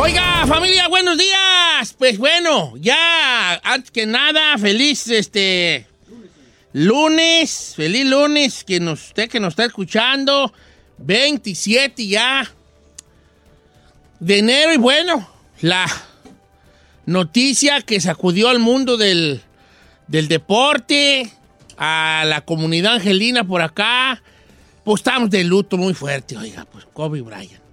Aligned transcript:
Oiga, 0.00 0.46
familia, 0.46 0.86
buenos 0.86 1.18
días. 1.18 1.92
Pues 1.98 2.18
bueno, 2.18 2.74
ya, 2.76 3.54
antes 3.64 3.90
que 3.90 4.06
nada, 4.06 4.56
feliz 4.56 5.08
este 5.08 5.88
lunes, 6.72 7.72
feliz 7.74 8.06
lunes, 8.06 8.62
que 8.62 8.78
nos, 8.78 9.08
usted 9.08 9.28
que 9.28 9.40
nos 9.40 9.54
está 9.54 9.64
escuchando, 9.64 10.52
27 10.98 12.06
ya 12.06 12.48
de 14.20 14.38
enero 14.38 14.72
y 14.72 14.76
bueno, 14.76 15.28
la 15.62 15.84
noticia 17.04 17.82
que 17.82 18.00
sacudió 18.00 18.50
al 18.50 18.60
mundo 18.60 18.98
del, 18.98 19.42
del 20.06 20.28
deporte, 20.28 21.28
a 21.76 22.22
la 22.24 22.42
comunidad 22.42 22.94
angelina 22.94 23.42
por 23.42 23.62
acá, 23.62 24.22
pues 24.84 25.00
estamos 25.00 25.28
de 25.28 25.42
luto 25.42 25.76
muy 25.76 25.92
fuerte, 25.92 26.36
oiga, 26.36 26.66
pues 26.70 26.84
Kobe 26.84 27.20
Bryant 27.20 27.67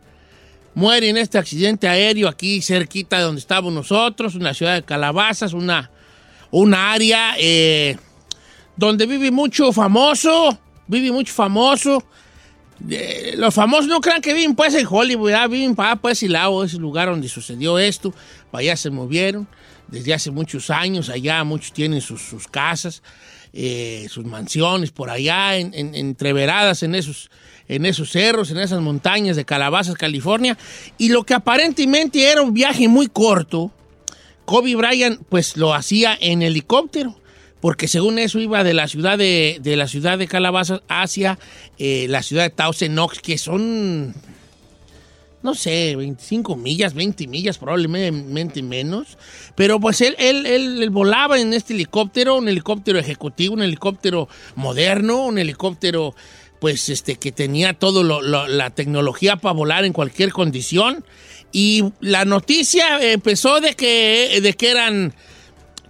muere 0.76 1.10
en 1.10 1.18
este 1.18 1.38
accidente 1.38 1.88
aéreo 1.88 2.28
aquí 2.28 2.62
cerquita 2.62 3.18
de 3.18 3.24
donde 3.24 3.40
estábamos 3.40 3.74
nosotros, 3.74 4.36
una 4.36 4.54
ciudad 4.54 4.76
de 4.76 4.84
Calabazas, 4.84 5.54
una, 5.54 5.90
una 6.52 6.92
área 6.94 7.36
eh, 7.40 7.98
donde 8.76 9.06
vive 9.08 9.32
mucho 9.32 9.72
famoso, 9.72 10.60
vive 10.88 11.12
mucho 11.12 11.34
famoso. 11.34 12.04
Los 13.38 13.54
famosos 13.54 13.88
no 13.88 14.02
crean 14.02 14.22
que 14.22 14.34
viven 14.34 14.54
pues 14.54 14.76
en 14.76 14.86
Hollywood, 14.90 15.28
¿verdad? 15.28 15.50
viven 15.50 15.76
para 15.76 15.96
pues 15.96 16.20
Silao, 16.20 16.64
es 16.64 16.74
el 16.74 16.82
lugar 16.82 17.08
donde 17.08 17.30
sucedió 17.30 17.80
esto, 17.80 18.14
para 18.52 18.62
allá 18.64 18.76
se 18.76 18.90
movieron 18.90 19.48
desde 19.88 20.14
hace 20.14 20.30
muchos 20.30 20.70
años, 20.70 21.08
allá 21.10 21.42
muchos 21.46 21.72
tienen 21.72 22.02
sus, 22.02 22.22
sus 22.22 22.48
casas, 22.50 23.02
eh, 23.54 24.08
sus 24.10 24.26
mansiones 24.26 24.92
por 24.92 25.10
allá, 25.10 25.56
en, 25.56 25.74
en- 25.74 25.96
entreveradas 25.96 26.84
en 26.84 26.96
esos, 26.96 27.30
en 27.68 27.86
esos 27.86 28.12
cerros, 28.12 28.52
en 28.52 28.58
esas 28.60 28.82
montañas 28.82 29.36
de 29.36 29.46
Calabazas, 29.46 29.96
California. 29.96 30.58
Y 30.98 31.10
lo 31.10 31.24
que 31.24 31.34
aparentemente 31.34 32.30
era 32.32 32.42
un 32.42 32.54
viaje 32.54 32.88
muy 32.88 33.08
corto, 33.08 33.72
Kobe 34.46 34.76
Bryant 34.76 35.22
pues 35.30 35.58
lo 35.58 35.74
hacía 35.74 36.18
en 36.20 36.42
helicóptero. 36.42 37.16
Porque 37.62 37.88
según 37.88 38.20
eso 38.20 38.40
iba 38.40 38.64
de 38.64 38.76
la 38.76 38.88
ciudad 38.88 39.18
de, 39.18 39.58
de 39.62 39.76
la 39.76 39.88
ciudad 39.88 40.20
de 40.20 40.28
Calabazas 40.28 40.82
hacia 40.88 41.40
eh, 41.80 42.06
la 42.10 42.22
ciudad 42.22 42.44
de 42.44 42.50
Thousand 42.52 43.00
Oaks, 43.00 43.20
que 43.22 43.38
son 43.40 44.14
no 45.42 45.54
sé, 45.54 45.96
25 45.96 46.56
millas, 46.56 46.96
20 46.96 47.28
millas, 47.28 47.60
probablemente 47.60 48.64
menos. 48.64 49.16
Pero 49.56 49.80
pues 49.80 50.02
él, 50.02 50.16
él- 50.18 50.48
él 50.48 50.90
volaba 50.90 51.40
en 51.40 51.54
este 51.54 51.74
helicóptero, 51.76 52.38
un 52.38 52.50
helicóptero 52.50 52.98
ejecutivo, 52.98 53.54
un 53.54 53.62
helicóptero 53.62 54.28
moderno, 54.56 55.26
un 55.28 55.38
helicóptero 55.38 56.16
pues 56.66 56.90
este 56.90 57.18
que 57.18 57.32
tenía 57.32 57.78
lo- 57.80 58.48
la 58.48 58.72
tecnología 58.72 59.36
para 59.36 59.54
volar 59.54 59.86
en 59.86 59.94
cualquier 59.94 60.32
condición. 60.32 61.06
Y 61.52 61.84
la 62.02 62.26
noticia 62.26 63.00
empezó 63.12 63.62
de 63.62 63.76
que, 63.76 64.40
de 64.42 64.54
que 64.54 64.72
eran 64.72 65.14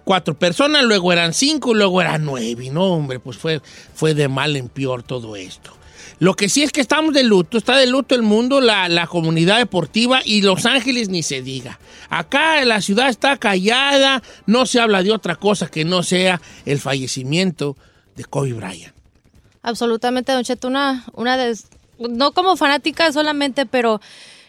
cuatro 0.04 0.38
personas, 0.38 0.84
luego 0.84 1.14
eran 1.14 1.32
cinco, 1.32 1.72
luego 1.72 2.02
eran 2.02 2.26
nueve. 2.26 2.66
Y 2.66 2.68
no, 2.68 2.92
hombre, 2.92 3.20
pues 3.20 3.38
fue, 3.38 3.62
fue 3.94 4.12
de 4.12 4.28
mal 4.28 4.54
en 4.54 4.68
peor 4.68 5.02
todo 5.02 5.34
esto. 5.34 5.74
Lo 6.18 6.34
que 6.34 6.50
sí 6.50 6.62
es 6.62 6.72
que 6.72 6.82
estamos 6.82 7.14
de 7.14 7.22
luto, 7.22 7.56
está 7.56 7.74
de 7.78 7.86
luto 7.86 8.14
el 8.14 8.20
mundo, 8.20 8.60
la, 8.60 8.90
la 8.90 9.06
comunidad 9.06 9.56
deportiva 9.56 10.20
y 10.26 10.42
Los 10.42 10.66
Ángeles 10.66 11.08
ni 11.08 11.22
se 11.22 11.40
diga. 11.40 11.80
Acá 12.10 12.62
la 12.66 12.82
ciudad 12.82 13.08
está 13.08 13.38
callada, 13.38 14.22
no 14.44 14.66
se 14.66 14.78
habla 14.78 15.02
de 15.02 15.10
otra 15.10 15.36
cosa 15.36 15.68
que 15.68 15.86
no 15.86 16.02
sea 16.02 16.42
el 16.66 16.78
fallecimiento 16.80 17.78
de 18.14 18.26
Kobe 18.26 18.52
Bryant. 18.52 18.94
Absolutamente, 19.66 20.30
Don 20.30 20.44
Cheto, 20.44 20.68
una, 20.68 21.04
una 21.14 21.36
de, 21.36 21.58
no 21.98 22.30
como 22.30 22.56
fanática 22.56 23.10
solamente, 23.10 23.66
pero 23.66 24.00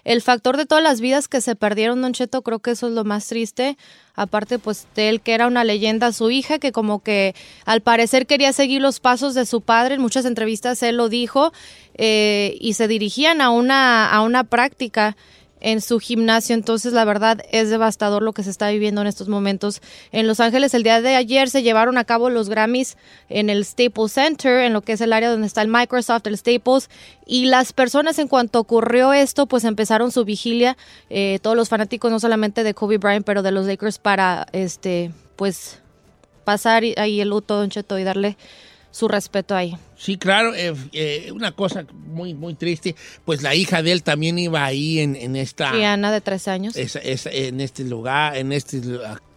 el 0.04 0.22
factor 0.22 0.58
de 0.58 0.68
todas 0.68 0.84
las 0.84 1.02
vidas 1.02 1.28
que 1.28 1.42
se 1.42 1.56
perdieron, 1.56 2.04
Don 2.04 2.14
Cheto, 2.14 2.44
creo 2.44 2.60
que 2.60 2.70
eso 2.70 2.86
es 2.86 2.94
lo 2.94 3.04
más 3.04 3.26
triste. 3.26 3.78
Aparte, 4.14 4.60
pues, 4.60 4.86
de 4.94 5.10
él 5.10 5.22
que 5.22 5.34
era 5.34 5.48
una 5.48 5.64
leyenda, 5.64 6.12
su 6.12 6.30
hija, 6.30 6.60
que 6.60 6.72
como 6.72 7.02
que 7.02 7.34
al 7.66 7.82
parecer 7.82 8.28
quería 8.28 8.54
seguir 8.54 8.80
los 8.80 9.00
pasos 9.00 9.34
de 9.34 9.48
su 9.48 9.62
padre, 9.62 9.96
en 9.96 10.02
muchas 10.02 10.24
entrevistas 10.24 10.84
él 10.84 10.98
lo 10.98 11.10
dijo, 11.10 11.52
eh, 11.96 12.56
y 12.62 12.74
se 12.74 12.88
dirigían 12.88 13.42
a 13.42 13.50
una, 13.50 14.12
a 14.12 14.22
una 14.22 14.44
práctica 14.44 15.18
en 15.60 15.82
su 15.82 16.00
gimnasio. 16.00 16.54
Entonces, 16.54 16.94
la 16.94 17.06
verdad 17.06 17.42
es 17.52 17.70
devastador 17.70 18.24
lo 18.24 18.34
que 18.34 18.44
se 18.44 18.50
está 18.50 18.70
viviendo 18.70 19.02
en 19.02 19.08
estos 19.08 19.28
momentos. 19.28 19.82
En 20.12 20.28
Los 20.28 20.40
Ángeles, 20.40 20.74
el 20.74 20.84
día 20.84 21.02
de 21.02 21.16
ayer 21.16 21.50
se 21.50 21.64
llevaron 21.64 21.98
a 21.98 22.06
cabo 22.06 22.30
los 22.30 22.50
Grammys 22.50 22.98
en 23.30 23.50
el 23.50 23.66
Staples 23.66 24.12
Center, 24.12 24.62
en 24.62 24.74
lo 24.74 24.82
que 24.82 24.94
es 24.94 25.02
el 25.02 25.14
área 25.14 25.30
donde 25.30 25.48
está 25.48 25.62
el 25.62 25.68
Microsoft, 25.68 26.28
el 26.28 26.38
Staples. 26.38 26.90
Y 27.26 27.46
las 27.46 27.74
personas, 27.74 28.20
en 28.20 28.28
cuanto 28.28 28.60
ocurrió 28.60 29.14
esto, 29.14 29.46
pues 29.48 29.64
empezaron 29.64 30.12
su 30.12 30.26
vigilia. 30.26 30.78
eh, 31.10 31.40
todos 31.42 31.56
los 31.56 31.70
fanáticos, 31.70 32.12
no 32.12 32.20
solamente 32.20 32.64
de 32.64 32.74
Kobe 32.74 32.98
Bryant, 32.98 33.26
pero 33.26 33.44
de 33.44 33.52
los 33.52 33.66
Lakers, 33.66 34.00
para 34.00 34.48
este, 34.52 35.12
pues 35.36 35.80
pasar 36.44 36.84
ahí 36.98 37.20
el 37.20 37.30
luto, 37.30 37.58
Don 37.58 37.70
Cheto, 37.70 38.00
y 38.00 38.04
darle 38.04 38.38
su 38.98 39.08
respeto 39.08 39.56
ahí. 39.56 39.76
Sí, 39.98 40.18
claro, 40.18 40.54
eh, 40.56 40.74
eh, 40.94 41.32
una 41.34 41.52
cosa 41.52 41.86
muy, 42.08 42.34
muy 42.34 42.56
triste, 42.56 42.96
pues 43.26 43.42
la 43.44 43.54
hija 43.56 43.82
de 43.84 43.92
él 43.92 44.04
también 44.04 44.38
iba 44.40 44.64
ahí 44.66 45.00
en, 45.00 45.16
en 45.16 45.36
esta... 45.36 45.72
Rihanna, 45.72 46.12
de 46.12 46.22
13 46.22 46.52
años. 46.52 46.76
esa- 46.76 47.00
esa- 47.00 47.30
en 47.32 47.62
este 47.62 47.84
lugar, 47.84 48.36
en 48.38 48.52
este, 48.52 48.82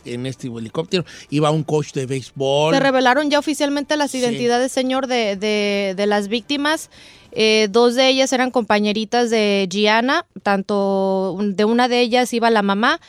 en 0.04 0.26
este 0.26 0.46
helicóptero, 0.48 1.04
iba 1.28 1.50
un 1.50 1.62
coach 1.64 1.92
de 1.92 2.06
béisbol. 2.06 2.74
Se 2.74 2.80
revelaron 2.80 3.30
ya 3.30 3.38
oficialmente 3.38 3.96
las 3.96 4.10
Sí. 4.12 4.18
identidades, 4.18 4.72
señor, 4.72 5.06
de, 5.06 5.36
de- 5.36 5.94
de 5.96 6.06
las 6.06 6.28
víctimas. 6.28 6.90
Eh, 7.32 7.68
dos 7.70 7.94
de 7.94 8.08
ellas 8.08 8.32
eran 8.32 8.50
compañeritas 8.50 9.30
de 9.30 9.68
Gianna, 9.70 10.26
tanto 10.42 11.36
de 11.40 11.64
una 11.64 11.86
de 11.88 12.00
ellas 12.00 12.32
iba 12.32 12.50
la 12.50 12.62
mamá, 12.62 13.00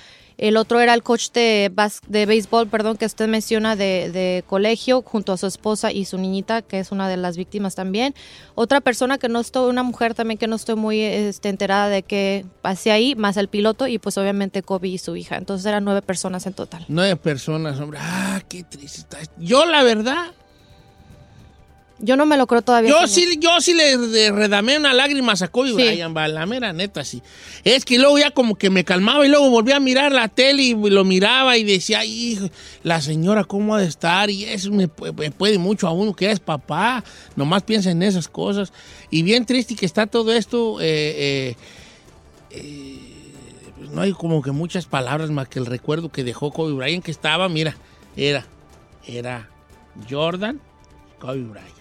el 0.41 0.57
otro 0.57 0.81
era 0.81 0.93
el 0.93 1.03
coach 1.03 1.31
de, 1.31 1.71
bas- 1.73 2.01
de 2.07 2.25
béisbol, 2.25 2.67
perdón, 2.67 2.97
que 2.97 3.05
usted 3.05 3.29
menciona 3.29 3.75
de, 3.77 4.11
de 4.11 4.43
colegio, 4.47 5.01
junto 5.03 5.31
a 5.31 5.37
su 5.37 5.47
esposa 5.47 5.91
y 5.93 6.03
su 6.05 6.17
niñita, 6.17 6.61
que 6.63 6.79
es 6.79 6.91
una 6.91 7.07
de 7.07 7.15
las 7.15 7.37
víctimas 7.37 7.75
también. 7.75 8.13
Otra 8.55 8.81
persona 8.81 9.17
que 9.17 9.29
no 9.29 9.39
estoy, 9.39 9.69
una 9.69 9.83
mujer 9.83 10.13
también 10.15 10.37
que 10.37 10.47
no 10.47 10.57
estoy 10.57 10.75
muy 10.75 10.99
este, 10.99 11.47
enterada 11.49 11.87
de 11.87 12.03
que 12.03 12.43
pasé 12.61 12.91
ahí, 12.91 13.15
más 13.15 13.37
el 13.37 13.47
piloto 13.47 13.87
y 13.87 13.99
pues 13.99 14.17
obviamente 14.17 14.63
Kobe 14.63 14.89
y 14.89 14.97
su 14.97 15.15
hija. 15.15 15.37
Entonces 15.37 15.65
eran 15.65 15.85
nueve 15.85 16.01
personas 16.01 16.45
en 16.47 16.53
total. 16.53 16.83
Nueve 16.89 17.15
personas, 17.15 17.79
hombre. 17.79 17.99
Ah, 18.01 18.41
qué 18.49 18.63
triste. 18.63 19.17
Yo, 19.37 19.65
la 19.65 19.83
verdad, 19.83 20.31
Yo 22.03 22.15
no 22.15 22.25
me 22.25 22.35
lo 22.35 22.47
creo 22.47 22.63
todavía. 22.63 22.89
Yo 22.89 23.07
señor. 23.07 23.31
sí, 23.31 23.39
yo 23.39 23.61
sí 23.61 23.73
le, 23.75 23.95
le 23.95 24.31
redamé 24.31 24.77
una 24.77 24.91
lágrima 24.93 25.33
a 25.39 25.47
Kobe 25.47 25.69
Sí. 25.69 25.75
Bryant, 25.75 26.17
va, 26.17 26.27
la 26.27 26.45
mera 26.47 26.73
neta, 26.73 27.03
sí. 27.03 27.21
Es 27.63 27.85
que 27.85 27.99
luego 27.99 28.17
ya 28.17 28.31
como 28.31 28.55
que 28.55 28.71
me 28.71 28.83
calmaba 28.83 29.23
y 29.25 29.29
luego 29.29 29.49
volví 29.51 29.71
a 29.71 29.79
mirar 29.79 30.11
la 30.11 30.27
tele 30.27 30.63
y 30.63 30.73
lo 30.73 31.05
miraba 31.05 31.57
y 31.57 31.63
decía, 31.63 32.03
hijo, 32.03 32.49
la 32.83 33.01
señora 33.01 33.43
cómo 33.43 33.75
ha 33.75 33.79
de 33.79 33.87
estar 33.87 34.29
y 34.31 34.45
eso 34.45 34.71
me 34.71 34.87
puede 34.87 35.59
mucho 35.59 35.87
a 35.87 35.91
uno 35.91 36.15
que 36.15 36.31
es 36.31 36.39
papá, 36.39 37.03
nomás 37.35 37.61
piensa 37.63 37.91
en 37.91 38.01
esas 38.01 38.27
cosas. 38.27 38.73
Y 39.11 39.21
bien 39.21 39.45
triste 39.45 39.75
que 39.75 39.85
está 39.85 40.07
todo 40.07 40.33
esto, 40.33 40.81
eh, 40.81 40.85
eh, 40.89 41.55
eh, 42.49 42.97
pues 43.77 43.91
no 43.91 44.01
hay 44.01 44.11
como 44.13 44.41
que 44.41 44.51
muchas 44.51 44.85
palabras 44.87 45.29
más 45.29 45.47
que 45.47 45.59
el 45.59 45.67
recuerdo 45.67 46.11
que 46.11 46.23
dejó 46.23 46.51
Kobe 46.51 46.73
Bryant 46.73 47.03
que 47.05 47.11
estaba, 47.11 47.47
mira, 47.47 47.75
era, 48.15 48.45
era 49.05 49.49
Jordan, 50.09 50.59
Kobe 51.19 51.41
Bryant 51.43 51.80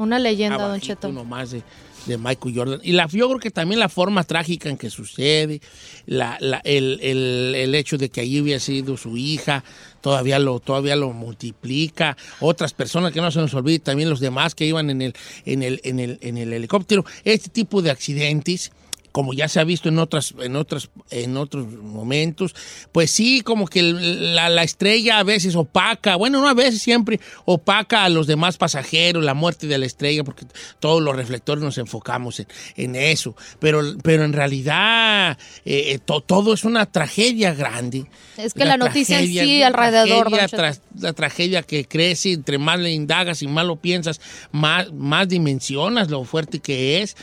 Una 0.00 0.18
leyenda, 0.18 0.56
Don 0.56 0.66
abajito 0.66 0.94
Cheto. 0.94 1.12
nomás 1.12 1.50
de, 1.50 1.62
de 2.06 2.16
Michael 2.18 2.54
Jordan. 2.56 2.80
Y 2.82 2.92
la, 2.92 3.06
yo 3.08 3.28
creo 3.28 3.38
que 3.38 3.50
también 3.50 3.78
la 3.78 3.88
forma 3.88 4.24
trágica 4.24 4.68
en 4.70 4.76
que 4.78 4.88
sucede, 4.90 5.60
la, 6.06 6.38
la- 6.40 6.60
el, 6.64 6.98
el- 7.02 7.54
el 7.54 7.74
hecho 7.74 7.98
de 7.98 8.08
que 8.08 8.22
allí 8.22 8.40
hubiera 8.40 8.58
sido 8.60 8.96
su 8.96 9.16
hija, 9.16 9.62
todavía 10.00 10.38
lo, 10.38 10.58
todavía 10.60 10.96
lo 10.96 11.12
multiplica. 11.12 12.16
Otras 12.40 12.72
personas 12.72 13.12
que 13.12 13.20
no 13.20 13.30
se 13.30 13.40
nos 13.40 13.52
olvide, 13.54 13.78
también 13.80 14.08
los 14.08 14.20
demás 14.20 14.54
que 14.54 14.64
iban 14.66 14.88
en 14.90 15.02
el, 15.02 15.14
en 15.44 15.62
el, 15.62 15.80
en 15.84 16.00
el, 16.00 16.18
en 16.22 16.38
el 16.38 16.52
helicóptero. 16.52 17.04
Este 17.24 17.50
tipo 17.50 17.82
de 17.82 17.90
accidentes 17.90 18.72
como 19.12 19.32
ya 19.34 19.48
se 19.48 19.60
ha 19.60 19.64
visto 19.64 19.88
en 19.88 19.98
otras, 19.98 20.34
en 20.40 20.56
otras, 20.56 20.90
en 21.10 21.36
otros 21.36 21.66
momentos, 21.68 22.54
pues 22.92 23.10
sí, 23.10 23.40
como 23.40 23.66
que 23.66 23.82
la, 23.82 24.48
la 24.48 24.62
estrella 24.62 25.18
a 25.18 25.22
veces 25.22 25.56
opaca, 25.56 26.16
bueno, 26.16 26.40
no 26.40 26.48
a 26.48 26.54
veces, 26.54 26.80
siempre 26.82 27.20
opaca 27.44 28.04
a 28.04 28.08
los 28.08 28.26
demás 28.26 28.56
pasajeros, 28.56 29.24
la 29.24 29.34
muerte 29.34 29.66
de 29.66 29.78
la 29.78 29.86
estrella, 29.86 30.24
porque 30.24 30.46
todos 30.78 31.02
los 31.02 31.16
reflectores 31.16 31.62
nos 31.64 31.78
enfocamos 31.78 32.40
en, 32.40 32.46
en 32.76 32.94
eso. 32.96 33.34
Pero, 33.58 33.82
pero 34.02 34.24
en 34.24 34.32
realidad 34.32 35.38
eh, 35.64 35.92
eh, 35.92 35.98
to- 35.98 36.20
todo 36.20 36.54
es 36.54 36.64
una 36.64 36.86
tragedia 36.86 37.54
grande. 37.54 38.06
Es 38.36 38.54
que 38.54 38.64
la 38.64 38.76
noticia 38.76 39.18
en 39.20 39.26
sí 39.44 39.62
alrededor, 39.62 40.28
tragedia 40.48 40.80
la 41.00 41.12
tragedia 41.12 41.62
que 41.62 41.84
crece, 41.84 42.32
entre 42.32 42.58
más 42.58 42.78
le 42.78 42.90
indagas 42.92 43.42
y 43.42 43.46
más 43.48 43.66
lo 43.66 43.76
piensas, 43.76 44.20
más, 44.52 44.92
más 44.92 45.28
dimensionas 45.28 46.10
lo 46.10 46.24
fuerte 46.24 46.60
que 46.60 47.02
es. 47.02 47.16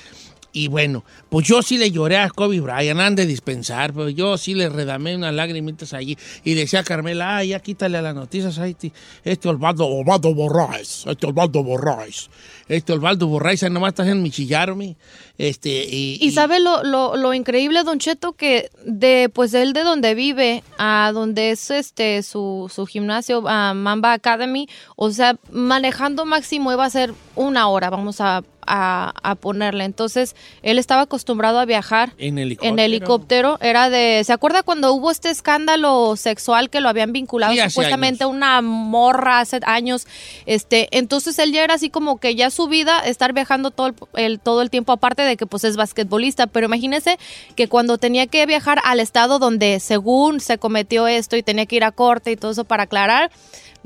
Y 0.53 0.69
bueno, 0.69 1.03
pues 1.29 1.47
yo 1.47 1.61
sí 1.61 1.77
le 1.77 1.91
lloré 1.91 2.17
a 2.17 2.29
Kobe 2.29 2.59
Bryant, 2.59 2.99
han 2.99 3.15
de 3.15 3.25
dispensar, 3.25 3.93
pero 3.93 4.09
yo 4.09 4.37
sí 4.37 4.53
le 4.53 4.69
redamé 4.69 5.15
unas 5.15 5.33
lagrimitas 5.33 5.93
allí 5.93 6.17
y 6.43 6.55
le 6.55 6.61
decía 6.61 6.79
a 6.79 6.83
Carmela, 6.83 7.37
ay, 7.37 7.49
ya 7.49 7.59
quítale 7.59 7.97
a 7.97 8.01
las 8.01 8.15
noticias 8.15 8.57
a 8.57 8.67
este, 8.67 8.91
este 9.23 9.49
Osvaldo, 9.49 9.87
Osvaldo 9.87 10.33
Borraes, 10.33 11.05
este 11.05 11.27
Osvaldo 11.27 11.63
Borraes, 11.63 12.29
este 12.67 12.93
Osvaldo 12.93 13.27
Borraes, 13.27 13.61
ahí 13.63 13.69
nomás 13.69 13.89
está 13.89 14.03
haciendo 14.03 14.23
mi 14.23 14.31
chillarme, 14.31 14.95
este, 15.37 15.69
y... 15.69 16.17
Y 16.21 16.31
sabe 16.31 16.59
lo, 16.59 16.83
lo, 16.83 17.17
lo 17.17 17.33
increíble, 17.33 17.83
Don 17.83 17.99
Cheto, 17.99 18.33
que 18.33 18.69
de 18.85 19.29
pues 19.31 19.53
él 19.53 19.73
de 19.73 19.83
donde 19.83 20.15
vive 20.15 20.63
a 20.77 21.11
donde 21.13 21.51
es 21.51 21.69
este 21.69 22.23
su, 22.23 22.71
su 22.73 22.85
gimnasio, 22.85 23.47
a 23.47 23.73
Mamba 23.73 24.13
Academy, 24.13 24.67
o 24.95 25.11
sea, 25.11 25.37
manejando 25.51 26.25
máximo 26.25 26.71
iba 26.71 26.85
a 26.85 26.89
ser 26.89 27.13
una 27.35 27.67
hora, 27.67 27.89
vamos 27.89 28.21
a, 28.21 28.43
a, 28.67 29.13
a 29.23 29.35
ponerle. 29.35 29.85
Entonces, 29.85 30.35
él 30.61 30.77
estaba 30.77 31.01
acostumbrado 31.03 31.59
a 31.59 31.65
viajar 31.65 32.13
En 32.17 32.37
helicóptero. 32.37 32.73
en 32.73 32.79
helicóptero. 32.79 33.57
Era 33.61 33.89
de. 33.89 34.21
¿Se 34.25 34.33
acuerda 34.33 34.61
cuando 34.63 34.93
hubo 34.93 35.09
este 35.09 35.29
escándalo 35.29 36.15
sexual 36.17 36.69
que 36.69 36.81
lo 36.81 36.89
habían 36.89 37.11
vinculado 37.13 37.53
Sí, 37.53 37.59
supuestamente 37.69 38.25
a 38.25 38.27
una 38.27 38.61
morra 38.61 39.39
hace 39.39 39.59
años? 39.65 40.05
Este, 40.45 40.87
entonces 40.91 41.39
él 41.39 41.51
ya 41.51 41.63
era 41.63 41.75
así 41.75 41.89
como 41.89 42.19
que 42.19 42.35
ya 42.35 42.49
su 42.49 42.67
vida 42.67 42.99
estar 42.99 43.33
viajando 43.33 43.71
todo 43.71 43.87
el, 43.87 43.95
el- 44.15 44.39
todo 44.39 44.61
el 44.61 44.69
tiempo, 44.69 44.91
aparte 44.91 45.21
de 45.23 45.37
que 45.37 45.45
pues 45.45 45.63
es 45.63 45.77
basquetbolista. 45.77 46.47
Pero 46.47 46.65
imagínese 46.67 47.17
que 47.55 47.67
cuando 47.67 47.97
tenía 47.97 48.27
que 48.27 48.45
viajar 48.45 48.79
al 48.83 48.99
estado 48.99 49.39
donde 49.39 49.79
según 49.79 50.39
se 50.39 50.57
cometió 50.57 51.07
esto 51.07 51.37
y 51.37 51.43
tenía 51.43 51.65
que 51.65 51.77
ir 51.77 51.83
a 51.83 51.91
corte 51.91 52.31
y 52.31 52.35
todo 52.35 52.51
eso 52.51 52.65
para 52.65 52.83
aclarar. 52.83 53.31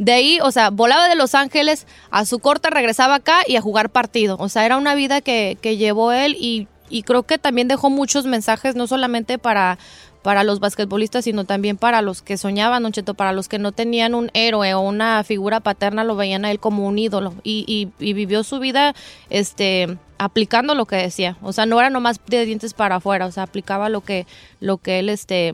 De 0.03 0.13
ahí, 0.13 0.39
o 0.41 0.49
sea, 0.51 0.71
volaba 0.71 1.07
de 1.07 1.15
Los 1.15 1.35
Ángeles 1.35 1.85
a 2.09 2.25
su 2.25 2.39
corte, 2.39 2.71
regresaba 2.71 3.13
acá 3.13 3.41
y 3.45 3.55
a 3.55 3.61
jugar 3.61 3.91
partido. 3.91 4.35
O 4.39 4.49
sea, 4.49 4.65
era 4.65 4.77
una 4.77 4.95
vida 4.95 5.21
que, 5.21 5.59
que 5.61 5.77
llevó 5.77 6.11
él 6.11 6.35
y, 6.39 6.67
y 6.89 7.03
creo 7.03 7.21
que 7.21 7.37
también 7.37 7.67
dejó 7.67 7.91
muchos 7.91 8.25
mensajes, 8.25 8.73
no 8.75 8.87
solamente 8.87 9.37
para, 9.37 9.77
para 10.23 10.43
los 10.43 10.59
basquetbolistas, 10.59 11.25
sino 11.25 11.43
también 11.43 11.77
para 11.77 12.01
los 12.01 12.23
que 12.23 12.37
soñaban, 12.37 12.81
Don 12.81 12.91
Cheto, 12.93 13.13
para 13.13 13.31
los 13.31 13.47
que 13.47 13.59
no 13.59 13.73
tenían 13.73 14.15
un 14.15 14.31
héroe 14.33 14.73
o 14.73 14.79
una 14.79 15.23
figura 15.23 15.59
paterna, 15.59 16.03
lo 16.03 16.15
veían 16.15 16.45
a 16.45 16.51
él 16.51 16.59
como 16.59 16.87
un 16.87 16.97
ídolo. 16.97 17.35
Y, 17.43 17.63
y- 17.67 18.03
y 18.03 18.13
vivió 18.13 18.43
su 18.43 18.57
vida 18.57 18.95
este, 19.29 19.99
aplicando 20.17 20.73
lo 20.73 20.85
que 20.87 20.95
decía. 20.95 21.37
O 21.43 21.53
sea, 21.53 21.67
no 21.67 21.79
era 21.79 21.91
nomás 21.91 22.19
de 22.25 22.43
dientes 22.47 22.73
para 22.73 22.95
afuera, 22.95 23.27
o 23.27 23.31
sea, 23.31 23.43
aplicaba 23.43 23.87
lo 23.89 24.01
que, 24.01 24.25
lo 24.61 24.77
que 24.79 24.97
él, 24.97 25.09
este, 25.09 25.53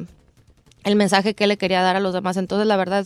el 0.85 0.95
mensaje 0.95 1.33
que 1.33 1.43
él 1.43 1.49
le 1.49 1.57
quería 1.57 1.81
dar 1.81 1.97
a 1.97 1.99
los 1.99 2.13
demás. 2.13 2.37
Entonces, 2.37 2.65
la 2.65 2.77
verdad, 2.77 3.05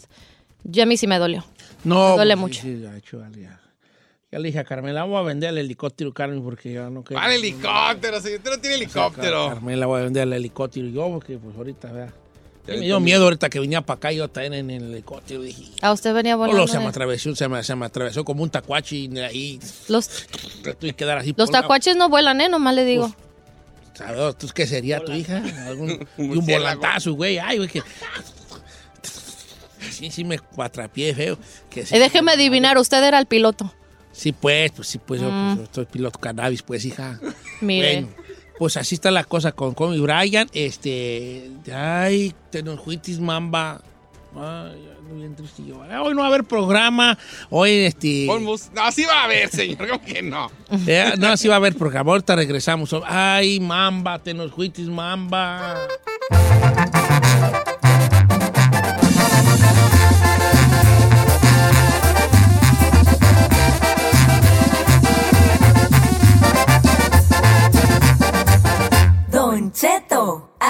ya 0.63 0.83
a 0.83 0.85
mí 0.85 0.97
sí 0.97 1.07
me 1.07 1.17
dolió. 1.19 1.45
No, 1.83 2.09
Me 2.11 2.15
duele 2.17 2.33
pues, 2.35 2.41
mucho. 2.41 2.61
sí, 2.61 2.83
sí, 3.09 3.15
vale, 3.15 3.41
ya. 3.41 3.59
Ya 4.31 4.39
le 4.39 4.47
dije 4.47 4.59
a 4.59 4.63
Carmela, 4.63 5.03
voy 5.03 5.17
a 5.17 5.23
vender 5.23 5.49
el 5.49 5.57
helicóptero, 5.57 6.13
Carmen, 6.13 6.41
porque 6.41 6.71
ya 6.71 6.89
no 6.89 7.03
quiero. 7.03 7.21
¿Cuál 7.21 7.33
helicóptero, 7.33 8.21
señor? 8.21 8.37
Usted 8.37 8.51
no 8.51 8.59
tiene 8.59 8.75
helicóptero. 8.77 9.49
Carmela, 9.49 9.85
voy 9.87 9.99
a 9.99 10.03
vender 10.05 10.23
el 10.23 10.33
helicóptero 10.33 10.87
yo, 10.87 11.09
porque 11.09 11.37
pues 11.37 11.55
ahorita, 11.57 11.91
vea. 11.91 12.13
Ya 12.67 12.75
me 12.75 12.81
dio 12.81 12.99
miedo 12.99 13.23
ahorita 13.23 13.49
que 13.49 13.59
venía 13.59 13.81
para 13.81 13.97
acá 13.97 14.11
yo 14.11 14.29
también 14.29 14.53
en 14.53 14.71
el 14.71 14.91
helicóptero. 14.93 15.41
Dije, 15.41 15.65
A 15.81 15.91
usted 15.91 16.13
venía 16.13 16.35
volando. 16.37 16.61
Solo 16.61 16.71
se 16.71 16.79
me 16.79 16.85
atravesó, 16.85 17.35
se 17.35 17.49
me, 17.49 17.61
se 17.63 17.75
me 17.75 17.85
atravesó 17.87 18.23
como 18.23 18.43
un 18.43 18.49
tacuache 18.49 18.95
y 18.95 19.19
ahí 19.19 19.59
Los, 19.89 20.27
tuve 20.79 20.93
que 20.93 21.03
dar 21.03 21.17
así. 21.17 21.33
los 21.35 21.49
tacuaches 21.51 21.97
no 21.97 22.07
vuelan, 22.07 22.39
¿eh? 22.39 22.47
Nomás 22.47 22.75
le 22.75 22.85
digo. 22.85 23.13
¿Sabes 23.93 24.37
tú 24.37 24.47
qué 24.53 24.65
sería 24.65 25.03
tu 25.03 25.11
hija? 25.11 25.43
Algún, 25.67 26.07
y 26.17 26.21
un 26.21 26.45
volantazo, 26.45 27.13
güey. 27.13 27.37
Ay, 27.39 27.57
güey, 27.57 27.69
que... 27.69 27.81
Sí, 30.01 30.09
sí 30.09 30.23
me 30.23 30.39
atrapié 30.57 31.13
feo. 31.13 31.37
Que 31.69 31.85
sí. 31.85 31.95
Eh, 31.95 31.99
déjeme 31.99 32.31
adivinar, 32.31 32.79
usted 32.79 33.03
era 33.03 33.19
el 33.19 33.27
piloto. 33.27 33.71
Sí, 34.11 34.31
pues, 34.31 34.71
pues 34.71 34.87
sí, 34.87 34.97
pues 34.97 35.21
yo 35.21 35.29
pues, 35.55 35.69
soy 35.71 35.85
piloto 35.85 36.17
cannabis, 36.17 36.63
pues, 36.63 36.83
hija. 36.85 37.19
Mm. 37.21 37.65
Mire. 37.65 37.93
Bueno, 37.93 38.07
pues 38.57 38.77
así 38.77 38.95
está 38.95 39.11
la 39.11 39.23
cosa 39.23 39.51
con 39.51 39.75
Kobe 39.75 39.99
Bryant. 39.99 40.49
Este, 40.53 41.51
ay, 41.71 42.33
te 42.49 42.63
nos 42.63 42.79
juitis, 42.79 43.19
mamba. 43.19 43.79
Ay, 44.35 44.89
bien 45.13 45.35
triste 45.35 45.63
yo. 45.65 45.79
Hoy 45.79 46.15
no 46.15 46.21
va 46.21 46.25
a 46.25 46.27
haber 46.29 46.45
programa. 46.45 47.17
Hoy, 47.51 47.71
este. 47.71 48.25
No, 48.25 48.91
sí 48.91 49.03
va 49.05 49.21
a 49.21 49.23
haber, 49.25 49.49
señor. 49.49 49.87
¿Cómo 49.87 50.01
que 50.03 50.23
no? 50.23 50.49
eh, 50.87 51.13
no, 51.19 51.37
sí 51.37 51.47
va 51.47 51.55
a 51.55 51.57
haber 51.57 51.75
programa. 51.75 52.11
Ahorita 52.11 52.35
regresamos. 52.35 52.95
Ay, 53.05 53.59
mamba, 53.59 54.17
te 54.17 54.33
nos 54.33 54.51
juitis, 54.51 54.87
mamba. 54.87 55.87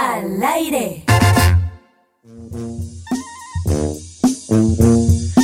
Al 0.01 0.43
aire. 0.43 1.03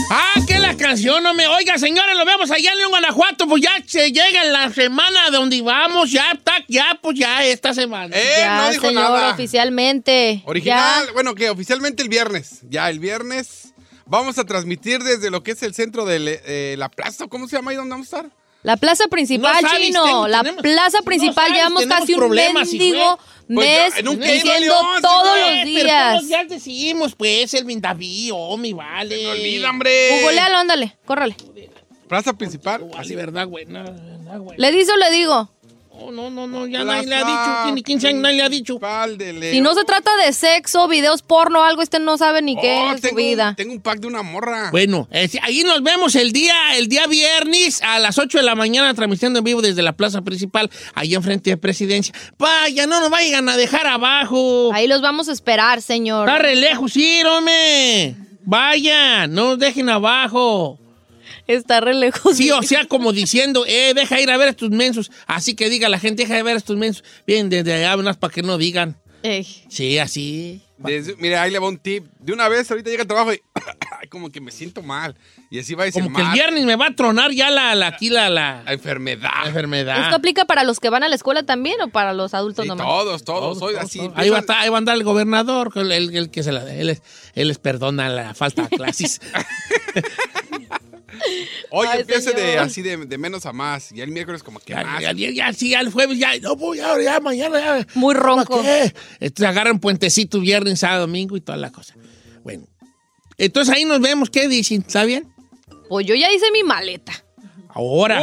Ah, 0.10 0.34
que 0.48 0.58
la 0.60 0.76
canción, 0.76 1.22
no 1.24 1.34
me 1.34 1.48
oiga, 1.48 1.78
señores, 1.78 2.18
lo 2.18 2.26
vemos 2.26 2.50
allá 2.50 2.72
en 2.72 2.78
León, 2.80 2.90
Guanajuato, 2.90 3.48
pues 3.48 3.62
ya 3.62 3.72
se 3.86 4.12
llega 4.12 4.44
la 4.46 4.72
semana 4.74 5.30
donde 5.32 5.62
vamos, 5.62 6.12
ya 6.12 6.32
está, 6.32 6.54
ya, 6.68 6.98
pues 7.02 7.20
ya 7.20 7.46
esta 7.46 7.74
semana. 7.74 8.16
Eh, 8.16 8.36
ya, 8.40 8.58
no 8.64 8.70
dijo 8.72 8.88
señor, 8.88 9.04
nada. 9.04 9.32
oficialmente. 9.34 10.42
Original, 10.46 11.06
Ya. 11.08 11.14
bueno, 11.14 11.36
que 11.36 11.50
oficialmente 11.50 12.02
el 12.02 12.10
viernes. 12.10 12.62
Ya, 12.70 12.90
el 12.90 13.00
viernes 13.00 13.74
vamos 14.06 14.38
a 14.40 14.46
transmitir 14.46 15.04
desde 15.04 15.30
lo 15.30 15.44
que 15.44 15.52
es 15.52 15.62
el 15.64 15.74
centro 15.76 16.06
de 16.06 16.42
eh, 16.46 16.76
la 16.78 16.90
plaza. 16.90 17.28
¿Cómo 17.28 17.48
se 17.48 17.58
llama 17.58 17.72
ahí 17.72 17.78
donde 17.78 17.92
vamos 17.92 18.12
a 18.14 18.18
estar? 18.18 18.32
La 18.68 18.76
plaza 18.76 19.08
principal, 19.08 19.56
No 19.62 19.70
sabes, 19.70 19.88
chino. 19.88 20.04
ten- 20.24 20.32
la 20.32 20.40
tenemos- 20.44 20.62
plaza 20.62 20.98
no 21.00 21.06
principal. 21.06 21.36
sabes, 21.36 21.54
llevamos 21.54 21.86
casi 21.86 22.14
un 22.16 22.30
mendigo. 22.30 23.18
Pues 23.48 23.66
mes 23.66 23.98
en 23.98 24.08
un 24.10 24.20
diciendo 24.20 24.60
León, 24.60 25.02
todos 25.02 25.34
sí, 25.36 25.40
los 25.40 25.50
Eh, 25.50 25.62
pero 25.64 25.84
días. 25.86 26.04
todos 26.10 26.22
los 26.22 26.28
días 26.28 26.50
decimos, 26.50 27.16
pues, 27.16 27.54
el 27.54 27.64
Vindaví, 27.64 28.30
oh, 28.34 28.58
mi 28.58 28.74
vale. 28.74 29.24
No 29.24 29.30
olvida, 29.30 29.70
hombre. 29.70 30.20
Googlealo, 30.22 30.58
ándale, 30.58 30.98
córrale. 31.06 31.38
Plaza 32.10 32.34
principal. 32.34 32.86
Así, 32.98 33.16
verdad, 33.16 33.48
güey, 33.48 33.66
no, 33.66 33.84
verdad, 33.84 34.40
güey. 34.40 34.58
¿Le 34.58 34.72
dice 34.74 34.92
o 34.92 34.98
le 34.98 35.12
digo? 35.12 35.50
No, 35.98 36.12
no, 36.12 36.30
no, 36.30 36.48
no, 36.48 36.68
ya 36.68 36.84
nadie 36.84 37.08
le 37.08 37.16
ha 37.16 37.24
dicho, 37.24 37.64
tiene 37.66 37.82
15 37.84 38.08
años, 38.08 38.22
nadie 38.22 38.38
le 38.38 38.44
ha 38.44 38.50
dicho. 38.50 38.80
Si 39.52 39.62
no 39.62 39.74
se 39.74 39.84
trata 39.84 40.12
de 40.26 40.32
sexo, 40.32 40.88
videos 40.88 41.22
porno, 41.22 41.64
algo, 41.64 41.82
este 41.82 42.00
no 42.00 42.18
sabe 42.18 42.42
ni 42.42 42.56
qué 42.56 42.78
Oh, 42.88 42.92
es 42.92 43.02
su 43.02 43.08
tengo, 43.08 43.16
vida. 43.18 43.50
Un, 43.50 43.56
tengo 43.56 43.74
un 43.74 43.82
pack 43.82 44.00
de 44.00 44.08
una 44.08 44.22
morra. 44.22 44.70
Bueno, 44.72 45.08
eh, 45.12 45.30
ahí 45.42 45.64
nos 45.64 45.82
vemos 45.84 46.16
el 46.16 46.32
día, 46.32 46.56
el 46.78 46.88
día 46.88 47.08
viernes 47.08 47.82
a 47.82 48.00
las 48.00 48.18
8 48.18 48.38
de 48.38 48.44
la 48.44 48.56
mañana 48.56 48.94
transmitiendo 48.94 49.40
en 49.40 49.46
vivo 49.46 49.62
desde 49.62 49.82
la 49.82 49.94
plaza 49.94 50.22
principal, 50.22 50.70
ahí 50.94 51.16
enfrente 51.16 51.50
de 51.50 51.58
Presidencia. 51.58 52.14
Vaya, 52.38 52.86
no 52.88 53.00
nos 53.00 53.10
vayan 53.10 53.50
a 53.50 53.58
dejar 53.58 53.88
abajo. 53.88 54.72
Ahí 54.74 54.88
los 54.88 55.02
vamos 55.02 55.30
a 55.30 55.34
esperar, 55.34 55.82
señor. 55.82 56.28
Está 56.28 56.40
re 56.40 56.56
lejos, 56.56 56.94
sí, 56.94 57.22
hombre. 57.24 58.16
Vaya, 58.46 59.28
no 59.28 59.50
nos 59.50 59.60
dejen 59.60 59.90
abajo. 59.90 60.80
Está 61.48 61.80
re 61.80 61.94
lejos. 61.94 62.36
Sí, 62.38 62.52
o 62.52 62.62
sea, 62.62 62.86
como 62.86 63.14
diciendo, 63.14 63.66
eh, 63.68 63.94
deja 63.96 64.20
ir 64.20 64.30
a 64.30 64.38
ver 64.38 64.48
a 64.48 64.52
estos 64.52 64.70
mensos. 64.70 65.12
Así 65.26 65.56
que 65.56 65.70
diga 65.70 65.90
la 65.90 66.00
gente, 66.00 66.24
deja 66.24 66.36
de 66.36 66.44
ver 66.44 66.56
a 66.56 66.58
estos 66.58 66.78
mensos. 66.78 67.04
Bien, 67.26 67.50
desde 67.50 67.74
allá, 67.74 67.96
unas 67.98 68.18
para 68.18 68.34
que 68.34 68.42
no 68.44 68.58
digan. 68.58 68.98
Ey. 69.24 69.46
Sí, 69.70 69.98
así. 69.98 70.62
Desde- 70.78 71.16
mire, 71.16 71.38
ahí 71.38 71.50
le 71.50 71.58
va 71.58 71.68
un 71.68 71.78
tip. 71.80 72.06
De 72.20 72.32
una 72.34 72.48
vez, 72.50 72.70
ahorita 72.70 72.90
llega 72.92 73.02
el 73.02 73.08
trabajo 73.08 73.34
y 73.34 73.42
como 74.10 74.30
que 74.30 74.40
me 74.40 74.52
siento 74.52 74.84
mal. 74.84 75.16
Y 75.50 75.58
así 75.60 75.74
va 75.74 75.84
a 75.84 75.86
decir 75.88 76.04
Como 76.04 76.16
que 76.16 76.22
el 76.22 76.30
viernes 76.34 76.66
me 76.66 76.76
va 76.76 76.88
a 76.88 76.96
tronar 76.96 77.32
ya 77.32 77.50
la, 77.50 77.74
la, 77.74 77.88
aquí 77.88 78.10
la, 78.10 78.30
la, 78.30 78.62
La 78.64 78.74
enfermedad. 78.74 79.32
la 79.42 79.48
enfermedad. 79.48 80.04
¿Esto 80.04 80.16
aplica 80.18 80.46
para 80.46 80.64
los 80.64 80.80
que 80.80 80.90
van 80.92 81.04
a 81.04 81.08
la 81.10 81.16
escuela 81.16 81.42
también 81.44 81.82
o 81.82 81.88
para 81.88 82.14
los 82.14 82.36
adultos 82.36 82.64
Sí, 82.64 82.70
nomás? 82.70 82.86
todos, 82.86 83.24
todos. 83.24 83.40
Todos, 83.42 83.60
Soy 83.60 83.74
todos, 83.74 83.86
así. 83.86 83.98
todos. 84.00 84.14
Ahí, 84.16 84.30
va 84.30 84.38
a 84.38 84.42
estar- 84.42 84.58
ahí 84.60 84.70
va 84.70 84.76
a 84.76 84.80
andar 84.80 84.96
el 84.96 85.04
gobernador, 85.04 85.72
el, 85.76 85.92
el- 85.92 86.16
el 86.16 86.30
que 86.30 86.44
se 86.44 86.52
la, 86.52 86.72
él, 86.72 86.90
es- 86.92 87.02
él 87.34 87.48
les 87.48 87.58
perdona 87.58 88.10
la 88.10 88.36
falta 88.36 88.68
de 88.68 88.78
clases. 88.78 89.20
Hoy 91.70 91.88
Ay, 91.90 92.02
empiece 92.02 92.32
de, 92.34 92.58
así 92.58 92.82
de, 92.82 92.98
de 92.98 93.18
menos 93.18 93.46
a 93.46 93.54
más. 93.54 93.92
Y 93.92 94.02
el 94.02 94.12
miércoles 94.12 94.44
como 94.44 94.60
que 94.60 94.74
ya, 94.74 94.84
más. 94.84 95.02
ya, 95.02 95.12
ya, 95.14 95.32
ya, 95.32 95.54
sí, 95.54 95.70
ya 95.70 95.80
el 95.80 95.92
jueves 95.92 96.20
ya, 96.20 96.38
no 96.40 96.56
voy 96.56 96.80
ahora, 96.80 97.04
ya 97.04 97.20
mañana, 97.20 97.60
ya. 97.60 97.88
Muy 97.96 98.14
ronco. 98.14 98.62
¿Qué? 98.62 98.94
Entonces 99.20 99.50
agarran 99.50 99.80
puentecito 99.80 100.40
viernes, 100.40 100.80
sábado, 100.80 101.02
domingo 101.02 101.38
y 101.38 101.42
toda 101.42 101.58
la 101.58 101.72
cosa. 101.72 101.96
Bueno, 102.44 102.68
entonces 103.38 103.74
ahí 103.74 103.86
nos 103.86 104.02
vemos, 104.02 104.30
¿qué 104.30 104.48
dicen? 104.48 104.84
¿Está 104.86 105.04
bien? 105.06 105.28
Pues 105.90 106.06
yo 106.06 106.16
ya 106.16 106.32
hice 106.32 106.52
mi 106.52 106.64
maleta. 106.64 107.14
Ahora. 107.70 108.20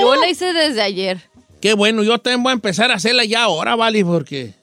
Yo 0.00 0.16
la 0.16 0.28
hice 0.28 0.52
desde 0.52 0.82
ayer. 0.82 1.20
Qué 1.60 1.74
bueno, 1.74 2.02
yo 2.02 2.18
también 2.18 2.42
voy 2.42 2.50
a 2.50 2.54
empezar 2.54 2.90
a 2.90 2.94
hacerla 2.94 3.24
ya 3.24 3.44
ahora, 3.44 3.76
¿vale? 3.76 4.04
Porque... 4.04 4.54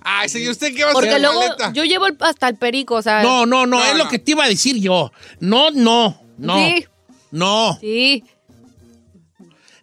Ay, 0.00 0.28
señor, 0.28 0.52
¿usted 0.52 0.74
qué 0.74 0.84
va 0.84 0.90
a 0.90 0.92
Porque 0.92 1.08
hacer 1.08 1.22
luego 1.22 1.40
maleta? 1.40 1.72
yo 1.72 1.84
llevo 1.84 2.06
hasta 2.20 2.48
el 2.48 2.56
perico, 2.56 2.96
o 2.96 3.02
sea. 3.02 3.22
No, 3.22 3.46
no, 3.46 3.66
no, 3.66 3.78
No, 3.78 3.84
es 3.84 3.96
lo 3.96 4.06
que 4.08 4.18
te 4.18 4.32
iba 4.32 4.44
a 4.44 4.48
decir 4.48 4.76
yo. 4.76 5.10
No, 5.40 5.70
no, 5.70 6.20
no. 6.36 6.56
Sí. 6.56 6.86
No, 7.34 7.76
Sí. 7.80 8.22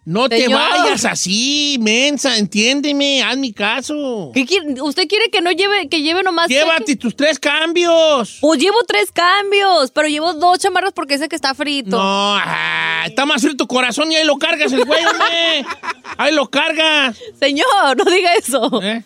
no 0.06 0.26
te 0.28 0.48
vayas 0.48 1.04
así, 1.04 1.76
mensa, 1.80 2.38
entiéndeme, 2.38 3.22
haz 3.22 3.36
mi 3.36 3.52
caso. 3.52 4.30
¿Qué 4.32 4.46
quiere? 4.46 4.80
¿Usted 4.80 5.06
quiere 5.06 5.28
que 5.30 5.42
no 5.42 5.52
lleve, 5.52 5.86
que 5.90 6.00
lleve 6.00 6.22
nomás? 6.22 6.48
Llévate 6.48 6.96
tus 6.96 7.14
tres 7.14 7.38
cambios. 7.38 8.38
Pues 8.40 8.58
llevo 8.58 8.78
tres 8.88 9.12
cambios, 9.12 9.90
pero 9.90 10.08
llevo 10.08 10.32
dos 10.32 10.58
chamarras 10.60 10.94
porque 10.94 11.18
sé 11.18 11.28
que 11.28 11.36
está 11.36 11.54
frito. 11.54 11.90
No, 11.90 12.00
ah, 12.36 13.04
está 13.06 13.26
más 13.26 13.42
frío 13.42 13.54
tu 13.54 13.66
corazón 13.66 14.10
y 14.10 14.16
ahí 14.16 14.24
lo 14.26 14.38
cargas 14.38 14.72
el 14.72 14.84
güey, 14.86 15.04
hombre. 15.04 15.66
Ahí 16.18 16.34
lo 16.34 16.48
cargas. 16.50 17.16
Señor, 17.38 17.96
no 17.96 18.04
diga 18.04 18.34
eso. 18.34 18.82
¿eh? 18.82 19.02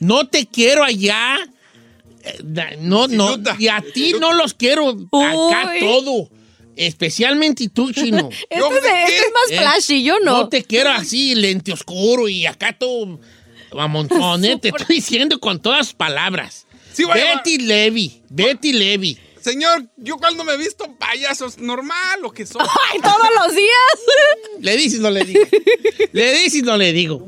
No 0.00 0.26
te 0.28 0.46
quiero 0.46 0.82
allá. 0.84 1.38
Eh, 2.24 2.38
No, 2.80 3.06
no. 3.08 3.36
Y 3.58 3.68
a 3.68 3.82
ti 3.94 4.14
no 4.20 4.32
los 4.32 4.54
quiero 4.54 4.88
acá 4.90 5.72
Uy. 5.72 5.80
todo. 5.80 6.28
Especialmente 6.76 7.68
tú, 7.68 7.92
chino. 7.92 8.28
¿Yo 8.56 8.70
Este, 8.74 8.88
es- 8.88 9.08
este 9.10 9.16
es 9.16 9.32
más 9.32 9.50
¿Eh? 9.50 9.56
flashy, 9.58 10.02
yo 10.02 10.18
no. 10.20 10.38
No 10.38 10.48
te 10.48 10.62
quiero 10.64 10.90
así, 10.90 11.34
lente 11.34 11.72
oscuro 11.72 12.28
y 12.28 12.46
acá 12.46 12.72
todo 12.78 13.20
a 13.78 13.86
montón, 13.88 14.44
¿eh? 14.44 14.58
Te 14.60 14.68
estoy 14.68 14.96
diciendo 14.96 15.38
con 15.40 15.60
todas 15.60 15.92
palabras. 15.94 16.66
Sí, 16.92 17.04
Betty 17.04 17.58
Levy, 17.58 18.22
Betty 18.28 18.72
Levy. 18.72 19.18
Señor, 19.42 19.84
yo 19.96 20.16
cuando 20.18 20.44
me 20.44 20.52
he 20.52 20.56
visto 20.56 20.84
payasos, 20.98 21.58
normal 21.58 22.20
lo 22.20 22.30
que 22.30 22.46
son. 22.46 22.62
Ay, 22.92 23.00
todos 23.00 23.28
los 23.42 23.54
días. 23.54 24.60
Le 24.60 24.76
dices, 24.76 25.00
no 25.00 25.10
le 25.10 25.24
digo. 25.24 25.40
le 26.12 26.32
dices, 26.34 26.62
no 26.62 26.76
le 26.76 26.92
digo. 26.92 27.26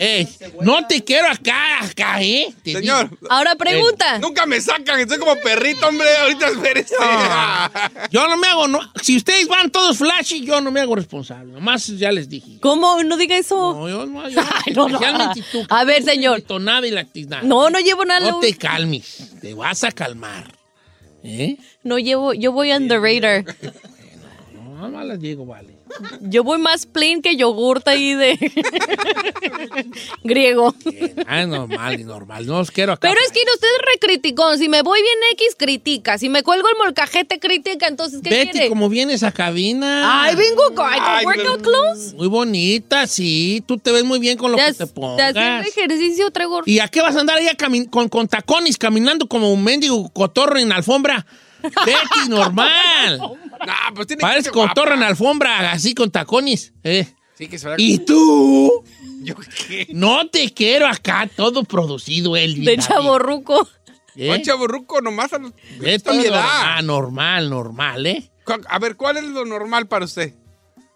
Ey, 0.00 0.28
no 0.62 0.86
te 0.86 1.04
quiero 1.04 1.28
acá, 1.28 1.84
acá, 1.84 2.20
¿eh? 2.22 2.52
Te 2.64 2.72
Señor, 2.72 3.10
digo. 3.10 3.28
Ahora 3.30 3.54
pregunta. 3.54 4.18
nunca 4.18 4.46
me 4.46 4.60
sacan, 4.60 4.98
estoy 5.00 5.18
como 5.18 5.36
perrito, 5.36 5.86
hombre. 5.86 6.08
Ahorita 6.16 6.48
espérese. 6.48 6.94
Ah, 7.00 7.90
yo 8.10 8.26
no 8.26 8.36
me 8.36 8.48
hago, 8.48 8.66
no, 8.66 8.80
si 9.02 9.16
ustedes 9.16 9.46
van 9.46 9.70
todos 9.70 9.98
flashy, 9.98 10.44
yo 10.44 10.60
no 10.60 10.70
me 10.70 10.80
hago 10.80 10.96
responsable. 10.96 11.52
Nomás 11.52 11.86
ya 11.86 12.10
les 12.10 12.28
dije. 12.28 12.58
¿Cómo? 12.60 13.02
No 13.04 13.16
diga 13.16 13.36
eso. 13.36 13.74
No, 13.74 13.88
yo 13.88 14.06
no, 14.06 14.28
yo, 14.28 14.40
Ay, 14.66 14.72
no, 14.74 14.88
no. 14.88 14.96
especialmente 14.96 15.44
tú. 15.52 15.64
A 15.68 15.84
ver, 15.84 16.02
señor. 16.02 16.42
No, 17.42 17.70
no 17.70 17.78
llevo 17.78 18.04
nada. 18.04 18.30
No 18.30 18.40
te 18.40 18.56
calmes, 18.56 19.30
te 19.40 19.54
vas 19.54 19.84
a 19.84 19.92
calmar. 19.92 20.63
¿Eh? 21.24 21.56
No 21.82 21.98
llevo, 21.98 22.34
yo 22.34 22.52
voy 22.52 22.72
underrated. 22.72 23.46
No, 24.54 24.88
no 24.90 25.02
las 25.04 25.18
digo, 25.18 25.46
vale. 25.46 25.73
Yo 26.20 26.42
voy 26.44 26.58
más 26.58 26.86
plain 26.86 27.22
que 27.22 27.36
yogurta 27.36 27.92
ahí 27.92 28.14
de 28.14 28.36
griego. 30.24 30.74
Ah, 31.26 31.42
es 31.42 31.48
normal, 31.48 32.00
y 32.00 32.04
normal. 32.04 32.46
No 32.46 32.58
los 32.58 32.70
quiero 32.70 32.92
acá. 32.92 33.08
Pero 33.08 33.20
es 33.24 33.32
que 33.32 33.40
usted 33.52 33.68
es 33.68 33.92
recriticón. 33.94 34.58
Si 34.58 34.68
me 34.68 34.82
voy 34.82 35.00
bien 35.00 35.18
X, 35.32 35.54
critica. 35.58 36.18
Si 36.18 36.28
me 36.28 36.42
cuelgo 36.42 36.68
el 36.68 36.76
molcajete, 36.78 37.38
critica. 37.38 37.86
Entonces, 37.86 38.20
¿qué 38.22 38.30
Betty, 38.30 38.50
quiere? 38.52 38.68
como 38.68 38.88
vienes 38.88 39.22
a 39.22 39.32
cabina. 39.32 40.22
Ay, 40.24 40.34
vengo 40.36 40.74
con, 40.74 40.86
ay, 40.88 40.98
con 41.00 41.08
Ay, 41.08 41.24
workout 41.26 41.62
clothes. 41.62 42.14
Muy 42.14 42.28
bonita, 42.28 43.06
sí. 43.06 43.62
Tú 43.66 43.78
te 43.78 43.92
ves 43.92 44.04
muy 44.04 44.18
bien 44.18 44.36
con 44.38 44.52
lo 44.52 44.58
que 44.58 44.72
te 44.72 44.86
pongas. 44.86 45.36
hacer 45.36 45.66
ejercicio 45.66 46.30
traigo... 46.30 46.62
¿Y 46.66 46.78
a 46.80 46.88
qué 46.88 47.00
vas 47.02 47.16
a 47.16 47.20
andar 47.20 47.38
allá 47.38 47.52
cami- 47.56 47.88
con, 47.88 48.08
con 48.08 48.28
tacones 48.28 48.78
caminando 48.78 49.26
como 49.28 49.52
un 49.52 49.62
mendigo 49.62 50.08
cotorro 50.10 50.58
en 50.58 50.72
alfombra? 50.72 51.26
Betty, 51.62 52.28
normal. 52.28 53.20
Nah, 53.66 53.92
pues 53.94 54.06
tiene 54.06 54.20
Pareces 54.20 54.52
que 54.52 54.58
cotorro 54.58 54.94
en 54.94 55.02
alfombra, 55.02 55.72
así 55.72 55.94
con 55.94 56.10
tacones. 56.10 56.72
¿eh? 56.82 57.06
Sí, 57.36 57.48
que 57.48 57.58
se 57.58 57.66
vea- 57.68 57.76
¿Y 57.78 57.98
tú? 57.98 58.84
¿Yo 59.22 59.34
qué? 59.36 59.86
No 59.92 60.28
te 60.28 60.52
quiero 60.52 60.86
acá, 60.86 61.28
todo 61.34 61.64
producido, 61.64 62.36
Elvis. 62.36 62.66
De 62.66 62.78
chaborruco. 62.78 63.68
¿Eh? 64.16 64.30
Un 64.30 64.42
chaburruco 64.42 65.00
nomás 65.00 65.32
a, 65.32 65.38
Betty, 65.38 65.52
esta 65.84 66.12
mi 66.12 66.24
edad. 66.24 66.82
normal, 66.82 66.86
normal, 66.86 67.50
normal, 67.50 68.06
¿eh? 68.06 68.30
A 68.68 68.78
ver, 68.78 68.96
¿cuál 68.96 69.16
es 69.16 69.24
lo 69.24 69.44
normal 69.44 69.88
para 69.88 70.04
usted? 70.04 70.34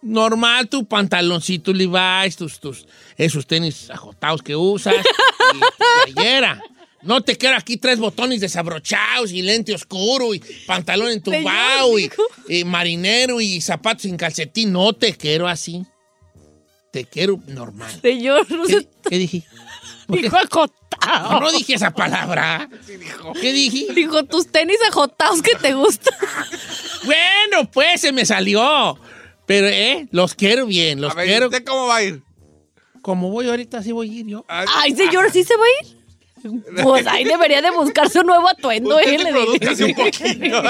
Normal, 0.02 0.68
tu 0.68 0.86
pantaloncito 0.86 1.72
Levi's, 1.72 2.36
tus, 2.36 2.60
tus, 2.60 2.86
esos 3.16 3.46
tenis 3.46 3.90
ajotados 3.90 4.42
que 4.42 4.54
usas, 4.54 4.94
y 5.54 5.58
tu 5.58 6.12
playera. 6.14 6.62
No 7.02 7.22
te 7.22 7.36
quiero 7.36 7.56
aquí 7.56 7.76
tres 7.76 7.98
botones 7.98 8.40
desabrochados 8.40 9.30
y 9.32 9.42
lente 9.42 9.74
oscuro 9.74 10.34
y 10.34 10.40
pantalón 10.66 11.10
entubado 11.10 11.98
y, 11.98 12.10
y 12.48 12.64
marinero 12.64 13.40
y 13.40 13.60
zapatos 13.60 14.02
sin 14.02 14.16
calcetín. 14.16 14.72
No 14.72 14.92
te 14.92 15.14
quiero 15.16 15.46
así. 15.46 15.84
Te 16.90 17.04
quiero 17.04 17.38
normal. 17.46 17.90
Señor, 18.00 18.50
no 18.50 18.64
¿Qué, 18.64 18.72
se 18.72 18.88
qué 19.08 19.18
dije? 19.18 19.44
Dijo 20.08 20.36
acotado. 20.36 21.32
No, 21.32 21.40
no 21.40 21.52
dije 21.52 21.74
esa 21.74 21.90
palabra. 21.92 22.68
¿Qué 23.40 23.52
dije? 23.52 23.92
Dijo 23.94 24.24
tus 24.24 24.50
tenis 24.50 24.78
ajotados 24.88 25.42
que 25.42 25.54
te 25.56 25.74
gustan. 25.74 26.14
Bueno, 27.04 27.70
pues 27.70 28.00
se 28.00 28.12
me 28.12 28.26
salió. 28.26 28.98
Pero, 29.46 29.68
¿eh? 29.68 30.08
Los 30.10 30.34
quiero 30.34 30.66
bien, 30.66 31.00
los 31.00 31.12
A 31.12 31.14
ver, 31.14 31.26
quiero. 31.26 31.46
¿usted 31.46 31.64
cómo 31.64 31.86
va 31.86 31.96
a 31.96 32.02
ir? 32.02 32.22
Como 33.00 33.30
voy 33.30 33.48
ahorita, 33.48 33.82
sí 33.82 33.92
voy 33.92 34.10
a 34.10 34.12
ir 34.20 34.26
yo. 34.26 34.44
Ay, 34.48 34.66
Ay, 34.74 34.96
señor, 34.96 35.30
¿sí 35.32 35.44
se 35.44 35.56
va 35.56 35.62
a 35.64 35.86
ir? 35.86 35.97
Pues 36.82 37.06
ahí 37.06 37.22
debería 37.24 37.62
de 37.62 37.70
buscarse 37.70 38.20
un 38.20 38.26
nuevo 38.26 38.46
atuendo, 38.48 38.96
Usted 38.96 39.12
¿eh? 39.12 39.18
un 39.84 39.94
poquito. 39.94 40.62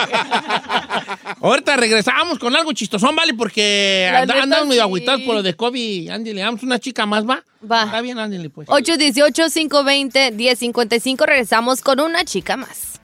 Ahorita 1.41 1.77
regresamos 1.77 2.39
con 2.39 2.55
algo 2.57 2.73
chistosón, 2.73 3.17
¿vale? 3.17 3.35
Porque 3.35 4.09
andamos 4.13 4.67
medio 4.67 4.75
sí. 4.75 4.81
agüitados 4.81 5.23
por 5.23 5.37
lo 5.37 5.43
de 5.43 5.55
COVID. 5.55 6.11
Andy, 6.11 6.35
le 6.35 6.43
damos 6.43 6.63
una 6.63 6.79
chica 6.79 7.07
más, 7.07 7.27
¿va? 7.29 7.43
Va. 7.71 7.83
Está 7.85 8.01
bien, 8.01 8.19
ándale, 8.19 8.49
pues. 8.51 8.69
818-520-1055. 8.69 11.27
Regresamos 11.27 11.81
con 11.81 12.01
una 12.01 12.25
chica 12.25 12.57
más. 12.57 12.99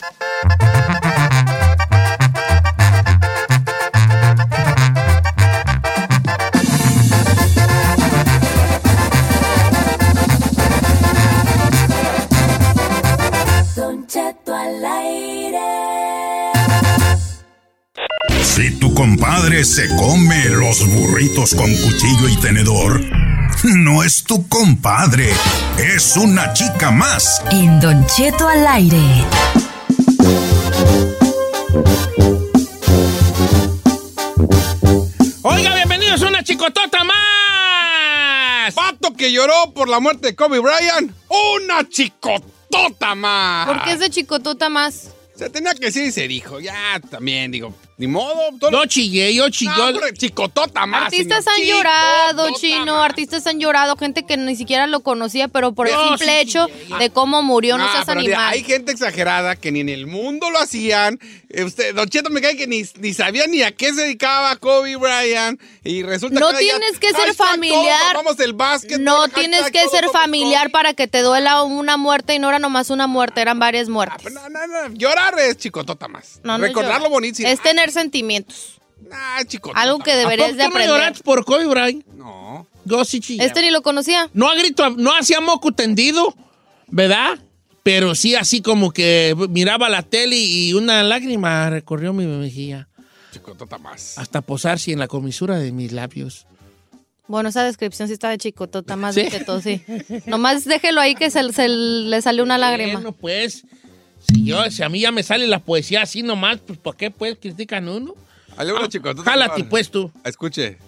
Si 18.45 18.71
tu 18.79 18.95
compadre 18.95 19.65
se 19.65 19.89
come 19.97 20.45
los 20.51 20.87
burritos 20.87 21.55
con 21.55 21.75
cuchillo 21.75 22.29
y 22.29 22.37
tenedor, 22.37 23.01
no 23.65 24.05
es 24.05 24.23
tu 24.23 24.47
compadre, 24.49 25.33
es 25.79 26.17
una 26.17 26.53
chica 26.53 26.93
más. 26.93 27.43
En 27.51 27.81
Don 27.81 28.07
Cheto 28.07 28.47
al 28.47 28.65
aire. 28.67 29.03
Oiga, 35.43 35.75
bienvenidos 35.75 36.23
a 36.23 36.29
una 36.29 36.45
chicotota 36.45 37.03
más. 37.03 38.75
Pato 38.75 39.15
que 39.15 39.33
lloró 39.33 39.73
por 39.75 39.89
la 39.89 39.99
muerte 39.99 40.29
de 40.29 40.37
Kobe 40.37 40.61
Bryant. 40.61 41.11
¡Una 41.29 41.89
chicotota 41.89 43.17
más! 43.17 43.67
¿Por 43.67 43.83
qué 43.83 43.93
ese 43.93 44.11
chicotota 44.11 44.69
más? 44.69 45.09
Se 45.37 45.51
tenía 45.51 45.75
que 45.75 45.87
decir 45.87 46.05
y 46.05 46.13
se 46.13 46.29
dijo. 46.29 46.61
Ya 46.61 47.01
también, 47.11 47.51
digo. 47.51 47.75
Ni 47.97 48.07
modo. 48.09 48.35
todo- 48.59 48.71
Yo 48.73 48.87
chillé, 48.87 49.33
yo 49.35 49.49
chillé. 49.51 49.71
No, 49.93 50.11
chicotota 50.13 50.85
más. 50.87 51.05
Artistas 51.05 51.45
señor. 51.45 51.57
han 51.61 51.67
llorado, 51.77 52.47
Chicotota 52.49 52.61
chino, 52.61 52.97
más. 52.97 53.05
artistas 53.05 53.47
han 53.47 53.61
llorado, 53.61 53.97
gente 53.97 54.25
que 54.27 54.37
ni 54.37 54.57
siquiera 54.57 54.87
lo 54.89 55.01
conocía, 55.01 55.47
pero 55.49 55.73
por 55.75 55.87
el 55.89 55.95
simple 56.09 56.27
sí, 56.27 56.39
hecho 56.41 56.67
de 56.99 57.11
cómo 57.11 57.43
murió, 57.43 57.79
no, 57.79 57.85
No, 57.87 57.93
seas 57.93 58.05
pero 58.07 58.21
mira, 58.21 58.37
animal. 58.39 58.55
hay 58.55 58.65
gente 58.65 58.91
exagerada 58.93 59.55
que 59.57 59.71
ni 59.71 59.81
en 59.81 59.89
el 59.89 60.07
mundo 60.09 60.51
lo 60.51 60.59
hacían. 60.59 61.21
Eh, 61.51 61.63
Usted, 61.65 61.95
Don 61.95 62.09
Cheto 62.09 62.31
me 62.31 62.41
cae 62.41 62.57
que 62.57 62.67
ni, 62.67 62.83
ni 62.99 63.15
sabía 63.15 63.47
ni 63.47 63.63
a 63.63 63.71
qué 63.71 63.95
se 63.95 64.03
dedicaba 64.03 64.57
Kobe 64.57 64.97
Bryant. 64.97 65.61
Y 65.85 66.03
resulta 66.03 66.41
No 66.41 66.49
que 66.49 66.67
ya- 66.67 66.79
tienes 66.79 66.99
que 66.99 67.13
ser 67.13 67.33
familiar. 67.35 68.17
el 68.39 68.53
básquet. 68.55 68.99
No 68.99 69.29
tienes 69.29 69.71
que 69.71 69.87
ser 69.89 70.09
familiar 70.11 70.71
para 70.71 70.95
que 70.95 71.07
te 71.07 71.21
duela 71.21 71.63
una 71.63 71.97
muerte 71.97 72.35
y 72.35 72.39
no 72.41 72.49
era 72.49 72.59
nomás 72.59 72.91
una 72.91 73.07
muerte, 73.07 73.41
eran 73.41 73.59
varias 73.61 73.87
Ah, 73.89 73.91
muertes. 73.93 74.23
pues 74.23 74.35
no, 74.35 74.49
no, 74.49 74.67
no. 74.67 74.95
Llorar 74.95 75.39
es 75.39 75.59
chicotota 75.59 76.09
más. 76.09 76.41
No, 76.43 76.59
no 76.59 76.65
Recordar 76.65 77.01
lo 77.01 77.09
bonito. 77.11 77.37
sí. 77.37 77.45
Es 77.47 77.61
tener 77.63 77.84
sentimientos. 77.91 78.81
Ah, 79.13 79.41
chicotota. 79.47 79.81
Algo 79.81 79.99
que 79.99 80.13
¿A 80.13 80.17
deberías 80.17 80.49
poco 80.49 80.57
de 80.57 80.65
tú 80.65 80.69
no 80.71 80.75
aprender. 80.77 80.89
lloraste 80.97 81.23
por 81.25 81.45
Kobe 81.45 81.67
Bryant? 81.67 82.07
No. 82.17 82.67
Yo 82.85 83.05
sí 83.05 83.21
chillé. 83.21 83.45
Este 83.45 83.61
ni 83.63 83.71
lo 83.71 83.83
conocía. 83.83 84.29
No 84.33 84.49
ha 84.49 84.55
grito, 84.55 84.91
no 84.91 85.15
hacía 85.17 85.41
moco 85.41 85.73
tendido, 85.73 86.35
¿verdad? 86.89 87.39
Pero 87.83 88.15
sí 88.15 88.35
así 88.35 88.63
como 88.63 88.93
que 88.93 89.35
miraba 89.51 89.89
la 89.89 90.03
tele 90.03 90.37
y 90.37 90.73
una 90.73 91.03
lágrima 91.03 91.69
recorrió 91.71 92.13
mi 92.15 92.25
mejilla 92.27 92.89
Chicotota 93.33 93.77
más. 93.79 94.17
hasta 94.17 94.41
posarse 94.41 94.93
en 94.93 94.99
la 95.01 95.07
comisura 95.09 95.59
de 95.59 95.71
mis 95.73 95.93
labios. 95.93 96.47
Bueno, 97.27 97.49
esa 97.49 97.65
descripción 97.65 98.09
sí 98.09 98.15
está 98.15 98.29
de 98.29 98.39
chicotota, 98.39 98.97
más 98.97 99.15
¿Sí? 99.15 99.23
de 99.23 99.29
que 99.31 99.41
todo, 99.41 99.61
sí. 99.61 99.83
Nomás 100.27 100.65
déjelo 100.65 101.01
ahí 101.01 101.15
que 101.15 101.31
se, 101.31 101.53
se 101.53 101.69
le 101.69 102.21
salió 102.23 102.43
una 102.43 102.59
lágrima. 102.59 102.95
Bueno, 102.95 103.13
pues, 103.13 103.65
si, 104.27 104.45
yo, 104.45 104.71
si 104.71 104.83
a 104.83 104.89
mí 104.89 105.01
ya 105.01 105.13
me 105.13 105.23
sale 105.23 105.47
la 105.47 105.59
poesía 105.59 106.03
así 106.03 106.23
nomás, 106.23 106.59
pues 106.67 106.79
¿por 106.79 106.97
qué 106.97 107.11
pues 107.11 107.37
critican 107.41 107.89
uno? 107.89 108.15
Dale 108.57 108.73
una 108.73 108.85
Ah, 108.85 108.89
chicotota. 108.89 109.31
Jálate 109.31 109.65
pues 109.65 109.91
tú. 109.91 110.11
Escuche. 110.25 110.79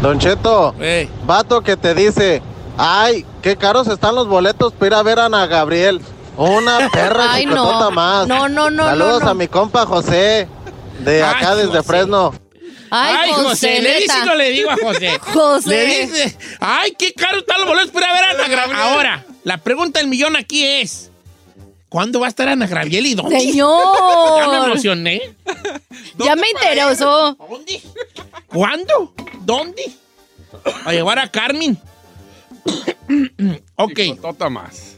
Don 0.00 0.18
Cheto, 0.18 0.74
vato 1.26 1.62
que 1.62 1.76
te 1.76 1.94
dice, 1.94 2.42
ay, 2.76 3.24
qué 3.40 3.56
caros 3.56 3.86
están 3.86 4.14
los 4.16 4.26
boletos 4.26 4.72
para 4.72 4.86
ir 4.88 4.94
a 4.94 5.02
ver 5.02 5.18
a 5.20 5.26
Ana 5.26 5.46
Gabriel. 5.46 6.00
Una 6.36 6.88
perra 6.92 7.34
Ay, 7.34 7.46
no. 7.46 7.90
más. 7.92 8.26
No, 8.26 8.48
no, 8.48 8.68
no, 8.70 8.84
Saludos 8.84 9.20
no, 9.20 9.24
no. 9.26 9.30
a 9.30 9.34
mi 9.34 9.46
compa 9.48 9.86
José, 9.86 10.48
de 11.00 11.22
Ay, 11.22 11.34
acá 11.36 11.54
desde 11.54 11.68
José. 11.76 11.82
Fresno. 11.84 12.34
Ay, 12.90 13.30
José, 13.32 13.80
le 13.80 14.00
dice 14.00 14.12
y 14.22 14.26
no 14.26 14.34
le 14.34 14.50
digo 14.50 14.70
a 14.70 14.76
José. 14.76 15.18
José. 15.32 15.68
Le 15.68 16.06
dice, 16.06 16.36
ay, 16.60 16.94
qué 16.98 17.12
caro 17.14 17.38
están 17.38 17.60
los 17.60 17.68
boletos 17.68 17.90
para 17.92 18.12
ver 18.12 18.24
a 18.24 18.30
Ana 18.30 18.48
Gabriel. 18.48 18.76
Ahora, 18.82 19.24
la 19.44 19.58
pregunta 19.58 20.00
del 20.00 20.08
millón 20.08 20.34
aquí 20.36 20.64
es, 20.64 21.10
¿cuándo 21.92 22.18
va 22.20 22.26
a 22.26 22.28
estar 22.30 22.48
Ana 22.48 22.66
Gabriel 22.66 23.04
y 23.06 23.14
dónde? 23.14 23.36
Ya 23.36 23.44
me 23.44 23.50
Señor. 23.52 24.64
emocioné. 24.66 25.20
Ya 26.18 26.34
me 26.34 26.48
interesó. 26.50 27.34
¿Dónde? 27.34 27.82
¿Cuándo? 28.46 29.14
¿Dónde? 29.42 29.92
A 30.86 30.92
llevar 30.92 31.18
a 31.18 31.30
Carmen. 31.30 31.78
ok, 33.76 33.94
Chicotota 33.94 34.48
más. 34.48 34.96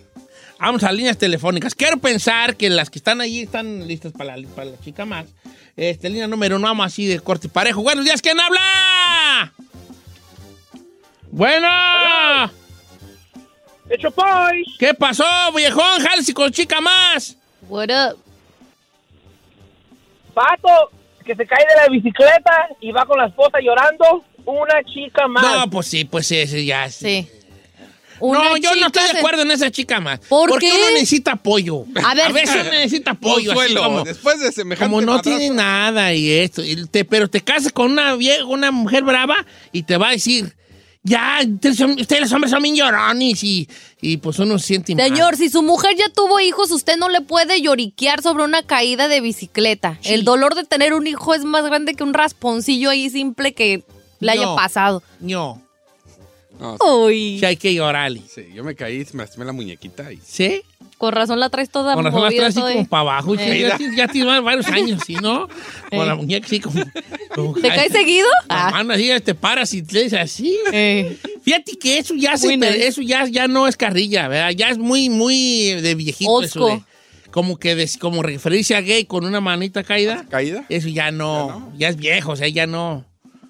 vamos 0.59 0.83
a 0.85 0.93
líneas 0.93 1.19
telefónicas. 1.19 1.75
Quiero 1.75 1.97
pensar 1.99 2.57
que 2.57 2.71
las 2.71 2.91
que 2.91 2.99
están 3.01 3.21
allí 3.21 3.43
están 3.43 3.87
listas 3.89 4.13
para 4.13 4.37
la, 4.37 4.49
para 4.49 4.71
la 4.71 4.81
chica 4.81 5.05
más. 5.05 5.27
Este, 5.77 6.09
línea 6.09 6.29
número 6.29 6.57
uno, 6.57 6.69
vamos 6.69 6.87
así 6.87 7.07
de 7.07 7.19
corte 7.21 7.49
y 7.49 7.51
parejo. 7.51 7.83
Buenos 7.83 8.05
días, 8.05 8.23
¿quién 8.23 8.39
habla? 8.39 9.53
Bueno. 11.33 11.69
¡Hecho 13.95 14.11
Boys! 14.11 14.67
¿Qué 14.79 14.95
pasó, 14.95 15.25
viejón? 15.55 16.01
Jálese 16.01 16.33
con 16.35 16.51
chica 16.51 16.81
más. 16.81 17.37
What 17.69 17.89
up? 17.91 18.19
Pato, 20.35 20.91
que 21.25 21.35
se 21.35 21.47
cae 21.47 21.65
de 21.65 21.77
la 21.83 21.89
bicicleta 21.89 22.69
y 22.81 22.91
va 22.93 23.07
con 23.07 23.19
la 23.19 23.27
esposa 23.27 23.59
llorando. 23.61 24.25
Una 24.45 24.83
chica 24.85 25.27
más. 25.29 25.43
No, 25.43 25.71
pues 25.71 25.87
sí, 25.87 26.05
pues 26.05 26.27
sí, 26.27 26.67
ya. 26.67 26.91
Sí. 26.91 27.27
Sí. 27.27 27.41
No, 28.21 28.57
yo 28.57 28.75
no 28.77 28.87
estoy 28.87 29.13
de 29.13 29.19
acuerdo 29.19 29.43
en 29.43 29.51
esa 29.51 29.71
chica 29.71 30.01
más. 30.01 30.21
¿Por 30.21 30.49
Porque 30.51 30.69
qué? 30.71 30.77
uno 30.77 30.91
necesita 30.93 31.33
apoyo. 31.33 31.85
A 32.05 32.15
ver. 32.15 32.33
veces 32.33 32.57
uno 32.61 32.71
necesita 32.71 33.13
apoyo. 33.13 33.53
así 33.59 33.75
como, 33.75 34.05
después 34.05 34.39
de 34.41 34.53
semejante 34.53 34.85
como 34.91 35.01
no 35.05 35.17
madrazo. 35.17 35.37
tiene 35.39 35.55
nada 35.55 36.13
y 36.13 36.31
esto. 36.31 36.63
y 36.63 36.87
te- 36.87 37.05
pero 37.05 37.29
te 37.29 37.41
casas 37.43 37.73
con 37.73 37.91
una 37.91 38.15
vieja, 38.15 38.45
una 38.45 38.71
mujer 38.71 39.03
brava 39.03 39.35
y 39.73 39.83
te 39.83 39.97
va 39.97 40.09
a 40.09 40.13
decir, 40.13 40.55
ya, 41.05 41.39
ustedes, 41.47 41.77
son- 41.77 42.01
ustedes 42.01 42.23
los 42.23 42.33
hombres 42.33 42.51
son 42.51 42.63
bien 42.63 42.75
llorones 42.75 43.45
y, 43.45 43.69
y 44.01 44.17
pues 44.17 44.39
uno 44.41 44.59
se 44.59 44.67
siente 44.67 44.95
mal. 44.97 45.05
Señor, 45.07 45.37
si 45.37 45.49
su 45.51 45.63
mujer 45.63 45.95
ya 45.97 46.09
tuvo 46.09 46.41
hijos, 46.41 46.71
usted 46.73 46.97
no 46.97 47.09
le 47.09 47.21
puede 47.21 47.61
lloriquear 47.63 48.23
sobre 48.23 48.43
una 48.45 48.63
caída 48.63 49.07
de 49.07 49.21
bicicleta. 49.21 49.99
Sí. 50.01 50.15
El 50.15 50.25
dolor 50.25 50.55
de 50.55 50.65
tener 50.65 50.95
un 50.95 51.07
hijo 51.07 51.35
es 51.35 51.45
más 51.45 51.65
grande 51.65 51.95
que 51.95 52.03
un 52.03 52.15
rasponcillo 52.15 52.91
ahí 52.91 53.11
simple 53.11 53.53
que 53.55 53.85
le 54.21 54.33
haya 54.33 54.45
No. 54.47 54.57
pasado. 54.57 55.03
No, 55.21 55.61
No, 56.59 56.77
Uy, 57.05 57.39
sí 57.41 57.45
hay 57.45 57.57
que 57.57 57.75
llorarle. 57.75 58.23
sí, 58.33 58.47
yo 58.55 58.63
me 58.65 58.75
caí, 58.75 59.05
me 59.13 59.25
lastimé 59.25 59.45
la 59.45 59.53
muñequita 59.53 60.13
y... 60.13 60.19
¿Sí? 60.25 60.63
Con 61.05 61.13
razón 61.13 61.39
la 61.41 61.51
traes 61.51 61.69
toda 61.71 61.95
Con 61.95 62.05
razón 62.05 62.23
la 62.23 62.29
traes 62.29 62.57
así 62.57 62.61
ahí. 62.67 62.75
como 62.75 62.89
para 62.89 63.01
abajo. 63.03 63.35
Eh. 63.39 63.61
Ya, 63.69 63.77
tiene- 63.77 63.97
ya 63.97 64.09
tiene 64.09 64.41
varios 64.41 64.67
años, 64.69 65.03
¿sí, 65.07 65.15
no? 65.17 65.49
Con 65.91 66.01
Eh. 66.01 66.07
la 66.07 66.15
muñeca 66.15 66.47
así 66.47 66.61
como... 66.61 66.83
como- 67.35 67.55
¿Te 67.55 67.69
caes 67.69 67.93
seguido? 67.93 68.27
La 68.49 68.69
Ah. 68.69 68.71
mano 68.71 68.95
así, 68.95 69.11
te 69.23 69.35
paras 69.35 69.73
y 69.75 69.83
te 69.83 70.05
dices 70.05 70.19
así. 70.21 70.59
Eh. 70.73 71.17
Fíjate 71.43 71.73
que 71.79 71.99
eso 71.99 72.15
ya 72.15 72.37
se, 72.37 72.55
eso 72.87 73.03
ya, 73.03 73.27
ya 73.27 73.47
no 73.49 73.69
es 73.69 73.77
carrilla, 73.77 74.29
¿verdad? 74.29 74.51
Ya 74.51 74.71
es 74.71 74.79
muy, 74.79 75.11
muy 75.11 75.75
de 75.81 75.95
viejito 75.95 76.43
eso 76.43 76.67
de- 76.69 76.83
como 77.31 77.59
que 77.59 77.75
des- 77.75 77.99
como 77.99 78.23
referirse 78.23 78.77
a 78.77 78.81
gay 78.81 79.05
con 79.05 79.25
una 79.25 79.41
manita 79.41 79.83
caída. 79.85 80.25
¿Caída? 80.31 80.65
Eso 80.69 80.89
ya 80.89 81.11
no, 81.11 81.73
ya, 81.77 81.89
es 81.89 81.97
viejo, 81.97 82.33
o 82.33 82.37
sea, 82.37 82.49
ya 82.49 82.67
no. 82.67 83.05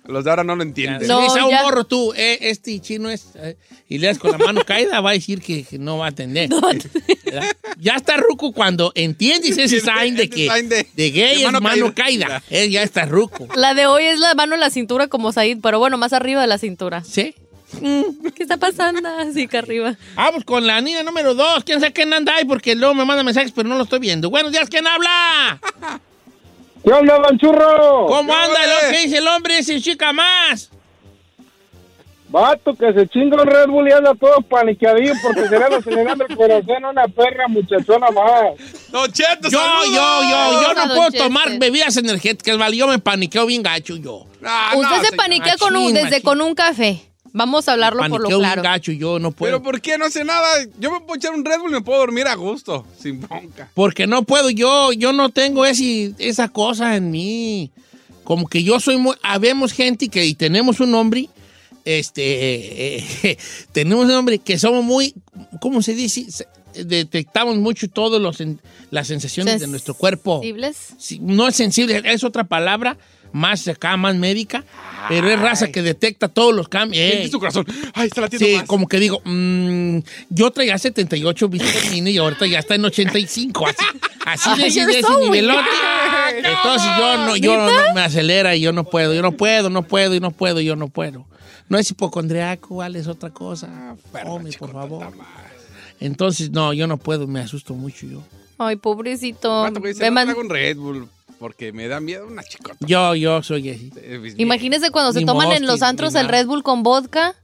Los 0.07 0.23
de 0.25 0.31
ahora 0.31 0.45
no 0.45 0.55
lo 0.55 0.62
entienden. 0.62 1.01
si 1.03 1.09
No, 1.09 1.21
a 1.21 1.47
un 1.47 1.55
morro 1.62 1.85
tú, 1.85 2.12
eh, 2.14 2.38
este 2.43 2.79
chino 2.81 3.09
es, 3.09 3.29
eh, 3.37 3.57
y 3.88 3.99
le 3.99 4.09
das 4.09 4.19
con 4.19 4.33
la 4.33 4.38
mano 4.38 4.62
caída, 4.64 5.01
va 5.01 5.11
a 5.11 5.12
decir 5.14 5.40
que, 5.40 5.64
que 5.64 5.79
no 5.79 5.99
va 5.99 6.07
a 6.07 6.09
atender. 6.11 6.51
¿verdad? 6.51 7.45
Ya 7.79 7.95
está 7.97 8.17
ruco 8.19 8.53
cuando 8.53 8.93
entiendes 8.95 9.57
ese 9.59 9.81
sign 9.81 10.14
de 10.17 10.25
Ese 10.25 10.31
que 10.31 10.49
sign 10.51 10.69
de- 10.69 10.87
de 10.95 11.11
gay 11.11 11.37
de 11.38 11.40
es 11.40 11.45
mano 11.47 11.61
mano 11.62 11.95
caída. 11.95 12.27
caída. 12.27 12.43
Eh, 12.51 12.69
ya 12.71 12.83
está 12.83 13.07
ruco. 13.07 13.49
La 13.57 13.73
de 13.75 13.87
hoy 13.87 14.05
es 14.05 14.19
la 14.21 14.35
mano 14.35 14.55
en 14.55 14.61
la 14.61 14.71
cintura 14.71 15.09
como 15.09 15.33
Said, 15.33 15.59
pero 15.62 15.79
bueno, 15.79 15.97
más 15.97 16.12
arriba 16.12 16.40
de 16.43 16.47
la 16.49 16.59
cintura. 16.59 17.03
¿Sí? 17.03 17.35
¿Qué 17.81 18.43
está 18.45 18.57
pasando? 18.59 19.09
Así 19.19 19.49
que 19.49 19.57
arriba. 19.59 19.97
Vamos 20.14 20.45
con 20.45 20.67
la 20.67 20.81
niña 20.81 21.03
número 21.03 21.35
dos. 21.35 21.64
¿Quién 21.64 21.81
sabe 21.81 21.93
quién 21.93 22.12
anda 22.12 22.37
ahí? 22.37 22.45
Porque 22.45 22.75
luego 22.77 22.95
me 22.95 23.05
manda 23.05 23.25
mensajes, 23.25 23.51
pero 23.53 23.69
no 23.69 23.77
lo 23.77 23.83
estoy 23.85 23.99
viendo. 23.99 24.31
Buenos 24.31 24.53
días, 24.53 24.69
¿quién 24.69 24.87
habla? 24.87 25.61
¿Qué 26.85 26.92
onda, 26.92 27.18
Manchurro? 27.18 28.07
¿Cómo 28.07 28.33
¿Qué 28.33 28.38
anda? 28.38 28.59
¿Lo 28.66 28.90
que 28.90 28.99
dice 28.99 29.18
el 29.18 29.27
hombre? 29.29 29.62
Sin 29.62 29.81
chica 29.81 30.12
más. 30.12 30.70
Vato, 32.29 32.75
que 32.75 32.92
se 32.92 33.07
chinga 33.09 33.40
un 33.42 33.47
Red 33.47 33.68
Bull 33.68 33.88
y 33.88 33.92
anda 33.92 34.12
todo 34.14 34.40
paniqueadillo 34.42 35.12
porque 35.23 35.42
se 35.49 35.57
le 35.57 35.64
anda 35.64 35.77
acelerando 35.79 36.27
el 36.29 36.37
corazón 36.37 36.85
a 36.85 36.90
una 36.90 37.05
perra 37.07 37.47
muchachona 37.49 38.09
más. 38.11 38.90
Don 38.90 39.11
Cheto, 39.12 39.49
Yo, 39.49 39.61
saludos. 39.61 39.88
yo, 39.94 40.23
yo, 40.23 40.62
yo 40.62 40.75
no 40.75 40.87
puedo 40.88 41.05
Chester. 41.05 41.20
tomar 41.23 41.59
bebidas 41.59 41.97
energéticas, 41.97 42.59
¿vale? 42.59 42.77
Yo 42.77 42.88
me 42.88 42.99
paniqueo 42.99 43.47
bien 43.47 43.62
gacho, 43.62 43.97
yo. 43.97 44.27
Ah, 44.44 44.73
no, 44.75 44.81
Usted 44.81 45.11
se 45.11 45.16
paniquea 45.16 45.57
con 45.59 45.77
un, 45.77 45.94
desde 45.94 46.07
machín. 46.11 46.23
con 46.23 46.40
un 46.40 46.55
café. 46.57 47.01
Vamos 47.37 47.68
a 47.68 47.73
hablarlo 47.73 48.01
por 48.09 48.20
lo 48.23 48.29
claro. 48.38 48.62
bien 48.62 48.73
gacho, 48.73 48.92
yo 48.92 49.18
no 49.18 49.33
puedo. 49.33 49.51
Pero 49.51 49.62
¿por 49.62 49.81
qué 49.81 49.99
no 49.99 50.05
hace 50.07 50.25
nada? 50.25 50.47
Yo 50.79 50.90
me 50.92 51.01
puedo 51.01 51.16
echar 51.16 51.35
un 51.35 51.44
Red 51.44 51.59
Bull 51.59 51.70
y 51.70 51.75
me 51.75 51.81
puedo 51.83 51.99
dormir 51.99 52.27
a 52.29 52.35
gusto, 52.37 52.87
sin 52.99 53.20
bronca. 53.20 53.68
Porque 53.75 54.07
no 54.07 54.23
puedo, 54.23 54.51
yo, 54.51 54.92
yo 54.92 55.12
no 55.12 55.31
tengo 55.31 55.66
ese, 55.66 56.14
esa 56.18 56.49
cosa 56.49 56.94
en 56.97 57.11
mí. 57.11 57.70
Como 58.23 58.47
que 58.47 58.62
yo 58.62 58.79
soy 58.81 58.97
muy. 58.99 59.16
Habemos 59.23 59.73
gente 59.73 60.09
que 60.09 60.25
y 60.25 60.35
tenemos 60.35 60.79
un 60.81 60.92
nombre. 60.92 61.29
Este. 61.85 62.99
eh, 63.29 63.38
tenemos 63.73 64.05
un 64.07 64.12
nombre 64.12 64.38
que 64.38 64.59
somos 64.59 64.85
muy. 64.85 65.12
¿Cómo 65.61 65.83
se 65.83 65.94
dice? 65.94 66.31
Se- 66.31 66.47
Detectamos 66.85 67.57
mucho 67.57 67.88
todas 67.88 68.20
las 68.90 69.07
sensaciones 69.07 69.61
de 69.61 69.66
nuestro 69.68 69.94
cuerpo. 69.94 70.40
¿Sensibles? 70.40 70.77
Sí, 70.99 71.18
no 71.20 71.47
es 71.47 71.55
sensible, 71.55 72.03
es 72.05 72.25
otra 72.25 72.42
palabra 72.44 72.97
más 73.35 73.66
acá, 73.68 73.97
más 73.97 74.14
médica, 74.14 74.64
pero 75.09 75.29
es 75.29 75.38
raza 75.40 75.70
que 75.73 75.83
detecta 75.83 76.29
todos 76.29 76.55
los 76.55 76.68
cambios. 76.68 77.03
Eh, 77.03 77.11
Siente 77.11 77.31
su 77.31 77.40
corazón. 77.40 77.66
Ay, 77.92 78.07
está 78.07 78.20
latiendo 78.23 78.47
Sí, 78.47 78.55
más. 78.57 78.64
como 78.64 78.87
que 78.87 78.99
digo, 79.01 79.20
mm, 79.25 79.99
yo 80.31 80.51
traía 80.53 80.79
78 80.79 81.49
vitamina 81.49 82.11
y 82.11 82.16
ahorita 82.18 82.47
ya 82.47 82.61
está 82.61 82.77
en 82.77 82.85
85. 82.85 83.66
Así, 83.66 83.85
así 84.25 84.61
de, 84.62 84.66
ese- 84.68 84.87
de 84.87 84.99
ese 85.01 85.16
nivelote. 85.20 85.68
Entonces 86.38 86.88
yo 86.97 87.16
no, 87.27 87.37
yo 87.37 87.57
no 87.57 87.70
me 87.94 88.01
acelera 88.03 88.55
y 88.55 88.61
yo 88.61 88.73
no 88.73 88.85
puedo, 88.85 89.12
yo 89.12 89.20
no 89.23 89.33
puedo, 89.33 89.68
no 89.68 89.83
puedo, 89.83 90.14
y 90.14 90.20
no 90.20 90.31
puedo, 90.31 90.61
yo 90.61 90.77
no 90.77 90.88
puedo. 90.88 91.27
No 91.68 91.79
es 91.79 91.90
hipocondriaco, 91.90 92.77
¿vale? 92.77 92.99
Es 93.01 93.09
otra 93.09 93.31
cosa. 93.31 93.97
Hombre, 94.25 94.53
por 94.59 94.73
favor. 94.73 95.09
Entonces, 96.01 96.51
no, 96.51 96.73
yo 96.73 96.87
no 96.87 96.99
puedo, 96.99 97.27
me 97.27 97.40
asusto 97.40 97.75
mucho 97.75 98.07
yo. 98.07 98.23
Ay, 98.59 98.77
pobrecito. 98.77 99.62
Vato 99.62 99.81
no 99.81 100.11
man- 100.12 100.25
traigo 100.27 100.40
un 100.40 100.51
Red 100.51 100.77
Bull 100.77 101.09
porque 101.44 101.74
me 101.74 101.88
da 101.88 102.00
miedo 102.00 102.26
una 102.26 102.42
chicota. 102.42 102.78
Yo, 102.80 103.14
yo 103.14 103.42
soy 103.42 103.68
así. 103.68 103.92
Eh, 103.98 104.16
pues, 104.18 104.35
Imagínese 104.38 104.90
cuando 104.90 105.12
se 105.12 105.18
Ni 105.18 105.26
toman 105.26 105.52
en 105.52 105.66
los 105.66 105.83
antros 105.83 106.14
ni 106.14 106.20
el 106.20 106.26
nada. 106.26 106.38
Red 106.38 106.46
Bull 106.46 106.62
con 106.62 106.83
vodka 106.83 107.35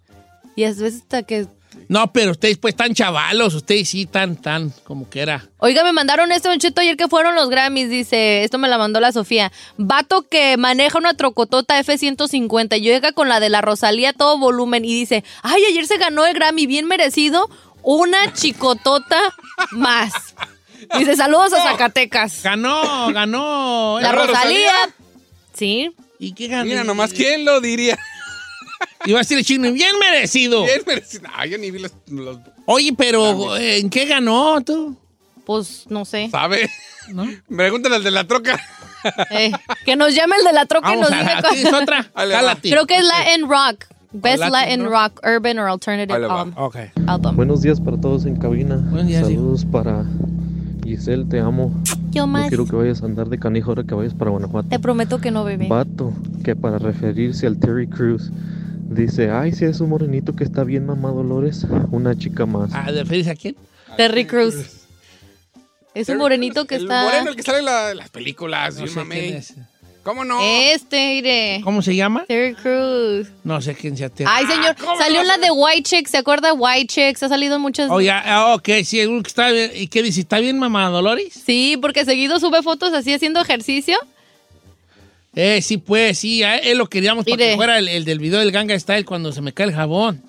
y 0.56 0.64
a 0.64 0.68
veces 0.68 1.02
hasta 1.02 1.22
que 1.22 1.46
No, 1.86 2.10
pero 2.10 2.30
ustedes 2.30 2.56
pues 2.56 2.74
tan 2.74 2.94
chavalos, 2.94 3.52
ustedes 3.52 3.90
sí 3.90 4.06
tan, 4.06 4.36
tan, 4.36 4.72
como 4.84 5.10
que 5.10 5.20
era. 5.20 5.46
Oiga, 5.58 5.84
me 5.84 5.92
mandaron 5.92 6.32
este 6.32 6.48
Don 6.48 6.58
Cheto 6.58 6.80
ayer 6.80 6.96
que 6.96 7.08
fueron 7.08 7.34
los 7.34 7.50
Grammys, 7.50 7.90
dice, 7.90 8.42
esto 8.42 8.56
me 8.56 8.68
la 8.68 8.78
mandó 8.78 9.00
la 9.00 9.12
Sofía. 9.12 9.52
Vato 9.76 10.22
que 10.22 10.56
maneja 10.56 10.96
una 10.96 11.12
trocotota 11.12 11.78
F-150 11.78 12.78
y 12.78 12.80
llega 12.80 13.12
con 13.12 13.28
la 13.28 13.38
de 13.38 13.50
la 13.50 13.60
Rosalía 13.60 14.08
a 14.08 14.14
todo 14.14 14.38
volumen 14.38 14.86
y 14.86 14.94
dice, 14.94 15.24
ay, 15.42 15.62
ayer 15.68 15.86
se 15.86 15.98
ganó 15.98 16.24
el 16.24 16.32
Grammy, 16.32 16.66
bien 16.66 16.86
merecido, 16.86 17.50
una 17.82 18.32
chicotota 18.32 19.34
más. 19.72 20.34
Dice, 20.98 21.16
saludos 21.16 21.52
a 21.52 21.62
Zacatecas. 21.62 22.42
Ganó, 22.42 23.12
ganó. 23.12 23.98
La 24.00 24.12
Rosalía. 24.12 24.72
Sí. 25.54 25.90
¿Y 26.18 26.32
qué 26.32 26.48
ganó? 26.48 26.64
Mira, 26.64 26.84
nomás, 26.84 27.12
¿quién 27.12 27.44
lo 27.44 27.60
diría? 27.60 27.98
Iba 29.04 29.18
a 29.18 29.22
decir 29.22 29.38
el 29.38 29.44
chino, 29.44 29.72
bien 29.72 29.98
merecido. 29.98 30.64
Bien 30.64 30.82
merecido. 30.86 31.28
No, 31.28 31.44
yo 31.46 31.58
ni 31.58 31.70
vi 31.70 31.78
los... 31.80 31.92
los- 32.08 32.38
Oye, 32.66 32.92
pero 32.96 33.56
eh, 33.56 33.78
¿en 33.78 33.90
qué 33.90 34.04
ganó 34.04 34.60
tú? 34.62 34.96
Pues 35.44 35.86
no 35.88 36.04
sé. 36.04 36.28
¿Sabe? 36.30 36.70
Pregúntale 37.48 37.96
al 37.96 38.04
de 38.04 38.10
la 38.10 38.24
troca. 38.26 38.60
Eh, 39.30 39.50
que 39.86 39.96
nos 39.96 40.14
llame 40.14 40.36
el 40.36 40.44
de 40.44 40.52
la 40.52 40.66
troca 40.66 40.94
y 40.94 40.98
nos 40.98 41.10
diga 41.10 41.42
¿tienes 41.42 41.68
cuál- 41.70 41.82
otra? 41.82 42.10
Cálate. 42.14 42.70
Creo 42.70 42.86
que 42.86 42.98
es 42.98 43.04
Latin 43.04 43.48
Rock. 43.48 43.86
Best 44.12 44.40
Latin 44.40 44.52
Latin 44.52 44.84
rock. 44.84 45.20
Rock, 45.22 45.26
Urban 45.36 45.58
or 45.60 45.68
Alternative 45.68 46.26
um, 46.26 46.52
Ok. 46.56 46.76
Album. 47.06 47.36
Buenos 47.36 47.62
días 47.62 47.80
para 47.80 47.96
todos 48.00 48.26
en 48.26 48.36
cabina. 48.36 48.76
Buenos 48.76 49.06
días, 49.06 49.22
Saludos 49.24 49.64
para 49.64 50.04
Giselle, 50.96 51.24
te 51.24 51.40
amo. 51.40 51.72
Yo 52.10 52.22
No 52.22 52.26
más. 52.28 52.48
quiero 52.48 52.66
que 52.66 52.76
vayas 52.76 53.02
a 53.02 53.06
andar 53.06 53.28
de 53.28 53.38
canijo 53.38 53.70
ahora 53.70 53.84
que 53.84 53.94
vayas 53.94 54.14
para 54.14 54.30
Guanajuato. 54.30 54.68
Te 54.68 54.78
prometo 54.78 55.20
que 55.20 55.30
no, 55.30 55.44
bebé. 55.44 55.68
Vato, 55.68 56.12
que 56.44 56.56
para 56.56 56.78
referirse 56.78 57.46
al 57.46 57.58
Terry 57.58 57.86
Cruz, 57.86 58.30
dice, 58.90 59.30
ay, 59.30 59.52
si 59.52 59.64
es 59.64 59.80
un 59.80 59.90
morenito 59.90 60.34
que 60.34 60.44
está 60.44 60.64
bien 60.64 60.86
mamá 60.86 61.10
Dolores, 61.10 61.66
una 61.90 62.16
chica 62.16 62.46
más. 62.46 62.70
Ah, 62.74 62.90
¿De 62.90 63.02
referirse 63.02 63.30
a 63.30 63.34
quién? 63.36 63.56
Terry 63.96 64.26
Cruz. 64.26 64.54
Es 65.94 66.08
un 66.08 66.18
morenito 66.18 66.66
que 66.66 66.76
el 66.76 66.82
está. 66.82 67.02
moreno, 67.04 67.30
el 67.30 67.36
que 67.36 67.42
sale 67.42 67.58
en 67.60 67.64
la- 67.64 67.94
las 67.94 68.10
películas. 68.10 68.74
No 68.76 68.82
yo 68.82 68.86
sé 68.86 68.94
mamé. 69.00 69.18
quién 69.20 69.34
es. 69.36 69.54
¿Cómo 70.02 70.24
no? 70.24 70.40
Este, 70.42 70.96
mire. 71.14 71.60
¿Cómo 71.62 71.82
se 71.82 71.94
llama? 71.94 72.24
Terry 72.26 72.54
Cruz. 72.54 73.28
No 73.44 73.60
sé 73.60 73.74
quién 73.74 73.96
sea. 73.96 74.08
Ter- 74.08 74.26
Ay, 74.28 74.46
señor. 74.46 74.74
¿cómo 74.80 74.96
Salió 74.96 75.20
no 75.22 75.28
la 75.28 75.38
de 75.38 75.50
White 75.50 75.82
Chicks. 75.82 76.10
¿Se 76.10 76.16
acuerda 76.16 76.48
de 76.48 76.54
White 76.54 76.86
Chicks? 76.86 77.22
Ha 77.22 77.28
salido 77.28 77.58
muchas. 77.58 77.90
Oye, 77.90 78.10
ah, 78.10 78.54
ok, 78.54 78.68
sí, 78.84 79.00
está 79.26 79.50
bien. 79.50 79.70
¿Y 79.74 79.88
qué 79.88 80.02
dice? 80.02 80.20
¿Está 80.20 80.38
bien, 80.38 80.58
mamá 80.58 80.88
Dolores? 80.88 81.32
Sí, 81.44 81.76
porque 81.80 82.04
seguido 82.06 82.40
sube 82.40 82.62
fotos 82.62 82.92
así 82.94 83.12
haciendo 83.12 83.40
ejercicio. 83.40 83.98
Eh, 85.34 85.60
sí, 85.62 85.76
pues, 85.76 86.18
sí, 86.18 86.42
a 86.42 86.56
él 86.58 86.78
lo 86.78 86.86
queríamos 86.88 87.24
para 87.24 87.36
Mire. 87.36 87.50
que 87.50 87.56
fuera 87.56 87.78
el, 87.78 87.86
el 87.86 88.04
del 88.04 88.18
video 88.18 88.40
del 88.40 88.50
Ganga 88.50 88.78
Style 88.78 89.04
cuando 89.04 89.32
se 89.32 89.40
me 89.42 89.52
cae 89.52 89.66
el 89.66 89.74
jabón. 89.74 90.22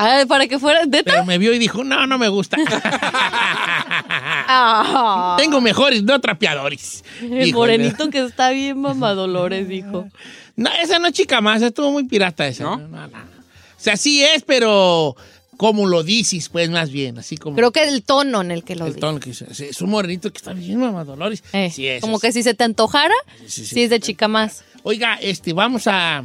Ah, 0.00 0.24
para 0.26 0.46
que 0.46 0.58
fuera. 0.58 0.80
Pero 0.90 1.24
me 1.24 1.38
vio 1.38 1.52
y 1.54 1.58
dijo, 1.58 1.84
no, 1.84 2.06
no 2.06 2.18
me 2.18 2.28
gusta. 2.28 2.56
Ah. 4.50 5.36
Tengo 5.38 5.60
mejores, 5.60 6.02
no 6.02 6.20
trapeadores. 6.20 7.04
El 7.20 7.48
Híjole. 7.48 7.76
morenito 7.76 8.08
que 8.08 8.24
está 8.24 8.48
bien, 8.50 8.80
mamá 8.80 9.12
Dolores, 9.12 9.68
dijo. 9.68 10.08
No, 10.56 10.70
esa 10.82 10.98
no 10.98 11.08
es 11.08 11.12
chica 11.12 11.40
más, 11.42 11.60
estuvo 11.60 11.92
muy 11.92 12.04
pirata 12.04 12.46
esa. 12.48 12.64
¿No? 12.64 12.78
No, 12.78 12.88
no, 12.88 13.06
no. 13.08 13.18
O 13.18 13.80
sea, 13.80 13.96
sí 13.96 14.24
es, 14.24 14.42
pero 14.42 15.16
como 15.58 15.86
lo 15.86 16.02
dices, 16.02 16.48
pues, 16.48 16.70
más 16.70 16.90
bien, 16.90 17.18
así 17.18 17.36
como 17.36 17.56
Creo 17.56 17.72
que 17.72 17.82
el 17.84 18.02
tono 18.02 18.40
en 18.40 18.50
el 18.52 18.64
que 18.64 18.74
lo 18.74 18.86
el 18.86 18.92
dice. 18.94 19.00
tono 19.00 19.20
que 19.20 19.30
Es 19.30 19.82
un 19.82 19.90
morenito 19.90 20.30
que 20.32 20.38
está 20.38 20.52
bien, 20.52 20.78
mamá 20.80 21.04
Dolores. 21.04 21.44
Eh, 21.52 21.70
sí 21.70 21.86
es. 21.86 22.00
como 22.00 22.16
es. 22.16 22.22
que 22.22 22.32
si 22.32 22.42
se 22.42 22.54
te 22.54 22.64
antojara, 22.64 23.14
sí, 23.46 23.64
sí, 23.64 23.66
sí. 23.66 23.82
es 23.82 23.90
de 23.90 24.00
chica 24.00 24.28
más. 24.28 24.64
Oiga, 24.82 25.18
este, 25.20 25.52
vamos 25.52 25.86
a, 25.86 26.24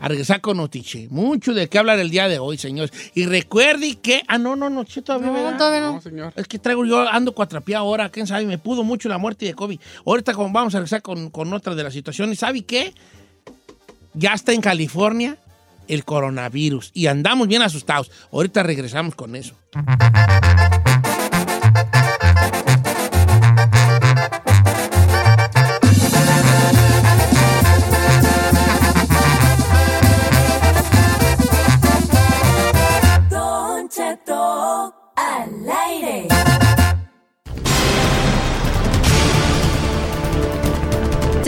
a 0.00 0.08
regresar 0.08 0.40
con 0.40 0.56
Notiche. 0.56 1.08
Mucho 1.10 1.52
de 1.54 1.68
qué 1.68 1.78
hablar 1.78 1.98
el 1.98 2.10
día 2.10 2.26
de 2.28 2.38
hoy, 2.38 2.56
señores. 2.58 2.90
Y 3.14 3.26
recuerde 3.26 3.96
que... 3.96 4.22
Ah, 4.26 4.38
no, 4.38 4.56
no, 4.56 4.70
no, 4.70 4.84
sí, 4.86 5.02
todavía, 5.02 5.28
No, 5.28 5.50
No, 5.52 5.92
no. 5.92 6.00
señor. 6.00 6.32
Es 6.36 6.46
que 6.48 6.58
traigo 6.58 6.84
yo, 6.84 7.06
ando 7.08 7.32
cuatrapeado 7.32 7.84
ahora, 7.84 8.08
quién 8.08 8.26
sabe, 8.26 8.46
me 8.46 8.58
pudo 8.58 8.82
mucho 8.82 9.08
la 9.08 9.18
muerte 9.18 9.44
de 9.46 9.54
COVID. 9.54 9.78
Ahorita 10.06 10.32
como 10.34 10.50
vamos 10.52 10.74
a 10.74 10.78
regresar 10.78 11.02
con, 11.02 11.30
con 11.30 11.52
otra 11.52 11.74
de 11.74 11.82
las 11.84 11.92
situaciones. 11.92 12.38
¿Sabe 12.38 12.62
qué? 12.62 12.94
Ya 14.14 14.32
está 14.32 14.52
en 14.52 14.60
California 14.60 15.36
el 15.86 16.04
coronavirus 16.04 16.90
y 16.94 17.06
andamos 17.06 17.46
bien 17.48 17.62
asustados. 17.62 18.10
Ahorita 18.32 18.62
regresamos 18.62 19.14
con 19.14 19.36
eso. 19.36 19.54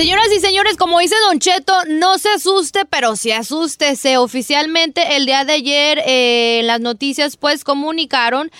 Señoras 0.02 0.32
y 0.36 0.40
señores, 0.40 0.76
como 0.76 0.98
dice 0.98 1.14
Don 1.28 1.38
Cheto, 1.38 1.72
no 1.88 2.18
se 2.18 2.28
asuste, 2.30 2.84
pero 2.86 3.14
sí 3.14 3.30
asústese. 3.30 4.16
Oficialmente 4.16 5.14
el 5.14 5.26
día 5.26 5.44
de 5.44 5.52
ayer 5.52 6.02
eh, 6.04 6.62
las 6.64 6.80
noticias 6.80 7.36
pues 7.36 7.62
comunicaron 7.62 8.50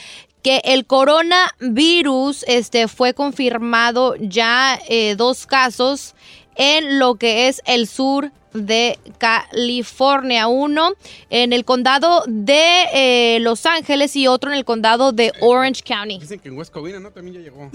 que 0.43 0.63
el 0.63 0.87
coronavirus 0.87 2.45
este, 2.47 2.87
fue 2.87 3.13
confirmado 3.15 4.15
ya 4.21 4.79
eh, 4.89 5.17
dos 5.17 5.49
casos 5.49 6.15
en 6.55 7.01
lo 7.01 7.17
que 7.17 7.49
es 7.49 7.61
el 7.67 7.89
sur 7.89 8.31
de 8.55 9.01
California. 9.19 10.47
Uno 10.47 10.93
en 11.29 11.53
el 11.53 11.65
condado 11.65 12.23
de 12.29 12.85
eh, 12.95 13.41
Los 13.41 13.67
Ángeles 13.67 14.15
y 14.15 14.29
otro 14.29 14.53
en 14.53 14.59
el 14.59 14.65
condado 14.65 15.11
de 15.11 15.33
Orange 15.41 15.83
County. 15.83 16.21
Dicen 16.21 16.39
que 16.39 16.51
en 16.51 16.57
West 16.57 16.73
Covina. 16.73 17.01
También 17.11 17.35
ya 17.35 17.41
llegó. 17.41 17.69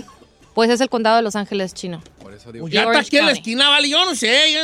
Pues 0.57 0.71
es 0.71 0.81
el 0.81 0.89
condado 0.89 1.17
de 1.17 1.21
Los 1.21 1.35
Ángeles 1.35 1.75
chino. 1.75 2.01
Por 2.19 2.33
eso 2.33 2.51
digo. 2.51 2.63
Pues 2.63 2.73
ya 2.73 2.85
está 2.85 2.97
aquí 2.97 3.17
en 3.17 3.27
la 3.27 3.31
esquina, 3.31 3.69
vale, 3.69 3.89
yo 3.89 4.03
no 4.05 4.15
sé. 4.15 4.55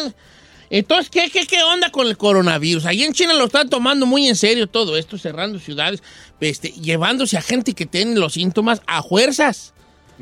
Entonces, 0.72 1.12
¿qué, 1.12 1.30
qué, 1.30 1.46
¿qué 1.46 1.62
onda 1.62 1.92
con 1.92 2.08
el 2.08 2.18
coronavirus? 2.18 2.88
Ahí 2.88 3.04
en 3.04 3.14
China 3.14 3.36
lo 3.36 3.46
están 3.46 3.70
tomando 3.70 4.08
muy 4.08 4.28
en 4.28 4.36
serio 4.36 4.66
todo 4.66 4.98
esto, 4.98 5.20
cerrando 5.20 5.60
ciudades, 5.60 6.02
este, 6.40 6.70
llevándose 6.70 7.38
a 7.38 7.44
gente 7.44 7.76
que 7.76 7.86
tiene 7.86 8.16
los 8.16 8.34
síntomas 8.34 8.82
a 8.88 9.04
fuerzas. 9.04 9.73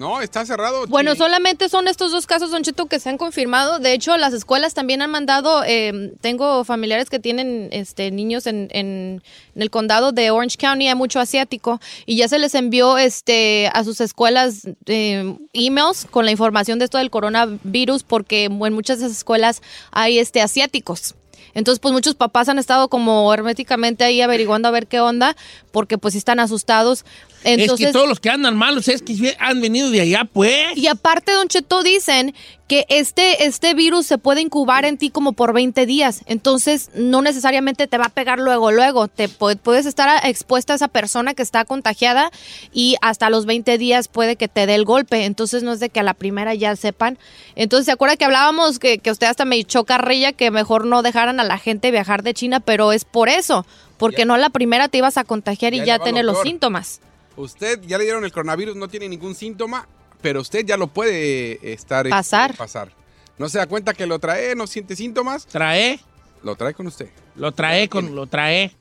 No, 0.01 0.19
está 0.19 0.43
cerrado. 0.47 0.87
Bueno, 0.87 1.13
solamente 1.13 1.69
son 1.69 1.87
estos 1.87 2.11
dos 2.11 2.25
casos, 2.25 2.49
Don 2.49 2.63
Cheto, 2.63 2.87
que 2.87 2.99
se 2.99 3.07
han 3.07 3.19
confirmado. 3.19 3.77
De 3.77 3.93
hecho, 3.93 4.17
las 4.17 4.33
escuelas 4.33 4.73
también 4.73 5.03
han 5.03 5.11
mandado, 5.11 5.63
eh, 5.63 6.11
tengo 6.21 6.63
familiares 6.63 7.07
que 7.11 7.19
tienen 7.19 7.69
este, 7.71 8.09
niños 8.09 8.47
en, 8.47 8.67
en- 8.71 9.21
en 9.53 9.61
el 9.61 9.69
condado 9.69 10.11
de 10.11 10.31
Orange 10.31 10.57
County, 10.57 10.87
hay 10.87 10.95
mucho 10.95 11.19
asiático, 11.19 11.79
y 12.07 12.15
ya 12.15 12.27
se 12.27 12.39
les 12.39 12.55
envió 12.55 12.97
este, 12.97 13.69
a 13.73 13.83
sus 13.83 14.01
escuelas 14.01 14.67
eh, 14.87 15.35
emails 15.53 16.07
con 16.09 16.25
la 16.25 16.31
información 16.31 16.79
de 16.79 16.85
esto 16.85 16.97
del 16.97 17.11
coronavirus, 17.11 18.01
porque 18.01 18.45
en 18.45 18.73
muchas 18.73 18.97
de 18.99 19.05
esas 19.05 19.17
escuelas 19.19 19.61
hay 19.91 20.17
este, 20.17 20.41
asiáticos. 20.41 21.13
Entonces, 21.53 21.79
pues 21.79 21.91
muchos 21.93 22.15
papás 22.15 22.47
han 22.49 22.57
estado 22.59 22.87
como 22.87 23.31
herméticamente 23.33 24.03
ahí 24.05 24.21
averiguando 24.21 24.67
a 24.67 24.71
ver 24.71 24.87
qué 24.87 24.99
onda, 25.01 25.35
porque 25.71 25.97
pues 25.97 26.13
sí 26.13 26.17
están 26.17 26.39
asustados. 26.39 27.03
Entonces, 27.43 27.87
es 27.87 27.87
que 27.87 27.93
todos 27.93 28.07
los 28.07 28.19
que 28.19 28.29
andan 28.29 28.55
malos 28.55 28.87
es 28.87 29.01
que 29.01 29.35
han 29.39 29.61
venido 29.61 29.89
de 29.89 30.01
allá, 30.01 30.25
pues. 30.31 30.77
y 30.77 30.87
aparte, 30.87 31.31
Don 31.31 31.47
Cheto, 31.47 31.81
dicen 31.83 32.33
que 32.67 32.85
este, 32.87 33.45
este 33.45 33.73
virus 33.73 34.05
se 34.05 34.17
puede 34.17 34.39
incubar 34.39 34.85
en 34.85 34.97
ti 34.97 35.09
como 35.09 35.33
por 35.33 35.51
20 35.51 35.85
días. 35.85 36.21
Entonces, 36.25 36.89
no 36.93 37.21
necesariamente 37.21 37.85
te 37.87 37.97
va 37.97 38.05
a 38.05 38.09
pegar 38.09 38.39
luego, 38.39 38.71
luego. 38.71 39.09
Te 39.09 39.27
pu- 39.27 39.57
puedes 39.57 39.85
estar 39.85 40.25
expuesta 40.25 40.71
a 40.71 40.75
esa 40.77 40.87
persona 40.87 41.33
que 41.33 41.41
está 41.43 41.65
contagiada 41.65 42.31
y 42.71 42.95
hasta 43.01 43.29
los 43.29 43.45
20 43.45 43.77
días 43.77 44.07
puede 44.07 44.37
que 44.37 44.47
te 44.47 44.65
dé 44.67 44.75
el 44.75 44.85
golpe. 44.85 45.25
Entonces, 45.25 45.63
no 45.63 45.73
es 45.73 45.81
de 45.81 45.89
que 45.89 45.99
a 45.99 46.03
la 46.03 46.13
primera 46.13 46.53
ya 46.53 46.75
sepan. 46.77 47.17
Entonces, 47.55 47.87
¿se 47.87 47.91
acuerda 47.91 48.15
que 48.15 48.23
hablábamos 48.25 48.79
que, 48.79 48.99
que 48.99 49.11
usted 49.11 49.27
hasta 49.27 49.43
me 49.43 49.57
echó 49.57 49.83
carrilla 49.83 50.31
que 50.31 50.49
mejor 50.51 50.85
no 50.85 51.01
dejaran 51.01 51.39
a 51.41 51.43
la 51.43 51.57
gente 51.57 51.91
viajar 51.91 52.23
de 52.23 52.33
China? 52.33 52.61
Pero 52.61 52.93
es 52.93 53.03
por 53.03 53.27
eso. 53.27 53.65
Porque 53.97 54.23
no 54.25 54.33
a 54.35 54.37
la 54.37 54.49
primera 54.49 54.87
te 54.87 54.97
ibas 54.99 55.17
a 55.17 55.25
contagiar 55.25 55.73
y 55.73 55.83
Ya 55.85 55.99
tener 56.05 56.23
los 56.25 56.37
síntomas. 56.43 57.01
Usted 57.41 57.81
ya 57.85 57.97
le 57.97 58.03
dieron 58.05 58.23
el 58.23 58.31
coronavirus, 58.31 58.75
no 58.75 58.87
tiene 58.87 59.09
ningún 59.09 59.35
síntoma, 59.35 59.87
pero 60.21 60.41
usted 60.41 60.65
ya 60.65 60.77
lo 60.77 60.87
puede 60.87 61.73
estar. 61.73 62.05
este, 62.07 62.15
Pasar. 62.15 62.55
pasar. 62.55 62.91
No 63.37 63.49
se 63.49 63.57
da 63.57 63.65
cuenta 63.67 63.93
que 63.93 64.05
lo 64.05 64.19
trae, 64.19 64.55
no 64.55 64.67
siente 64.67 64.95
síntomas, 64.95 65.45
Trae, 65.47 65.99
lo 66.43 66.55
trae 66.55 66.73
con 66.73 66.87
usted. 66.87 67.09
lo 67.35 67.51
trae, 67.51 67.89
con, 67.89 68.13
lo 68.15 68.27
trae. 68.27 68.71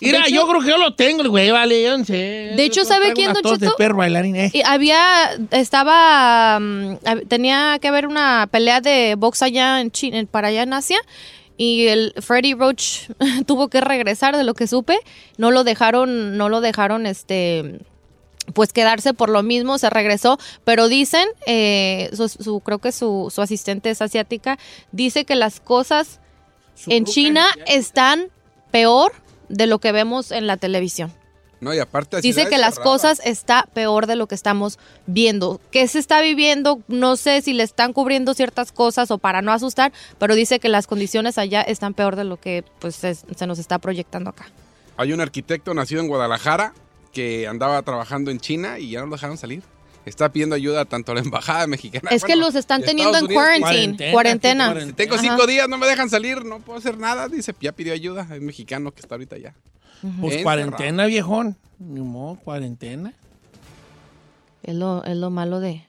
Mira, 0.00 0.20
hecho- 0.22 0.34
yo 0.34 0.48
creo 0.48 0.60
que 0.62 0.68
yo 0.68 0.78
lo 0.78 0.94
tengo, 0.94 1.22
el 1.22 1.28
güey, 1.28 1.50
vale, 1.50 1.82
yo 1.82 1.96
no 1.96 2.04
sé. 2.04 2.14
De 2.56 2.64
hecho, 2.64 2.80
Yo 2.80 2.84
¿sabe 2.86 3.12
quién, 3.12 3.32
Don 3.32 3.42
tos 3.42 3.58
de 3.60 3.66
Cheto? 3.66 3.76
perro 3.76 3.96
bailarín, 3.98 4.34
eh. 4.36 4.50
Y 4.52 4.62
había, 4.62 5.30
estaba, 5.50 6.58
hab- 6.58 7.28
tenía 7.28 7.78
que 7.80 7.88
haber 7.88 8.06
una 8.06 8.48
pelea 8.50 8.80
de 8.80 9.14
box 9.16 9.42
allá 9.42 9.80
en 9.80 9.90
China, 9.90 10.22
para 10.30 10.48
allá 10.48 10.62
en 10.64 10.72
Asia. 10.72 10.98
Y 11.62 11.86
el 11.86 12.12
Freddie 12.20 12.56
Roach 12.56 13.08
tuvo 13.46 13.68
que 13.68 13.80
regresar 13.80 14.36
de 14.36 14.42
lo 14.42 14.54
que 14.54 14.66
supe. 14.66 14.98
No 15.36 15.50
lo 15.52 15.62
dejaron, 15.62 16.36
no 16.36 16.48
lo 16.48 16.60
dejaron, 16.60 17.06
este, 17.06 17.78
pues 18.52 18.72
quedarse 18.72 19.14
por 19.14 19.28
lo 19.28 19.44
mismo, 19.44 19.78
se 19.78 19.88
regresó. 19.88 20.38
Pero 20.64 20.88
dicen, 20.88 21.28
eh, 21.46 22.10
su, 22.14 22.28
su- 22.28 22.60
creo 22.60 22.78
que 22.80 22.90
su, 22.90 23.30
su 23.32 23.42
asistente 23.42 23.90
es 23.90 24.02
asiática, 24.02 24.58
dice 24.90 25.24
que 25.24 25.36
las 25.36 25.60
cosas 25.60 26.18
en 26.90 27.04
China 27.12 27.46
están 27.66 28.26
peor 28.72 29.12
de 29.48 29.66
lo 29.68 29.78
que 29.78 29.92
vemos 29.92 30.32
en 30.32 30.48
la 30.48 30.56
televisión. 30.56 31.12
No, 31.62 31.72
y 31.72 31.78
aparte 31.78 32.16
la 32.16 32.20
Dice 32.22 32.48
que 32.48 32.58
las 32.58 32.80
cosas 32.80 33.22
está 33.24 33.68
peor 33.72 34.08
de 34.08 34.16
lo 34.16 34.26
que 34.26 34.34
estamos 34.34 34.80
viendo. 35.06 35.60
¿Qué 35.70 35.86
se 35.86 36.00
está 36.00 36.20
viviendo? 36.20 36.80
No 36.88 37.14
sé 37.14 37.40
si 37.40 37.52
le 37.52 37.62
están 37.62 37.92
cubriendo 37.92 38.34
ciertas 38.34 38.72
cosas 38.72 39.12
o 39.12 39.18
para 39.18 39.42
no 39.42 39.52
asustar, 39.52 39.92
pero 40.18 40.34
dice 40.34 40.58
que 40.58 40.68
las 40.68 40.88
condiciones 40.88 41.38
allá 41.38 41.62
están 41.62 41.94
peor 41.94 42.16
de 42.16 42.24
lo 42.24 42.36
que 42.36 42.64
pues 42.80 42.96
se, 42.96 43.14
se 43.14 43.46
nos 43.46 43.60
está 43.60 43.78
proyectando 43.78 44.30
acá. 44.30 44.46
Hay 44.96 45.12
un 45.12 45.20
arquitecto 45.20 45.72
nacido 45.72 46.00
en 46.00 46.08
Guadalajara 46.08 46.74
que 47.12 47.46
andaba 47.46 47.80
trabajando 47.82 48.32
en 48.32 48.40
China 48.40 48.80
y 48.80 48.90
ya 48.90 49.00
no 49.00 49.06
lo 49.06 49.12
dejaron 49.12 49.38
salir. 49.38 49.62
Está 50.04 50.32
pidiendo 50.32 50.56
ayuda 50.56 50.84
tanto 50.84 51.12
a 51.12 51.14
la 51.14 51.20
embajada 51.20 51.66
mexicana. 51.68 52.10
Es 52.10 52.24
que 52.24 52.32
bueno, 52.32 52.46
los 52.46 52.56
están 52.56 52.82
teniendo 52.82 53.16
en 53.18 53.26
Unidos. 53.26 53.40
quarantine, 53.40 54.10
cuarentena. 54.10 54.80
Si 54.84 54.92
tengo 54.94 55.14
Ajá. 55.14 55.22
cinco 55.22 55.46
días, 55.46 55.68
no 55.68 55.78
me 55.78 55.86
dejan 55.86 56.10
salir, 56.10 56.44
no 56.44 56.58
puedo 56.58 56.80
hacer 56.80 56.98
nada. 56.98 57.28
Dice, 57.28 57.54
ya 57.60 57.70
pidió 57.70 57.92
ayuda. 57.92 58.26
Es 58.32 58.40
mexicano 58.40 58.90
que 58.90 59.00
está 59.00 59.14
ahorita 59.14 59.36
Pues 60.02 60.34
Encerrado. 60.34 60.42
cuarentena, 60.42 61.06
viejón. 61.06 61.56
Ni 61.78 62.00
modo, 62.00 62.36
cuarentena. 62.36 63.14
Es 64.62 64.74
lo, 64.74 65.04
es 65.04 65.16
lo 65.16 65.30
malo 65.30 65.60
de, 65.60 65.84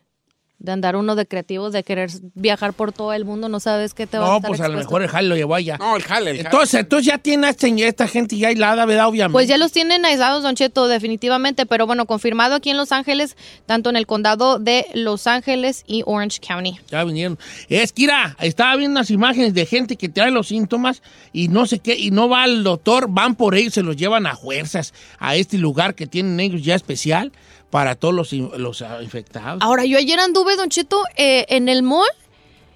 de 0.64 0.72
andar 0.72 0.96
uno 0.96 1.16
de 1.16 1.26
creativo, 1.26 1.70
de 1.72 1.84
querer 1.84 2.10
viajar 2.36 2.72
por 2.72 2.94
todo 2.94 3.12
el 3.12 3.26
mundo, 3.26 3.50
no 3.50 3.60
sabes 3.60 3.94
qué 3.94 4.08
te 4.08 4.18
va 4.18 4.26
a 4.26 4.30
No, 4.30 4.42
pues 4.42 4.62
a 4.62 4.70
lo 4.70 4.78
mejor 4.78 5.04
el 5.04 5.10
jale 5.10 5.28
lo 5.28 5.36
llevó 5.36 5.56
allá. 5.56 5.78
No, 5.78 5.98
el 5.98 6.04
jale, 6.04 6.32
el 6.32 6.38
jale. 6.38 6.50
Entonces, 6.50 6.80
entonces 6.80 7.06
ya 7.06 7.18
tiene 7.18 7.50
esta, 7.50 7.68
esta 7.68 8.08
gente 8.08 8.38
ya 8.38 8.48
aislada, 8.48 8.86
¿verdad? 8.86 9.08
Obviamente. 9.08 9.34
Pues 9.34 9.50
ya 9.50 9.58
los 9.58 9.74
tienen 9.74 10.06
aislados, 10.06 10.42
Don 10.42 10.56
Cheto, 10.56 10.88
definitivamente, 10.88 11.66
pero 11.66 11.86
bueno, 11.86 12.06
confirmado 12.06 12.56
aquí 12.56 12.70
en 12.70 12.78
Los 12.78 12.94
Ángeles, 12.94 13.36
tanto 13.66 13.90
en 13.90 13.98
el 13.98 14.08
condado 14.08 14.58
de 14.58 14.86
Los 14.94 15.28
Ángeles 15.28 15.84
y 15.86 16.04
Orange 16.06 16.40
County. 16.40 16.80
Ya 16.90 17.04
vinieron. 17.04 17.38
Es 17.68 17.92
que, 17.92 18.04
mira, 18.04 18.38
estaba 18.40 18.78
viendo 18.78 18.98
unas 19.00 19.12
imágenes 19.12 19.54
de 19.54 19.66
gente 19.66 19.98
que 19.98 20.08
trae 20.08 20.32
los 20.32 20.48
síntomas 20.48 21.04
y 21.34 21.50
no 21.50 21.66
sé 21.66 21.80
qué, 21.80 21.96
y 21.96 22.12
no 22.12 22.30
va 22.30 22.44
al 22.44 22.64
doctor, 22.64 23.08
van 23.10 23.36
por 23.36 23.56
ellos, 23.56 23.74
se 23.74 23.84
los 23.84 23.98
llevan 23.98 24.28
a 24.28 24.38
fuerzas 24.38 24.94
a 25.20 25.36
este 25.36 25.58
lugar 25.58 25.94
que 25.94 26.08
tienen 26.08 26.40
ellos 26.40 26.64
ya 26.64 26.76
especial 26.76 27.34
para 27.74 27.96
todos 27.96 28.14
los, 28.14 28.32
los 28.32 28.84
ah, 28.84 29.00
infectados. 29.02 29.60
Ahora, 29.64 29.84
yo 29.84 29.98
ayer 29.98 30.20
anduve, 30.20 30.56
Don 30.58 30.70
Cheto, 30.70 31.02
eh, 31.18 31.48
en 31.50 31.70
el 31.70 31.82
mall 31.82 32.06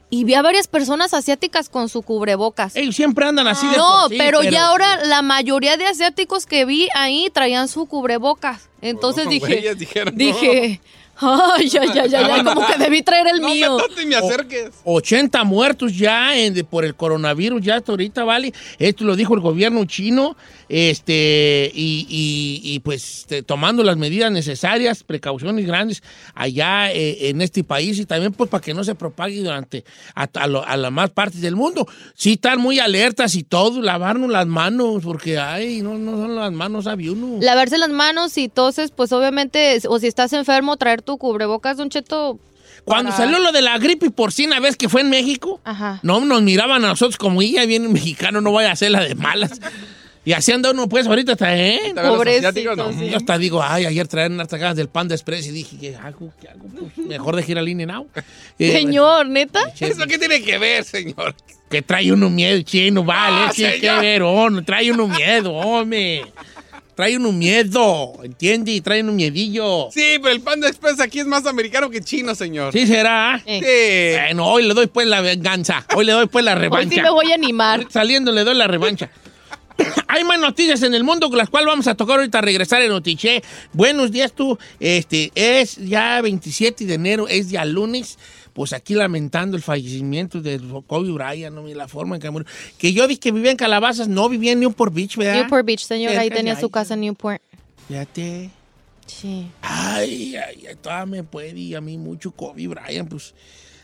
y 0.10 0.24
vi 0.24 0.34
a 0.34 0.42
varias 0.42 0.68
personas 0.68 1.14
asiáticas 1.14 1.70
con 1.70 1.88
su 1.88 2.02
cubrebocas. 2.02 2.76
Ellos 2.76 2.96
siempre 2.96 3.24
andan 3.28 3.48
así 3.48 3.68
de 3.68 3.78
No, 3.78 4.02
por 4.02 4.10
sí, 4.10 4.18
pero, 4.18 4.42
ya 4.42 4.66
ahora 4.70 5.06
la 5.06 5.22
mayoría 5.22 5.78
de 5.78 5.86
asiáticos 5.86 6.48
que 6.48 6.66
vi 6.66 6.90
ahí 6.96 7.30
traían 7.32 7.68
su 7.68 7.86
cubrebocas. 7.86 8.70
Entonces 8.82 9.26
No, 9.26 9.30
dije, 9.30 9.46
güeyes, 9.46 9.78
dijeron, 9.78 10.16
dije, 10.18 10.82
ay, 11.18 11.70
ya, 11.70 11.86
ya, 11.86 12.08
ya, 12.08 12.28
ya, 12.28 12.44
como 12.44 12.66
que 12.66 12.78
debí 12.80 13.04
traer 13.04 13.28
el 13.28 13.40
No 13.42 13.50
me 13.50 13.54
mío. 13.54 13.78
no 13.78 13.94
te 13.96 14.04
me 14.04 14.16
acerques. 14.16 14.72
80 14.84 15.44
muertos 15.44 15.96
ya 15.96 16.36
en- 16.36 16.56
de- 16.56 16.64
por 16.64 16.86
el 16.86 16.96
coronavirus, 16.96 17.62
ya 17.62 17.76
hasta 17.76 17.92
ahorita, 17.92 18.24
¿vale? 18.24 18.52
Esto 18.80 19.04
lo 19.04 19.16
dijo 19.16 19.36
el 19.36 19.42
gobierno 19.42 19.86
chino, 19.86 20.36
este, 20.70 21.72
y, 21.74 22.06
y- 22.10 22.62
y, 22.76 22.80
pues 22.80 23.20
este, 23.20 23.44
tomando 23.44 23.84
las 23.84 23.98
medidas 23.98 24.32
necesarias, 24.32 25.04
precauciones 25.04 25.66
grandes 25.66 26.04
allá 26.36 26.92
eh, 26.92 27.30
en 27.30 27.42
este 27.42 27.64
país 27.64 27.98
y 28.00 28.06
también 28.06 28.34
pues 28.34 28.50
para 28.50 28.62
que 28.62 28.74
no 28.74 28.84
se 28.84 28.96
propague 28.96 29.42
durante 29.42 29.84
a, 30.16 30.30
a 30.34 30.48
lo- 30.48 30.66
a 30.66 30.78
las 30.78 30.92
más 30.92 31.10
partes 31.12 31.42
del 31.42 31.56
mundo. 31.56 31.88
Sí, 32.16 32.34
están 32.34 32.60
muy 32.60 32.80
alertas 32.80 33.36
y 33.36 33.44
todo, 33.44 33.82
lavarnos 33.82 34.30
las 34.30 34.48
manos, 34.48 35.04
porque, 35.04 35.38
ay, 35.38 35.82
no, 35.82 35.98
no 35.98 36.12
son 36.18 36.36
las 36.36 36.52
manos, 36.52 36.86
uno. 36.86 37.38
Lavarse 37.42 37.78
las 37.78 37.90
manos 37.90 38.38
y 38.38 38.50
toses, 38.50 38.92
pues 38.92 39.12
obviamente, 39.12 39.80
o 39.88 40.00
si 40.00 40.08
estás 40.08 40.34
enfermo, 40.34 40.78
traer 40.78 41.02
tu 41.02 41.18
cubrebocas, 41.18 41.78
Don 41.78 41.90
Cheto. 41.90 42.40
Cuando 42.86 43.12
salió 43.12 43.40
lo 43.40 43.52
de 43.52 43.62
la 43.62 43.78
gripe 43.80 44.10
porcina, 44.12 44.60
vez 44.62 44.78
que 44.78 44.88
fue 44.88 45.02
en 45.02 45.10
México, 45.10 45.60
Ajá. 45.66 46.00
no 46.04 46.20
nos 46.22 46.42
miraban 46.42 46.86
a 46.86 46.88
nosotros 46.88 47.18
como 47.18 47.42
ya 47.42 47.66
viene 47.66 47.88
un 47.88 47.94
mexicano, 47.94 48.40
no 48.40 48.54
vaya 48.54 48.70
a 48.70 48.74
hacer 48.74 48.92
la 48.92 49.02
de 49.04 49.16
malas. 49.16 49.60
Y 50.28 50.34
así 50.34 50.52
anda 50.52 50.72
uno, 50.72 50.90
pues, 50.90 51.08
ahorita 51.08 51.32
está, 51.32 51.56
¿eh? 51.56 51.80
Pobrecito, 51.96 52.76
no. 52.76 52.92
sí. 52.92 53.10
Yo 53.12 53.16
hasta 53.16 53.38
digo, 53.38 53.64
ay, 53.64 53.86
ayer 53.86 54.06
traían 54.10 54.38
hartas 54.42 54.60
ganas 54.60 54.76
del 54.76 54.90
Panda 54.90 55.16
Express 55.16 55.48
y 55.48 55.52
dije, 55.52 55.78
¿qué 55.80 55.96
hago? 55.96 56.34
¿Qué 56.42 56.50
hago? 56.50 56.66
Pues, 56.68 57.08
mejor 57.08 57.38
de 57.38 57.46
ir 57.48 57.58
a 57.58 57.62
línea 57.62 57.86
now. 57.86 58.06
Eh, 58.60 58.74
Señor, 58.74 59.30
¿neta? 59.30 59.62
¿Eso 59.80 60.06
qué 60.06 60.18
tiene 60.18 60.42
que 60.44 60.58
ver, 60.58 60.84
señor? 60.84 61.34
Que 61.70 61.82
trae 61.82 62.12
uno 62.12 62.30
miedo, 62.30 62.62
chino, 62.64 63.06
vale, 63.06 63.46
Ah, 63.48 63.52
sí, 63.56 63.64
qué 63.64 63.80
señor. 63.80 64.02
verón, 64.02 64.66
trae 64.66 64.92
uno 64.92 65.08
miedo, 65.08 65.54
hombre. 65.54 66.26
Trae 66.94 67.16
uno 67.16 67.32
miedo, 67.32 68.14
¿entiendes? 68.22 68.84
Trae 68.84 69.04
uno 69.04 69.14
miedillo. 69.14 69.88
Sí, 69.94 70.18
pero 70.22 70.34
el 70.36 70.42
Panda 70.42 70.68
Express 70.68 71.00
aquí 71.00 71.20
es 71.22 71.26
más 71.26 71.46
americano 71.46 71.90
que 71.90 72.02
chino, 72.02 72.36
señor. 72.36 72.74
¿Sí 72.74 72.86
será? 72.86 73.42
Eh. 73.46 73.62
Sí. 74.18 74.20
Bueno, 74.26 74.48
hoy 74.48 74.68
le 74.68 74.74
doy 74.74 74.88
pues 74.88 75.08
la 75.08 75.22
venganza, 75.22 75.86
hoy 75.96 76.04
le 76.04 76.12
doy 76.12 76.26
pues 76.28 76.44
la 76.44 76.54
Hoy 76.56 76.60
revancha. 76.60 76.96
sí 76.96 77.02
me 77.02 77.12
voy 77.12 77.32
a 77.32 77.36
animar. 77.36 77.86
Saliendo 77.90 78.34
le 78.34 78.44
doy 78.44 78.56
la 78.56 78.68
revancha. 78.68 79.10
Hay 80.18 80.24
más 80.24 80.40
noticias 80.40 80.82
en 80.82 80.96
el 80.96 81.04
mundo 81.04 81.30
con 81.30 81.38
las 81.38 81.48
cuales 81.48 81.68
vamos 81.68 81.86
a 81.86 81.94
tocar 81.94 82.18
ahorita 82.18 82.42
regresar 82.42 82.82
en 82.82 82.90
Notiche. 82.90 83.44
Buenos 83.72 84.12
días 84.12 84.34
tú. 84.34 84.58
Este 84.80 85.32
es 85.36 85.76
ya 85.76 86.20
27 86.22 86.88
de 86.88 86.96
enero, 86.96 87.28
es 87.28 87.52
ya 87.52 87.64
lunes. 87.66 88.18
Pues 88.54 88.74
aquí 88.74 88.96
lamentando 88.96 89.56
el 89.56 89.62
fallecimiento 89.62 90.42
de 90.42 90.60
Kobe 90.88 91.12
Bryant, 91.12 91.56
¿no? 91.56 91.68
La 91.68 91.88
forma 91.88 92.16
en 92.16 92.22
que 92.24 92.32
murió. 92.32 92.48
Que 92.80 92.94
yo 92.94 93.08
vi 93.08 93.18
que 93.18 93.32
vivía 93.32 93.52
en 93.52 93.58
Calabazas, 93.58 94.08
no 94.08 94.28
vivía 94.28 94.54
en 94.54 94.62
Newport 94.62 94.92
Beach, 94.92 95.18
¿verdad? 95.18 95.44
Newport 95.44 95.64
Beach, 95.64 95.82
señor, 95.82 96.14
ahí 96.14 96.30
Cerca 96.30 96.36
tenía 96.36 96.60
su 96.60 96.72
casa 96.72 96.96
en 96.96 97.02
Newport. 97.02 97.40
Fíjate. 97.88 98.50
Sí. 99.06 99.52
Ay, 99.62 100.36
ay, 100.36 100.66
ay, 100.68 100.76
todavía 100.82 101.06
me 101.06 101.24
puede 101.24 101.60
y 101.60 101.76
a 101.76 101.82
mí 101.82 102.00
mucho 102.00 102.32
Kobe 102.32 102.68
Bryant, 102.68 103.08
pues 103.08 103.36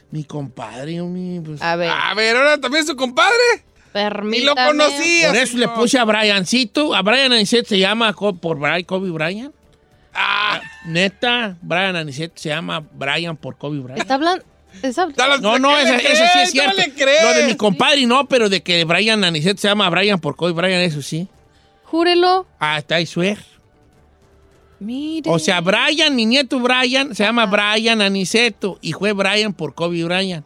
mi 0.10 0.24
compadre, 0.24 1.00
mi, 1.04 1.39
pues, 1.41 1.62
A 1.62 1.76
ver, 1.76 1.91
A 1.91 2.12
ver, 2.15 2.36
ahora 2.38 2.58
también 2.58 2.88
su 2.88 2.96
compadre. 2.96 3.73
Permítame. 3.93 4.45
lo 4.45 4.56
conocía. 4.56 5.27
Por 5.27 5.38
eso 5.38 5.58
le 5.58 5.67
puse 5.69 5.99
a 5.99 6.03
Briancito. 6.03 6.95
A 6.95 7.01
Brian 7.03 7.32
Anicet 7.32 7.65
se 7.67 7.77
llama 7.77 8.12
por 8.13 8.58
Kobe 8.86 9.12
Bryant. 9.12 9.53
Ah, 10.15 10.62
Neta, 10.86 11.58
Brian 11.62 11.95
Anicet 11.95 12.36
se 12.36 12.49
llama 12.49 12.84
Brian 12.93 13.38
por 13.38 13.58
Kobe 13.58 13.79
Bryant. 13.79 14.01
¿Está 14.01 14.15
hablando? 14.15 14.43
No, 15.39 15.60
no, 15.60 15.69
¿qué 15.77 15.84
le 15.84 15.95
ese, 15.95 16.12
ese 16.12 16.27
sí 16.34 16.39
es 16.39 16.51
cierto. 16.51 16.71
No 16.71 16.77
le 16.77 16.93
crees. 16.93 17.23
Lo 17.23 17.34
de 17.34 17.45
mi 17.45 17.56
compadre 17.56 18.06
no, 18.08 18.27
pero 18.27 18.49
de 18.49 18.63
que 18.63 18.84
Brian 18.84 19.23
Anicet 19.23 19.58
se 19.58 19.67
llama 19.67 19.89
Brian 19.89 20.19
por 20.19 20.36
Kobe 20.36 20.51
Bryant, 20.51 20.84
eso 20.84 21.01
sí. 21.01 21.27
Júrelo. 21.84 22.47
Ah, 22.60 22.79
está 22.79 22.95
ahí 22.95 23.06
suer. 23.06 23.38
Mire. 24.79 25.29
O 25.29 25.38
sea, 25.38 25.62
Brian, 25.62 26.15
mi 26.15 26.25
nieto 26.25 26.60
Brian, 26.60 27.15
se 27.15 27.23
llama 27.23 27.45
Brian 27.45 28.01
Aniceto 28.01 28.79
y 28.82 28.93
fue 28.93 29.13
Brian 29.13 29.53
por 29.53 29.75
Kobe 29.75 30.03
Bryant. 30.03 30.45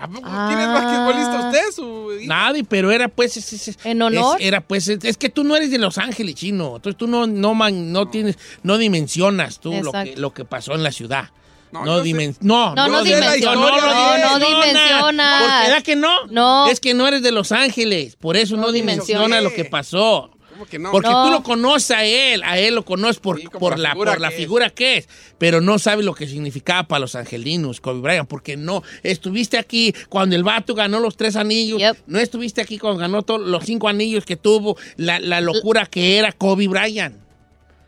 ¿A 0.00 0.06
poco 0.08 0.22
Ah. 0.30 0.46
¿Quién 0.48 0.60
es 0.60 0.68
basquetbolista 0.68 1.46
usted? 1.48 1.72
Su? 1.74 2.26
Nada, 2.26 2.58
pero 2.68 2.90
era 2.90 3.08
pues... 3.08 3.36
es- 3.36 3.68
es- 3.68 3.78
¿En 3.84 4.00
honor? 4.02 4.40
es- 4.40 4.46
era 4.46 4.60
pues... 4.60 4.88
Es, 4.88 5.02
es 5.04 5.16
que 5.16 5.28
tú 5.28 5.44
no 5.44 5.56
eres 5.56 5.70
de 5.70 5.78
Los 5.78 5.98
Ángeles, 5.98 6.34
chino. 6.36 6.76
Entonces 6.76 6.96
tú 6.96 7.06
no, 7.06 7.26
no, 7.26 7.54
man- 7.54 7.92
no 7.92 8.08
tienes... 8.08 8.38
No 8.62 8.78
dimensionas 8.78 9.60
tú 9.60 9.72
lo 9.82 9.92
que, 9.92 10.14
lo 10.16 10.32
que 10.32 10.44
pasó 10.44 10.74
en 10.74 10.82
la 10.82 10.92
ciudad. 10.92 11.30
No, 11.70 11.84
No, 11.84 12.02
dimen- 12.02 12.36
no, 12.40 12.74
No, 12.74 12.88
no 12.88 13.04
sé 13.04 13.10
la 13.10 13.32
dimensionas. 13.32 13.36
historia, 13.36 13.82
No, 13.82 14.18
no, 14.18 14.38
no 14.38 14.46
dimensionas. 14.46 15.42
Porque 15.42 15.68
¿verdad 15.68 15.82
que 15.82 15.96
no? 15.96 16.26
No. 16.30 16.66
Es 16.68 16.80
que 16.80 16.94
no 16.94 17.06
eres 17.06 17.22
de 17.22 17.30
Los 17.32 17.52
Ángeles. 17.52 18.16
Por 18.16 18.36
eso 18.38 18.56
no, 18.56 18.62
No 18.68 18.72
dimensiona 18.72 19.40
lo 19.42 19.52
que 19.52 19.64
pasó. 19.66 20.30
¿Cómo 20.58 20.66
que 20.68 20.78
no? 20.80 20.90
Porque 20.90 21.08
No. 21.08 21.26
tú 21.26 21.30
lo 21.30 21.42
conoces 21.44 21.92
a 21.92 22.04
él, 22.04 22.42
a 22.42 22.58
él 22.58 22.74
lo 22.74 22.84
conoces 22.84 23.20
por, 23.20 23.38
Sí, 23.40 23.46
por 23.46 23.78
la 23.78 23.90
figura 23.92 24.12
por 24.12 24.20
la 24.20 24.28
que 24.28 24.34
es. 24.34 24.40
figura 24.40 24.70
que 24.70 24.96
es, 24.98 25.08
pero 25.38 25.60
no 25.60 25.78
sabes 25.78 26.04
lo 26.04 26.14
que 26.14 26.26
significaba 26.26 26.82
para 26.88 26.98
los 27.00 27.14
angelinos, 27.14 27.80
Kobe 27.80 28.00
Bryant, 28.00 28.28
porque 28.28 28.56
no 28.56 28.82
estuviste 29.04 29.56
aquí 29.56 29.94
cuando 30.08 30.34
el 30.34 30.42
vato 30.42 30.74
ganó 30.74 30.98
los 30.98 31.16
tres 31.16 31.36
anillos, 31.36 31.78
Yep. 31.78 31.96
no 32.08 32.18
estuviste 32.18 32.60
aquí 32.60 32.78
cuando 32.78 32.98
ganó 33.00 33.22
todos 33.22 33.40
los 33.46 33.64
cinco 33.64 33.88
anillos 33.88 34.24
que 34.24 34.36
tuvo, 34.36 34.76
la, 34.96 35.20
la 35.20 35.40
locura 35.40 35.86
que 35.86 36.18
era 36.18 36.32
Kobe 36.32 36.66
Bryant. 36.66 37.14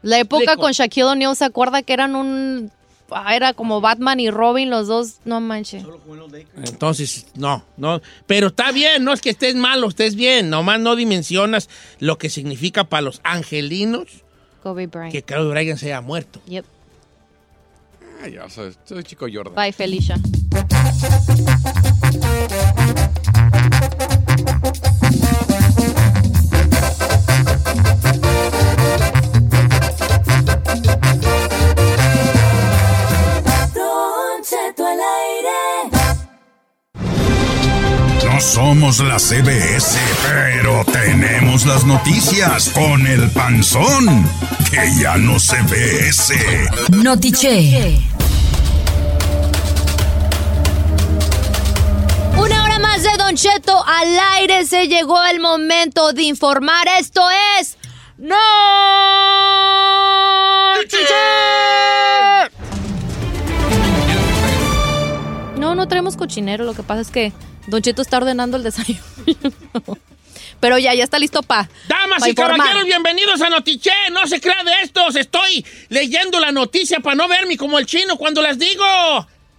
La 0.03 0.19
época 0.19 0.45
Explico. 0.45 0.63
con 0.63 0.73
Shaquille 0.73 1.05
O'Neal, 1.05 1.35
¿se 1.37 1.45
acuerda 1.45 1.83
que 1.83 1.93
eran 1.93 2.15
un... 2.15 2.71
ah, 3.13 3.35
Era 3.35 3.55
como 3.55 3.81
Batman 3.81 4.21
y 4.21 4.31
Robin, 4.31 4.71
los 4.71 4.87
dos, 4.89 5.17
no 5.25 5.41
manches. 5.41 5.85
Entonces, 6.65 7.27
no, 7.35 7.65
no. 7.77 8.01
Pero 8.27 8.49
está 8.49 8.73
bien, 8.73 9.05
no 9.05 9.13
es 9.13 9.21
que 9.21 9.31
estés 9.31 9.55
mal 9.55 9.83
o 9.85 9.89
estés 9.89 10.15
bien, 10.15 10.51
nomás 10.51 10.81
no 10.81 10.97
dimensionas 10.97 11.69
lo 11.99 12.19
que 12.19 12.31
significa 12.31 12.85
para 12.85 13.03
los 13.03 13.21
angelinos 13.25 14.09
Kobe 14.63 14.87
Bryant. 14.87 15.13
que 15.13 15.23
Kobe 15.23 15.49
Bryant 15.49 15.79
se 15.79 15.87
haya 15.87 16.01
muerto. 16.01 16.41
Yep. 16.47 16.65
Ah, 18.23 18.29
yo 18.29 18.49
soy, 18.51 18.75
soy 18.85 19.03
chico 19.03 19.27
Jordan. 19.33 19.55
Bye, 19.55 19.73
Felicia. 19.73 20.17
Somos 38.41 39.01
la 39.01 39.19
CBS, 39.19 39.99
pero 40.27 40.83
tenemos 40.87 41.67
las 41.67 41.85
noticias 41.85 42.71
con 42.71 43.07
el 43.07 43.31
panzón, 43.31 44.27
que 44.71 44.99
ya 44.99 45.19
no 45.19 45.39
se 45.39 45.61
ve 45.63 46.09
ese. 46.09 46.67
Notiche. 46.91 48.01
Una 52.39 52.65
hora 52.65 52.79
más 52.79 53.03
de 53.03 53.11
Don 53.19 53.37
Cheto 53.37 53.85
al 53.87 54.19
aire 54.39 54.65
se 54.65 54.89
llegó 54.89 55.23
el 55.25 55.39
momento 55.39 56.15
de 56.15 56.23
informar. 56.23 56.89
Esto 56.99 57.23
es. 57.61 57.77
¡No! 58.17 58.37
No, 65.59 65.75
no 65.75 65.87
traemos 65.89 66.17
cochinero. 66.17 66.65
Lo 66.65 66.73
que 66.73 66.83
pasa 66.83 67.03
es 67.03 67.11
que. 67.11 67.33
Don 67.67 67.83
Cheto 67.83 68.03
está 68.03 68.17
ordenando 68.19 68.57
el 68.57 68.63
desayuno. 68.63 69.01
Pero 70.61 70.79
ya, 70.79 70.95
ya 70.95 71.05
está 71.05 71.19
listo 71.19 71.43
pa. 71.43 71.69
Damas 71.89 72.21
pa 72.21 72.27
y 72.27 72.31
informar. 72.31 72.57
caballeros, 72.59 72.85
bienvenidos 72.87 73.41
a 73.41 73.49
Notiche. 73.51 73.91
No 74.13 74.27
se 74.27 74.41
crea 74.41 74.63
de 74.65 74.73
estos. 74.83 75.17
Estoy 75.17 75.65
leyendo 75.89 76.39
la 76.41 76.53
noticia 76.53 77.01
para 77.01 77.15
no 77.17 77.29
verme 77.29 77.57
como 77.57 77.79
el 77.79 77.87
chino 77.87 78.17
cuando 78.17 78.43
las 78.43 78.59
digo. 78.59 78.85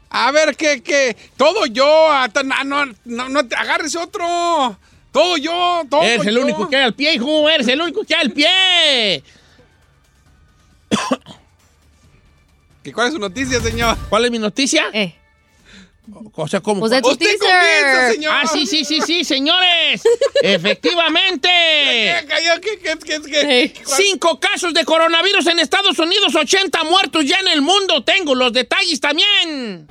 A 0.09 0.31
ver, 0.31 0.55
¿qué, 0.57 0.83
qué? 0.83 1.15
Todo 1.37 1.65
yo. 1.65 2.11
hasta- 2.11 2.43
No, 2.43 2.63
no, 2.63 2.85
no, 3.05 3.29
no 3.29 3.47
te 3.47 3.55
agarres 3.55 3.95
otro. 3.95 4.77
Todo 5.11 5.37
yo, 5.37 5.83
todo 5.89 6.03
Eres 6.03 6.25
el 6.27 6.35
yo. 6.35 6.41
único 6.41 6.69
que 6.69 6.75
hay 6.77 6.83
al 6.83 6.93
pie, 6.93 7.13
hijo. 7.15 7.49
Eres 7.49 7.67
el 7.67 7.81
único 7.81 8.03
que 8.03 8.15
hay 8.15 8.21
al 8.21 8.31
pie. 8.31 9.23
¿Qué, 12.83 12.91
¿Cuál 12.93 13.07
es 13.07 13.13
su 13.13 13.19
noticia, 13.19 13.59
señor? 13.61 13.97
¿Cuál 14.09 14.25
es 14.25 14.31
mi 14.31 14.39
noticia? 14.39 14.85
Eh. 14.93 15.15
O 16.33 16.47
sea, 16.47 16.59
¿cómo? 16.61 16.81
Pues 16.81 16.91
Usted 16.91 17.17
teaser. 17.17 17.37
comienza, 17.39 18.11
señor. 18.11 18.33
Ah, 18.35 18.47
sí, 18.51 18.65
sí, 18.65 18.83
sí, 18.83 19.01
sí, 19.01 19.23
señores. 19.23 20.01
Efectivamente. 20.41 21.47
¿Qué, 21.47 22.25
cayó? 22.27 22.61
¿Qué, 22.61 22.79
qué, 22.79 22.97
qué, 23.05 23.21
qué? 23.21 23.73
Cinco 23.85 24.39
casos 24.39 24.73
de 24.73 24.83
coronavirus 24.83 25.47
en 25.47 25.59
Estados 25.59 25.97
Unidos, 25.99 26.33
80 26.35 26.83
muertos 26.85 27.25
ya 27.25 27.37
en 27.39 27.47
el 27.49 27.61
mundo. 27.61 28.03
Tengo 28.03 28.33
los 28.35 28.51
detalles 28.51 28.99
también. 28.99 29.87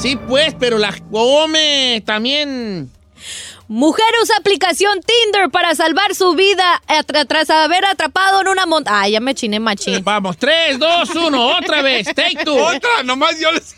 Sí, 0.00 0.16
pues, 0.16 0.54
pero 0.58 0.78
la 0.78 0.94
come 1.10 2.02
también. 2.06 2.90
Mujer 3.66 4.04
usa 4.22 4.36
aplicación 4.38 5.00
Tinder 5.00 5.50
para 5.50 5.74
salvar 5.74 6.14
su 6.14 6.34
vida 6.34 6.82
atra- 6.86 7.26
tras 7.26 7.48
haber 7.48 7.84
atrapado 7.86 8.42
en 8.42 8.48
una 8.48 8.66
montaña. 8.66 9.00
Ah, 9.00 9.08
ya 9.08 9.20
me 9.20 9.34
chiné 9.34 9.58
machín. 9.58 10.04
Vamos, 10.04 10.36
3, 10.36 10.78
2, 10.78 11.10
1, 11.16 11.46
otra 11.58 11.80
vez. 11.82 12.06
Take 12.14 12.44
two. 12.44 12.54
Otra, 12.62 13.02
nomás 13.04 13.38
yo 13.40 13.50
les... 13.52 13.74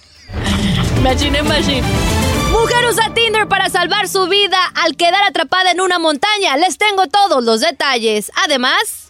Me 1.02 1.16
chiné 1.16 1.42
machín. 1.42 1.84
Mujer 2.50 2.84
usa 2.90 3.14
Tinder 3.14 3.46
para 3.46 3.68
salvar 3.70 4.08
su 4.08 4.26
vida 4.26 4.58
al 4.74 4.96
quedar 4.96 5.22
atrapada 5.22 5.70
en 5.70 5.80
una 5.80 5.98
montaña. 6.00 6.56
Les 6.56 6.78
tengo 6.78 7.06
todos 7.06 7.44
los 7.44 7.60
detalles. 7.60 8.32
Además, 8.44 9.08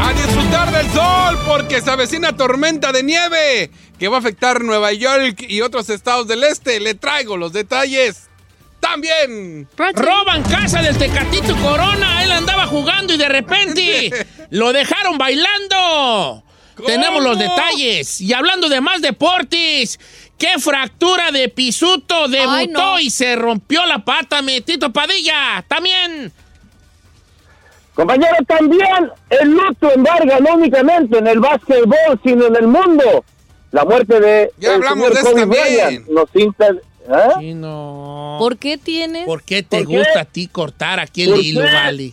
A 0.00 0.12
disfrutar 0.12 0.70
del 0.72 0.88
sol 0.92 1.38
porque 1.46 1.80
se 1.80 1.90
avecina 1.90 2.36
tormenta 2.36 2.92
de 2.92 3.02
nieve 3.02 3.70
que 3.98 4.06
va 4.08 4.16
a 4.18 4.20
afectar 4.20 4.60
Nueva 4.62 4.92
York 4.92 5.44
y 5.48 5.60
otros 5.62 5.90
estados 5.90 6.28
del 6.28 6.44
este. 6.44 6.78
Le 6.80 6.94
traigo 6.94 7.36
los 7.36 7.52
detalles. 7.52 8.28
También. 8.82 9.68
Roban 9.94 10.42
casa 10.42 10.82
del 10.82 10.98
Tecatito 10.98 11.56
Corona. 11.56 12.24
Él 12.24 12.32
andaba 12.32 12.66
jugando 12.66 13.14
y 13.14 13.16
de 13.16 13.28
repente 13.28 14.10
lo 14.50 14.72
dejaron 14.72 15.16
bailando. 15.16 16.42
Tenemos 16.84 17.22
los 17.22 17.38
detalles. 17.38 18.20
Y 18.20 18.34
hablando 18.34 18.68
de 18.68 18.80
más 18.80 19.00
deportes, 19.00 20.00
¿qué 20.36 20.58
fractura 20.58 21.30
de 21.30 21.48
pisuto 21.48 22.26
debutó 22.26 22.52
Ay, 22.52 22.66
no. 22.68 22.98
y 22.98 23.08
se 23.08 23.36
rompió 23.36 23.86
la 23.86 24.00
pata, 24.04 24.42
mi 24.42 24.60
Tito 24.62 24.92
Padilla? 24.92 25.64
También. 25.68 26.32
Compañero, 27.94 28.34
también 28.48 29.10
el 29.30 29.50
luto 29.50 29.92
embarga 29.94 30.40
no 30.40 30.54
únicamente 30.54 31.18
en 31.18 31.28
el 31.28 31.38
básquetbol, 31.38 32.20
sino 32.24 32.46
en 32.46 32.56
el 32.56 32.66
mundo. 32.66 33.24
La 33.70 33.84
muerte 33.84 34.18
de 34.18 34.50
Ya 34.58 34.70
el 34.70 34.74
hablamos 34.82 35.12
señor 35.12 35.14
de 35.14 35.30
Kobe. 35.30 35.44
Bryant. 35.46 36.08
¿Eh? 37.08 37.28
Chino. 37.40 38.36
¿por 38.38 38.56
qué 38.58 38.78
tienes? 38.78 39.24
¿Por 39.26 39.42
qué 39.42 39.62
te 39.62 39.78
¿Por 39.78 39.88
qué? 39.88 39.98
gusta 39.98 40.20
a 40.20 40.24
ti 40.24 40.46
cortar 40.48 41.00
aquí 41.00 41.22
el 41.24 41.30
¿Por 41.30 41.40
hilo, 41.40 41.60
qué? 41.64 41.72
vale? 41.72 42.12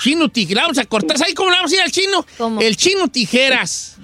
Chino 0.00 0.28
tijeras, 0.28 0.64
vamos 0.64 0.78
a 0.78 0.84
cortar. 0.84 1.18
¿Sabes 1.18 1.34
cómo 1.34 1.50
le 1.50 1.56
vamos 1.56 1.72
a 1.72 1.74
ir 1.74 1.80
al 1.82 1.90
chino? 1.90 2.24
¿Cómo? 2.38 2.60
El 2.60 2.76
chino 2.76 3.08
tijeras. 3.08 3.96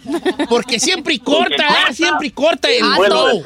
Porque 0.49 0.79
siempre 0.81 1.19
corta, 1.21 1.67
¿eh? 1.89 1.95
siempre 1.95 2.33
corta 2.33 2.69
el 2.69 2.83
Ah, 2.83 2.97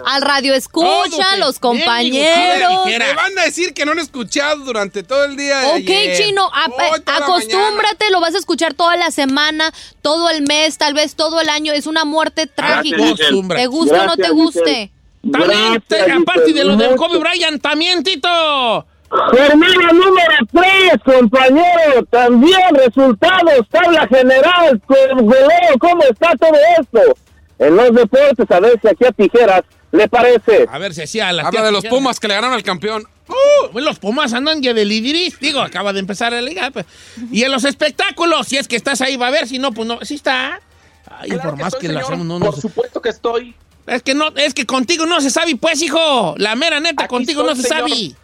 al 0.06 0.22
radio 0.22 0.54
escucha, 0.54 0.86
Todo, 1.10 1.36
los 1.38 1.58
compañeros. 1.58 2.86
Me 2.86 2.98
van 3.14 3.38
a 3.38 3.42
decir 3.44 3.74
que 3.74 3.84
no 3.84 3.92
han 3.92 3.98
escuchado 3.98 4.64
durante 4.64 5.02
todo 5.02 5.24
el 5.24 5.36
día. 5.36 5.58
de 5.60 5.66
Ok, 5.68 5.74
ayer. 5.76 6.16
chino, 6.16 6.50
a- 6.52 6.68
acostúmbrate, 7.16 8.10
lo 8.10 8.20
vas 8.20 8.34
a 8.34 8.38
escuchar 8.38 8.74
toda 8.74 8.96
la 8.96 9.10
semana, 9.10 9.72
todo 10.02 10.30
el 10.30 10.42
mes, 10.42 10.78
tal 10.78 10.94
vez 10.94 11.14
todo 11.16 11.40
el 11.40 11.48
año. 11.50 11.72
Es 11.74 11.86
una 11.86 12.04
muerte 12.04 12.46
trágica. 12.46 12.96
Gracias. 12.96 13.28
¿Te 13.48 13.66
guste 13.66 13.94
o 13.98 14.06
no 14.06 14.16
te 14.16 14.30
guste? 14.30 14.92
También, 15.32 15.82
te- 15.86 16.12
aparte 16.12 16.52
de 16.52 16.64
lo 16.64 16.76
del. 16.76 16.96
Kobe 16.96 17.18
Bryant, 17.18 17.60
también, 17.60 18.02
Tito. 18.02 18.86
Jornada 19.10 19.92
número 19.92 20.36
3, 20.52 20.92
compañero. 21.04 22.04
También 22.10 22.74
resultados, 22.74 23.66
tabla 23.70 24.06
general, 24.06 24.80
con 24.86 25.26
goleo, 25.26 25.78
¿cómo 25.80 26.02
está 26.04 26.32
todo 26.36 26.52
esto? 26.80 27.00
En 27.58 27.74
los 27.76 27.92
deportes, 27.94 28.50
a 28.50 28.60
ver 28.60 28.78
si 28.80 28.88
aquí 28.88 29.04
a 29.06 29.12
tijeras 29.12 29.62
le 29.92 30.06
parece. 30.08 30.66
A 30.70 30.78
ver 30.78 30.92
si 30.94 31.02
hacía 31.02 31.32
la 31.32 31.44
Habla 31.46 31.62
de 31.62 31.72
los. 31.72 31.84
Pumas 31.86 32.20
que 32.20 32.28
le 32.28 32.34
ganaron 32.34 32.54
al 32.54 32.62
campeón. 32.62 33.04
Pues 33.72 33.84
los 33.84 33.98
Pumas 33.98 34.32
andan 34.32 34.62
ya 34.62 34.72
de 34.74 34.84
lideris. 34.84 35.38
Digo, 35.40 35.60
acaba 35.60 35.92
de 35.92 36.00
empezar 36.00 36.32
la 36.32 36.40
liga. 36.42 36.70
pues. 36.70 36.86
Y 37.32 37.42
en 37.44 37.50
los 37.52 37.64
espectáculos, 37.64 38.46
si 38.46 38.56
es 38.58 38.68
que 38.68 38.76
estás 38.76 39.00
ahí, 39.00 39.16
va 39.16 39.26
a 39.26 39.30
ver. 39.30 39.48
Si 39.48 39.58
no, 39.58 39.72
pues 39.72 39.88
no. 39.88 39.98
Sí 40.02 40.14
está. 40.14 40.60
Ay, 41.10 41.30
Claro 41.30 41.42
por 41.50 41.56
que 41.58 41.62
más 41.64 41.74
estoy, 41.74 41.80
que 41.80 41.88
lo 41.88 42.00
señor. 42.00 42.12
hacemos, 42.12 42.26
no 42.26 42.38
Por 42.38 42.54
nos... 42.54 42.60
supuesto 42.60 43.00
que 43.02 43.08
estoy. 43.08 43.54
Es 43.88 44.02
que 44.02 44.14
no, 44.14 44.28
es 44.36 44.54
que 44.54 44.66
contigo 44.66 45.06
no 45.06 45.20
se 45.20 45.30
sabe, 45.30 45.56
pues, 45.56 45.80
hijo. 45.82 46.34
La 46.36 46.54
mera 46.54 46.78
neta, 46.80 47.04
Aquí 47.04 47.08
contigo 47.14 47.42
no 47.42 47.54
se 47.56 47.62
señor. 47.62 47.88
sabe. 47.90 48.14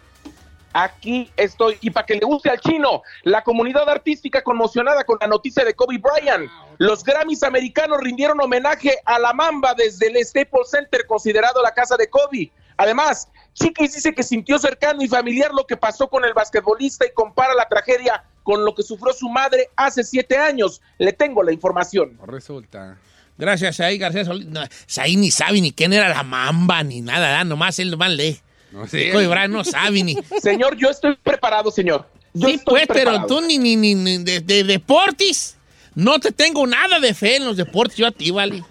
Aquí 0.73 1.31
estoy. 1.37 1.77
Y 1.79 1.89
para 1.89 2.05
que 2.05 2.15
le 2.15 2.25
guste 2.25 2.49
al 2.49 2.59
chino, 2.59 3.01
la 3.23 3.43
comunidad 3.43 3.87
artística 3.89 4.43
conmocionada 4.43 5.05
con 5.05 5.17
la 5.21 5.27
noticia 5.27 5.63
de 5.63 5.73
Kobe 5.73 5.97
Bryant. 5.99 6.49
Los 6.77 7.03
Grammys 7.03 7.43
americanos 7.43 7.99
rindieron 8.01 8.41
homenaje 8.41 8.97
a 9.05 9.17
la 9.17 9.31
Mamba 9.31 9.73
desde 9.73 10.07
el 10.07 10.23
Staples 10.25 10.69
Center, 10.69 11.07
considerado 11.07 11.61
la 11.63 11.73
casa 11.73 11.95
de 11.95 12.09
Kobe. 12.09 12.51
Además, 12.75 13.29
Chiquis 13.53 13.93
dice 13.95 14.13
que 14.13 14.21
sintió 14.21 14.59
cercano 14.59 15.01
y 15.01 15.07
familiar 15.07 15.51
lo 15.53 15.65
que 15.65 15.77
pasó 15.77 16.09
con 16.09 16.25
el 16.25 16.33
basquetbolista 16.33 17.05
y 17.05 17.13
compara 17.13 17.53
la 17.55 17.69
tragedia 17.69 18.25
con 18.43 18.65
lo 18.65 18.75
que 18.75 18.83
sufrió 18.83 19.13
su 19.13 19.29
madre 19.29 19.69
hace 19.77 20.03
siete 20.03 20.37
años. 20.37 20.81
Le 20.97 21.13
tengo 21.13 21.41
la 21.41 21.53
información. 21.53 22.19
Resulta. 22.25 22.97
Gracias, 23.37 23.79
ahí 23.79 23.97
García 23.97 24.23
Solís. 24.25 24.47
No, 24.47 24.61
ahí 24.97 25.15
ni 25.17 25.31
sabe 25.31 25.59
ni 25.61 25.71
quién 25.71 25.91
era 25.93 26.09
la 26.09 26.23
mamba 26.23 26.83
ni 26.83 27.01
nada, 27.01 27.27
¿verdad? 27.27 27.45
nomás 27.45 27.77
él 27.79 27.91
nomás 27.91 28.11
lee. 28.11 28.39
No 28.71 28.87
sé. 28.87 29.11
No 29.49 29.63
sabe 29.63 30.03
ni. 30.03 30.15
Señor, 30.41 30.77
yo 30.77 30.89
estoy 30.89 31.15
preparado, 31.21 31.71
señor. 31.71 32.07
Yo 32.33 32.47
Sí, 32.49 32.55
estoy 32.55 32.73
pues, 32.73 32.87
pero 32.87 33.11
preparado. 33.11 33.27
tú 33.27 33.41
ni, 33.41 33.57
ni, 33.57 33.75
ni, 33.75 33.95
ni 33.95 34.17
de, 34.17 34.41
de 34.41 34.63
deportes. 34.63 35.55
No 35.95 36.19
te 36.19 36.31
tengo 36.33 36.67
nada 36.67 36.99
de 36.99 37.13
fe 37.13 37.37
en 37.37 37.45
los 37.45 37.55
deportes, 37.55 37.97
yo 37.97 38.07
a 38.07 38.11
ti, 38.11 38.31
vale. 38.31 38.63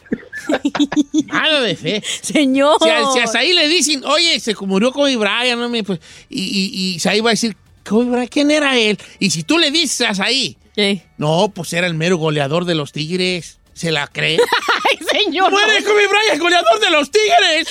nada 1.26 1.60
de 1.62 1.74
fe. 1.74 2.02
Señor. 2.22 2.76
Si 2.82 2.88
a, 2.90 3.10
si 3.12 3.18
a 3.20 3.26
Saí 3.26 3.52
le 3.54 3.66
dicen, 3.68 4.04
oye, 4.04 4.38
se 4.40 4.54
murió 4.60 4.92
Kobe 4.92 5.16
Bryant, 5.16 5.58
no 5.58 5.68
me, 5.70 5.82
pues, 5.82 6.00
y, 6.28 6.42
y, 6.42 6.94
y 6.94 6.98
Saí 7.00 7.20
va 7.20 7.30
a 7.30 7.32
decir, 7.32 7.56
Kobe 7.88 8.10
Bryant, 8.10 8.30
¿quién 8.30 8.50
era 8.50 8.76
él? 8.78 8.98
Y 9.18 9.30
si 9.30 9.42
tú 9.42 9.58
le 9.58 9.70
dices 9.70 10.06
a 10.06 10.14
Saí, 10.14 10.58
¿Qué? 10.74 11.02
no, 11.16 11.50
pues 11.54 11.72
era 11.72 11.86
el 11.86 11.94
mero 11.94 12.18
goleador 12.18 12.66
de 12.66 12.74
los 12.74 12.92
Tigres, 12.92 13.58
¿se 13.74 13.90
la 13.92 14.06
cree? 14.06 14.38
Ay, 14.90 15.06
señor. 15.24 15.50
¡Muere 15.50 15.82
Kobe 15.84 16.06
Bryant, 16.08 16.40
goleador 16.40 16.80
de 16.80 16.90
los 16.90 17.10
Tigres! 17.10 17.68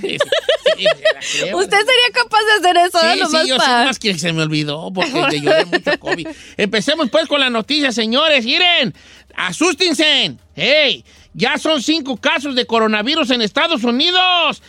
Sí, 0.00 0.18
sí, 0.18 0.86
se 0.86 1.12
la 1.12 1.20
creo. 1.42 1.58
Usted 1.58 1.78
sería 1.78 2.12
capaz 2.14 2.38
de 2.44 2.52
hacer 2.60 2.76
eso. 2.86 2.98
Sí, 3.00 3.20
Nomás 3.20 3.42
sí, 3.42 3.48
yo 3.48 3.56
pa- 3.56 3.64
sé 3.64 3.70
más 3.86 3.98
que 3.98 4.18
se 4.18 4.32
me 4.32 4.42
olvidó 4.42 4.90
porque 4.94 5.12
le 5.30 5.40
lloré 5.40 5.64
mucho 5.66 5.90
a 5.90 5.96
Kobe. 5.96 6.24
Empecemos 6.56 7.10
pues 7.10 7.26
con 7.26 7.40
la 7.40 7.50
noticia, 7.50 7.90
señores. 7.92 8.44
Miren, 8.44 8.94
asústense. 9.34 10.36
¡Hey! 10.54 11.04
Ya 11.34 11.58
son 11.58 11.82
cinco 11.82 12.16
casos 12.16 12.54
de 12.54 12.66
coronavirus 12.66 13.30
en 13.30 13.42
Estados 13.42 13.84
Unidos. 13.84 14.62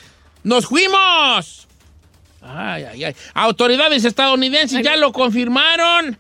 ¡Nos 0.44 0.66
fuimos! 0.66 1.68
Ay, 2.42 2.84
ay, 2.84 3.04
ay. 3.06 3.16
Autoridades 3.34 4.06
estadounidenses 4.06 4.82
ya 4.84 4.96
lo 4.96 5.12
confirmaron. 5.12 6.18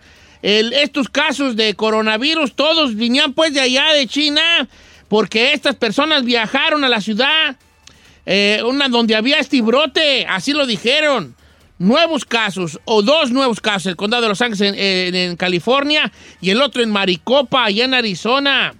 El- 0.47 0.71
estos 0.71 1.10
casos 1.10 1.57
de 1.57 1.73
coronavirus, 1.73 2.53
todos 2.55 2.95
vinían 2.95 3.33
pues 3.33 3.53
de 3.53 3.60
allá 3.60 3.91
de 3.91 4.07
China, 4.07 4.69
porque 5.10 5.51
estas 5.51 5.75
personas 5.75 6.23
viajaron 6.23 6.86
a 6.86 6.89
la 6.89 7.01
ciudad, 7.01 7.57
eh, 8.25 8.62
una 8.65 8.88
donde 8.88 9.13
había 9.17 9.39
este 9.39 9.62
brote, 9.62 10.25
así 10.25 10.53
lo 10.53 10.65
dijeron. 10.65 11.36
Nuevos 11.79 12.23
casos, 12.23 12.79
o 12.86 13.01
dos 13.01 13.29
nuevos 13.31 13.60
casos, 13.60 13.88
el 13.88 13.97
condado 13.97 14.23
de 14.23 14.29
Los 14.29 14.41
Ángeles 14.41 14.73
en- 14.73 15.15
en 15.15 15.36
California 15.36 16.13
y 16.39 16.49
el 16.51 16.62
otro 16.62 16.81
en 16.81 16.91
Maricopa, 16.91 17.65
allá 17.65 17.83
en 17.83 17.93
Arizona. 17.93 18.73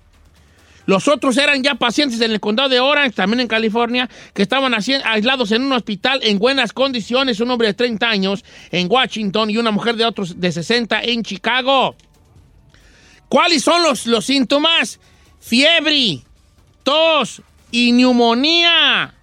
Los 0.88 1.10
otros 1.10 1.38
eran 1.38 1.62
ya 1.62 1.76
pacientes 1.76 2.22
en 2.22 2.32
el 2.32 2.40
condado 2.40 2.70
de 2.70 2.80
Orange, 2.80 3.12
también 3.12 3.42
en 3.42 3.50
California, 3.50 4.10
que 4.34 4.42
estaban 4.42 4.74
aislados 4.74 5.52
en 5.52 5.64
un 5.64 5.74
hospital 5.74 6.22
en 6.24 6.40
buenas 6.40 6.72
condiciones, 6.72 7.42
un 7.42 7.52
hombre 7.52 7.68
de 7.68 7.74
30 7.74 8.10
años 8.10 8.46
en 8.72 8.90
Washington 8.90 9.50
y 9.50 9.58
una 9.58 9.72
mujer 9.72 9.98
de 9.98 10.06
otros 10.06 10.40
de 10.40 10.50
60 10.50 11.02
en 11.04 11.24
Chicago. 11.24 11.98
¿Cuáles 13.28 13.64
son 13.64 13.84
los, 13.84 14.08
los 14.08 14.26
síntomas? 14.26 15.02
Fiebre, 15.42 16.22
tos 16.84 17.42
y 17.70 17.92
neumonía. 17.92 19.14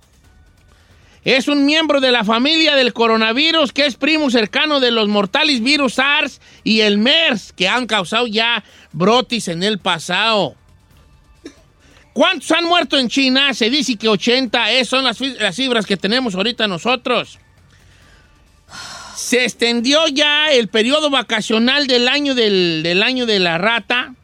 Es 1.24 1.48
un 1.48 1.64
miembro 1.64 2.02
de 2.02 2.12
la 2.12 2.24
familia 2.24 2.76
del 2.76 2.92
coronavirus 2.92 3.72
que 3.72 3.86
es 3.86 3.94
primo 3.94 4.28
cercano 4.28 4.80
de 4.80 4.90
los 4.90 5.08
mortales 5.08 5.62
virus 5.62 5.94
SARS 5.94 6.42
y 6.62 6.80
el 6.80 6.98
MERS 6.98 7.54
que 7.54 7.68
han 7.68 7.86
causado 7.86 8.26
ya 8.26 8.62
brotes 8.92 9.48
en 9.48 9.62
el 9.62 9.78
pasado. 9.78 10.56
¿Cuántos 12.14 12.50
han 12.52 12.64
muerto 12.64 12.96
en 12.96 13.08
China? 13.08 13.52
Se 13.54 13.68
dice 13.68 13.96
que 13.96 14.08
80. 14.08 14.70
Esas 14.70 14.88
son 14.88 15.04
las, 15.04 15.18
cifras 15.54 15.84
que 15.84 15.96
tenemos 15.96 16.36
ahorita 16.36 16.68
nosotros. 16.68 17.40
Se 19.16 19.42
extendió 19.42 20.06
ya 20.06 20.52
el 20.52 20.68
periodo 20.68 21.10
vacacional 21.10 21.88
del 21.88 22.06
año, 22.06 22.36
del 22.36 23.02
año 23.02 23.26
de 23.26 23.40
la 23.40 23.58
rata 23.58 24.14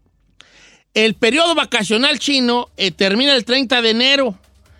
El 0.94 1.14
periodo 1.14 1.56
vacacional 1.56 2.20
chino 2.20 2.70
eh, 2.78 2.92
termina 2.92 3.36
el 3.36 3.46
30 3.46 3.82
de 3.82 3.90
enero 3.92 4.40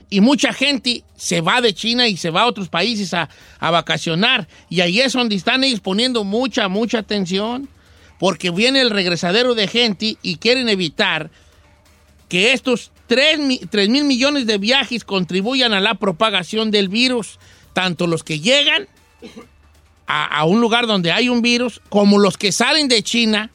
y 0.10 0.22
mucha 0.22 0.54
gente 0.54 1.04
se 1.16 1.42
va 1.42 1.62
de 1.62 1.74
China 1.74 2.08
y 2.08 2.18
se 2.18 2.32
va 2.32 2.42
a 2.42 2.48
otros 2.48 2.68
países 2.70 3.14
a, 3.14 3.30
a 3.60 3.72
vacacionar. 3.72 4.48
Y 4.70 4.82
ahí 4.82 5.02
es 5.02 5.14
donde 5.14 5.36
están 5.36 5.64
ellos 5.64 5.82
poniendo 5.82 6.24
mucha, 6.24 6.68
mucha 6.68 7.00
atención 7.00 7.70
porque 8.20 8.50
viene 8.52 8.82
el 8.82 8.90
regresadero 8.90 9.56
de 9.56 9.68
gente 9.68 10.18
y 10.22 10.38
quieren 10.38 10.68
evitar 10.68 11.30
que 12.28 12.54
estos 12.54 12.92
3, 13.08 13.40
mil 13.40 14.04
millones 14.06 14.46
de 14.46 14.58
viajes 14.58 15.04
contribuyan 15.04 15.74
a 15.74 15.80
la 15.80 15.96
propagación 15.96 16.70
del 16.70 16.90
virus, 16.90 17.40
tanto 17.74 18.06
los 18.06 18.24
que 18.24 18.40
llegan 18.40 18.88
a, 20.06 20.26
a 20.26 20.44
un 20.44 20.62
lugar 20.62 20.86
donde 20.86 21.12
hay 21.12 21.30
un 21.30 21.42
virus, 21.42 21.82
como 21.90 22.20
los 22.20 22.38
que 22.38 22.52
salen 22.52 22.88
de 22.88 23.02
China 23.02 23.52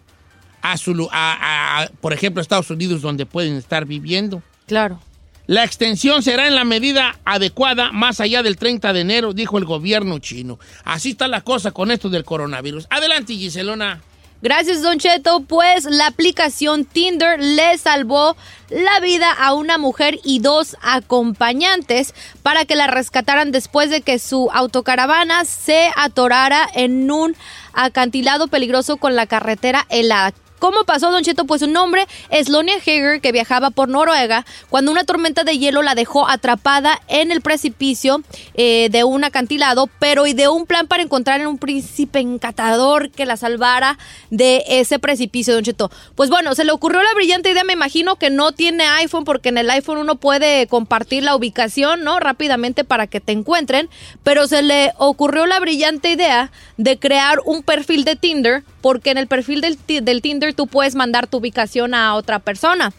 a, 0.64 0.78
su, 0.78 1.08
a, 1.12 1.88
por 2.00 2.14
ejemplo, 2.14 2.40
Estados 2.40 2.70
Unidos, 2.70 3.02
donde 3.02 3.26
pueden 3.26 3.56
estar 3.56 3.84
viviendo. 3.84 4.42
Claro. 4.66 4.98
La 5.46 5.62
extensión 5.62 6.22
será 6.22 6.46
en 6.46 6.54
la 6.54 6.64
medida 6.64 7.18
adecuada 7.26 7.92
más 7.92 8.18
allá 8.20 8.42
del 8.42 8.56
30 8.56 8.94
de 8.94 9.00
enero, 9.00 9.34
dijo 9.34 9.58
el 9.58 9.66
gobierno 9.66 10.18
chino. 10.20 10.58
Así 10.84 11.10
está 11.10 11.28
la 11.28 11.42
cosa 11.42 11.72
con 11.72 11.90
esto 11.90 12.08
del 12.08 12.24
coronavirus. 12.24 12.86
Adelante, 12.88 13.34
Giselona. 13.34 14.00
Gracias, 14.40 14.80
Don 14.80 14.98
Cheto. 14.98 15.40
Pues 15.40 15.84
la 15.84 16.06
aplicación 16.06 16.86
Tinder 16.86 17.38
le 17.38 17.76
salvó 17.76 18.34
la 18.70 19.00
vida 19.00 19.30
a 19.32 19.52
una 19.52 19.76
mujer 19.76 20.18
y 20.24 20.38
dos 20.38 20.78
acompañantes 20.80 22.14
para 22.42 22.64
que 22.64 22.74
la 22.74 22.86
rescataran 22.86 23.52
después 23.52 23.90
de 23.90 24.00
que 24.00 24.18
su 24.18 24.48
autocaravana 24.50 25.44
se 25.44 25.90
atorara 25.94 26.66
en 26.74 27.10
un 27.10 27.36
acantilado 27.74 28.48
peligroso 28.48 28.96
con 28.96 29.14
la 29.14 29.26
carretera 29.26 29.86
helada. 29.90 30.32
¿Cómo 30.64 30.84
pasó, 30.84 31.10
Don 31.10 31.22
Cheto? 31.22 31.44
Pues 31.44 31.60
un 31.60 31.76
hombre, 31.76 32.06
Slonia 32.42 32.76
Hager, 32.76 33.20
que 33.20 33.32
viajaba 33.32 33.68
por 33.68 33.90
Noruega, 33.90 34.46
cuando 34.70 34.92
una 34.92 35.04
tormenta 35.04 35.44
de 35.44 35.58
hielo 35.58 35.82
la 35.82 35.94
dejó 35.94 36.26
atrapada 36.26 37.02
en 37.06 37.30
el 37.30 37.42
precipicio 37.42 38.22
eh, 38.54 38.88
de 38.90 39.04
un 39.04 39.24
acantilado, 39.24 39.90
pero 39.98 40.26
ideó 40.26 40.54
un 40.54 40.64
plan 40.64 40.86
para 40.86 41.02
encontrar 41.02 41.42
a 41.42 41.50
un 41.50 41.58
príncipe 41.58 42.20
encantador 42.20 43.10
que 43.10 43.26
la 43.26 43.36
salvara 43.36 43.98
de 44.30 44.64
ese 44.66 44.98
precipicio, 44.98 45.52
Don 45.52 45.64
Cheto. 45.64 45.90
Pues 46.14 46.30
bueno, 46.30 46.54
se 46.54 46.64
le 46.64 46.72
ocurrió 46.72 47.02
la 47.02 47.12
brillante 47.14 47.50
idea, 47.50 47.62
me 47.62 47.74
imagino 47.74 48.16
que 48.16 48.30
no 48.30 48.52
tiene 48.52 48.86
iPhone, 48.86 49.24
porque 49.24 49.50
en 49.50 49.58
el 49.58 49.68
iPhone 49.68 49.98
uno 49.98 50.16
puede 50.16 50.66
compartir 50.66 51.24
la 51.24 51.36
ubicación, 51.36 52.04
¿no? 52.04 52.20
Rápidamente 52.20 52.84
para 52.84 53.06
que 53.06 53.20
te 53.20 53.32
encuentren, 53.32 53.90
pero 54.22 54.46
se 54.46 54.62
le 54.62 54.94
ocurrió 54.96 55.44
la 55.44 55.60
brillante 55.60 56.10
idea 56.10 56.50
de 56.78 56.98
crear 56.98 57.40
un 57.44 57.62
perfil 57.62 58.04
de 58.04 58.16
Tinder, 58.16 58.64
porque 58.84 59.12
en 59.12 59.16
el 59.16 59.28
perfil 59.28 59.62
del, 59.62 59.78
ti- 59.78 60.00
del 60.00 60.20
Tinder 60.20 60.52
tú 60.52 60.66
puedes 60.66 60.94
mandar 60.94 61.26
tu 61.26 61.38
ubicación 61.38 61.94
a 61.94 62.14
otra 62.14 62.38
persona. 62.38 62.92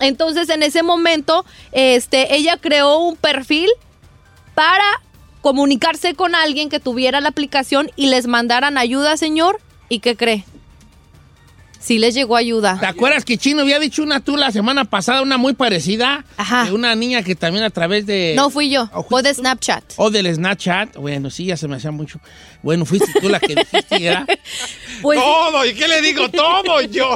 Entonces, 0.00 0.48
en 0.48 0.64
ese 0.64 0.82
momento, 0.82 1.44
este, 1.70 2.34
ella 2.34 2.56
creó 2.56 2.98
un 2.98 3.14
perfil 3.14 3.68
para 4.56 4.82
comunicarse 5.40 6.14
con 6.14 6.34
alguien 6.34 6.68
que 6.68 6.80
tuviera 6.80 7.20
la 7.20 7.28
aplicación 7.28 7.92
y 7.94 8.08
les 8.08 8.26
mandaran 8.26 8.76
ayuda, 8.76 9.16
señor. 9.16 9.60
¿Y 9.88 10.00
qué 10.00 10.16
cree? 10.16 10.44
Sí 11.80 11.98
les 11.98 12.14
llegó 12.14 12.36
ayuda. 12.36 12.76
¿Te 12.78 12.84
acuerdas 12.86 13.24
que 13.24 13.38
Chino 13.38 13.62
había 13.62 13.78
dicho 13.78 14.02
una 14.02 14.20
tú 14.20 14.36
la 14.36 14.52
semana 14.52 14.84
pasada, 14.84 15.22
una 15.22 15.38
muy 15.38 15.54
parecida? 15.54 16.24
Ajá. 16.36 16.66
De 16.66 16.72
una 16.72 16.94
niña 16.94 17.22
que 17.22 17.34
también 17.34 17.64
a 17.64 17.70
través 17.70 18.04
de... 18.04 18.34
No 18.36 18.50
fui 18.50 18.68
yo, 18.70 18.90
fue 19.08 19.22
de 19.22 19.32
Snapchat. 19.32 19.94
O 19.96 20.10
del 20.10 20.32
Snapchat. 20.32 20.96
Bueno, 20.96 21.30
sí, 21.30 21.46
ya 21.46 21.56
se 21.56 21.68
me 21.68 21.76
hacía 21.76 21.90
mucho. 21.90 22.20
Bueno, 22.62 22.84
fuiste 22.84 23.08
tú 23.20 23.30
la 23.30 23.40
que 23.40 23.54
dijiste, 23.54 23.98
¿verdad? 23.98 24.26
Pues, 25.02 25.18
Todo, 25.18 25.64
¿y 25.64 25.72
qué 25.72 25.88
le 25.88 26.02
digo? 26.02 26.28
Todo 26.28 26.82
yo. 26.82 27.14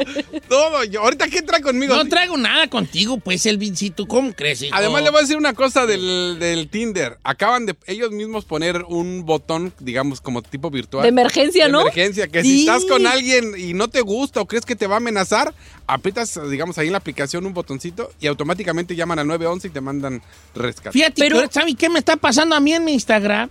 Todo 0.48 0.84
yo. 0.84 1.02
Ahorita, 1.02 1.28
¿qué 1.28 1.42
trae 1.42 1.60
conmigo? 1.60 1.94
No 1.94 2.08
traigo 2.08 2.34
nada 2.38 2.66
contigo, 2.68 3.18
pues, 3.18 3.44
el 3.44 3.58
vincito. 3.58 4.06
¿Cómo 4.08 4.32
crees, 4.32 4.62
hijo? 4.62 4.74
Además, 4.74 5.02
le 5.02 5.10
voy 5.10 5.18
a 5.18 5.20
decir 5.22 5.36
una 5.36 5.52
cosa 5.52 5.84
del, 5.84 6.38
del 6.40 6.68
Tinder. 6.70 7.18
Acaban 7.24 7.66
de 7.66 7.76
ellos 7.86 8.10
mismos 8.10 8.46
poner 8.46 8.84
un 8.88 9.26
botón, 9.26 9.74
digamos, 9.80 10.22
como 10.22 10.40
tipo 10.40 10.70
virtual. 10.70 11.02
De 11.02 11.10
emergencia, 11.10 11.66
De 11.66 11.72
¿no? 11.72 11.82
emergencia, 11.82 12.26
que 12.28 12.40
Sí. 12.42 12.48
si 12.50 12.60
estás 12.60 12.86
con 12.86 13.06
alguien 13.06 13.52
y 13.58 13.74
no 13.74 13.88
te 13.88 14.00
gusta 14.00 14.40
o 14.40 14.46
crees 14.54 14.64
que 14.64 14.76
te 14.76 14.86
va 14.86 14.94
a 14.94 14.98
amenazar, 14.98 15.52
aprietas, 15.88 16.38
digamos, 16.48 16.78
ahí 16.78 16.86
en 16.86 16.92
la 16.92 16.98
aplicación 16.98 17.44
un 17.44 17.52
botoncito 17.54 18.12
y 18.20 18.28
automáticamente 18.28 18.94
llaman 18.94 19.18
al 19.18 19.26
911 19.26 19.66
y 19.66 19.70
te 19.72 19.80
mandan 19.80 20.22
rescate. 20.54 20.92
Fíjate, 20.92 21.14
Pero- 21.20 21.42
¿sabes 21.50 21.74
qué 21.76 21.88
me 21.88 21.98
está 21.98 22.16
pasando 22.16 22.54
a 22.54 22.60
mí 22.60 22.72
en 22.72 22.84
mi 22.84 22.92
Instagram? 22.92 23.50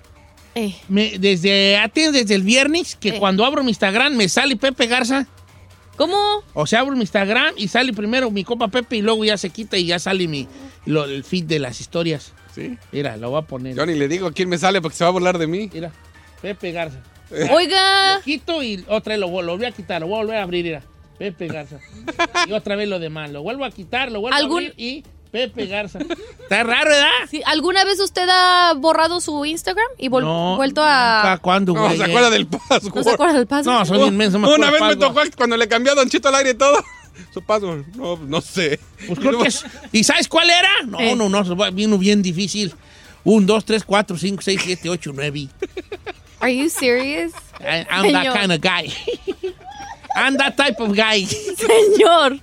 Eh, 0.55 0.75
Me- 0.87 1.17
desde, 1.19 1.77
a 1.77 1.89
ti, 1.89 2.03
desde 2.11 2.35
el 2.35 2.43
viernes, 2.43 2.95
que 2.95 3.09
Eh. 3.09 3.19
cuando 3.19 3.43
abro 3.43 3.63
mi 3.63 3.71
Instagram 3.71 4.15
me 4.15 4.29
sale 4.29 4.55
Pepe 4.55 4.87
Garza. 4.87 5.27
¿Cómo? 5.97 6.15
O 6.53 6.65
sea, 6.65 6.79
abro 6.79 6.95
mi 6.95 7.01
Instagram 7.01 7.53
y 7.57 7.67
sale 7.67 7.91
primero 7.91 8.31
mi 8.31 8.43
copa 8.45 8.69
Pepe 8.69 8.95
y 8.97 9.01
luego 9.01 9.25
ya 9.25 9.37
se 9.37 9.49
quita 9.49 9.77
y 9.77 9.85
ya 9.87 9.99
sale 9.99 10.27
mi, 10.29 10.47
lo- 10.85 11.03
el 11.03 11.23
feed 11.25 11.43
de 11.45 11.59
las 11.59 11.81
historias. 11.81 12.31
¿Sí? 12.55 12.77
Mira, 12.93 13.17
lo 13.17 13.31
voy 13.31 13.39
a 13.41 13.45
poner. 13.45 13.75
Yo 13.75 13.85
ni 13.85 13.95
le 13.95 14.07
digo 14.07 14.31
quién 14.31 14.47
me 14.47 14.57
sale 14.57 14.79
porque 14.81 14.95
se 14.95 15.03
va 15.03 15.09
a 15.09 15.11
burlar 15.11 15.37
de 15.37 15.47
mí. 15.47 15.69
Mira, 15.73 15.91
Pepe 16.41 16.71
Garza. 16.71 16.99
Oiga, 17.51 18.15
Lo 18.17 18.21
quito 18.21 18.61
y 18.61 18.85
otra 18.87 19.13
vez 19.13 19.19
lo, 19.19 19.41
lo 19.41 19.57
voy 19.57 19.65
a 19.65 19.71
quitar, 19.71 20.01
lo 20.01 20.07
voy 20.07 20.17
a 20.17 20.19
volver 20.19 20.37
a 20.37 20.43
abrir, 20.43 20.63
mira. 20.63 20.83
Pepe 21.31 21.47
Garza. 21.47 21.79
Y 22.47 22.51
otra 22.51 22.75
vez 22.75 22.89
lo 22.89 22.99
demás. 22.99 23.31
Lo 23.31 23.41
vuelvo 23.43 23.63
a 23.63 23.71
quitar, 23.71 24.11
lo 24.11 24.19
vuelvo 24.19 24.35
¿Algún- 24.37 24.63
a 24.63 24.67
abrir 24.67 24.73
y 24.77 25.03
Pepe 25.31 25.67
Garza. 25.67 25.99
Está 25.99 26.63
raro, 26.63 26.89
¿verdad? 26.89 27.07
¿sí, 27.31 27.41
¿alguna 27.45 27.85
vez 27.85 27.97
usted 28.01 28.27
ha 28.29 28.73
borrado 28.75 29.21
su 29.21 29.45
Instagram 29.45 29.87
y 29.97 30.09
vol- 30.09 30.23
No, 30.23 30.57
vuelto 30.57 30.81
a... 30.83 31.39
¿Cuándo, 31.41 31.73
No, 31.73 31.85
güey? 31.85 31.95
se 31.97 32.03
acuerda 32.03 32.29
del 32.29 32.47
password. 32.47 32.93
¿No 32.93 33.03
se 33.03 33.09
acuerda 33.11 33.33
del 33.35 33.47
paso? 33.47 33.71
No, 33.71 33.85
soy 33.85 34.01
inmenso. 34.09 34.37
me 34.37 34.53
Una 34.53 34.69
vez 34.69 34.81
me 34.81 34.95
tocó 34.97 35.13
password. 35.13 35.35
cuando 35.37 35.55
le 35.55 35.67
cambió 35.69 35.93
a 35.93 35.95
Don 35.95 36.09
Chito 36.09 36.27
al 36.27 36.35
aire 36.35 36.49
y 36.49 36.53
todo. 36.55 36.83
Su 37.33 37.41
password. 37.41 37.85
No, 37.95 38.17
no 38.17 38.41
sé. 38.41 38.79
Pues 39.07 39.17
creo 39.19 39.39
que 39.41 39.47
es- 39.47 39.65
¿Y 39.93 40.03
sabes 40.03 40.27
cuál 40.27 40.49
era? 40.49 40.69
No, 40.85 40.99
Eh. 40.99 41.15
no, 41.15 41.29
no, 41.29 41.71
vino 41.71 41.97
bien 41.97 42.21
difícil. 42.21 42.73
Un, 43.23 43.45
dos, 43.45 43.63
tres, 43.63 43.85
cuatro, 43.85 44.17
cinco, 44.17 44.41
seis, 44.41 44.59
siete, 44.61 44.89
ocho, 44.89 45.11
nueve. 45.15 45.47
Are 46.41 46.53
you 46.53 46.69
serious? 46.69 47.31
I- 47.61 47.87
I'm 47.89 48.11
that 48.11 48.37
kind 48.37 48.51
of 48.51 48.59
guy. 48.59 48.93
I'm 50.15 50.37
that 50.37 50.55
type 50.55 50.79
of 50.81 50.95
guy. 50.95 51.25
Señor. 51.57 52.39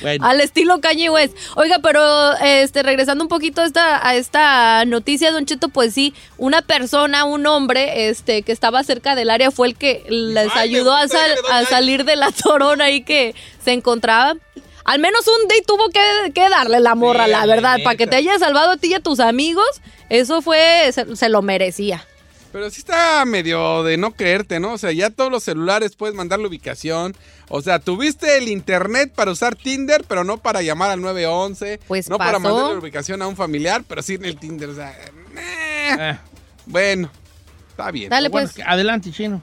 Bueno, 0.00 0.24
Al 0.24 0.40
estilo 0.40 0.80
Kanye 0.80 1.10
West. 1.10 1.36
Oiga, 1.56 1.80
pero 1.80 2.34
este, 2.36 2.82
regresando 2.84 3.24
un 3.24 3.28
poquito 3.28 3.62
a 3.62 3.64
esta, 3.66 4.06
a 4.06 4.14
esta 4.14 4.84
noticia, 4.84 5.32
Don 5.32 5.44
Cheto, 5.44 5.68
pues 5.70 5.92
sí, 5.92 6.14
una 6.38 6.62
persona, 6.62 7.24
un 7.24 7.46
hombre, 7.46 8.08
este, 8.08 8.42
que 8.42 8.52
estaba 8.52 8.84
cerca 8.84 9.14
del 9.16 9.28
área 9.30 9.50
fue 9.50 9.68
el 9.68 9.76
que 9.76 10.04
les 10.08 10.50
Ay, 10.54 10.74
ayudó 10.74 10.94
a, 10.94 11.08
sal- 11.08 11.36
salir 11.68 12.04
de 12.04 12.14
la 12.16 12.30
torona 12.30 12.84
ahí 12.84 13.02
que 13.02 13.34
se 13.64 13.72
encontraba. 13.72 14.34
Al 14.84 15.00
menos 15.00 15.26
un 15.26 15.48
día 15.48 15.58
tuvo 15.66 15.88
que, 15.88 16.32
que 16.32 16.48
darle 16.48 16.78
la 16.78 16.94
morra, 16.94 17.24
Sí, 17.24 17.30
la 17.32 17.44
verdad, 17.46 17.78
para 17.82 17.96
que 17.96 18.06
te 18.06 18.14
haya 18.16 18.38
salvado 18.38 18.70
a 18.72 18.76
ti 18.76 18.88
y 18.88 18.94
a 18.94 19.00
tus 19.00 19.18
amigos. 19.18 19.66
Eso 20.10 20.42
fue, 20.42 20.90
se, 20.92 21.16
se 21.16 21.28
lo 21.28 21.42
merecía. 21.42 22.06
Pero 22.56 22.70
sí 22.70 22.78
está 22.78 23.22
medio 23.26 23.82
de 23.82 23.98
no 23.98 24.12
creerte, 24.12 24.60
¿no? 24.60 24.72
O 24.72 24.78
sea, 24.78 24.90
ya 24.90 25.10
todos 25.10 25.30
los 25.30 25.44
celulares 25.44 25.94
puedes 25.94 26.16
mandar 26.16 26.38
la 26.38 26.48
ubicación. 26.48 27.14
O 27.50 27.60
sea, 27.60 27.80
tuviste 27.80 28.38
el 28.38 28.48
internet 28.48 29.12
para 29.14 29.30
usar 29.30 29.56
Tinder, 29.56 30.04
pero 30.08 30.24
no 30.24 30.38
para 30.38 30.62
llamar 30.62 30.90
al 30.90 31.02
911. 31.02 31.80
Pues 31.86 32.08
no 32.08 32.16
para 32.16 32.38
pasó. 32.38 32.40
mandar 32.40 32.72
la 32.72 32.78
ubicación 32.78 33.20
a 33.20 33.26
un 33.26 33.36
familiar, 33.36 33.84
pero 33.86 34.00
sí 34.00 34.14
en 34.14 34.24
el 34.24 34.38
Tinder. 34.38 34.70
O 34.70 34.74
sea, 34.74 34.90
eh, 34.90 35.96
eh, 36.00 36.18
bueno, 36.64 37.10
está 37.68 37.90
bien. 37.90 38.08
Dale, 38.08 38.30
bueno, 38.30 38.48
pues. 38.50 38.66
adelante, 38.66 39.12
chino. 39.12 39.42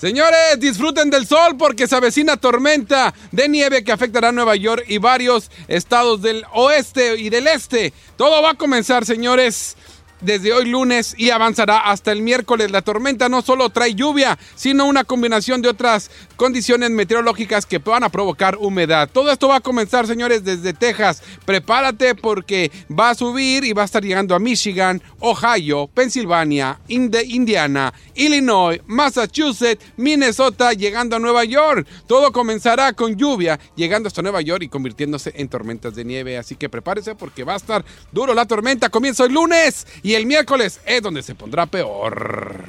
Señores, 0.00 0.58
disfruten 0.58 1.08
del 1.08 1.28
sol 1.28 1.56
porque 1.56 1.86
se 1.86 1.94
avecina 1.94 2.36
tormenta 2.36 3.14
de 3.30 3.48
nieve 3.48 3.84
que 3.84 3.92
afectará 3.92 4.30
a 4.30 4.32
Nueva 4.32 4.56
York 4.56 4.86
y 4.88 4.98
varios 4.98 5.52
estados 5.68 6.20
del 6.20 6.44
oeste 6.52 7.16
y 7.16 7.28
del 7.30 7.46
este. 7.46 7.92
Todo 8.16 8.42
va 8.42 8.52
a 8.52 8.54
comenzar, 8.54 9.04
señores, 9.04 9.76
desde 10.20 10.52
hoy 10.52 10.66
lunes 10.66 11.14
y 11.16 11.30
avanzará 11.30 11.78
hasta 11.78 12.12
el 12.12 12.22
miércoles. 12.22 12.70
La 12.70 12.82
tormenta 12.82 13.28
no 13.28 13.42
solo 13.42 13.70
trae 13.70 13.94
lluvia, 13.94 14.38
sino 14.54 14.86
una 14.86 15.04
combinación 15.04 15.62
de 15.62 15.68
otras 15.68 16.10
condiciones 16.36 16.90
meteorológicas 16.90 17.66
que 17.66 17.78
van 17.78 18.04
a 18.04 18.08
provocar 18.08 18.56
humedad. 18.56 19.08
Todo 19.12 19.30
esto 19.32 19.48
va 19.48 19.56
a 19.56 19.60
comenzar, 19.60 20.06
señores, 20.06 20.44
desde 20.44 20.72
Texas. 20.72 21.22
Prepárate 21.44 22.14
porque 22.14 22.70
va 22.90 23.10
a 23.10 23.14
subir 23.14 23.64
y 23.64 23.72
va 23.72 23.82
a 23.82 23.84
estar 23.84 24.02
llegando 24.02 24.34
a 24.34 24.38
Michigan, 24.38 25.02
Ohio, 25.20 25.88
Pensilvania, 25.92 26.80
Indiana, 26.88 27.92
Illinois, 28.14 28.80
Massachusetts, 28.86 29.84
Minnesota, 29.96 30.72
llegando 30.72 31.16
a 31.16 31.18
Nueva 31.18 31.44
York. 31.44 31.86
Todo 32.06 32.32
comenzará 32.32 32.92
con 32.92 33.16
lluvia, 33.16 33.58
llegando 33.76 34.06
hasta 34.06 34.22
Nueva 34.22 34.40
York 34.40 34.62
y 34.62 34.68
convirtiéndose 34.68 35.32
en 35.36 35.48
tormentas 35.48 35.94
de 35.94 36.04
nieve. 36.04 36.38
Así 36.38 36.56
que 36.56 36.68
prepárese 36.68 37.14
porque 37.14 37.44
va 37.44 37.54
a 37.54 37.56
estar 37.56 37.84
duro 38.12 38.34
la 38.34 38.46
tormenta. 38.46 38.88
Comienza 38.88 39.24
el 39.24 39.32
lunes 39.32 39.86
y 40.02 40.09
el 40.14 40.26
miércoles 40.26 40.80
es 40.86 41.02
donde 41.02 41.22
se 41.22 41.34
pondrá 41.34 41.66
peor. 41.66 42.68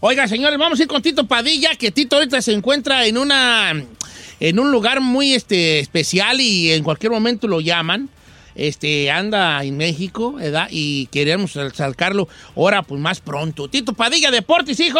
Oiga, 0.00 0.26
señores, 0.26 0.58
vamos 0.58 0.80
a 0.80 0.82
ir 0.82 0.88
con 0.88 1.00
Tito 1.00 1.26
Padilla, 1.26 1.76
que 1.76 1.92
Tito 1.92 2.16
ahorita 2.16 2.42
se 2.42 2.52
encuentra 2.52 3.06
en 3.06 3.18
una 3.18 3.72
en 4.40 4.58
un 4.58 4.72
lugar 4.72 5.00
muy 5.00 5.34
este, 5.34 5.78
especial 5.78 6.40
y 6.40 6.72
en 6.72 6.82
cualquier 6.82 7.12
momento 7.12 7.46
lo 7.46 7.60
llaman. 7.60 8.08
Este, 8.54 9.10
anda 9.10 9.62
en 9.62 9.76
México. 9.76 10.36
Y 10.70 11.06
queremos 11.06 11.52
sacarlo 11.74 12.28
ahora 12.56 12.82
pues 12.82 13.00
más 13.00 13.20
pronto. 13.20 13.68
Tito 13.68 13.92
Padilla, 13.92 14.30
Deportes, 14.32 14.80
hijo. 14.80 14.98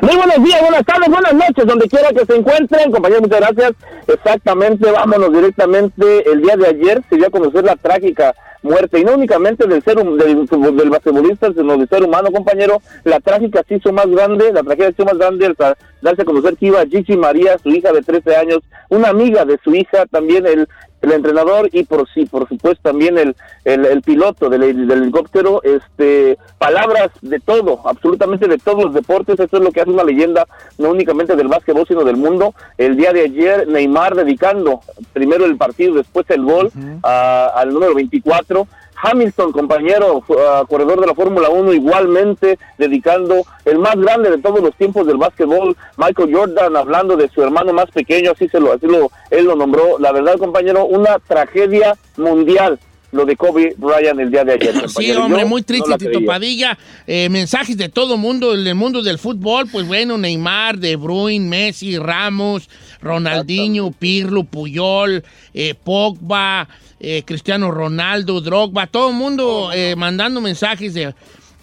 Muy 0.00 0.16
buenos 0.16 0.44
días, 0.44 0.60
buenas 0.60 0.84
tardes, 0.84 1.08
buenas 1.08 1.34
noches, 1.34 1.66
donde 1.66 1.88
quiera 1.88 2.10
que 2.10 2.24
se 2.24 2.36
encuentren. 2.36 2.92
Compañeros, 2.92 3.22
muchas 3.22 3.40
gracias. 3.40 3.72
Exactamente, 4.06 4.90
vámonos 4.90 5.32
directamente. 5.32 6.30
El 6.30 6.42
día 6.42 6.56
de 6.56 6.68
ayer 6.68 7.02
se 7.10 7.16
dio 7.16 7.26
a 7.26 7.30
conocer 7.30 7.64
la 7.64 7.76
trágica 7.76 8.34
muerte, 8.62 9.00
y 9.00 9.04
no 9.04 9.14
únicamente 9.14 9.66
del 9.66 9.82
ser 9.82 9.96
del, 9.96 10.46
del 10.76 10.90
basquetbolista, 10.90 11.48
sino 11.52 11.76
del 11.76 11.88
ser 11.88 12.04
humano, 12.04 12.30
compañero. 12.30 12.80
La 13.02 13.18
trágica 13.18 13.64
se 13.66 13.76
hizo 13.76 13.92
más 13.92 14.06
grande, 14.06 14.52
la 14.52 14.62
tragedia 14.62 14.86
se 14.86 15.02
hizo 15.02 15.04
más 15.04 15.18
grande 15.18 15.46
al 15.46 15.56
darse 16.00 16.22
a 16.22 16.24
conocer 16.24 16.56
que 16.56 16.66
iba 16.66 16.86
Gigi 16.86 17.16
María, 17.16 17.58
su 17.58 17.70
hija 17.70 17.92
de 17.92 18.02
13 18.02 18.36
años, 18.36 18.60
una 18.88 19.08
amiga 19.08 19.44
de 19.44 19.58
su 19.64 19.74
hija, 19.74 20.06
también 20.06 20.46
el, 20.46 20.68
el 21.02 21.12
entrenador 21.12 21.68
y 21.72 21.84
por 21.84 22.08
sí, 22.12 22.24
por 22.26 22.48
supuesto 22.48 22.80
también 22.90 23.18
el, 23.18 23.36
el, 23.64 23.84
el 23.86 24.02
piloto 24.02 24.48
del, 24.48 24.86
del 24.86 25.02
helicóptero, 25.02 25.60
este, 25.62 26.38
palabras 26.58 27.10
de 27.20 27.40
todo, 27.40 27.80
absolutamente 27.86 28.46
de 28.48 28.58
todos 28.58 28.84
los 28.84 28.94
deportes, 28.94 29.38
eso 29.38 29.56
es 29.56 29.62
lo 29.62 29.70
que 29.72 29.80
hace 29.80 29.90
una 29.90 30.04
leyenda, 30.04 30.46
no 30.78 30.90
únicamente 30.90 31.36
del 31.36 31.48
básquetbol, 31.48 31.86
sino 31.86 32.04
del 32.04 32.16
mundo. 32.16 32.54
El 32.78 32.96
día 32.96 33.12
de 33.12 33.22
ayer, 33.22 33.68
Neymar 33.68 34.14
dedicando 34.14 34.80
primero 35.12 35.44
el 35.44 35.56
partido, 35.56 35.94
después 35.94 36.24
el 36.30 36.42
gol 36.44 36.70
a- 37.02 37.46
al 37.56 37.72
número 37.74 37.94
24. 37.94 38.66
Hamilton, 39.02 39.52
compañero, 39.52 40.22
ah, 40.38 40.64
corredor 40.68 41.00
de 41.00 41.08
la 41.08 41.14
Fórmula 41.14 41.48
1, 41.48 41.72
igualmente 41.72 42.58
dedicando 42.78 43.42
el 43.64 43.78
más 43.78 43.96
grande 43.96 44.30
de 44.30 44.38
todos 44.38 44.60
los 44.60 44.74
tiempos 44.76 45.06
del 45.06 45.16
básquetbol, 45.16 45.76
Michael 45.96 46.34
Jordan, 46.34 46.76
hablando 46.76 47.16
de 47.16 47.28
su 47.28 47.42
hermano 47.42 47.72
más 47.72 47.90
pequeño, 47.90 48.30
así 48.30 48.48
se 48.48 48.60
lo, 48.60 48.72
así 48.72 48.86
lo, 48.86 49.10
él 49.30 49.46
lo 49.46 49.56
nombró. 49.56 49.98
La 49.98 50.12
verdad, 50.12 50.38
compañero, 50.38 50.84
una 50.84 51.18
tragedia 51.18 51.96
mundial 52.16 52.78
lo 53.12 53.26
de 53.26 53.36
Kobe 53.36 53.74
Bryant 53.76 54.18
el 54.18 54.30
día 54.30 54.44
de 54.44 54.54
ayer. 54.54 54.88
Sí, 54.88 55.10
hombre, 55.12 55.42
Yo 55.42 55.48
muy 55.48 55.62
triste, 55.62 55.88
no 55.88 55.98
Tito. 55.98 56.24
Padilla. 56.26 56.76
Eh, 57.06 57.28
mensajes 57.28 57.76
de 57.76 57.88
todo 57.88 58.16
mundo, 58.16 58.54
el 58.54 58.74
mundo 58.74 59.02
del 59.02 59.18
fútbol, 59.18 59.68
pues 59.70 59.86
bueno, 59.86 60.18
Neymar, 60.18 60.78
De 60.78 60.96
Bruyne, 60.96 61.48
Messi, 61.48 61.98
Ramos, 61.98 62.68
Ronaldinho, 63.00 63.90
Pirlo, 63.92 64.44
Puyol, 64.44 65.22
eh, 65.54 65.74
Pogba, 65.74 66.68
eh, 67.00 67.22
Cristiano 67.24 67.70
Ronaldo, 67.70 68.40
Drogba, 68.40 68.86
todo 68.86 69.10
el 69.10 69.16
mundo 69.16 69.70
eh, 69.74 69.94
mandando 69.96 70.40
mensajes 70.40 70.94
de, 70.94 71.14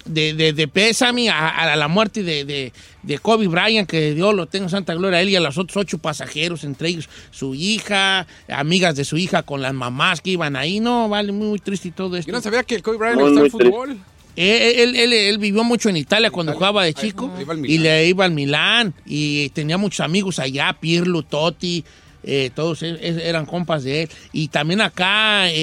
de, 0.10 0.34
de- 0.34 0.54
de 0.54 0.68
pésame 0.68 1.30
a, 1.30 1.48
a 1.50 1.76
la 1.76 1.88
muerte 1.88 2.24
de, 2.24 2.44
de- 2.46 2.74
de 3.04 3.18
Kobe 3.20 3.48
Bryant, 3.48 3.88
que 3.90 4.14
Dios 4.14 4.34
lo 4.36 4.46
tenga 4.48 4.66
en 4.66 4.70
santa 4.70 4.94
gloria 4.96 5.20
a 5.20 5.22
él 5.22 5.30
y 5.30 5.36
a 5.36 5.40
los 5.40 5.58
otros 5.58 5.78
ocho 5.78 5.98
pasajeros, 6.00 6.64
entre 6.64 6.90
ellos 6.90 7.08
su 7.32 7.56
hija, 7.56 8.28
amigas 8.50 8.96
de 8.96 9.06
su 9.06 9.18
hija 9.18 9.44
con 9.44 9.62
las 9.62 9.74
mamás 9.74 10.22
que 10.22 10.32
iban 10.32 10.56
ahí. 10.56 10.80
No, 10.80 11.08
vale, 11.10 11.32
muy, 11.32 11.48
muy 11.48 11.60
triste 11.60 11.88
y 11.88 11.92
todo 11.92 12.18
esto. 12.18 12.30
Yo 12.32 12.36
no 12.38 12.42
sabía 12.42 12.64
que 12.64 12.76
el 12.76 12.82
Kobe 12.84 12.98
Bryant 12.98 13.22
el 13.22 13.34
muy 13.34 13.50
fútbol. 13.50 13.98
Eh, 14.36 14.84
Él, 14.84 14.96
él- 14.96 15.12
él 15.14 15.38
vivió 15.38 15.64
mucho 15.64 15.90
en 15.90 15.98
Italia 15.98 16.30
cuando 16.32 16.54
jugaba 16.54 16.84
de 16.86 16.94
chico 16.94 17.30
y 17.66 17.78
le 17.80 18.08
iba 18.08 18.24
al 18.26 18.32
Milán 18.32 18.94
y 19.06 19.50
tenía 19.50 19.78
muchos 19.78 20.00
amigos 20.02 20.40
allá, 20.40 20.72
Pirlo, 20.80 21.24
Totti, 21.24 21.84
eh, 22.24 22.50
todos 22.56 22.84
e- 22.84 22.90
e- 23.02 23.28
eran 23.28 23.46
compas 23.46 23.84
de 23.84 24.04
él. 24.04 24.10
Y 24.32 24.48
también 24.50 24.80
acá 24.82 25.50
eh, 25.50 25.54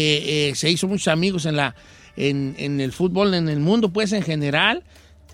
eh, 0.50 0.52
se 0.56 0.70
hizo 0.70 0.88
muchos 0.88 1.08
amigos 1.08 1.46
en, 1.46 1.56
la, 1.56 1.74
en, 2.16 2.54
en 2.58 2.80
el 2.80 2.92
fútbol, 2.92 3.34
en 3.34 3.48
el 3.48 3.60
mundo, 3.60 3.90
pues 3.90 4.12
en 4.12 4.22
general. 4.22 4.82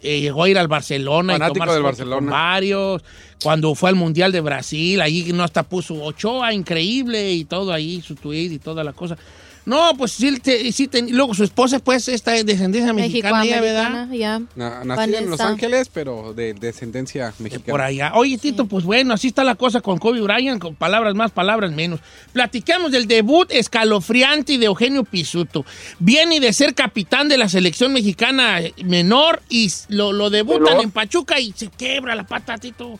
Eh, 0.04 0.20
llegó 0.20 0.42
a 0.42 0.48
ir 0.48 0.58
al 0.58 0.66
Barcelona 0.66 1.34
Fanático 1.34 1.64
y 1.64 1.74
del 1.74 1.82
Barcelona. 1.82 2.18
con 2.18 2.30
varios. 2.30 3.02
Cuando 3.40 3.74
fue 3.76 3.88
al 3.88 3.94
Mundial 3.94 4.32
de 4.32 4.40
Brasil, 4.40 5.00
ahí 5.00 5.30
no 5.32 5.44
hasta 5.44 5.62
puso 5.62 5.94
Ochoa, 5.94 6.52
increíble, 6.52 7.32
y 7.32 7.44
todo 7.44 7.72
ahí, 7.72 8.00
su 8.00 8.16
tweet 8.16 8.50
y 8.52 8.58
toda 8.58 8.82
la 8.82 8.92
cosa. 8.92 9.16
No, 9.64 9.92
pues 9.96 10.10
sí, 10.12 10.40
te- 10.40 10.72
sí 10.72 10.88
ten- 10.88 11.14
luego 11.16 11.34
su 11.34 11.44
esposa, 11.44 11.78
pues, 11.78 12.08
esta 12.08 12.34
es 12.34 12.44
descendencia 12.44 12.92
mexicana, 12.92 13.44
¿verdad? 13.60 14.08
Ya. 14.10 14.40
Na- 14.56 14.82
Nacida 14.84 15.18
en 15.18 15.30
Los. 15.30 15.40
Ángeles, 15.40 15.88
pero 15.92 16.34
de 16.34 16.52
descendencia 16.54 17.32
mexicana. 17.38 17.70
Por 17.70 17.80
allá. 17.80 18.12
Oye, 18.16 18.38
Tito, 18.38 18.66
pues 18.66 18.84
bueno, 18.84 19.14
así 19.14 19.28
está 19.28 19.44
la 19.44 19.54
cosa 19.54 19.80
con 19.80 19.98
Kobe 19.98 20.20
Bryant, 20.20 20.60
con 20.60 20.74
palabras 20.74 21.14
más, 21.14 21.30
palabras 21.30 21.70
menos. 21.70 22.00
Platicamos 22.32 22.90
del 22.90 23.06
debut 23.06 23.52
escalofriante 23.52 24.58
de 24.58 24.66
Eugenio 24.66 25.04
Pisuto. 25.04 25.64
Viene 26.00 26.40
de 26.40 26.52
ser 26.52 26.74
capitán 26.74 27.28
de 27.28 27.38
la 27.38 27.48
selección 27.48 27.92
mexicana 27.92 28.58
menor 28.84 29.42
y 29.48 29.70
lo, 29.88 30.12
lo 30.12 30.28
debutan 30.30 30.80
en 30.80 30.90
Pachuca 30.90 31.38
y 31.38 31.52
se 31.52 31.68
quebra 31.68 32.16
la 32.16 32.24
pata, 32.24 32.58
Tito. 32.58 32.98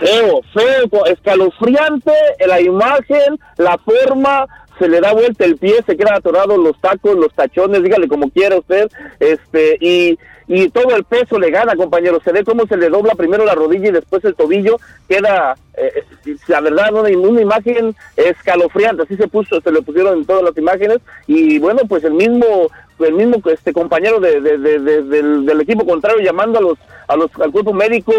Feo, 0.00 0.42
feo, 0.52 1.06
escalofriante, 1.06 2.12
la 2.46 2.60
imagen, 2.60 3.38
la 3.56 3.78
forma, 3.78 4.44
se 4.78 4.88
le 4.88 5.00
da 5.00 5.12
vuelta 5.12 5.44
el 5.44 5.56
pie, 5.56 5.76
se 5.86 5.96
queda 5.96 6.16
atorado 6.16 6.56
los 6.56 6.80
tacos, 6.80 7.14
los 7.16 7.32
tachones, 7.34 7.82
dígale 7.82 8.08
como 8.08 8.30
quiera 8.30 8.56
usted, 8.58 8.88
este, 9.20 9.76
y, 9.80 10.18
y 10.48 10.68
todo 10.70 10.94
el 10.94 11.04
peso 11.04 11.38
le 11.38 11.50
gana, 11.50 11.74
compañero, 11.76 12.20
se 12.22 12.32
ve 12.32 12.44
cómo 12.44 12.66
se 12.66 12.76
le 12.76 12.88
dobla 12.88 13.14
primero 13.14 13.44
la 13.44 13.54
rodilla 13.54 13.88
y 13.88 13.92
después 13.92 14.24
el 14.24 14.34
tobillo, 14.34 14.76
queda, 15.08 15.56
eh, 15.76 16.04
la 16.48 16.60
verdad, 16.60 16.92
una, 16.92 17.08
una 17.18 17.40
imagen 17.40 17.94
escalofriante, 18.16 19.02
así 19.02 19.16
se 19.16 19.28
puso, 19.28 19.60
se 19.60 19.72
le 19.72 19.82
pusieron 19.82 20.18
en 20.18 20.24
todas 20.26 20.42
las 20.42 20.56
imágenes, 20.56 20.98
y 21.26 21.58
bueno, 21.58 21.80
pues 21.88 22.04
el 22.04 22.12
mismo, 22.14 22.68
el 22.98 23.14
mismo 23.14 23.36
este 23.50 23.72
compañero 23.72 24.20
de- 24.20 24.40
de- 24.40 24.58
de- 24.58 25.02
del, 25.02 25.44
del 25.46 25.60
equipo 25.60 25.86
contrario 25.86 26.22
llamando 26.24 26.58
a 26.58 26.62
los, 26.62 26.78
a 27.08 27.16
los, 27.16 27.30
al 27.40 27.50
cuerpo 27.52 27.72
médico, 27.72 28.12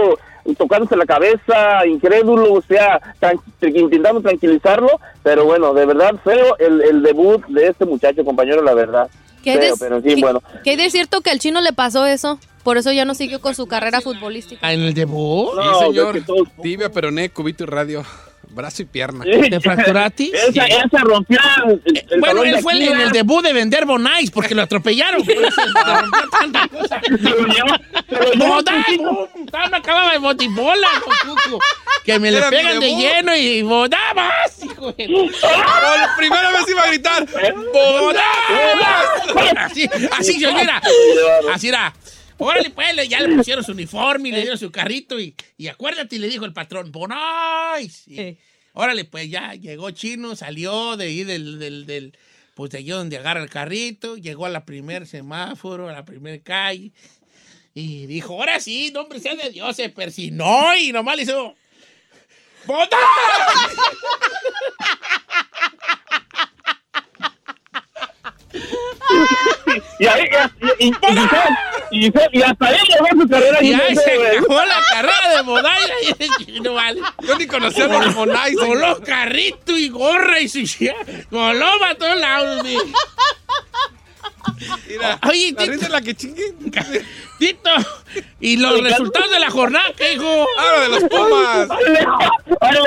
tocándose 0.55 0.95
la 0.95 1.05
cabeza, 1.05 1.85
incrédulo, 1.87 2.53
o 2.53 2.61
sea, 2.61 2.99
tran- 3.19 3.39
intentando 3.61 4.21
tranquilizarlo, 4.21 4.99
pero 5.23 5.45
bueno, 5.45 5.73
de 5.73 5.85
verdad 5.85 6.15
feo 6.23 6.57
el, 6.59 6.81
el 6.81 7.01
debut 7.03 7.45
de 7.47 7.67
este 7.67 7.85
muchacho, 7.85 8.23
compañero, 8.23 8.61
la 8.61 8.73
verdad. 8.73 9.09
¿Qué 9.43 9.57
Feo, 9.57 9.75
pero 9.79 10.01
qué- 10.01 10.15
bueno. 10.19 10.41
qué 10.63 10.75
de 10.77 10.89
cierto 10.89 11.21
que 11.21 11.29
al 11.29 11.39
chino 11.39 11.61
le 11.61 11.71
pasó 11.73 12.05
eso? 12.05 12.39
Por 12.63 12.75
eso 12.77 12.91
ya 12.91 13.05
no 13.05 13.15
siguió 13.15 13.39
con 13.39 13.55
su 13.55 13.65
carrera 13.67 14.01
futbolística. 14.01 14.73
¿En 14.73 14.81
el 14.81 14.93
debut? 14.93 15.51
Sí, 15.53 15.85
señor. 15.85 16.21
Tibia, 16.61 16.91
peroné, 16.91 17.29
cubito 17.29 17.63
y 17.63 17.67
radio. 17.67 18.03
Brazo 18.58 18.82
y 18.82 18.86
pierna. 18.86 19.24
¿Te 19.24 19.62
fracturaste? 19.62 20.32
Esa, 20.49 20.66
esa 20.66 20.97
rompió 21.03 21.39
el, 21.68 21.82
el 21.95 22.20
Bueno, 22.20 22.26
talón 22.26 22.43
de 22.43 22.49
él 22.58 22.60
fue 22.62 22.74
el- 22.74 22.82
en 22.89 22.99
el 23.01 23.12
debut 23.12 23.43
de 23.43 23.53
vender 23.53 23.86
Bonais 23.86 24.30
porque 24.32 24.53
lo 24.55 24.64
atropellaron. 24.64 25.24
Por 25.24 25.36
eso 25.36 25.62
tanta 26.32 26.68
cosa. 26.68 26.99
Todavía 28.38 29.70
no 29.70 29.78
acababa 29.78 30.12
de 30.12 30.18
botibola. 30.18 30.88
Que 32.03 32.20
me 32.20 32.32
le 32.32 32.38
Era 32.38 32.49
pegan 32.49 32.80
de 32.80 32.95
lleno 32.95 33.36
y 33.36 33.62
¡Boda 33.62 33.97
más! 34.16 34.64
hijo 34.64 34.91
de- 34.93 35.08
la 35.41 36.16
primera 36.18 36.51
vez 36.51 36.62
iba 36.70 36.84
a 36.84 36.88
gritar. 36.88 37.28
¡Boda 37.74 38.24
más! 38.82 39.58
Así, 39.58 39.89
así 40.18 40.39
yo 40.39 40.53
mira. 40.53 40.82
Así 41.53 41.68
era. 41.70 41.93
Órale, 42.39 42.69
pues, 42.69 42.95
le- 42.95 43.07
ya 43.07 43.19
le 43.21 43.35
pusieron 43.35 43.63
su 43.63 43.71
uniforme 43.71 44.29
y 44.29 44.31
le 44.31 44.41
dieron 44.41 44.57
su 44.59 44.71
carrito 44.71 45.19
y, 45.19 45.35
y 45.57 45.67
acuérdate, 45.67 46.19
le 46.19 46.27
dijo 46.27 46.45
el 46.45 46.53
patrón, 46.53 46.91
¡Bonais! 46.91 48.07
Y- 48.07 48.19
Órale, 48.73 49.05
pues 49.05 49.27
ya 49.29 49.55
llegó 49.55 49.89
Chino, 49.91 50.35
salió 50.35 50.97
de 50.97 51.05
ahí 51.05 51.23
del, 51.23 51.57
del, 51.57 51.85
del- 51.88 52.17
pues 52.53 52.69
de 52.71 52.77
allí 52.79 52.89
donde 52.89 53.17
agarra 53.17 53.41
el 53.41 53.49
carrito, 53.49 54.17
llegó 54.17 54.45
a 54.45 54.49
la 54.49 54.65
primer 54.65 55.07
semáforo, 55.07 55.89
a 55.89 55.93
la 55.93 56.05
primer 56.05 56.41
calle, 56.43 56.91
y 57.73 58.05
dijo, 58.07 58.33
ahora 58.33 58.59
sí, 58.59 58.91
nombre 58.91 59.19
sea 59.19 59.35
de 59.35 59.49
Dios, 59.51 59.75
se 59.75 59.89
persinó 59.89 60.75
y 60.75 60.91
nomás 60.91 61.17
le 61.17 61.23
hizo, 61.23 61.55
¡Bota! 62.65 62.97
Y, 69.99 70.05
ahí, 70.07 70.30
y, 70.80 70.88
y, 70.88 70.89
y, 70.89 70.93
y, 71.91 72.07
y- 72.07 72.13
y 72.34 72.41
hasta 72.41 72.68
ahí 72.68 72.78
llegó 72.88 73.22
su 73.24 73.30
carrera. 73.30 73.57
Y 73.63 73.74
ahí 73.74 73.95
no 73.95 74.01
se 74.01 74.38
acabó 74.38 74.65
la 74.65 74.82
carrera 74.91 75.36
de 75.38 75.41
el 76.20 76.30
chino, 76.45 76.74
vale. 76.74 77.01
Yo 77.22 77.38
ni 77.38 77.47
conocía 77.47 77.86
a 77.86 77.88
los 78.05 78.15
Bonais. 78.15 78.57
Con 78.57 78.80
los 78.80 78.99
carritos 79.01 79.78
y 79.78 79.89
gorra 79.89 80.39
y 80.39 80.47
su 80.49 80.65
Con 81.30 81.59
loba 81.59 81.89
a 81.91 81.95
todos 81.95 82.18
lados. 82.20 82.65
Mira, 84.88 85.19
Oye, 85.30 85.51
la 85.51 85.61
Tito. 85.63 85.71
risa 85.71 85.86
es 85.86 85.91
la 85.91 86.01
que 86.01 86.15
chingue. 86.15 86.53
Tito, 87.39 87.69
¿y 88.39 88.57
los 88.57 88.82
resultados 88.82 89.30
de 89.32 89.39
la 89.39 89.51
jornada 89.51 89.86
qué, 89.95 90.13
hijo? 90.13 90.25
Ahora 90.57 90.80
de 90.82 90.89
los 90.89 91.03
Pumas. 91.03 91.69
Ahí 92.61 92.78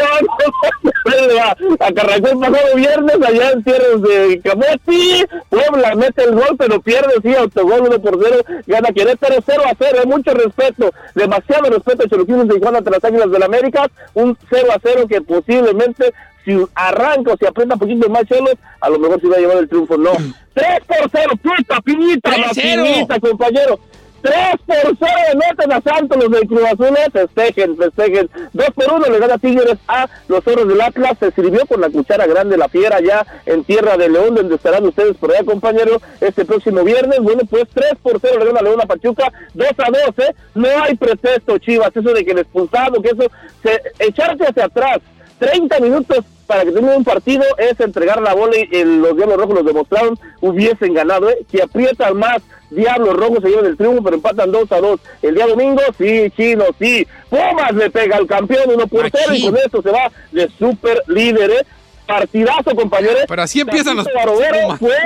va. 1.36 1.57
Arrancó 1.80 2.28
el 2.28 2.38
pasado 2.38 2.74
viernes 2.76 3.16
allá 3.26 3.51
en 3.51 3.62
tierras 3.64 4.03
de 4.03 4.41
Camote. 4.43 5.28
Puebla 5.49 5.95
mete 5.95 6.24
el 6.24 6.34
gol, 6.34 6.57
pero 6.59 6.80
pierde, 6.80 7.14
sí, 7.22 7.34
autogol 7.34 7.82
1 7.82 8.03
por 8.03 8.18
0. 8.22 8.62
Gana 8.66 8.88
Querétaro 8.93 9.36
0 9.45 9.62
a 9.66 9.74
0. 9.78 9.99
Hay 10.01 10.07
mucho 10.07 10.34
respeto, 10.34 10.93
demasiado 11.14 11.70
respeto 11.70 12.05
a 12.05 12.09
Choluquines 12.09 12.49
de 12.49 12.55
Tijuana 12.55 12.78
ante 12.78 12.91
las 12.91 13.05
Águilas 13.05 13.30
del 13.30 13.43
América. 13.43 13.88
Un 14.14 14.36
0 14.51 14.68
a 14.74 14.78
0 14.82 15.07
que 15.09 15.20
posiblemente, 15.20 16.12
si 16.51 16.66
arranca 16.74 17.32
o 17.32 17.36
si 17.36 17.46
aprieta 17.46 17.74
un 17.74 17.80
poquito 17.80 18.09
más 18.09 18.24
Cholos, 18.24 18.55
a 18.80 18.90
lo 18.90 18.98
mejor 18.98 19.20
se 19.20 19.28
va 19.28 19.36
a 19.36 19.40
llevar 19.40 19.57
el 19.59 19.68
triunfo. 19.68 19.96
No. 19.96 20.12
3 20.55 20.66
por 20.86 21.11
0, 21.12 21.30
puta, 21.42 21.80
pinita, 21.80 22.36
la 22.36 22.51
3-0. 22.51 22.84
pinita, 22.84 23.20
compañero. 23.20 23.78
3 24.22 24.34
por 24.66 24.96
0 24.98 25.12
le 25.32 25.34
meten 25.36 25.72
a 25.72 25.80
Santos 25.80 26.18
los 26.18 26.30
del 26.30 26.46
Cruz 26.46 26.62
Azul, 26.64 26.94
eh, 26.96 27.11
festejen, 27.11 27.76
festejen. 27.76 28.28
2 28.53 28.66
por 28.74 28.92
1 28.92 29.07
le 29.09 29.18
gana 29.18 29.38
Tigres 29.38 29.78
a 29.88 30.09
los 30.28 30.44
zorros 30.44 30.68
del 30.68 30.80
Atlas. 30.80 31.16
Se 31.18 31.30
sirvió 31.30 31.64
con 31.66 31.80
la 31.80 31.88
cuchara 31.88 32.26
grande 32.26 32.59
la 32.59 32.68
fiera 32.68 33.01
ya 33.01 33.24
en 33.46 33.64
Tierra 33.64 33.96
de 33.96 34.11
León, 34.11 34.34
donde 34.34 34.57
estarán 34.57 34.84
ustedes 34.84 35.16
por 35.16 35.30
allá, 35.30 35.44
compañero, 35.44 36.03
este 36.20 36.44
próximo 36.44 36.84
viernes. 36.84 37.20
Bueno, 37.20 37.42
pues 37.48 37.64
3 37.72 37.92
por 38.03 38.20
0 38.20 38.40
le 38.40 38.46
gana 38.46 38.61
León 38.61 38.80
a 38.82 38.86
Pachuca, 38.86 39.32
2 39.55 39.68
a 39.78 39.90
2, 40.14 40.28
¿eh? 40.28 40.34
No 40.55 40.68
hay 40.82 40.96
pretexto, 40.96 41.57
Chivas, 41.59 41.96
eso 41.96 42.12
de 42.12 42.24
que 42.24 42.32
el 42.32 42.40
expulsado, 42.40 43.01
que 43.01 43.09
eso, 43.09 43.30
se, 43.62 43.80
echarte 44.05 44.46
hacia 44.46 44.66
atrás. 44.66 44.98
30 45.38 45.80
minutos 45.80 46.18
para 46.51 46.64
que 46.64 46.72
termine 46.72 46.96
un 46.96 47.05
partido 47.05 47.44
es 47.59 47.78
entregar 47.78 48.20
la 48.20 48.34
bola 48.34 48.57
y 48.59 48.68
eh, 48.72 48.84
los 48.84 49.16
Diablos 49.16 49.36
Rojos 49.38 49.55
los 49.55 49.64
demostraron, 49.64 50.18
hubiesen 50.40 50.94
ganado, 50.94 51.30
¿eh? 51.30 51.38
Si 51.48 51.61
aprietan 51.61 52.16
más, 52.16 52.42
Diablos 52.70 53.14
Rojos 53.16 53.38
se 53.40 53.51
llevan 53.51 53.66
el 53.66 53.76
triunfo, 53.76 54.03
pero 54.03 54.16
empatan 54.16 54.51
2 54.51 54.72
a 54.72 54.80
2. 54.80 55.01
El 55.22 55.34
día 55.36 55.46
domingo, 55.46 55.80
sí, 55.96 56.24
chino, 56.36 56.64
sí. 56.76 57.07
Pumas 57.28 57.72
le 57.72 57.88
pega 57.90 58.16
al 58.16 58.26
campeón 58.26 58.68
1 58.74 58.86
por 58.88 59.09
0 59.09 59.32
y 59.34 59.42
con 59.46 59.57
esto 59.59 59.80
se 59.80 59.90
va 59.90 60.11
de 60.32 60.51
super 60.59 61.01
líder, 61.07 61.51
¿eh? 61.53 61.66
Partidazo, 62.07 62.74
compañeros. 62.74 63.20
Pero 63.28 63.42
así 63.42 63.61
empiezan 63.61 63.96
los 63.96 64.07
Barovero 64.12 64.76
fue, 64.76 64.96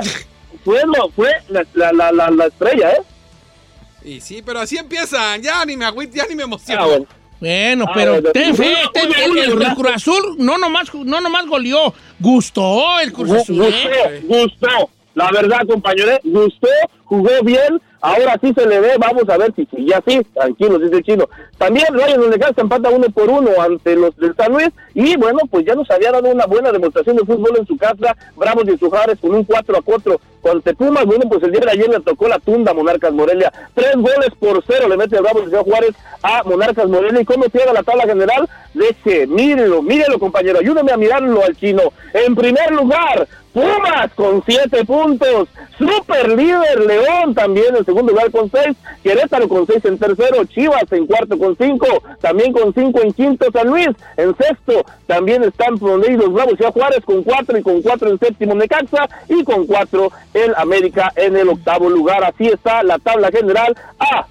fue, 0.64 0.80
lo- 0.86 1.11
fue 1.11 1.30
la, 1.51 1.62
la, 1.74 1.92
la, 1.92 2.11
la, 2.12 2.30
la 2.30 2.47
estrella, 2.47 2.90
¿eh? 2.92 3.03
Y 4.03 4.20
sí, 4.22 4.42
pero 4.45 4.61
así 4.61 4.78
empiezan. 4.78 5.42
Ya 5.42 5.62
ni 5.66 5.76
me 5.76 5.84
agüito, 5.84 6.16
ya 6.16 6.24
ni 6.26 6.34
me 6.34 6.45
emociono. 6.45 6.82
Ah, 6.82 6.86
bueno. 6.86 7.07
Bueno, 7.45 7.84
Ah, 7.88 7.92
pero 7.95 8.22
ten 8.32 8.57
fe, 8.57 8.74
ten- 8.92 9.11
el, 9.12 9.74
Cruz 9.74 9.90
Azul 9.95 10.36
no 10.38 10.57
nomás, 10.57 10.92
no 10.95 11.20
nomás 11.20 11.47
goleó, 11.47 11.92
gustó 12.18 12.99
el 13.01 13.12
Cruz 13.12 13.30
Azul. 13.32 13.57
Gustó, 13.59 13.70
¿eh? 13.78 14.22
gustó. 14.24 14.90
La 15.14 15.30
verdad, 15.30 15.61
compañeros, 15.68 16.18
gustó, 16.24 16.68
jugó 17.05 17.30
bien. 17.45 17.80
Ahora 18.01 18.38
sí 18.42 18.53
se 18.55 18.66
le 18.66 18.80
ve, 18.80 18.92
vamos 18.99 19.28
a 19.28 19.36
ver 19.38 19.53
si 19.57 19.64
sigue 19.66 19.95
así. 19.95 20.20
Tranquilos, 20.34 20.80
dice 20.82 20.97
el 20.97 21.03
chino. 21.05 21.28
También 21.57 21.86
de 21.95 22.28
Necaxa 22.28 22.61
empata 22.62 22.90
uno 22.90 23.07
por 23.11 23.30
uno 23.30 23.51
ante 23.61 23.95
los 23.97 24.14
del 24.16 24.34
San 24.36 24.53
Luis. 24.53 24.68
Y 24.95 25.16
bueno, 25.16 25.38
pues 25.51 25.64
ya 25.64 25.74
nos 25.74 25.90
había 25.90 26.12
dado 26.12 26.28
una 26.30 26.45
buena 26.47 26.72
demostración 26.72 27.16
de 27.16 27.24
fútbol 27.24 27.57
en 27.59 27.66
su 27.66 27.76
casa. 27.78 28.16
Bravos 28.36 28.66
de 28.66 28.76
Sujares 28.76 29.18
con 29.20 29.34
un 29.34 29.45
4 29.45 29.76
a 29.78 29.82
4 29.82 30.20
contra 30.45 30.74
Pumas. 30.74 31.07
Bueno, 31.07 31.24
pues 31.28 31.42
el 31.42 31.53
día 31.53 31.62
de 31.62 31.70
ayer 31.70 31.88
le 31.88 32.01
tocó 32.01 32.28
la 32.28 32.38
tunda 32.38 32.70
a 32.70 32.74
Monarcas 32.74 33.12
Morelia. 33.12 33.51
Tres 33.74 33.95
goles 33.95 34.30
por 34.38 34.62
cero 34.66 34.88
le 34.88 34.97
mete 34.97 35.16
el 35.16 35.22
de 35.22 35.49
Ciudad 35.49 35.64
Juárez 35.64 35.95
a 36.22 36.42
Monarcas 36.45 36.88
Morelia. 36.88 37.22
¿Y 37.22 37.24
cómo 37.24 37.45
queda 37.45 37.72
la 37.72 37.82
tabla 37.82 38.05
general? 38.05 38.49
Deje, 38.74 39.26
mírelo, 39.26 39.82
mírelo, 39.82 40.18
compañero. 40.18 40.59
Ayúdeme 40.59 40.92
a 40.92 40.97
mirarlo 40.97 41.42
al 41.42 41.57
chino. 41.57 41.82
En 42.12 42.34
primer 42.34 42.70
lugar, 42.72 43.26
Pumas 43.55 44.12
con 44.16 44.42
siete 44.45 44.84
puntos. 44.84 45.49
Super 45.78 46.28
líder 46.28 46.80
León 46.84 47.34
también 47.34 47.76
en 47.76 47.84
segundo 47.84 48.11
lugar 48.11 48.28
con 48.32 48.51
seis. 48.51 48.76
Querétaro 49.05 49.49
con 49.49 49.64
seis 49.64 49.84
en 49.84 49.97
tercero. 49.97 50.45
Chivas 50.45 50.90
en 50.90 51.07
cuarto 51.07 51.38
con 51.38 51.57
cinco. 51.57 51.86
También 52.20 52.53
con 52.53 52.74
cinco 52.74 53.01
en 53.01 53.12
quinto 53.12 53.47
San 53.53 53.68
Luis. 53.68 53.90
En 54.16 54.36
sexto 54.36 54.84
también 55.07 55.45
están 55.45 55.78
por 55.78 56.05
ahí 56.05 56.16
los 56.16 56.32
Bravos 56.32 56.57
Ciudad 56.57 56.72
Juárez 56.72 57.05
con 57.05 57.22
cuatro 57.22 57.57
y 57.57 57.62
con 57.62 57.80
cuatro 57.80 58.11
en 58.11 58.18
séptimo 58.18 58.57
Necaxa 58.57 59.09
y 59.28 59.45
con 59.45 59.66
cuatro 59.66 60.11
el 60.35 60.55
América 60.57 61.12
en 61.16 61.37
el 61.37 61.49
octavo 61.49 61.89
lugar. 61.89 62.24
Así 62.24 62.47
está 62.47 62.82
la 62.82 62.99
tabla 62.99 63.30
general. 63.30 63.76
A 63.99 64.26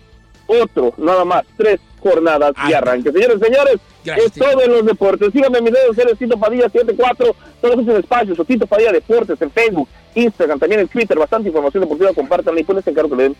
otro, 0.47 0.93
nada 0.97 1.25
más, 1.25 1.43
tres 1.57 1.79
jornadas 1.99 2.53
y 2.69 2.73
arranque. 2.73 3.11
Señores, 3.11 3.39
señores, 3.39 3.79
Gracias, 4.03 4.27
es 4.27 4.33
todo 4.33 4.61
en 4.61 4.71
los 4.71 4.85
deportes. 4.85 5.31
Síganme 5.31 5.59
en 5.59 5.63
mis 5.63 5.73
redes 5.73 5.87
sociales, 5.87 6.17
Tito 6.19 6.37
Padilla 6.37 6.63
74, 6.63 7.35
todos 7.61 7.79
esos 7.79 7.99
espacios, 7.99 8.39
o 8.39 8.45
Tito 8.45 8.67
Padilla 8.67 8.91
Deportes 8.91 9.41
en 9.41 9.49
Facebook, 9.49 9.87
Instagram, 10.13 10.59
también 10.59 10.81
en 10.81 10.87
Twitter, 10.89 11.17
bastante 11.17 11.47
información 11.47 11.81
deportiva, 11.81 12.13
compartan 12.13 12.57
y 12.57 12.63
pones 12.63 12.85
en 12.85 12.93
cargo 12.93 13.09
que 13.09 13.15
le 13.15 13.23
den 13.23 13.37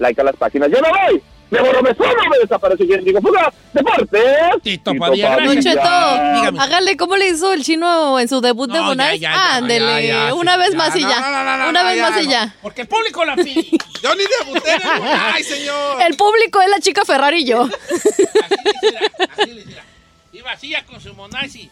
like 0.00 0.20
a 0.20 0.24
las 0.24 0.36
páginas. 0.36 0.68
¡Yo 0.70 0.80
me 0.80 0.88
voy! 0.88 1.22
¡Me 1.50 1.60
borro, 1.60 1.82
me 1.82 1.92
sueno, 1.94 2.14
me 2.30 2.38
desaparece! 2.38 2.86
¿Quién 2.86 3.04
digo? 3.04 3.20
¡Fuga! 3.20 3.52
¡Deportes! 3.72 4.22
Tito 4.62 4.94
Padilla, 4.94 5.36
Dígame. 5.36 6.60
hágale 6.60 6.96
cómo 6.96 7.16
le 7.16 7.28
hizo 7.28 7.52
el 7.52 7.64
chino 7.64 8.20
en 8.20 8.28
su 8.28 8.40
debut 8.40 8.70
de 8.70 8.78
No, 8.78 8.94
ya, 9.14 9.56
Ándele, 9.56 10.06
ya, 10.06 10.28
ya, 10.28 10.34
una 10.34 10.54
sí, 10.54 10.58
vez 10.60 10.70
ya, 10.70 10.76
más 10.76 10.96
y 10.96 11.02
no, 11.02 11.08
ya. 11.10 11.20
no, 11.20 11.44
no, 11.44 11.56
no, 11.56 11.68
una 11.70 11.82
no, 11.82 11.88
vez 11.88 11.96
ya, 11.96 12.10
más 12.10 12.20
y 12.20 12.24
no. 12.24 12.30
ya. 12.30 12.54
Porque 12.62 12.82
el 12.82 12.88
público 12.88 13.24
la 13.24 13.34
pide. 13.34 13.66
Yo 14.02 14.14
ni 14.14 14.22
debuté 14.38 14.74
en 14.74 14.82
el 14.82 15.02
Ay, 15.34 15.42
señor. 15.42 16.02
El 16.02 16.16
público 16.16 16.60
es 16.62 16.68
la 16.70 16.78
chica 16.80 17.04
Ferrari 17.04 17.40
y 17.42 17.44
yo. 17.46 17.62
Así 17.64 17.72
le 18.64 18.70
hiciera, 18.72 19.00
así 19.36 19.50
le 19.52 19.60
hiciera. 19.62 19.84
Iba 20.32 20.52
así 20.52 20.68
ya 20.70 20.84
con 20.86 21.00
su 21.00 21.12
monais 21.14 21.54
y 21.56 21.68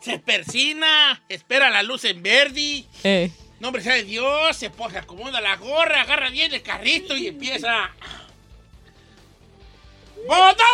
se 0.00 0.18
persina, 0.18 1.20
espera 1.28 1.70
la 1.70 1.82
luz 1.82 2.04
en 2.04 2.22
verde. 2.22 2.84
Eh. 3.04 3.30
Nombre 3.60 3.82
sea 3.82 3.94
de 3.94 4.04
Dios, 4.04 4.56
se 4.56 4.70
acomoda 4.96 5.40
la 5.40 5.56
gorra, 5.56 6.02
agarra 6.02 6.30
bien 6.30 6.52
el 6.54 6.62
carrito 6.62 7.16
y 7.16 7.26
empieza. 7.26 7.90
¡Botón! 10.26 10.66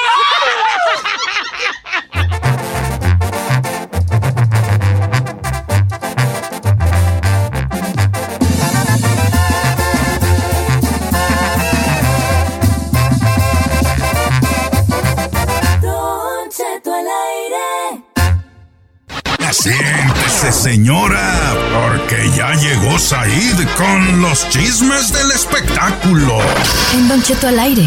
Siéntese, 19.55 20.51
señora, 20.51 21.55
porque 21.73 22.29
ya 22.37 22.55
llegó 22.55 22.99
Said 22.99 23.57
con 23.77 24.21
los 24.21 24.49
chismes 24.49 25.13
del 25.13 25.31
espectáculo. 25.31 26.39
En 26.93 27.07
Don 27.07 27.23
Cheto 27.23 27.47
al 27.47 27.61
aire. 27.61 27.87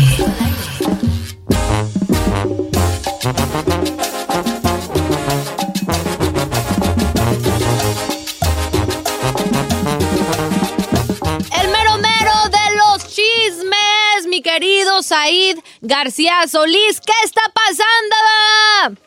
El 11.52 11.68
mero 11.70 11.98
mero 11.98 12.34
de 12.50 12.78
los 12.78 13.08
chismes, 13.14 14.28
mi 14.30 14.42
querido 14.42 15.04
Said 15.04 15.58
García 15.82 16.48
Solís. 16.48 17.02
¿Qué 17.06 17.14
está 17.26 17.42
pasando? 17.54 19.07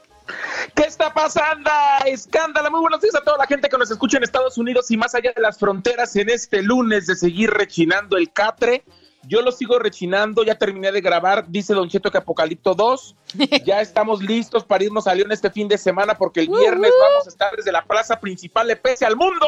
¿Qué 0.75 0.83
está 0.83 1.13
pasando? 1.13 1.71
Escándalo. 2.07 2.71
Muy 2.71 2.81
buenos 2.81 3.01
días 3.01 3.15
a 3.15 3.23
toda 3.23 3.39
la 3.39 3.47
gente 3.47 3.69
que 3.69 3.79
nos 3.79 3.91
escucha 3.91 4.17
en 4.17 4.25
Estados 4.25 4.59
Unidos 4.59 4.91
y 4.91 4.97
más 4.97 5.15
allá 5.15 5.33
de 5.35 5.43
las 5.43 5.59
fronteras 5.59 6.15
en 6.17 6.31
este 6.31 6.63
lunes 6.63 7.07
de 7.07 7.17
seguir 7.17 7.51
rechinando 7.51 8.17
el 8.17 8.33
catre. 8.33 8.85
Yo 9.27 9.43
lo 9.43 9.53
sigo 9.53 9.79
rechinando, 9.79 10.43
ya 10.45 10.55
terminé 10.55 10.91
de 10.93 11.01
grabar, 11.01 11.45
dice 11.47 11.75
Don 11.75 11.89
Cheto 11.89 12.11
que 12.11 12.19
Apocalipto 12.19 12.75
2. 12.75 13.17
Ya 13.65 13.81
estamos 13.81 14.23
listos 14.23 14.65
para 14.65 14.83
irnos 14.83 15.07
a 15.07 15.15
León 15.15 15.31
este 15.31 15.51
fin 15.51 15.69
de 15.69 15.79
semana 15.79 16.17
porque 16.17 16.41
el 16.41 16.49
viernes 16.49 16.91
vamos 17.01 17.27
a 17.27 17.29
estar 17.29 17.55
desde 17.55 17.71
la 17.71 17.85
plaza 17.85 18.19
principal 18.19 18.67
de 18.67 18.77
Pese 18.77 19.05
al 19.05 19.15
Mundo. 19.17 19.47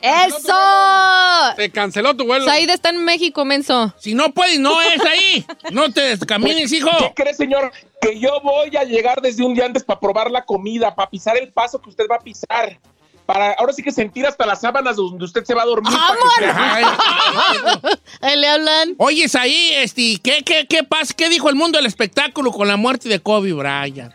¡Eso! 0.00 0.54
Te 1.56 1.70
canceló 1.70 2.16
tu 2.16 2.26
vuelo. 2.26 2.44
Said 2.44 2.70
está 2.70 2.88
en 2.88 3.04
México, 3.04 3.44
menso. 3.44 3.94
Si 3.98 4.14
no 4.14 4.32
puedes, 4.32 4.58
no 4.58 4.80
es 4.94 5.00
ahí. 5.04 5.46
No 5.70 5.92
te 5.92 6.18
camines, 6.26 6.72
hijo. 6.72 6.90
¿Qué 6.98 7.12
cree, 7.14 7.34
señor? 7.34 7.70
Que 8.00 8.18
yo 8.18 8.40
voy 8.42 8.74
a 8.76 8.84
llegar 8.84 9.20
desde 9.20 9.44
un 9.44 9.54
día 9.54 9.66
antes 9.66 9.84
para 9.84 10.00
probar 10.00 10.30
la 10.30 10.44
comida, 10.44 10.94
para 10.94 11.10
pisar 11.10 11.36
el 11.36 11.52
paso 11.52 11.80
que 11.80 11.90
usted 11.90 12.06
va 12.10 12.16
a 12.16 12.20
pisar. 12.20 12.80
Para 13.32 13.52
ahora 13.52 13.72
sí 13.72 13.80
que 13.82 13.92
sentir 13.92 14.26
hasta 14.26 14.44
las 14.44 14.60
sábanas 14.60 14.96
donde 14.96 15.24
usted 15.24 15.44
se 15.44 15.54
va 15.54 15.62
a 15.62 15.66
dormir. 15.66 15.92
para 15.92 16.16
que 16.16 16.44
se- 16.44 16.60
Ay, 16.60 16.84
Ahí 18.22 18.36
le 18.36 18.48
hablan. 18.48 18.94
Oye, 18.98 19.26
ahí, 19.38 19.70
este, 19.76 20.18
¿qué, 20.22 20.42
qué, 20.44 20.66
qué 20.68 20.82
pasa? 20.82 21.14
¿Qué 21.16 21.28
dijo 21.28 21.48
el 21.48 21.54
mundo 21.54 21.78
del 21.78 21.86
espectáculo 21.86 22.50
con 22.50 22.66
la 22.66 22.76
muerte 22.76 23.08
de 23.08 23.20
Kobe 23.20 23.52
Bryant? 23.52 24.12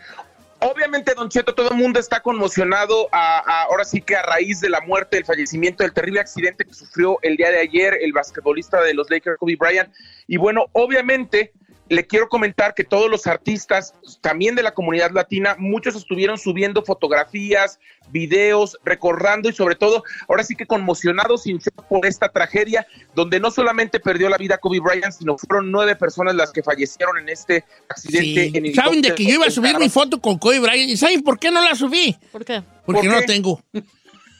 Obviamente, 0.60 1.14
Don 1.14 1.28
Cheto, 1.30 1.54
todo 1.54 1.70
el 1.70 1.76
mundo 1.76 1.98
está 1.98 2.20
conmocionado 2.20 3.08
a- 3.12 3.38
a- 3.38 3.62
ahora 3.64 3.84
sí 3.84 4.00
que 4.02 4.16
a 4.16 4.22
raíz 4.22 4.60
de 4.60 4.68
la 4.70 4.80
muerte, 4.82 5.16
del 5.16 5.24
fallecimiento, 5.24 5.82
del 5.82 5.92
terrible 5.94 6.20
accidente 6.20 6.64
que 6.66 6.74
sufrió 6.74 7.18
el 7.22 7.36
día 7.36 7.50
de 7.50 7.60
ayer 7.60 7.96
el 8.00 8.12
basquetbolista 8.12 8.82
de 8.82 8.92
los 8.94 9.08
Lakers, 9.10 9.38
Kobe 9.38 9.56
Bryant. 9.56 9.88
Y 10.26 10.36
bueno, 10.36 10.66
obviamente, 10.72 11.52
le 11.88 12.06
quiero 12.06 12.28
comentar 12.28 12.74
que 12.74 12.84
todos 12.84 13.10
los 13.10 13.26
artistas, 13.26 13.94
también 14.20 14.54
de 14.54 14.62
la 14.62 14.72
comunidad 14.72 15.10
latina, 15.12 15.54
muchos 15.58 15.94
estuvieron 15.94 16.36
subiendo 16.38 16.82
fotografías, 16.82 17.78
videos, 18.10 18.76
recordando 18.84 19.48
y 19.48 19.52
sobre 19.52 19.74
todo, 19.76 20.02
ahora 20.28 20.42
sí 20.42 20.54
que 20.56 20.66
conmocionados 20.66 21.44
sin 21.44 21.58
shock 21.58 21.84
por 21.88 22.06
esta 22.06 22.28
tragedia, 22.28 22.86
donde 23.14 23.40
no 23.40 23.50
solamente 23.50 24.00
perdió 24.00 24.28
la 24.28 24.36
vida 24.36 24.58
Kobe 24.58 24.80
Bryant, 24.80 25.12
sino 25.12 25.38
fueron 25.38 25.70
nueve 25.70 25.96
personas 25.96 26.34
las 26.34 26.50
que 26.52 26.62
fallecieron 26.62 27.18
en 27.18 27.28
este 27.28 27.64
accidente. 27.88 28.50
Sí. 28.50 28.68
en 28.68 28.74
¿Saben 28.74 29.02
de 29.02 29.14
que 29.14 29.24
yo 29.24 29.34
iba 29.34 29.46
a 29.46 29.50
subir 29.50 29.78
mi 29.78 29.88
foto 29.88 30.20
con 30.20 30.38
Kobe 30.38 30.58
Bryant? 30.58 30.90
¿Y 30.90 30.96
saben 30.96 31.22
por 31.22 31.38
qué 31.38 31.50
no 31.50 31.62
la 31.62 31.74
subí? 31.74 32.16
¿Por 32.32 32.44
qué? 32.44 32.62
Porque 32.84 33.02
¿Por 33.02 33.10
no 33.10 33.20
la 33.20 33.26
tengo. 33.26 33.60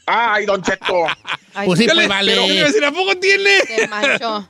Ay, 0.06 0.46
Don 0.46 0.62
Cheto. 0.62 1.06
Pues 1.64 1.78
sí, 1.78 1.86
pues 1.86 1.96
le- 1.96 2.06
vale. 2.06 2.36
pero. 2.36 2.86
¿A 2.86 2.92
poco 2.92 3.16
tiene? 3.16 3.60
Se 3.62 3.88
manchó. 3.88 4.46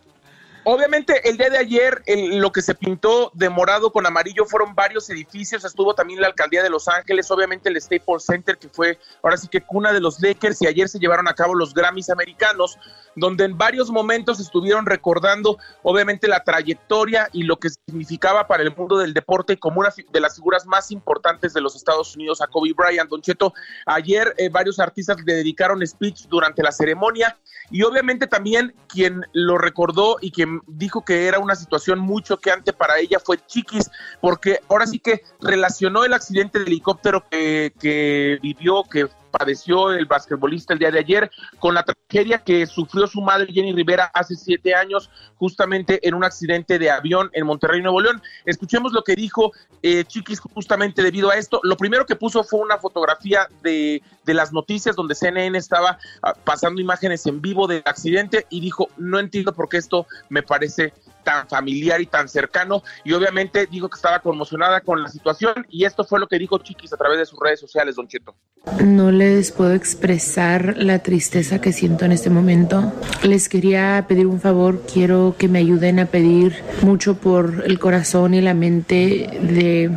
Obviamente, 0.68 1.28
el 1.28 1.36
día 1.36 1.48
de 1.48 1.58
ayer, 1.58 2.02
el- 2.06 2.38
lo 2.38 2.50
que 2.50 2.60
se 2.60 2.74
pintó 2.74 3.30
de 3.34 3.48
morado 3.48 3.92
con 3.92 4.04
amarillo 4.04 4.44
fueron 4.46 4.74
varios 4.74 5.08
edificios. 5.10 5.64
Estuvo 5.64 5.94
también 5.94 6.20
la 6.20 6.26
alcaldía 6.26 6.60
de 6.60 6.70
Los 6.70 6.88
Ángeles, 6.88 7.30
obviamente 7.30 7.68
el 7.68 7.80
Staples 7.80 8.24
Center, 8.24 8.58
que 8.58 8.68
fue 8.68 8.98
ahora 9.22 9.36
sí 9.36 9.46
que 9.46 9.60
cuna 9.60 9.92
de 9.92 10.00
los 10.00 10.20
Lakers. 10.20 10.60
Y 10.62 10.66
ayer 10.66 10.88
se 10.88 10.98
llevaron 10.98 11.28
a 11.28 11.34
cabo 11.34 11.54
los 11.54 11.72
Grammys 11.72 12.10
americanos, 12.10 12.80
donde 13.16 13.44
en 13.44 13.58
varios 13.58 13.90
momentos 13.90 14.38
estuvieron 14.38 14.86
recordando, 14.86 15.58
obviamente, 15.82 16.28
la 16.28 16.44
trayectoria 16.44 17.28
y 17.32 17.42
lo 17.42 17.56
que 17.58 17.70
significaba 17.70 18.46
para 18.46 18.62
el 18.62 18.76
mundo 18.76 18.98
del 18.98 19.14
deporte 19.14 19.58
como 19.58 19.80
una 19.80 19.88
de 20.12 20.20
las 20.20 20.36
figuras 20.36 20.66
más 20.66 20.90
importantes 20.90 21.54
de 21.54 21.62
los 21.62 21.74
Estados 21.74 22.14
Unidos 22.14 22.40
a 22.42 22.46
Kobe 22.46 22.74
Bryant. 22.76 23.10
Don 23.10 23.22
Cheto, 23.22 23.54
ayer 23.86 24.34
eh, 24.36 24.50
varios 24.50 24.78
artistas 24.78 25.16
le 25.24 25.34
dedicaron 25.34 25.84
speech 25.86 26.26
durante 26.28 26.62
la 26.62 26.70
ceremonia. 26.70 27.36
Y 27.70 27.82
obviamente 27.82 28.28
también 28.28 28.74
quien 28.86 29.22
lo 29.32 29.58
recordó 29.58 30.18
y 30.20 30.30
quien 30.30 30.60
dijo 30.68 31.04
que 31.04 31.26
era 31.26 31.40
una 31.40 31.56
situación 31.56 31.98
muy 31.98 32.22
choqueante 32.22 32.72
para 32.72 32.98
ella 32.98 33.18
fue 33.18 33.38
Chiquis, 33.44 33.90
porque 34.20 34.60
ahora 34.68 34.86
sí 34.86 35.00
que 35.00 35.22
relacionó 35.40 36.04
el 36.04 36.12
accidente 36.12 36.60
de 36.60 36.66
helicóptero 36.66 37.24
que, 37.28 37.72
que 37.80 38.38
vivió, 38.40 38.84
que 38.84 39.08
padeció 39.36 39.92
el 39.92 40.06
basquetbolista 40.06 40.72
el 40.72 40.78
día 40.78 40.90
de 40.90 40.98
ayer, 40.98 41.30
con 41.58 41.74
la 41.74 41.84
tragedia 41.84 42.38
que 42.38 42.66
sufrió 42.66 43.06
su 43.06 43.20
madre 43.20 43.52
Jenny 43.52 43.72
Rivera 43.72 44.10
hace 44.14 44.34
siete 44.36 44.74
años, 44.74 45.10
justamente 45.36 46.06
en 46.06 46.14
un 46.14 46.24
accidente 46.24 46.78
de 46.78 46.90
avión 46.90 47.30
en 47.32 47.46
Monterrey, 47.46 47.82
Nuevo 47.82 48.00
León. 48.00 48.22
Escuchemos 48.44 48.92
lo 48.92 49.02
que 49.02 49.14
dijo 49.14 49.52
eh, 49.82 50.04
Chiquis 50.04 50.40
justamente 50.40 51.02
debido 51.02 51.30
a 51.30 51.36
esto. 51.36 51.60
Lo 51.62 51.76
primero 51.76 52.06
que 52.06 52.16
puso 52.16 52.44
fue 52.44 52.60
una 52.60 52.78
fotografía 52.78 53.48
de, 53.62 54.02
de 54.24 54.34
las 54.34 54.52
noticias 54.52 54.96
donde 54.96 55.14
CNN 55.14 55.56
estaba 55.56 55.98
ah, 56.22 56.34
pasando 56.44 56.80
imágenes 56.80 57.26
en 57.26 57.40
vivo 57.40 57.66
del 57.66 57.82
accidente 57.84 58.46
y 58.50 58.60
dijo, 58.60 58.88
no 58.96 59.18
entiendo 59.18 59.52
por 59.52 59.68
qué 59.68 59.76
esto 59.76 60.06
me 60.28 60.42
parece 60.42 60.92
tan 61.26 61.48
familiar 61.48 62.00
y 62.00 62.06
tan 62.06 62.28
cercano 62.28 62.84
y 63.02 63.12
obviamente 63.12 63.66
dijo 63.66 63.88
que 63.88 63.96
estaba 63.96 64.20
conmocionada 64.20 64.80
con 64.80 65.02
la 65.02 65.08
situación 65.08 65.66
y 65.68 65.84
esto 65.84 66.04
fue 66.04 66.20
lo 66.20 66.28
que 66.28 66.38
dijo 66.38 66.58
Chiquis 66.58 66.92
a 66.92 66.96
través 66.96 67.18
de 67.18 67.26
sus 67.26 67.40
redes 67.40 67.58
sociales, 67.58 67.96
Don 67.96 68.06
Cheto. 68.06 68.36
No 68.84 69.10
les 69.10 69.50
puedo 69.50 69.72
expresar 69.72 70.76
la 70.76 71.00
tristeza 71.00 71.60
que 71.60 71.72
siento 71.72 72.04
en 72.04 72.12
este 72.12 72.30
momento. 72.30 72.92
Les 73.24 73.48
quería 73.48 74.04
pedir 74.08 74.26
un 74.26 74.40
favor. 74.40 74.82
Quiero 74.92 75.34
que 75.36 75.48
me 75.48 75.58
ayuden 75.58 75.98
a 75.98 76.06
pedir 76.06 76.62
mucho 76.82 77.16
por 77.16 77.64
el 77.66 77.80
corazón 77.80 78.34
y 78.34 78.40
la 78.40 78.54
mente 78.54 79.40
de 79.42 79.90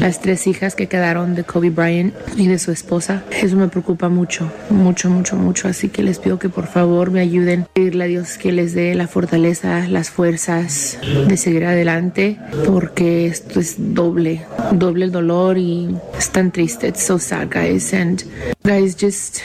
las 0.00 0.20
tres 0.20 0.46
hijas 0.46 0.74
que 0.74 0.86
quedaron 0.86 1.34
de 1.34 1.44
Kobe 1.44 1.70
Bryant 1.70 2.14
y 2.36 2.46
de 2.46 2.58
su 2.58 2.72
esposa. 2.72 3.24
Eso 3.30 3.56
me 3.56 3.68
preocupa 3.68 4.08
mucho, 4.08 4.50
mucho, 4.70 5.08
mucho, 5.08 5.36
mucho. 5.36 5.68
Así 5.68 5.88
que 5.88 6.02
les 6.02 6.18
pido 6.18 6.38
que 6.38 6.48
por 6.48 6.66
favor 6.66 7.10
me 7.10 7.20
ayuden. 7.20 7.66
Pedirle 7.72 8.04
a 8.04 8.08
Dios 8.08 8.38
que 8.38 8.52
les 8.52 8.74
dé 8.74 8.94
la 8.94 9.08
fortaleza, 9.08 9.86
las 9.88 10.10
fuerzas 10.10 10.57
de 10.62 11.36
seguir 11.36 11.64
adelante, 11.64 12.38
porque 12.66 13.26
esto 13.26 13.60
es 13.60 13.76
doble, 13.78 14.46
doble 14.72 15.04
el 15.04 15.12
dolor 15.12 15.58
y 15.58 15.94
es 16.16 16.30
tan 16.30 16.50
triste. 16.50 16.88
It's 16.88 17.04
so 17.04 17.18
sad, 17.18 17.50
guys. 17.50 17.92
And 17.92 18.22
guys, 18.64 18.94
just 18.94 19.42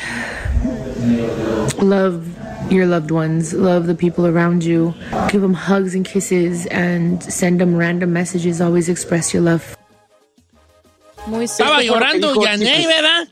love 1.82 2.26
your 2.70 2.86
loved 2.86 3.12
ones, 3.12 3.54
love 3.54 3.88
the 3.88 3.96
people 3.96 4.26
around 4.26 4.64
you, 4.64 4.94
give 5.30 5.42
them 5.42 5.54
hugs 5.54 5.96
and 5.96 6.06
kisses, 6.06 6.66
and 6.68 7.22
send 7.24 7.60
them 7.60 7.76
random 7.76 8.14
messages. 8.14 8.62
Always 8.62 8.90
express 8.90 9.34
your 9.34 9.44
love. 9.44 9.64
Muy 11.28 11.46
Estaba 11.46 11.46
Esto 11.46 11.64
fue 11.66 11.74
lo 11.76 11.80
que 11.80 11.88
llorando 11.88 12.28
dijo 12.34 12.44
Yaney, 12.44 12.86
¿verdad? 12.86 13.28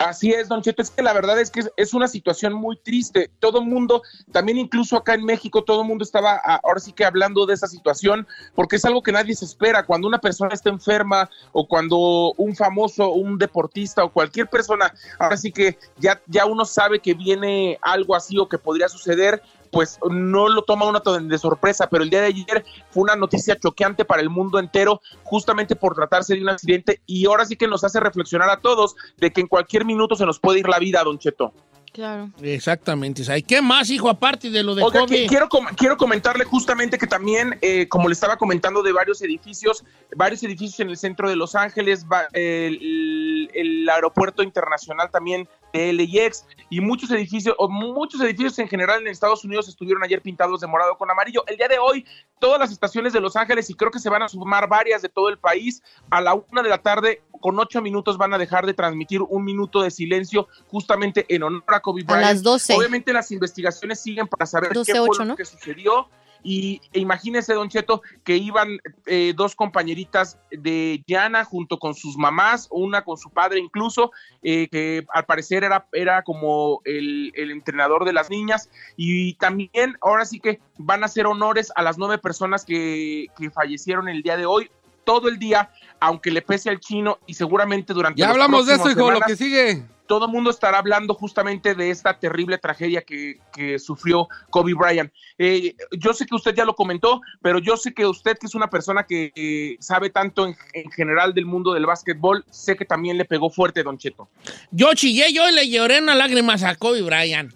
Así 0.00 0.32
es, 0.32 0.48
Don 0.48 0.60
Cheto, 0.60 0.82
es 0.82 0.90
que 0.90 1.02
la 1.02 1.12
verdad 1.12 1.40
es 1.40 1.50
que 1.52 1.62
es, 1.76 1.94
una 1.94 2.08
situación 2.08 2.52
muy 2.52 2.76
triste. 2.76 3.30
Todo 3.38 3.60
el 3.60 3.66
mundo, 3.66 4.02
también 4.32 4.58
incluso 4.58 4.96
acá 4.96 5.14
en 5.14 5.24
México, 5.24 5.62
todo 5.62 5.82
el 5.82 5.88
mundo 5.88 6.02
estaba 6.02 6.40
ah, 6.44 6.60
ahora 6.64 6.80
sí 6.80 6.92
que 6.92 7.04
hablando 7.04 7.46
de 7.46 7.54
esa 7.54 7.68
situación, 7.68 8.26
porque 8.56 8.76
es 8.76 8.84
algo 8.84 9.04
que 9.04 9.12
nadie 9.12 9.36
se 9.36 9.44
espera. 9.44 9.86
Cuando 9.86 10.08
una 10.08 10.18
persona 10.18 10.50
está 10.52 10.68
enferma 10.68 11.30
o 11.52 11.68
cuando 11.68 12.32
un 12.36 12.56
famoso, 12.56 13.12
un 13.12 13.38
deportista 13.38 14.02
o 14.02 14.12
cualquier 14.12 14.48
persona, 14.48 14.92
ahora 15.20 15.36
sí 15.36 15.52
que 15.52 15.78
ya, 15.98 16.20
ya 16.26 16.44
uno 16.44 16.64
sabe 16.64 16.98
que 16.98 17.14
viene 17.14 17.78
algo 17.80 18.16
así 18.16 18.36
o 18.36 18.48
que 18.48 18.58
podría 18.58 18.88
suceder, 18.88 19.42
pues 19.74 19.98
no 20.08 20.48
lo 20.48 20.62
toma 20.62 20.86
uno 20.86 21.00
de 21.00 21.38
sorpresa, 21.38 21.88
pero 21.90 22.04
el 22.04 22.10
día 22.10 22.20
de 22.20 22.28
ayer 22.28 22.64
fue 22.90 23.02
una 23.02 23.16
noticia 23.16 23.58
choqueante 23.58 24.04
para 24.04 24.22
el 24.22 24.30
mundo 24.30 24.60
entero, 24.60 25.00
justamente 25.24 25.74
por 25.74 25.96
tratarse 25.96 26.36
de 26.36 26.42
un 26.42 26.48
accidente, 26.48 27.00
y 27.06 27.26
ahora 27.26 27.44
sí 27.44 27.56
que 27.56 27.66
nos 27.66 27.82
hace 27.82 27.98
reflexionar 27.98 28.48
a 28.50 28.60
todos 28.60 28.94
de 29.16 29.32
que 29.32 29.40
en 29.40 29.48
cualquier 29.48 29.84
minuto 29.84 30.14
se 30.14 30.26
nos 30.26 30.38
puede 30.38 30.60
ir 30.60 30.68
la 30.68 30.78
vida, 30.78 31.02
Don 31.02 31.18
Cheto. 31.18 31.52
Claro. 31.94 32.28
Exactamente. 32.42 33.22
¿Y 33.38 33.42
qué 33.44 33.62
más, 33.62 33.88
hijo, 33.88 34.08
aparte 34.10 34.50
de 34.50 34.64
lo 34.64 34.74
de 34.74 34.82
Oiga, 34.82 35.06
quiero, 35.28 35.48
com- 35.48 35.66
quiero 35.76 35.96
comentarle 35.96 36.44
justamente 36.44 36.98
que 36.98 37.06
también, 37.06 37.56
eh, 37.62 37.86
como 37.88 38.08
le 38.08 38.14
estaba 38.14 38.36
comentando, 38.36 38.82
de 38.82 38.92
varios 38.92 39.22
edificios, 39.22 39.84
varios 40.16 40.42
edificios 40.42 40.80
en 40.80 40.90
el 40.90 40.96
centro 40.96 41.28
de 41.30 41.36
Los 41.36 41.54
Ángeles, 41.54 42.04
va- 42.12 42.26
el, 42.32 43.48
el 43.54 43.88
aeropuerto 43.88 44.42
internacional 44.42 45.08
también 45.12 45.48
de 45.72 45.92
LAX 45.92 46.46
y 46.68 46.80
muchos 46.80 47.12
edificios, 47.12 47.54
o 47.58 47.68
muchos 47.68 48.20
edificios 48.22 48.58
en 48.58 48.68
general 48.68 49.00
en 49.00 49.06
Estados 49.08 49.44
Unidos 49.44 49.68
estuvieron 49.68 50.02
ayer 50.02 50.20
pintados 50.20 50.60
de 50.60 50.66
morado 50.66 50.96
con 50.98 51.08
amarillo. 51.12 51.44
El 51.46 51.56
día 51.56 51.68
de 51.68 51.78
hoy, 51.78 52.04
todas 52.40 52.58
las 52.58 52.72
estaciones 52.72 53.12
de 53.12 53.20
Los 53.20 53.36
Ángeles, 53.36 53.70
y 53.70 53.74
creo 53.74 53.92
que 53.92 54.00
se 54.00 54.10
van 54.10 54.22
a 54.22 54.28
sumar 54.28 54.68
varias 54.68 55.00
de 55.00 55.08
todo 55.08 55.28
el 55.28 55.38
país, 55.38 55.80
a 56.10 56.20
la 56.20 56.34
una 56.34 56.62
de 56.62 56.68
la 56.70 56.78
tarde, 56.78 57.22
con 57.44 57.58
ocho 57.58 57.82
minutos, 57.82 58.16
van 58.16 58.32
a 58.32 58.38
dejar 58.38 58.64
de 58.64 58.72
transmitir 58.72 59.20
un 59.20 59.44
minuto 59.44 59.82
de 59.82 59.90
silencio 59.90 60.48
justamente 60.68 61.26
en 61.28 61.42
honor 61.42 61.62
a 61.66 61.80
Kobe 61.80 62.00
A 62.00 62.04
Bryant. 62.06 62.22
las 62.22 62.42
12. 62.42 62.72
Obviamente 62.72 63.12
las 63.12 63.30
investigaciones 63.32 64.00
siguen 64.00 64.26
para 64.26 64.46
saber 64.46 64.72
12, 64.72 64.90
qué 64.90 64.98
fue 64.98 65.18
lo 65.18 65.24
¿no? 65.26 65.36
que 65.36 65.44
sucedió. 65.44 66.08
Y 66.42 66.80
e 66.94 67.00
imagínese, 67.00 67.52
Don 67.52 67.68
Cheto, 67.68 68.00
que 68.24 68.38
iban 68.38 68.78
eh, 69.04 69.34
dos 69.36 69.54
compañeritas 69.56 70.38
de 70.52 71.04
Yana 71.06 71.44
junto 71.44 71.78
con 71.78 71.94
sus 71.94 72.16
mamás, 72.16 72.66
una 72.70 73.04
con 73.04 73.18
su 73.18 73.28
padre 73.28 73.60
incluso, 73.60 74.10
eh, 74.42 74.66
que 74.70 75.04
al 75.12 75.26
parecer 75.26 75.64
era, 75.64 75.86
era 75.92 76.22
como 76.22 76.80
el, 76.86 77.30
el 77.34 77.50
entrenador 77.50 78.06
de 78.06 78.14
las 78.14 78.30
niñas. 78.30 78.70
Y 78.96 79.34
también 79.34 79.98
ahora 80.00 80.24
sí 80.24 80.40
que 80.40 80.60
van 80.78 81.02
a 81.02 81.06
hacer 81.06 81.26
honores 81.26 81.70
a 81.76 81.82
las 81.82 81.98
nueve 81.98 82.16
personas 82.16 82.64
que, 82.64 83.26
que 83.36 83.50
fallecieron 83.50 84.08
el 84.08 84.22
día 84.22 84.38
de 84.38 84.46
hoy. 84.46 84.70
Todo 85.04 85.28
el 85.28 85.38
día, 85.38 85.70
aunque 86.00 86.30
le 86.30 86.42
pese 86.42 86.70
al 86.70 86.80
chino 86.80 87.18
y 87.26 87.34
seguramente 87.34 87.92
durante 87.92 88.20
Ya 88.20 88.30
hablamos 88.30 88.66
de 88.66 88.74
eso, 88.74 88.90
hijo, 88.90 89.00
lo 89.00 89.06
semanas, 89.06 89.26
que 89.26 89.36
sigue. 89.36 89.82
todo 90.06 90.26
el 90.26 90.32
mundo 90.32 90.50
estará 90.50 90.78
hablando 90.78 91.14
justamente 91.14 91.74
de 91.74 91.90
esta 91.90 92.18
terrible 92.18 92.58
tragedia 92.58 93.02
que, 93.02 93.38
que 93.54 93.78
sufrió 93.78 94.28
Kobe 94.50 94.74
Bryant. 94.74 95.12
Eh, 95.38 95.74
yo 95.98 96.12
sé 96.12 96.26
que 96.26 96.34
usted 96.34 96.54
ya 96.54 96.64
lo 96.64 96.74
comentó, 96.74 97.20
pero 97.42 97.58
yo 97.58 97.76
sé 97.76 97.92
que 97.92 98.06
usted, 98.06 98.36
que 98.38 98.46
es 98.46 98.54
una 98.54 98.68
persona 98.68 99.04
que 99.04 99.32
eh, 99.34 99.76
sabe 99.80 100.10
tanto 100.10 100.46
en, 100.46 100.56
en 100.72 100.90
general 100.90 101.34
del 101.34 101.46
mundo 101.46 101.72
del 101.74 101.86
básquetbol, 101.86 102.44
sé 102.50 102.76
que 102.76 102.84
también 102.84 103.18
le 103.18 103.24
pegó 103.24 103.50
fuerte, 103.50 103.82
Don 103.82 103.98
Cheto. 103.98 104.28
Yo 104.70 104.94
chillé, 104.94 105.32
yo 105.32 105.50
le 105.50 105.68
lloré 105.68 106.00
unas 106.00 106.16
lágrimas 106.16 106.62
a 106.62 106.74
Kobe 106.76 107.02
Bryant. 107.02 107.52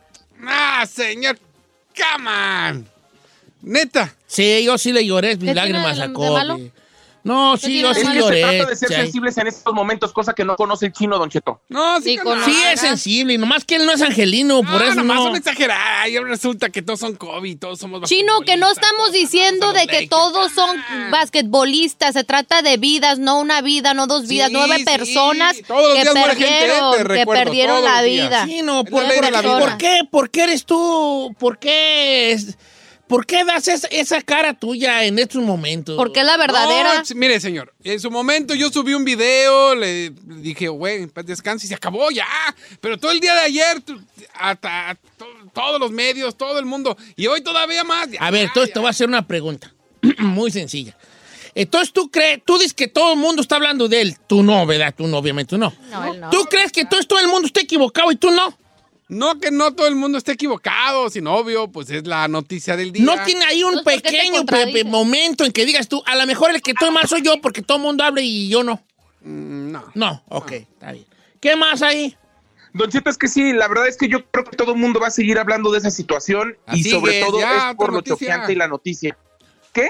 Ah, 0.46 0.84
señor. 0.86 1.38
Come 1.96 2.30
on. 2.30 2.88
Neta. 3.61 4.14
Sí, 4.26 4.62
yo 4.64 4.78
sí 4.78 4.92
le 4.92 5.05
lloré 5.05 5.36
mis 5.36 5.55
lágrimas 5.55 5.99
a 5.99 6.07
de 6.09 6.12
Kobe. 6.12 6.72
No, 7.29 7.55
¿Qué 7.61 7.66
sí, 7.66 7.81
yo 7.81 7.95
sí 7.95 8.01
Es 8.01 8.09
que 8.09 8.22
se 8.22 8.41
trata 8.41 8.66
de 8.70 8.76
ser 8.76 8.89
sensibles 8.89 9.39
en 9.39 9.47
estos 9.47 9.72
momentos, 9.74 10.12
cosa 10.12 10.33
que 10.33 10.45
no 10.45 10.57
conoce 10.57 10.87
el 10.87 10.93
chino, 10.93 11.18
Don 11.18 11.31
Cheto. 11.31 11.61
No, 11.68 12.01
sí, 12.01 12.12
Sí, 12.12 12.16
con- 12.18 12.39
es 12.43 12.81
sensible, 12.81 13.39
nomás 13.39 13.64
que 13.64 13.76
él 13.76 13.87
no 13.87 13.93
es 13.93 14.03
angelino, 14.03 14.62
por 14.62 14.83
eso 14.83 14.95
nomás 14.95 15.16
no. 15.18 15.22
son 15.24 15.37
exageradas. 15.37 16.09
Y 16.09 16.16
ahora 16.16 16.31
resulta 16.31 16.70
que 16.70 16.83
todos 16.83 17.01
son 17.01 17.14
Kobe, 17.16 17.57
todos 17.57 17.79
somos 17.79 18.03
Chino, 18.09 18.41
que 18.41 18.57
no 18.57 18.70
estamos 18.70 19.12
diciendo 19.12 19.72
de 19.72 19.81
que 19.87 19.93
Lakers. 20.03 20.09
todos 20.11 20.53
son 20.53 20.79
Ah. 20.89 21.09
basquetbolistas. 21.11 22.14
Se 22.14 22.24
trata 22.24 22.62
de 22.62 22.76
vidas, 22.79 23.18
no 23.18 23.39
una 23.39 23.61
vida, 23.61 23.95
no 23.95 24.07
dos 24.07 24.26
vidas, 24.26 24.49
Sí, 24.49 24.55
nueve 24.55 24.79
sí. 24.79 24.85
personas 24.85 25.57
Todos 25.66 25.95
que 25.95 26.05
gente, 26.05 26.20
perdieron, 26.22 26.93
te 26.97 27.14
que 27.18 27.26
perdieron 27.26 27.76
todos 27.81 27.91
la 27.91 28.03
vida. 28.03 28.45
Sí, 28.47 28.62
no, 28.62 28.81
Es 28.81 28.91
¿por, 28.91 29.03
por- 29.05 29.12
vida. 29.43 29.59
¿por 29.59 29.76
qué? 29.79 30.01
¿Por 30.11 30.31
qué 30.31 30.43
eres 30.45 30.64
tú? 30.64 31.35
¿Por 31.39 31.59
qué? 31.59 32.33
es- 32.33 32.57
¿Por 33.09 33.24
qué 33.26 33.42
das 33.44 33.66
es- 33.68 33.86
esa 33.90 34.20
cara 34.22 34.54
tuya 34.54 35.04
en 35.04 35.18
estos 35.18 35.42
momentos? 35.42 35.96
Porque 35.96 36.20
es 36.20 36.26
la 36.26 36.36
verdadera. 36.36 37.02
No, 37.02 37.14
mire, 37.16 37.40
señor, 37.40 37.72
en 37.82 37.98
su 38.00 38.11
momento 38.11 38.54
yo 38.54 38.70
subí 38.70 38.94
un 38.94 39.04
video, 39.04 39.74
le 39.74 40.11
dije, 40.11 40.68
güey, 40.68 41.09
descanse 41.24 41.66
y 41.66 41.68
se 41.68 41.74
acabó 41.74 42.11
ya. 42.11 42.26
Pero 42.80 42.98
todo 42.98 43.11
el 43.11 43.20
día 43.20 43.34
de 43.34 43.40
ayer, 43.40 43.82
hasta 44.34 44.96
to- 45.16 45.26
todos 45.54 45.80
los 45.80 45.90
medios, 45.90 46.36
todo 46.36 46.59
el 46.59 46.66
mundo, 46.66 46.96
y 47.16 47.26
hoy 47.26 47.40
todavía 47.40 47.82
más. 47.84 48.09
A 48.20 48.30
ver, 48.30 48.42
entonces 48.46 48.72
te 48.72 48.78
voy 48.78 48.88
a 48.88 48.90
hacer 48.90 49.09
una 49.09 49.26
pregunta 49.26 49.72
muy 50.18 50.50
sencilla. 50.50 50.96
Entonces 51.54 51.92
tú 51.92 52.11
crees, 52.11 52.40
tú 52.44 52.56
dices 52.59 52.74
que 52.74 52.86
todo 52.86 53.14
el 53.14 53.18
mundo 53.18 53.42
está 53.42 53.56
hablando 53.56 53.88
de 53.88 54.00
él. 54.02 54.16
Tú 54.28 54.42
no, 54.44 54.64
¿verdad? 54.64 54.94
Tú 54.96 55.09
no, 55.09 55.18
obviamente 55.18 55.50
tú 55.50 55.59
no. 55.59 55.72
No, 55.90 56.12
él 56.12 56.20
no. 56.20 56.30
¿Tú 56.30 56.44
crees 56.44 56.70
que 56.70 56.84
todo, 56.84 57.02
todo 57.02 57.18
el 57.18 57.26
mundo 57.28 57.46
está 57.46 57.61
equivocado 57.61 58.12
y 58.12 58.16
tú 58.16 58.30
no? 58.30 58.56
No 59.09 59.38
que 59.40 59.50
no 59.50 59.72
todo 59.74 59.86
el 59.88 59.94
mundo 59.94 60.18
esté 60.18 60.32
equivocado, 60.32 61.09
sino 61.09 61.34
obvio, 61.34 61.68
pues 61.72 61.88
es 61.90 62.06
la 62.06 62.28
noticia 62.28 62.76
del 62.76 62.92
día. 62.92 63.04
No 63.04 63.22
tiene 63.24 63.44
ahí 63.46 63.62
un 63.62 63.78
Entonces, 63.78 63.94
¿por 63.94 64.02
qué 64.02 64.11
te 64.11 64.16
pequeño 64.18 64.44
pe- 64.44 64.84
momento 64.84 65.44
en 65.44 65.52
que 65.52 65.64
digas 65.64 65.88
tú, 65.88 66.02
a 66.04 66.14
lo 66.14 66.26
mejor 66.26 66.50
el 66.50 66.61
que 66.61 66.72
estoy 66.72 66.90
mal 66.90 67.09
soy 67.09 67.22
yo 67.22 67.40
porque 67.40 67.62
todo 67.62 67.78
el 67.78 67.84
mundo 67.84 68.04
habla 68.04 68.20
y 68.20 68.48
yo 68.48 68.62
no. 68.62 68.82
Mm, 69.22 69.72
No. 69.72 69.84
No, 69.94 70.22
ok, 70.28 70.52
está 70.52 70.92
bien. 70.92 71.06
¿Qué 71.40 71.56
más 71.56 71.80
ahí? 71.82 72.16
Don 72.74 72.90
Cheto, 72.90 73.09
es 73.09 73.16
que 73.16 73.28
sí, 73.28 73.52
la 73.54 73.66
verdad 73.66 73.88
es 73.88 73.96
que 73.96 74.09
yo 74.09 74.26
creo 74.30 74.44
que 74.44 74.56
todo 74.56 74.72
el 74.72 74.78
mundo 74.78 75.00
va 75.00 75.06
a 75.06 75.11
seguir 75.11 75.38
hablando 75.38 75.70
de 75.72 75.78
esa 75.78 75.90
situación 75.90 76.59
y 76.74 76.84
sobre 76.84 77.20
es, 77.20 77.26
todo 77.26 77.40
ya, 77.40 77.70
es 77.70 77.76
por 77.76 77.92
lo 77.92 78.02
choqueante 78.02 78.52
y 78.52 78.56
la 78.56 78.68
noticia. 78.68 79.16
¿Qué? 79.72 79.88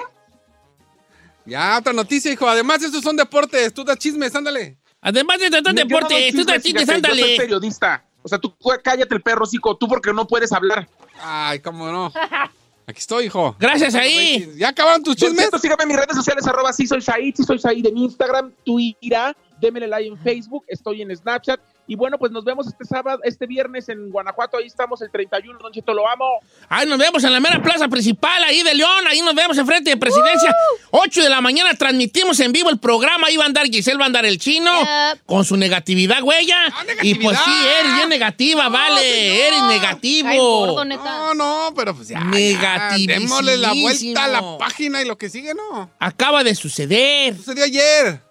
Ya, 1.44 1.78
otra 1.78 1.92
noticia, 1.92 2.30
hijo. 2.30 2.46
Además, 2.48 2.82
estos 2.82 3.02
son 3.02 3.16
deportes. 3.16 3.72
Tú 3.74 3.82
das 3.82 3.98
chismes, 3.98 4.34
ándale. 4.34 4.76
Además 5.00 5.38
de 5.40 5.50
tratar 5.50 5.74
no 5.74 5.80
deporte, 5.80 6.14
doy 6.14 6.30
tú 6.32 6.38
chismes, 6.38 6.54
te 6.54 6.60
fíjate, 6.60 6.80
Yo 6.80 6.86
soy 6.86 6.94
ándale. 6.94 7.36
periodista. 7.36 8.04
O 8.28 8.30
sea, 8.30 8.38
tú 8.38 8.54
cállate 8.84 9.14
el 9.14 9.22
perro, 9.22 9.46
cico, 9.46 9.74
tú 9.74 9.88
porque 9.88 10.12
no 10.12 10.26
puedes 10.26 10.52
hablar. 10.52 10.86
Ay, 11.18 11.60
cómo 11.60 11.90
no. 11.90 12.12
Aquí 12.86 12.98
estoy, 12.98 13.24
hijo. 13.26 13.56
Gracias 13.58 13.94
ahí. 13.94 14.52
¿Ya 14.56 14.68
acabaron 14.68 15.02
tus 15.02 15.16
chismes? 15.16 15.46
Cheto, 15.46 15.58
sígame 15.58 15.84
en 15.84 15.88
mis 15.88 15.96
redes 15.96 16.14
sociales, 16.14 16.46
arroba 16.46 16.72
sí 16.72 16.86
soy 16.86 17.00
Said, 17.00 17.34
sí 17.34 17.42
soy 17.44 17.58
Said 17.58 17.86
en 17.86 17.96
Instagram, 17.96 18.52
Twitter, 18.64 19.34
démele 19.60 19.86
like 19.86 20.08
en 20.08 20.18
Facebook, 20.18 20.64
estoy 20.68 21.00
en 21.02 21.16
Snapchat. 21.16 21.58
Y 21.91 21.97
bueno, 21.97 22.18
pues 22.18 22.30
nos 22.30 22.45
vemos 22.45 22.66
este 22.66 22.84
sábado, 22.84 23.18
este 23.24 23.47
viernes 23.47 23.89
en 23.89 24.11
Guanajuato, 24.11 24.59
ahí 24.59 24.66
estamos 24.66 25.01
el 25.01 25.11
31, 25.11 25.59
Don 25.59 25.72
Cheto, 25.72 25.95
lo 25.95 26.07
amo. 26.07 26.26
Ahí 26.68 26.86
nos 26.86 26.99
vemos 26.99 27.24
en 27.24 27.32
la 27.32 27.41
mera 27.41 27.62
plaza 27.62 27.89
principal, 27.89 28.45
ahí 28.45 28.62
de 28.62 28.74
León, 28.74 29.07
ahí 29.09 29.22
nos 29.22 29.34
vemos 29.34 29.57
enfrente 29.57 29.89
de 29.89 29.97
presidencia. 29.97 30.55
8 30.91 31.22
de 31.22 31.30
la 31.30 31.41
mañana 31.41 31.72
transmitimos 31.74 32.39
en 32.41 32.53
vivo 32.53 32.68
el 32.68 32.78
programa, 32.78 33.28
ahí 33.28 33.39
va 33.39 33.45
a 33.45 33.47
andar 33.47 33.64
Giselle, 33.66 33.97
va 33.99 34.05
a 34.05 34.07
andar 34.07 34.26
el 34.26 34.39
chino, 34.39 34.70
Yep. 34.78 35.24
con 35.24 35.45
su 35.47 35.57
negatividad, 35.57 36.22
huella. 36.22 36.59
Ah, 36.72 36.84
y 37.03 37.14
pues 37.14 37.39
sí, 37.43 37.51
eres 37.80 37.95
bien 37.95 38.09
negativa, 38.11 38.64
No, 38.64 38.70
vale, 38.70 39.01
señor. 39.01 39.47
eres 39.47 39.62
negativo. 39.64 40.28
Ay, 40.28 40.39
gordo, 40.39 40.84
neta. 40.84 41.05
No, 41.05 41.34
no, 41.34 41.72
pero 41.74 41.95
pues 41.97 42.09
ya. 42.09 42.18
ya. 42.18 42.24
Negativísimo. 42.26 43.14
Démosle 43.14 43.57
la 43.57 43.72
vuelta 43.72 44.24
a 44.24 44.28
la 44.28 44.59
página 44.59 45.01
y 45.01 45.07
lo 45.07 45.16
que 45.16 45.30
sigue, 45.30 45.55
no. 45.55 45.91
Acaba 45.99 46.45
de 46.45 46.55
suceder. 46.55 47.34
Sucedió 47.34 47.64
ayer. 47.64 48.27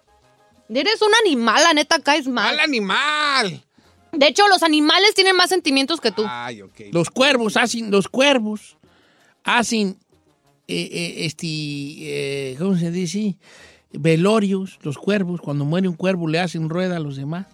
Eres 0.68 1.00
un 1.00 1.12
animal, 1.24 1.62
la 1.62 1.72
neta, 1.72 1.98
caes 2.00 2.26
mal. 2.26 2.54
Al 2.54 2.60
animal. 2.60 3.64
De 4.12 4.26
hecho, 4.26 4.48
los 4.48 4.62
animales 4.62 5.14
tienen 5.14 5.36
más 5.36 5.50
sentimientos 5.50 6.00
que 6.00 6.12
tú. 6.12 6.24
Ay, 6.26 6.62
ok. 6.62 6.80
Los 6.92 7.10
cuervos 7.10 7.56
hacen, 7.56 7.90
los 7.90 8.08
cuervos 8.08 8.76
hacen, 9.44 9.98
eh, 10.66 10.88
eh, 10.90 11.14
este, 11.24 11.46
eh, 11.46 12.56
¿cómo 12.58 12.76
se 12.76 12.90
dice? 12.90 13.36
Velorios, 13.92 14.78
los 14.82 14.98
cuervos, 14.98 15.40
cuando 15.40 15.64
muere 15.64 15.88
un 15.88 15.96
cuervo 15.96 16.28
le 16.28 16.38
hacen 16.38 16.68
rueda 16.68 16.96
a 16.96 17.00
los 17.00 17.16
demás. 17.16 17.46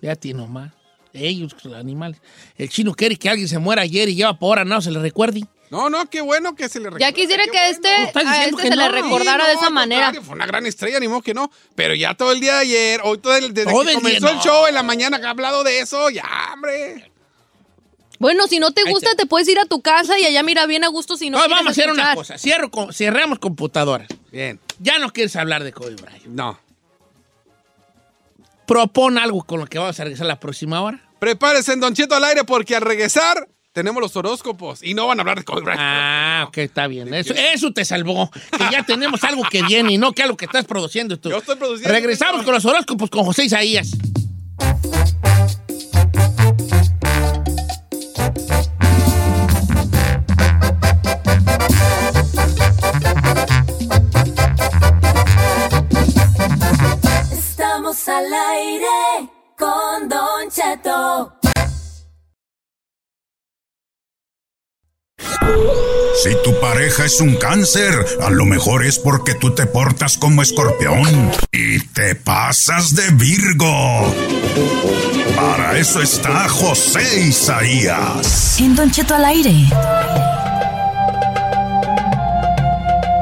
Fíjate 0.00 0.32
nomás. 0.32 0.72
Ellos, 1.12 1.56
los 1.64 1.74
animales. 1.74 2.20
El 2.56 2.68
chino 2.68 2.94
quiere 2.94 3.16
que 3.16 3.28
alguien 3.28 3.48
se 3.48 3.58
muera 3.58 3.82
ayer 3.82 4.08
y 4.08 4.14
lleva 4.14 4.38
por 4.38 4.58
ahora, 4.58 4.64
no 4.64 4.80
se 4.80 4.90
le 4.90 5.00
recuerde. 5.00 5.42
No, 5.70 5.90
no, 5.90 6.08
qué 6.08 6.20
bueno 6.20 6.54
que 6.54 6.68
se 6.68 6.78
le 6.78 6.86
recuerde. 6.86 7.04
Ya 7.04 7.12
quisiera 7.12 7.44
que 7.44 7.50
bueno. 7.50 7.66
este, 7.66 7.88
a 7.88 8.44
este 8.44 8.56
que 8.56 8.62
se 8.68 8.76
le 8.76 8.76
no. 8.76 8.88
recordara 8.92 9.44
Sí, 9.44 9.48
de 9.50 9.54
no, 9.54 9.60
esa 9.60 9.70
manera. 9.70 10.12
Fue 10.22 10.34
una 10.34 10.46
gran 10.46 10.64
estrella, 10.66 10.98
ni 11.00 11.08
modo 11.08 11.22
que 11.22 11.34
no. 11.34 11.50
Pero 11.74 11.94
ya 11.94 12.14
todo 12.14 12.32
el 12.32 12.40
día 12.40 12.54
de 12.54 12.60
ayer, 12.60 13.00
hoy 13.04 13.18
todo 13.18 13.36
el, 13.36 13.52
desde 13.52 13.70
Todo 13.70 13.82
que 13.84 13.92
el 13.92 14.00
día, 14.00 14.02
comenzó 14.18 14.28
el 14.30 14.36
no. 14.36 14.42
show 14.42 14.66
en 14.66 14.74
la 14.74 14.82
mañana 14.82 15.20
que 15.20 15.26
ha 15.26 15.30
hablado 15.30 15.64
de 15.64 15.80
eso, 15.80 16.08
ya, 16.10 16.24
hombre. 16.54 17.10
Bueno, 18.18 18.46
si 18.48 18.58
no 18.58 18.72
te 18.72 18.82
gusta, 18.90 19.14
te 19.14 19.26
puedes 19.26 19.46
ir 19.48 19.58
a 19.60 19.66
tu 19.66 19.80
casa 19.80 20.18
y 20.18 20.24
allá 20.24 20.42
mira 20.42 20.66
bien 20.66 20.82
a 20.82 20.88
gusto 20.88 21.16
si 21.16 21.30
no 21.30 21.36
Hoy 21.38 21.44
quieres 21.44 21.56
vamos 21.58 21.68
a 21.68 21.70
hacer 21.80 21.92
una 21.92 22.14
cosa. 22.16 22.36
Cierro 22.38 22.70
con- 22.70 22.92
cerramos 22.92 23.38
computadoras. 23.38 24.08
Bien. 24.32 24.58
Ya 24.80 24.98
no 24.98 25.12
quieres 25.12 25.36
hablar 25.36 25.62
de 25.62 25.72
Kobe 25.72 25.94
Bryant. 25.94 26.24
No. 26.26 26.58
Propon 28.66 29.18
algo 29.18 29.44
con 29.44 29.60
lo 29.60 29.66
que 29.66 29.78
vamos 29.78 29.98
a 29.98 30.04
regresar 30.04 30.26
la 30.26 30.40
próxima 30.40 30.82
hora. 30.82 31.00
Prepárese 31.18 31.72
en 31.72 31.80
Don 31.80 31.94
Cheto 31.94 32.14
al 32.14 32.24
aire 32.24 32.44
porque 32.44 32.76
al 32.76 32.82
regresar 32.82 33.48
tenemos 33.72 34.02
los 34.02 34.16
horóscopos 34.16 34.82
y 34.82 34.94
no 34.94 35.06
van 35.06 35.18
a 35.18 35.22
hablar 35.22 35.38
de 35.38 35.44
Kobe 35.44 35.62
Bryant. 35.62 35.80
Ah, 35.80 36.44
ok, 36.48 36.58
está 36.58 36.86
bien. 36.86 37.12
Eso, 37.14 37.34
eso 37.34 37.72
te 37.72 37.84
salvó. 37.84 38.30
Que 38.30 38.64
ya 38.72 38.82
tenemos 38.82 39.22
algo 39.24 39.44
que 39.50 39.62
viene 39.62 39.92
y 39.92 39.98
no 39.98 40.12
que 40.12 40.22
algo 40.22 40.36
que 40.36 40.46
estás 40.46 40.64
produciendo 40.64 41.18
tú. 41.18 41.30
Yo 41.30 41.38
estoy 41.38 41.56
produciendo. 41.56 41.92
Regresamos 41.92 42.42
con 42.42 42.54
los 42.54 42.64
horóscopos 42.64 43.10
con 43.10 43.24
José 43.24 43.44
Isaías. 43.44 43.90
Estamos 57.32 58.08
al 58.08 58.32
aire 58.32 59.30
con 59.56 60.08
Don 60.08 60.50
Cheto. 60.50 61.37
Si 66.22 66.34
tu 66.42 66.58
pareja 66.60 67.04
es 67.04 67.20
un 67.20 67.36
cáncer, 67.36 67.94
a 68.20 68.30
lo 68.30 68.44
mejor 68.44 68.84
es 68.84 68.98
porque 68.98 69.34
tú 69.34 69.54
te 69.54 69.66
portas 69.66 70.18
como 70.18 70.42
escorpión 70.42 71.30
y 71.52 71.78
te 71.80 72.16
pasas 72.16 72.94
de 72.94 73.10
Virgo. 73.12 74.14
Para 75.36 75.78
eso 75.78 76.02
está 76.02 76.48
José 76.48 77.20
Isaías. 77.20 78.58
En 78.58 78.74
Don 78.74 78.90
Cheto 78.90 79.14
al 79.14 79.24
aire. 79.26 79.54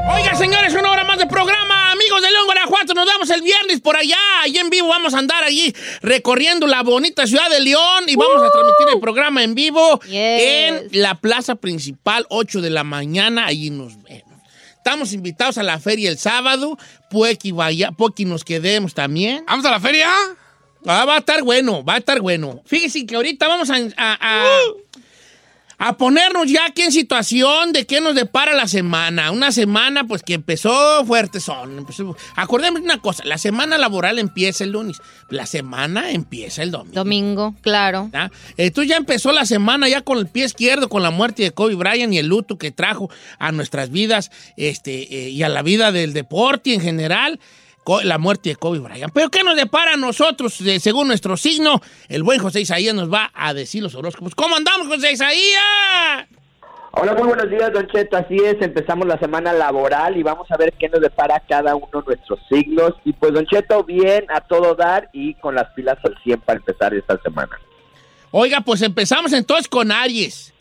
Oiga, 0.08 0.34
señores, 0.38 0.72
una 0.72 0.90
hora 0.90 1.04
más 1.04 1.18
de 1.18 1.26
programa. 1.26 1.75
Amigos 1.92 2.22
de 2.22 2.30
León, 2.30 2.44
Guanajuato, 2.46 2.94
nos 2.94 3.06
vemos 3.06 3.30
el 3.30 3.42
viernes 3.42 3.80
por 3.80 3.96
allá. 3.96 4.16
Allí 4.42 4.58
en 4.58 4.70
vivo 4.70 4.88
vamos 4.88 5.14
a 5.14 5.18
andar 5.18 5.44
allí 5.44 5.74
recorriendo 6.02 6.66
la 6.66 6.82
bonita 6.82 7.26
ciudad 7.26 7.48
de 7.50 7.60
León 7.60 8.04
y 8.08 8.16
vamos 8.16 8.42
a 8.42 8.50
transmitir 8.50 8.88
el 8.94 9.00
programa 9.00 9.42
en 9.42 9.54
vivo 9.54 10.00
Yes. 10.02 10.12
en 10.12 10.88
la 10.92 11.14
plaza 11.14 11.54
principal, 11.56 12.26
8 12.28 12.60
de 12.60 12.70
la 12.70 12.84
mañana. 12.84 13.46
Allí 13.46 13.70
nos 13.70 14.02
vemos. 14.02 14.22
Estamos 14.76 15.12
invitados 15.12 15.58
a 15.58 15.62
la 15.62 15.80
feria 15.80 16.10
el 16.10 16.18
sábado. 16.18 16.78
Puede 17.10 17.36
que, 17.36 17.52
vaya, 17.52 17.90
puede 17.92 18.14
que 18.14 18.24
nos 18.24 18.44
quedemos 18.44 18.94
también. 18.94 19.44
¿Vamos 19.46 19.64
a 19.64 19.70
la 19.70 19.80
feria? 19.80 20.08
Ah, 20.88 21.04
va 21.04 21.16
a 21.16 21.18
estar 21.18 21.42
bueno, 21.42 21.84
va 21.84 21.94
a 21.94 21.98
estar 21.98 22.20
bueno. 22.20 22.62
Fíjese 22.64 23.04
que 23.06 23.16
ahorita 23.16 23.48
vamos 23.48 23.68
a, 23.70 23.74
a- 23.96 24.18
a- 24.20 24.46
a 25.78 25.96
ponernos 25.96 26.50
ya 26.50 26.66
aquí 26.66 26.82
en 26.82 26.92
situación 26.92 27.72
de 27.72 27.86
qué 27.86 28.00
nos 28.00 28.14
depara 28.14 28.54
la 28.54 28.66
semana. 28.66 29.30
Una 29.30 29.52
semana, 29.52 30.04
pues, 30.06 30.22
que 30.22 30.34
empezó 30.34 31.04
fuerte 31.04 31.38
son. 31.40 31.78
Empezó- 31.78 32.16
Acordemos 32.34 32.80
una 32.80 32.98
cosa, 32.98 33.24
la 33.26 33.38
semana 33.38 33.76
laboral 33.76 34.18
empieza 34.18 34.64
el 34.64 34.70
lunes, 34.70 34.98
la 35.28 35.44
semana 35.46 36.10
empieza 36.10 36.62
el 36.62 36.70
domingo. 36.70 36.94
Domingo, 36.94 37.54
claro. 37.60 38.10
¿ah? 38.14 38.30
Entonces 38.56 38.88
ya 38.90 38.96
empezó 38.96 39.32
la 39.32 39.44
semana 39.44 39.88
ya 39.88 40.00
con 40.02 40.18
el 40.18 40.26
pie 40.26 40.44
izquierdo, 40.46 40.88
con 40.88 41.02
la 41.02 41.10
muerte 41.10 41.42
de 41.42 41.50
Kobe 41.50 41.74
Bryant 41.74 42.12
y 42.12 42.18
el 42.18 42.26
luto 42.26 42.56
que 42.58 42.70
trajo 42.70 43.10
a 43.38 43.52
nuestras 43.52 43.90
vidas 43.90 44.30
este, 44.56 45.26
eh, 45.26 45.30
y 45.30 45.42
a 45.42 45.48
la 45.48 45.62
vida 45.62 45.92
del 45.92 46.12
deporte 46.12 46.72
en 46.72 46.80
general, 46.80 47.38
la 48.02 48.18
muerte 48.18 48.50
de 48.50 48.56
Kobe 48.56 48.78
Bryant. 48.78 49.12
Pero 49.12 49.30
¿qué 49.30 49.42
nos 49.42 49.56
depara 49.56 49.94
a 49.94 49.96
nosotros 49.96 50.60
eh, 50.60 50.80
según 50.80 51.08
nuestro 51.08 51.36
signo? 51.36 51.80
El 52.08 52.22
buen 52.22 52.40
José 52.40 52.60
Isaías 52.60 52.94
nos 52.94 53.12
va 53.12 53.30
a 53.34 53.54
decir 53.54 53.82
los 53.82 53.94
horóscopos. 53.94 54.34
¿Cómo 54.34 54.56
andamos, 54.56 54.88
José 54.88 55.12
Isaías? 55.12 56.26
Hola, 56.98 57.14
muy 57.14 57.28
buenos 57.28 57.50
días, 57.50 57.70
Don 57.72 57.86
Cheto. 57.88 58.16
Así 58.16 58.36
es, 58.36 58.56
empezamos 58.60 59.06
la 59.06 59.18
semana 59.18 59.52
laboral 59.52 60.16
y 60.16 60.22
vamos 60.22 60.50
a 60.50 60.56
ver 60.56 60.72
qué 60.78 60.88
nos 60.88 61.00
depara 61.00 61.42
cada 61.46 61.76
uno 61.76 62.00
de 62.00 62.06
nuestros 62.06 62.40
signos. 62.48 62.94
Y 63.04 63.12
pues, 63.12 63.34
Don 63.34 63.46
Cheto, 63.46 63.84
bien, 63.84 64.24
a 64.30 64.40
todo 64.40 64.74
dar 64.74 65.10
y 65.12 65.34
con 65.34 65.54
las 65.54 65.70
pilas 65.74 65.98
al 66.04 66.16
100 66.24 66.40
para 66.40 66.58
empezar 66.58 66.94
esta 66.94 67.20
semana. 67.20 67.58
Oiga, 68.30 68.62
pues 68.62 68.82
empezamos 68.82 69.32
entonces 69.32 69.68
con 69.68 69.92
Aries. 69.92 70.54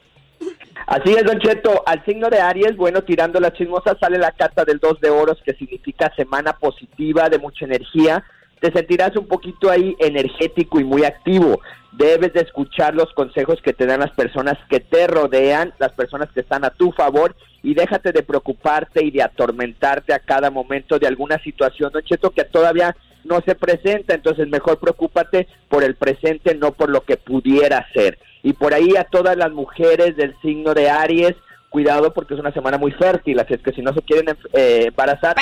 Así 0.88 1.14
es, 1.14 1.24
Don 1.24 1.40
Cheto. 1.40 1.84
Al 1.86 2.04
signo 2.06 2.30
de 2.30 2.40
Aries, 2.40 2.76
bueno, 2.76 3.04
tirando 3.04 3.40
las 3.40 3.54
chismosas, 3.54 3.98
sale 4.00 4.18
la 4.18 4.32
carta 4.32 4.64
del 4.66 4.80
2 4.80 5.00
de 5.02 5.10
oros, 5.10 5.42
que 5.44 5.54
significa 5.54 6.14
semana 6.16 6.54
positiva, 6.54 7.30
de 7.30 7.40
mucha 7.40 7.66
energía. 7.66 8.24
Te 8.60 8.72
sentirás 8.72 9.16
un 9.16 9.28
poquito 9.28 9.70
ahí 9.70 9.96
energético 10.00 10.80
y 10.80 10.84
muy 10.84 11.04
activo. 11.04 11.60
Debes 11.92 12.34
de 12.34 12.42
escuchar 12.42 12.94
los 12.94 13.12
consejos 13.14 13.62
que 13.62 13.74
te 13.74 13.86
dan 13.86 14.02
las 14.02 14.12
personas 14.12 14.58
que 14.70 14.80
te 14.80 15.08
rodean, 15.08 15.74
las 15.80 15.94
personas 15.94 16.30
que 16.32 16.42
están 16.42 16.64
a 16.66 16.70
tu 16.70 16.92
favor, 16.92 17.36
y 17.64 17.74
déjate 17.74 18.12
de 18.12 18.22
preocuparte 18.22 19.04
y 19.04 19.12
de 19.12 19.24
atormentarte 19.24 20.14
a 20.14 20.20
cada 20.20 20.52
momento 20.52 21.00
de 21.00 21.08
alguna 21.08 21.40
situación, 21.40 21.92
Don 21.92 22.04
Cheto, 22.04 22.30
que 22.30 22.44
todavía 22.44 22.96
no 23.24 23.42
se 23.42 23.56
presenta. 23.56 24.14
Entonces, 24.14 24.48
mejor 24.48 24.78
preocúpate 24.78 25.48
por 25.68 25.84
el 25.84 25.96
presente, 25.96 26.54
no 26.54 26.74
por 26.74 26.90
lo 26.90 27.02
que 27.02 27.18
pudiera 27.18 27.88
ser. 27.94 28.20
Y 28.46 28.54
por 28.54 28.76
ahí 28.76 28.96
a 28.96 29.06
todas 29.06 29.36
las 29.36 29.52
mujeres 29.52 30.16
del 30.16 30.40
signo 30.40 30.76
de 30.76 30.88
Aries, 30.88 31.34
cuidado 31.70 32.14
porque 32.14 32.36
es 32.36 32.40
una 32.40 32.54
semana 32.54 32.78
muy 32.78 32.92
fértil, 32.92 33.40
así 33.40 33.56
es 33.56 33.60
que 33.60 33.72
si 33.72 33.82
no 33.82 33.92
se 33.92 34.04
quieren 34.04 34.38
eh, 34.54 34.84
embarazar, 34.90 35.36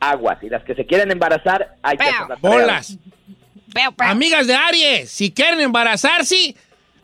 aguas. 0.00 0.42
Y 0.42 0.48
las 0.48 0.64
que 0.64 0.74
se 0.74 0.86
quieren 0.86 1.10
embarazar, 1.10 1.76
hay 1.82 1.98
que 1.98 2.04
hacer 2.04 2.28
las 2.30 2.40
Bolas. 2.40 2.98
Amigas 3.98 4.46
de 4.46 4.54
Aries, 4.54 5.10
si 5.10 5.32
quieren 5.32 5.60
embarazarse, 5.60 6.56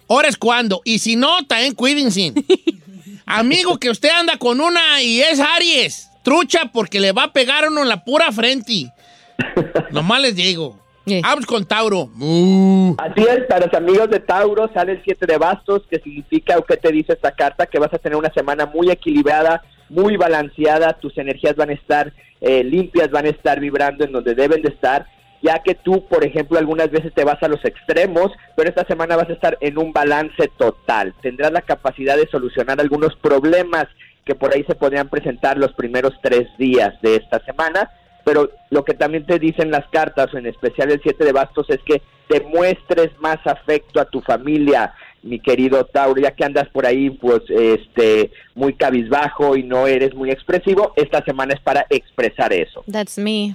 ahora 0.09 0.29
es 0.29 0.39
cuando. 0.39 0.81
Y 0.87 1.01
si 1.01 1.17
no, 1.17 1.45
también 1.45 1.75
cuídense. 1.75 2.33
Amigo 3.27 3.79
que 3.79 3.91
usted 3.91 4.09
anda 4.09 4.39
con 4.39 4.59
una 4.59 5.03
y 5.03 5.21
es 5.21 5.39
Aries, 5.39 6.09
trucha 6.23 6.71
porque 6.73 6.99
le 6.99 7.13
va 7.13 7.25
a 7.25 7.33
pegar 7.35 7.69
uno 7.69 7.83
en 7.83 7.91
la 7.91 8.03
pura 8.03 8.33
frente. 8.33 8.91
Nomás 9.91 10.23
les 10.23 10.35
digo. 10.35 10.82
Vamos 11.07 11.47
con 11.47 11.65
Tauro. 11.65 12.11
Uh. 12.21 12.95
Así 12.99 13.23
es, 13.23 13.47
para 13.49 13.67
los 13.67 13.75
amigos 13.75 14.09
de 14.11 14.21
Tauro 14.21 14.71
sale 14.73 14.93
el 14.93 15.03
7 15.05 15.27
de 15.27 15.39
bastos, 15.39 15.83
que 15.91 15.99
significa, 15.99 16.59
o 16.59 16.65
que 16.65 16.77
te 16.77 16.93
dice 16.93 17.15
esta 17.15 17.33
carta, 17.33 17.67
que 17.67 17.79
vas 17.79 17.93
a 17.93 17.99
tener 17.99 18.17
una 18.17 18.33
semana 18.33 18.67
muy 18.67 18.91
equilibrada, 18.91 19.63
muy 19.89 20.17
balanceada, 20.17 20.95
tus 20.95 21.17
energías 21.19 21.57
van 21.57 21.71
a 21.71 21.75
estar 21.75 22.13
eh, 22.41 22.63
limpias, 22.63 23.11
van 23.11 23.27
a 23.27 23.31
estar 23.31 23.59
vibrando 23.59 24.05
en 24.05 24.13
donde 24.13 24.35
deben 24.35 24.63
de 24.63 24.69
estar, 24.69 25.07
ya 25.43 25.59
que 25.59 25.75
tú, 25.75 26.07
por 26.07 26.25
ejemplo, 26.25 26.59
algunas 26.59 26.91
veces 26.91 27.13
te 27.13 27.25
vas 27.25 27.43
a 27.43 27.49
los 27.49 27.65
extremos, 27.65 28.31
pero 28.57 28.69
esta 28.69 28.85
semana 28.85 29.17
vas 29.17 29.29
a 29.29 29.33
estar 29.33 29.59
en 29.61 29.79
un 29.79 29.93
balance 29.93 30.49
total. 30.57 31.15
Tendrás 31.21 31.51
la 31.51 31.63
capacidad 31.63 32.17
de 32.17 32.29
solucionar 32.29 32.81
algunos 32.81 33.17
problemas 33.17 33.87
que 34.25 34.37
por 34.37 34.55
ahí 34.55 34.63
se 34.65 34.77
podrían 34.77 35.09
presentar 35.09 35.59
los 35.59 35.73
primeros 35.73 36.13
tres 36.23 36.47
días 36.59 36.95
de 37.03 37.17
esta 37.17 37.45
semana 37.45 37.91
pero 38.25 38.51
lo 38.71 38.85
que 38.85 38.95
también 38.95 39.27
te 39.27 39.39
dicen 39.39 39.71
las 39.71 39.87
cartas, 39.89 40.33
en 40.35 40.47
especial 40.47 40.91
el 40.91 41.01
7 41.03 41.25
de 41.25 41.33
bastos, 41.33 41.69
es 41.71 41.81
que 41.85 42.03
demuestres 42.29 43.11
más 43.21 43.39
afecto 43.47 44.01
a 44.01 44.05
tu 44.05 44.21
familia, 44.21 44.95
mi 45.23 45.41
querido 45.41 45.85
Tauro, 45.85 46.21
ya 46.21 46.33
que 46.33 46.45
andas 46.45 46.69
por 46.69 46.87
ahí 46.87 47.11
pues 47.11 47.43
este 47.49 48.31
muy 48.55 48.75
cabizbajo 48.75 49.57
y 49.57 49.63
no 49.63 49.87
eres 49.87 50.15
muy 50.15 50.31
expresivo, 50.31 50.93
esta 50.97 51.25
semana 51.25 51.55
es 51.55 51.61
para 51.61 51.87
expresar 51.91 52.53
eso. 52.53 52.85
That's 52.91 53.19
me. 53.19 53.55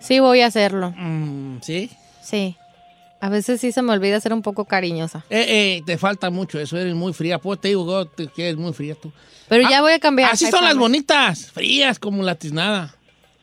Sí 0.00 0.20
voy 0.20 0.40
a 0.40 0.46
hacerlo. 0.46 0.92
Mm, 0.96 1.58
¿Sí? 1.62 1.90
Sí. 2.22 2.56
A 3.20 3.30
veces 3.30 3.60
sí 3.60 3.72
se 3.72 3.80
me 3.80 3.92
olvida 3.92 4.20
ser 4.20 4.32
un 4.32 4.42
poco 4.42 4.66
cariñosa. 4.66 5.24
Eh, 5.30 5.46
eh, 5.48 5.82
te 5.86 5.96
falta 5.96 6.30
mucho 6.30 6.60
eso, 6.60 6.76
eres 6.76 6.94
muy 6.94 7.14
fría. 7.14 7.38
Pues 7.38 7.60
te 7.60 7.68
digo 7.68 8.10
que 8.14 8.30
eres 8.36 8.56
muy 8.56 8.72
fría 8.74 8.94
tú. 8.94 9.10
Pero 9.48 9.68
ya 9.68 9.80
voy 9.80 9.92
a 9.92 9.98
cambiar. 9.98 10.32
Así 10.32 10.46
son 10.46 10.64
las 10.64 10.76
bonitas, 10.76 11.50
frías 11.50 11.98
como 11.98 12.22
la 12.22 12.34
tiznada. 12.34 12.94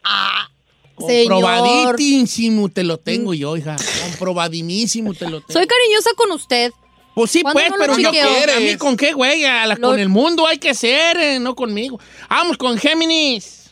Ah, 0.03 0.49
Comprobadísimo 0.95 2.69
te 2.69 2.83
lo 2.83 2.97
tengo 2.97 3.33
yo, 3.33 3.57
hija. 3.57 3.75
Comprobadísimo 4.09 5.13
te 5.13 5.25
lo 5.29 5.41
tengo. 5.41 5.53
Soy 5.53 5.67
cariñosa 5.67 6.11
con 6.15 6.31
usted. 6.31 6.71
Pues 7.15 7.29
sí, 7.29 7.43
pues, 7.43 7.69
no 7.69 7.75
pero 7.79 7.97
yo 7.97 8.11
chequeo? 8.11 8.55
a 8.57 8.59
mí 8.59 8.75
con 8.77 8.97
qué, 8.97 9.11
güey, 9.13 9.45
A 9.45 9.67
la- 9.67 9.77
con 9.77 9.99
el 9.99 10.09
mundo 10.09 10.47
hay 10.47 10.57
que 10.57 10.73
ser, 10.73 11.17
eh, 11.17 11.39
no 11.39 11.53
conmigo. 11.55 11.99
Vamos 12.29 12.57
con 12.57 12.77
Géminis. 12.77 13.71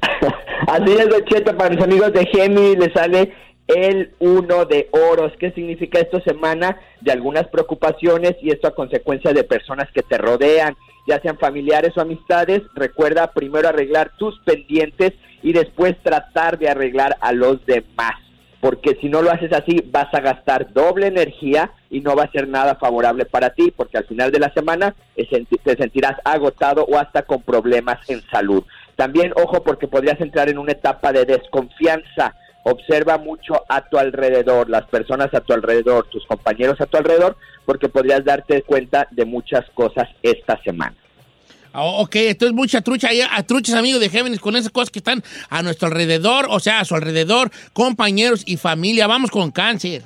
Así 0.68 0.92
es, 0.92 1.08
Cheto, 1.28 1.56
para 1.56 1.70
mis 1.70 1.82
amigos 1.82 2.12
de 2.12 2.24
Géminis 2.26 2.78
le 2.78 2.92
sale 2.92 3.34
el 3.66 4.14
uno 4.20 4.64
de 4.64 4.88
oros. 4.92 5.32
¿Qué 5.38 5.52
significa 5.52 6.00
esto 6.00 6.20
semana? 6.24 6.78
De 7.00 7.12
algunas 7.12 7.46
preocupaciones 7.48 8.36
y 8.42 8.50
esto 8.50 8.68
a 8.68 8.74
consecuencia 8.74 9.32
de 9.32 9.44
personas 9.44 9.88
que 9.94 10.02
te 10.02 10.16
rodean, 10.18 10.74
ya 11.06 11.20
sean 11.20 11.38
familiares 11.38 11.92
o 11.96 12.00
amistades. 12.00 12.62
Recuerda 12.74 13.32
primero 13.32 13.68
arreglar 13.68 14.12
tus 14.18 14.38
pendientes 14.46 15.12
y 15.42 15.52
después 15.52 15.96
tratar 16.02 16.58
de 16.58 16.68
arreglar 16.68 17.16
a 17.20 17.32
los 17.32 17.64
demás. 17.66 18.14
Porque 18.60 18.96
si 19.00 19.08
no 19.08 19.22
lo 19.22 19.32
haces 19.32 19.52
así, 19.52 19.82
vas 19.90 20.14
a 20.14 20.20
gastar 20.20 20.72
doble 20.72 21.08
energía 21.08 21.72
y 21.90 22.00
no 22.00 22.14
va 22.14 22.24
a 22.24 22.30
ser 22.30 22.46
nada 22.46 22.76
favorable 22.76 23.24
para 23.24 23.50
ti, 23.50 23.72
porque 23.76 23.98
al 23.98 24.04
final 24.04 24.30
de 24.30 24.38
la 24.38 24.52
semana 24.52 24.94
eh, 25.16 25.26
te 25.64 25.76
sentirás 25.76 26.16
agotado 26.24 26.84
o 26.84 26.96
hasta 26.96 27.22
con 27.22 27.42
problemas 27.42 27.98
en 28.08 28.22
salud. 28.30 28.62
También, 28.94 29.32
ojo, 29.34 29.64
porque 29.64 29.88
podrías 29.88 30.20
entrar 30.20 30.48
en 30.48 30.58
una 30.58 30.72
etapa 30.72 31.12
de 31.12 31.24
desconfianza. 31.24 32.36
Observa 32.62 33.18
mucho 33.18 33.64
a 33.68 33.88
tu 33.88 33.98
alrededor, 33.98 34.70
las 34.70 34.86
personas 34.86 35.34
a 35.34 35.40
tu 35.40 35.52
alrededor, 35.52 36.06
tus 36.06 36.24
compañeros 36.26 36.80
a 36.80 36.86
tu 36.86 36.96
alrededor, 36.96 37.36
porque 37.66 37.88
podrías 37.88 38.24
darte 38.24 38.62
cuenta 38.62 39.08
de 39.10 39.24
muchas 39.24 39.68
cosas 39.74 40.08
esta 40.22 40.62
semana. 40.62 40.94
Ah, 41.72 41.84
ok, 41.84 42.16
entonces 42.16 42.54
mucha 42.54 42.82
trucha, 42.82 43.08
a 43.30 43.42
truchas 43.44 43.74
amigos 43.74 44.00
de 44.00 44.10
Géminis 44.10 44.40
con 44.40 44.56
esas 44.56 44.70
cosas 44.70 44.90
que 44.90 44.98
están 44.98 45.22
a 45.48 45.62
nuestro 45.62 45.88
alrededor, 45.88 46.46
o 46.50 46.60
sea, 46.60 46.80
a 46.80 46.84
su 46.84 46.94
alrededor, 46.94 47.50
compañeros 47.72 48.42
y 48.46 48.58
familia. 48.58 49.06
Vamos 49.06 49.30
con 49.30 49.50
cáncer. 49.50 50.02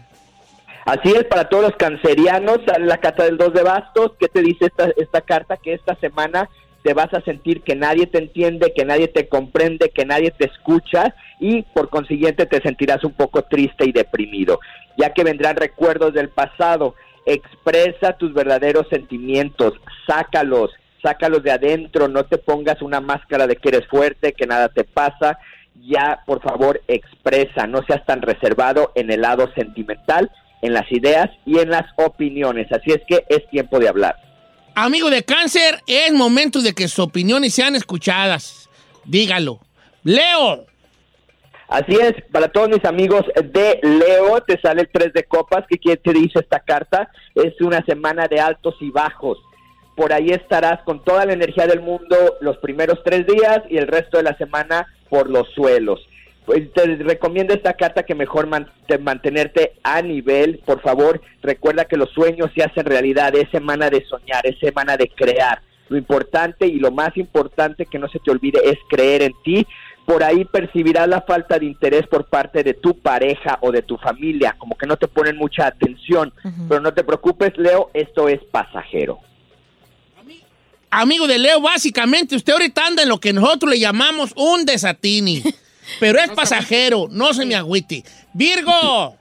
Así 0.85 1.11
es, 1.11 1.25
para 1.25 1.49
todos 1.49 1.65
los 1.65 1.77
cancerianos, 1.77 2.61
la 2.79 2.99
carta 2.99 3.25
del 3.25 3.37
2 3.37 3.53
de 3.53 3.63
bastos. 3.65 4.13
¿Qué 4.21 4.29
te 4.29 4.41
dice 4.41 4.67
esta, 4.67 4.89
esta 4.97 5.21
carta? 5.21 5.57
Que 5.57 5.75
esta 5.75 5.97
semana 5.97 6.49
te 6.85 6.95
vas 6.95 7.13
a 7.13 7.21
sentir 7.23 7.63
que 7.63 7.75
nadie 7.75 8.07
te 8.07 8.19
entiende, 8.19 8.73
que 8.73 8.85
nadie 8.85 9.09
te 9.09 9.29
comprende, 9.29 9.91
que 9.91 10.05
nadie 10.05 10.31
te 10.31 10.47
escucha 10.47 11.17
y 11.41 11.63
por 11.63 11.89
consiguiente 11.89 12.47
te 12.47 12.63
sentirás 12.63 13.03
un 13.03 13.15
poco 13.15 13.43
triste 13.43 13.85
y 13.85 13.91
deprimido, 13.91 14.61
ya 14.97 15.13
que 15.13 15.25
vendrán 15.25 15.57
recuerdos 15.57 16.15
del 16.15 16.29
pasado. 16.29 16.95
Expresa 17.27 18.17
tus 18.17 18.33
verdaderos 18.33 18.87
sentimientos, 18.89 19.73
sácalos, 20.07 20.71
sácalos 21.03 21.43
de 21.43 21.53
adentro, 21.53 22.09
no 22.09 22.25
te 22.25 22.39
pongas 22.39 22.83
una 22.83 23.01
máscara 23.01 23.47
de 23.47 23.57
que 23.57 23.69
eres 23.69 23.87
fuerte, 23.89 24.33
que 24.33 24.47
nada 24.47 24.69
te 24.69 24.85
pasa. 24.85 25.39
Ya, 25.83 26.21
por 26.27 26.43
favor, 26.43 26.81
expresa, 26.89 27.67
no 27.67 27.83
seas 27.87 28.05
tan 28.07 28.23
reservado 28.23 28.93
en 28.95 29.11
el 29.11 29.21
lado 29.21 29.51
sentimental, 29.55 30.31
en 30.63 30.73
las 30.73 30.91
ideas 30.91 31.31
y 31.45 31.59
en 31.59 31.71
las 31.71 31.87
opiniones. 31.97 32.71
Así 32.73 32.91
es 32.91 33.03
que 33.07 33.25
es 33.29 33.49
tiempo 33.51 33.79
de 33.79 33.89
hablar. 33.89 34.17
Amigo 34.75 35.09
de 35.11 35.23
cáncer, 35.23 35.81
es 35.87 36.13
momento 36.13 36.61
de 36.61 36.75
que 36.75 36.89
sus 36.89 36.99
opiniones 36.99 37.55
sean 37.55 37.77
escuchadas. 37.77 38.69
Dígalo. 39.05 39.61
Leo. 40.03 40.67
Así 41.69 41.97
es, 42.01 42.13
para 42.31 42.49
todos 42.49 42.69
mis 42.69 42.85
amigos 42.85 43.25
de 43.35 43.81
Leo, 43.83 44.41
te 44.43 44.61
sale 44.61 44.83
el 44.83 44.89
3 44.93 45.13
de 45.13 45.25
copas. 45.25 45.65
¿Qué 45.69 45.79
quiere 45.79 45.97
te 45.97 46.13
dice 46.13 46.39
esta 46.41 46.61
carta? 46.61 47.11
Es 47.35 47.61
una 47.61 47.85
semana 47.85 48.29
de 48.29 48.39
altos 48.39 48.77
y 48.81 48.91
bajos. 48.91 49.39
Por 49.97 50.13
ahí 50.13 50.29
estarás 50.31 50.83
con 50.83 51.03
toda 51.03 51.25
la 51.27 51.33
energía 51.33 51.67
del 51.67 51.81
mundo 51.81 52.17
los 52.41 52.59
primeros 52.59 53.03
tres 53.03 53.27
días 53.27 53.63
y 53.69 53.79
el 53.79 53.89
resto 53.89 54.19
de 54.19 54.23
la 54.25 54.37
semana 54.37 54.87
por 55.09 55.29
los 55.29 55.49
suelos. 55.55 56.01
Pues 56.45 56.73
te 56.75 56.85
recomiendo 56.97 57.55
esta 57.55 57.73
carta 57.73 58.05
que 58.05 58.15
mejor 58.15 58.47
man- 58.47 58.71
te- 58.87 58.99
mantenerte 58.99 59.73
a 59.83 60.01
nivel. 60.03 60.61
Por 60.65 60.81
favor, 60.81 61.21
recuerda 61.43 61.87
que 61.87 61.97
los 61.97 62.11
sueños 62.11 62.51
se 62.55 62.63
hacen 62.63 62.85
realidad. 62.85 63.35
Es 63.35 63.51
semana 63.51 63.91
de 63.91 64.05
soñar, 64.05 64.47
es 64.47 64.57
semana 64.61 64.97
de 64.97 65.09
crear. 65.09 65.61
Lo 65.89 65.97
importante 65.97 66.67
y 66.67 66.79
lo 66.79 66.91
más 66.93 67.17
importante 67.17 67.87
que 67.87 67.99
no 67.99 68.07
se 68.09 68.19
te 68.21 68.31
olvide 68.31 68.61
es 68.65 68.77
creer 68.89 69.23
en 69.23 69.33
ti. 69.45 69.67
Por 70.05 70.23
ahí 70.23 70.45
percibirás 70.45 71.09
la 71.09 71.23
falta 71.23 71.59
de 71.59 71.67
interés 71.67 72.07
por 72.07 72.27
parte 72.27 72.63
de 72.63 72.75
tu 72.75 72.97
pareja 73.01 73.59
o 73.61 73.73
de 73.73 73.83
tu 73.83 73.97
familia, 73.97 74.55
como 74.59 74.77
que 74.77 74.87
no 74.87 74.97
te 74.97 75.09
ponen 75.09 75.37
mucha 75.37 75.67
atención. 75.67 76.33
Pero 76.69 76.81
no 76.81 76.93
te 76.95 77.03
preocupes, 77.03 77.57
Leo, 77.57 77.91
esto 77.93 78.29
es 78.29 78.39
pasajero. 78.53 79.19
Amigo 80.91 81.27
de 81.27 81.39
Leo, 81.39 81.61
básicamente 81.61 82.37
usted 82.37 82.53
ahorita 82.53 82.87
anda 82.87 83.03
en 83.03 83.09
lo 83.09 83.19
que 83.19 83.33
nosotros 83.33 83.71
le 83.71 83.79
llamamos 83.79 84.33
un 84.37 84.65
desatini. 84.65 85.43
Pero 86.01 86.19
es 86.19 86.31
pasajero, 86.31 87.07
no 87.11 87.33
se 87.33 87.47
me 87.47 87.55
agüite. 87.55 88.03
Virgo. 88.33 89.17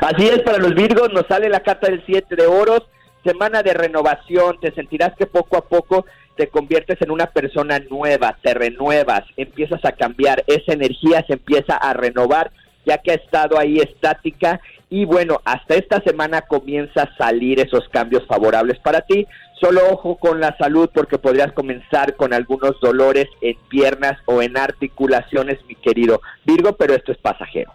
Así 0.00 0.28
es, 0.28 0.40
para 0.40 0.58
los 0.58 0.74
Virgos 0.74 1.12
nos 1.12 1.26
sale 1.26 1.48
la 1.48 1.60
carta 1.60 1.88
del 1.88 2.02
7 2.06 2.36
de 2.36 2.46
oros, 2.46 2.82
semana 3.24 3.62
de 3.62 3.74
renovación, 3.74 4.58
te 4.60 4.72
sentirás 4.72 5.12
que 5.18 5.26
poco 5.26 5.56
a 5.56 5.68
poco 5.68 6.06
te 6.36 6.48
conviertes 6.48 6.98
en 7.02 7.10
una 7.10 7.26
persona 7.26 7.80
nueva, 7.90 8.38
te 8.42 8.54
renuevas, 8.54 9.24
empiezas 9.36 9.84
a 9.84 9.92
cambiar, 9.92 10.44
esa 10.46 10.72
energía 10.72 11.24
se 11.26 11.34
empieza 11.34 11.74
a 11.74 11.92
renovar 11.92 12.52
ya 12.86 12.98
que 12.98 13.10
ha 13.10 13.14
estado 13.14 13.58
ahí 13.58 13.78
estática 13.78 14.60
y 14.90 15.04
bueno, 15.04 15.40
hasta 15.44 15.76
esta 15.76 16.02
semana 16.02 16.42
comienza 16.42 17.04
a 17.04 17.16
salir 17.16 17.60
esos 17.60 17.88
cambios 17.90 18.26
favorables 18.26 18.78
para 18.80 19.02
ti. 19.02 19.26
Solo 19.60 19.82
ojo 19.90 20.16
con 20.16 20.40
la 20.40 20.56
salud 20.58 20.90
porque 20.92 21.16
podrías 21.16 21.52
comenzar 21.52 22.16
con 22.16 22.34
algunos 22.34 22.80
dolores 22.80 23.28
en 23.40 23.56
piernas 23.68 24.18
o 24.26 24.42
en 24.42 24.56
articulaciones, 24.56 25.58
mi 25.68 25.76
querido 25.76 26.20
Virgo, 26.44 26.72
pero 26.72 26.94
esto 26.94 27.12
es 27.12 27.18
pasajero. 27.18 27.72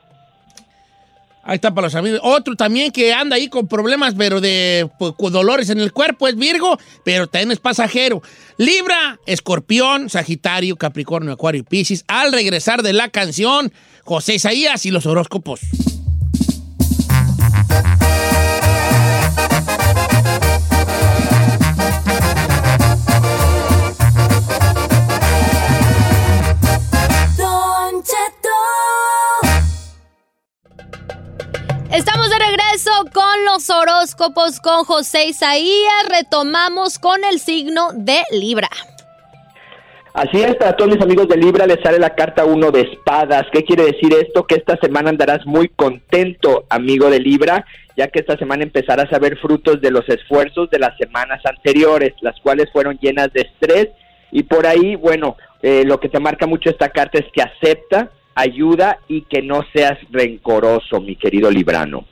Ahí 1.48 1.56
está 1.56 1.74
para 1.74 1.86
los 1.86 1.96
amigos. 1.96 2.20
Otro 2.24 2.56
también 2.56 2.92
que 2.92 3.14
anda 3.14 3.36
ahí 3.36 3.48
con 3.48 3.68
problemas, 3.68 4.16
pero 4.18 4.42
de 4.42 4.90
pues, 4.98 5.14
dolores 5.32 5.70
en 5.70 5.80
el 5.80 5.94
cuerpo, 5.94 6.28
es 6.28 6.36
Virgo, 6.36 6.78
pero 7.06 7.28
también 7.28 7.52
es 7.52 7.60
pasajero. 7.60 8.24
Libra, 8.58 9.20
Escorpión, 9.28 10.10
Sagitario, 10.10 10.76
Capricornio, 10.76 11.32
Acuario 11.32 11.62
y 11.62 11.64
Piscis. 11.64 12.04
Al 12.08 12.34
regresar 12.34 12.82
de 12.82 12.94
la 12.94 13.10
canción, 13.10 13.72
José 14.04 14.34
Isaías 14.34 14.88
y 14.88 14.92
los 14.92 15.06
horóscopos. 15.06 15.62
Regreso 32.50 32.92
con 33.14 33.46
los 33.46 33.70
horóscopos 33.70 34.60
con 34.60 34.84
José 34.86 35.28
Isaías. 35.28 36.10
Retomamos 36.10 37.00
con 37.00 37.24
el 37.24 37.40
signo 37.40 37.90
de 37.94 38.20
Libra. 38.32 38.70
Así 40.14 40.42
es, 40.42 40.56
para 40.56 40.76
todos 40.78 40.92
mis 40.92 41.02
amigos 41.02 41.28
de 41.28 41.38
Libra 41.38 41.68
les 41.68 41.82
sale 41.82 42.00
la 42.00 42.16
carta 42.16 42.46
1 42.46 42.72
de 42.72 42.82
espadas. 42.82 43.46
¿Qué 43.52 43.64
quiere 43.64 43.86
decir 43.86 44.14
esto? 44.14 44.46
Que 44.48 44.56
esta 44.56 44.78
semana 44.78 45.10
andarás 45.10 45.46
muy 45.46 45.68
contento, 45.70 46.66
amigo 46.70 47.10
de 47.10 47.20
Libra, 47.20 47.66
ya 47.98 48.08
que 48.08 48.20
esta 48.20 48.38
semana 48.38 48.64
empezarás 48.64 49.12
a 49.12 49.20
ver 49.20 49.38
frutos 49.38 49.82
de 49.82 49.92
los 49.92 50.08
esfuerzos 50.08 50.70
de 50.70 50.80
las 50.80 50.98
semanas 50.98 51.42
anteriores, 51.44 52.14
las 52.22 52.40
cuales 52.40 52.72
fueron 52.72 52.98
llenas 53.02 53.34
de 53.34 53.42
estrés 53.42 53.90
y 54.32 54.44
por 54.44 54.66
ahí, 54.66 54.96
bueno, 54.96 55.36
eh, 55.62 55.84
lo 55.86 56.00
que 56.00 56.10
te 56.10 56.20
marca 56.20 56.48
mucho 56.48 56.70
esta 56.70 56.90
carta 56.90 57.20
es 57.20 57.26
que 57.34 57.42
acepta, 57.42 58.12
ayuda 58.36 59.00
y 59.08 59.24
que 59.24 59.42
no 59.42 59.66
seas 59.74 59.98
rencoroso, 60.12 61.02
mi 61.02 61.18
querido 61.18 61.52
Librano. 61.52 62.06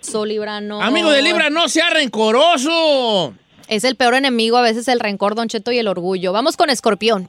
So, 0.00 0.24
Libra, 0.24 0.60
no. 0.60 0.80
Amigo 0.80 1.10
de 1.10 1.22
Libra, 1.22 1.50
no 1.50 1.68
sea 1.68 1.90
rencoroso. 1.90 3.34
Es 3.68 3.84
el 3.84 3.96
peor 3.96 4.14
enemigo, 4.14 4.56
a 4.56 4.62
veces 4.62 4.88
el 4.88 5.00
rencor, 5.00 5.34
Don 5.34 5.48
Cheto, 5.48 5.72
y 5.72 5.78
el 5.78 5.88
orgullo. 5.88 6.32
Vamos 6.32 6.56
con 6.56 6.70
Escorpión. 6.70 7.28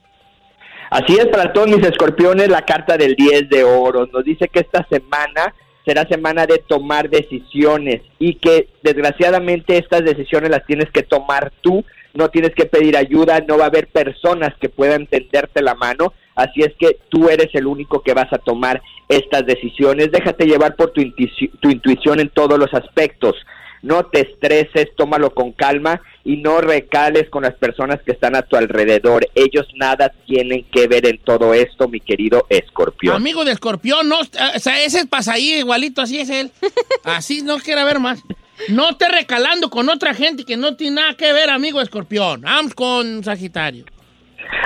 Así 0.89 1.17
es, 1.17 1.27
para 1.27 1.53
todos 1.53 1.67
mis 1.67 1.85
escorpiones, 1.85 2.49
la 2.49 2.63
carta 2.63 2.97
del 2.97 3.15
10 3.15 3.49
de 3.49 3.63
oro 3.63 4.07
nos 4.07 4.23
dice 4.23 4.47
que 4.47 4.59
esta 4.59 4.87
semana 4.89 5.53
será 5.85 6.07
semana 6.07 6.47
de 6.47 6.57
tomar 6.67 7.09
decisiones 7.09 8.01
y 8.17 8.35
que 8.35 8.69
desgraciadamente 8.81 9.77
estas 9.77 10.03
decisiones 10.03 10.49
las 10.49 10.65
tienes 10.65 10.89
que 10.91 11.03
tomar 11.03 11.51
tú, 11.61 11.85
no 12.13 12.29
tienes 12.29 12.53
que 12.55 12.65
pedir 12.65 12.97
ayuda, 12.97 13.39
no 13.47 13.57
va 13.57 13.65
a 13.65 13.67
haber 13.67 13.87
personas 13.87 14.53
que 14.59 14.69
puedan 14.69 15.05
tenderte 15.07 15.61
la 15.61 15.75
mano, 15.75 16.13
así 16.35 16.61
es 16.61 16.73
que 16.79 16.97
tú 17.09 17.29
eres 17.29 17.49
el 17.53 17.67
único 17.67 18.01
que 18.01 18.13
vas 18.13 18.31
a 18.33 18.37
tomar 18.39 18.81
estas 19.07 19.45
decisiones, 19.45 20.11
déjate 20.11 20.45
llevar 20.45 20.75
por 20.75 20.91
tu, 20.91 21.01
intuici- 21.01 21.51
tu 21.59 21.69
intuición 21.69 22.19
en 22.19 22.29
todos 22.29 22.57
los 22.59 22.73
aspectos, 22.73 23.35
no 23.81 24.03
te 24.07 24.21
estreses, 24.21 24.87
tómalo 24.97 25.33
con 25.33 25.53
calma 25.53 26.01
y 26.25 26.35
no 26.37 26.59
recales 26.59 27.29
con 27.29 27.43
las 27.43 27.53
personas 27.53 28.01
que 28.05 28.11
están 28.11 28.35
a 28.35 28.41
tu 28.41 28.57
alrededor, 28.57 29.25
ellos 29.35 29.67
nada 29.75 30.11
tienen 30.27 30.65
que 30.69 30.87
ver 30.87 31.07
en 31.07 31.17
todo 31.19 31.53
esto, 31.53 31.87
mi 31.87 32.01
querido 32.01 32.45
escorpión. 32.49 33.15
Amigo 33.15 33.45
de 33.45 33.53
escorpión, 33.53 34.09
no, 34.09 34.19
o 34.19 34.59
sea, 34.59 34.83
ese 34.83 35.05
pasa 35.05 35.33
ahí 35.33 35.53
igualito, 35.59 36.01
así 36.01 36.19
es 36.19 36.29
él. 36.29 36.51
Así 37.05 37.41
no 37.41 37.57
quiere 37.59 37.83
ver 37.85 37.99
más. 37.99 38.21
No 38.67 38.89
esté 38.89 39.07
recalando 39.07 39.69
con 39.69 39.89
otra 39.89 40.13
gente 40.13 40.43
que 40.43 40.57
no 40.57 40.75
tiene 40.75 40.97
nada 40.97 41.13
que 41.15 41.31
ver, 41.31 41.49
amigo 41.49 41.81
escorpión. 41.81 42.41
Vamos 42.41 42.75
con 42.75 43.23
Sagitario. 43.23 43.85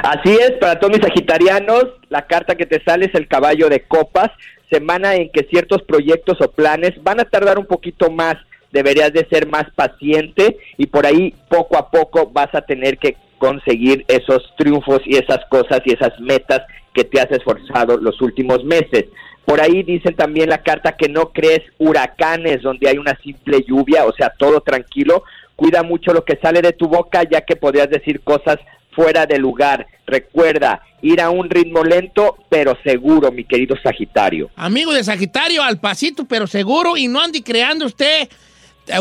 Así 0.03 0.31
es, 0.31 0.53
para 0.59 0.79
todos 0.79 0.97
mis 0.97 1.05
sagitarianos, 1.05 1.85
la 2.09 2.25
carta 2.25 2.55
que 2.55 2.65
te 2.65 2.81
sale 2.83 3.05
es 3.05 3.15
el 3.15 3.27
caballo 3.27 3.69
de 3.69 3.83
copas, 3.83 4.31
semana 4.71 5.15
en 5.15 5.29
que 5.29 5.47
ciertos 5.49 5.81
proyectos 5.83 6.37
o 6.41 6.51
planes 6.51 6.91
van 7.03 7.19
a 7.19 7.25
tardar 7.25 7.59
un 7.59 7.65
poquito 7.65 8.09
más, 8.09 8.35
deberías 8.71 9.13
de 9.13 9.27
ser 9.29 9.47
más 9.47 9.65
paciente 9.75 10.57
y 10.77 10.87
por 10.87 11.05
ahí 11.05 11.33
poco 11.49 11.77
a 11.77 11.91
poco 11.91 12.29
vas 12.31 12.53
a 12.53 12.61
tener 12.61 12.97
que 12.97 13.15
conseguir 13.37 14.03
esos 14.07 14.41
triunfos 14.57 15.01
y 15.05 15.17
esas 15.17 15.39
cosas 15.49 15.81
y 15.85 15.93
esas 15.93 16.19
metas 16.19 16.61
que 16.93 17.03
te 17.03 17.19
has 17.19 17.31
esforzado 17.31 17.97
los 17.97 18.21
últimos 18.21 18.63
meses. 18.63 19.05
Por 19.45 19.61
ahí 19.61 19.83
dicen 19.83 20.15
también 20.15 20.49
la 20.49 20.63
carta 20.63 20.95
que 20.95 21.09
no 21.09 21.31
crees 21.31 21.61
huracanes 21.77 22.61
donde 22.61 22.89
hay 22.89 22.97
una 22.97 23.17
simple 23.21 23.63
lluvia, 23.67 24.05
o 24.05 24.13
sea, 24.13 24.31
todo 24.37 24.61
tranquilo. 24.61 25.23
Cuida 25.55 25.83
mucho 25.83 26.13
lo 26.13 26.23
que 26.23 26.39
sale 26.41 26.61
de 26.61 26.73
tu 26.73 26.87
boca 26.87 27.23
ya 27.29 27.41
que 27.41 27.55
podrías 27.55 27.89
decir 27.89 28.21
cosas 28.21 28.57
fuera 28.91 29.25
de 29.25 29.37
lugar. 29.37 29.87
Recuerda, 30.07 30.81
ir 31.01 31.21
a 31.21 31.29
un 31.29 31.49
ritmo 31.49 31.83
lento 31.83 32.37
pero 32.49 32.77
seguro, 32.83 33.31
mi 33.31 33.43
querido 33.43 33.75
Sagitario. 33.81 34.49
Amigo 34.55 34.93
de 34.93 35.03
Sagitario, 35.03 35.61
al 35.61 35.79
pasito, 35.79 36.25
pero 36.25 36.47
seguro, 36.47 36.97
y 36.97 37.07
no 37.07 37.21
ande 37.21 37.43
creando 37.43 37.85
usted 37.85 38.29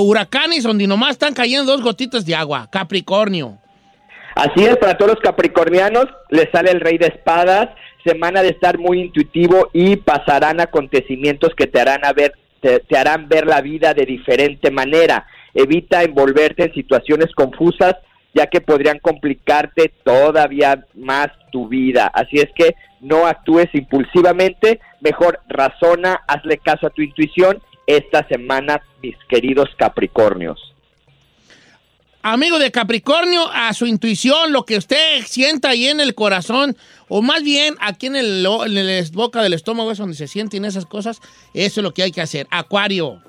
huracanes 0.01 0.63
donde 0.65 0.87
nomás 0.87 1.13
están 1.13 1.35
cayendo 1.35 1.73
dos 1.73 1.83
gotitas 1.83 2.25
de 2.25 2.35
agua. 2.35 2.69
Capricornio. 2.71 3.59
Así 4.35 4.65
es, 4.65 4.77
para 4.77 4.97
todos 4.97 5.13
los 5.13 5.21
capricornianos 5.21 6.07
les 6.31 6.51
sale 6.51 6.71
el 6.71 6.81
rey 6.81 6.99
de 6.99 7.09
espadas, 7.09 7.69
semana 8.05 8.43
de 8.43 8.49
estar 8.49 8.79
muy 8.79 9.01
intuitivo 9.01 9.71
y 9.73 9.97
pasarán 9.97 10.61
acontecimientos 10.61 11.55
que 11.55 11.67
te 11.67 11.81
harán, 11.81 12.05
a 12.05 12.13
ver, 12.13 12.33
te, 12.61 12.81
te 12.81 12.97
harán 12.97 13.29
ver 13.29 13.47
la 13.47 13.61
vida 13.61 13.95
de 13.95 14.07
diferente 14.07 14.71
manera. 14.71 15.27
Evita 15.55 16.03
envolverte 16.03 16.65
en 16.65 16.75
situaciones 16.75 17.33
confusas 17.35 17.97
ya 18.35 18.47
que 18.47 18.61
podrían 18.61 18.99
complicarte 18.99 19.93
todavía 20.03 20.87
más 20.95 21.29
tu 21.51 21.69
vida. 21.69 22.11
Así 22.15 22.39
es 22.39 22.49
que 22.55 22.75
no 23.01 23.27
actúes 23.27 23.69
impulsivamente, 23.75 24.81
mejor 25.01 25.41
razona, 25.49 26.23
hazle 26.27 26.59
caso 26.59 26.87
a 26.87 26.91
tu 26.91 27.03
intuición 27.03 27.61
esta 27.87 28.27
semana, 28.29 28.81
mis 29.03 29.17
queridos 29.29 29.69
Capricornios. 29.77 30.72
Amigo 32.25 32.61
de 32.61 32.71
Capricornio, 32.71 33.51
a 33.53 33.73
su 33.73 33.85
intuición, 33.85 34.53
lo 34.53 34.65
que 34.65 34.77
usted 34.77 35.23
sienta 35.27 35.71
ahí 35.71 35.89
en 35.89 35.99
el 35.99 36.15
corazón, 36.15 36.77
o 37.09 37.21
más 37.21 37.43
bien 37.43 37.75
aquí 37.81 38.07
en 38.07 38.15
el, 38.15 38.47
en 38.47 38.79
el 38.79 39.05
boca 39.13 39.43
del 39.43 39.55
estómago 39.55 39.91
es 39.91 39.99
donde 39.99 40.15
se 40.15 40.29
sienten 40.29 40.65
esas 40.65 40.87
cosas, 40.87 41.21
eso 41.53 41.81
es 41.81 41.85
lo 41.85 41.93
que 41.93 42.05
hay 42.05 42.13
que 42.13 42.21
hacer. 42.21 42.47
Acuario. 42.53 43.21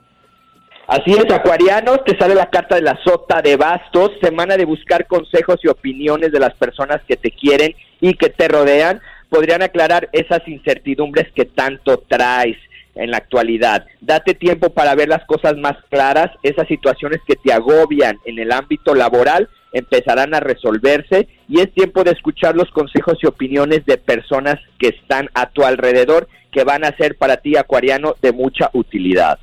Así 0.86 1.12
es, 1.12 1.34
acuarianos, 1.34 2.04
te 2.06 2.16
sale 2.20 2.36
la 2.36 2.52
carta 2.52 2.76
de 2.76 2.84
la 2.84 3.00
sota 3.04 3.42
de 3.42 3.56
bastos, 3.56 4.12
semana 4.22 4.58
de 4.58 4.66
buscar 4.66 5.08
consejos 5.08 5.60
y 5.64 5.70
opiniones 5.70 6.32
de 6.32 6.40
las 6.40 6.54
personas 6.54 7.02
que 7.08 7.18
te 7.18 7.32
quieren 7.32 7.74
y 8.00 8.14
que 8.14 8.30
te 8.30 8.48
rodean, 8.48 9.02
podrían 9.28 9.64
aclarar 9.64 10.08
esas 10.12 10.48
incertidumbres 10.48 11.32
que 11.34 11.46
tanto 11.46 11.98
traes 12.08 12.58
en 12.96 13.12
la 13.12 13.18
actualidad. 13.18 13.86
Date 14.02 14.34
tiempo 14.34 14.70
para 14.74 14.96
ver 14.96 15.10
las 15.10 15.26
cosas 15.26 15.58
más 15.58 15.76
claras, 15.90 16.32
esas 16.44 16.68
situaciones 16.68 17.20
que 17.28 17.36
te 17.36 17.54
agobian 17.54 18.20
en 18.26 18.40
el 18.40 18.52
ámbito 18.52 18.94
laboral 18.96 19.50
empezarán 19.72 20.36
a 20.36 20.40
resolverse 20.40 21.28
y 21.50 21.60
es 21.60 21.74
tiempo 21.74 22.04
de 22.04 22.12
escuchar 22.12 22.56
los 22.56 22.70
consejos 22.70 23.18
y 23.22 23.26
opiniones 23.26 23.86
de 23.86 23.98
personas 23.98 24.56
que 24.78 24.90
están 24.90 25.30
a 25.34 25.50
tu 25.50 25.64
alrededor 25.64 26.28
que 26.52 26.64
van 26.64 26.86
a 26.86 26.96
ser 26.96 27.18
para 27.18 27.38
ti, 27.38 27.58
acuariano, 27.58 28.16
de 28.22 28.32
mucha 28.32 28.70
utilidad. 28.74 29.40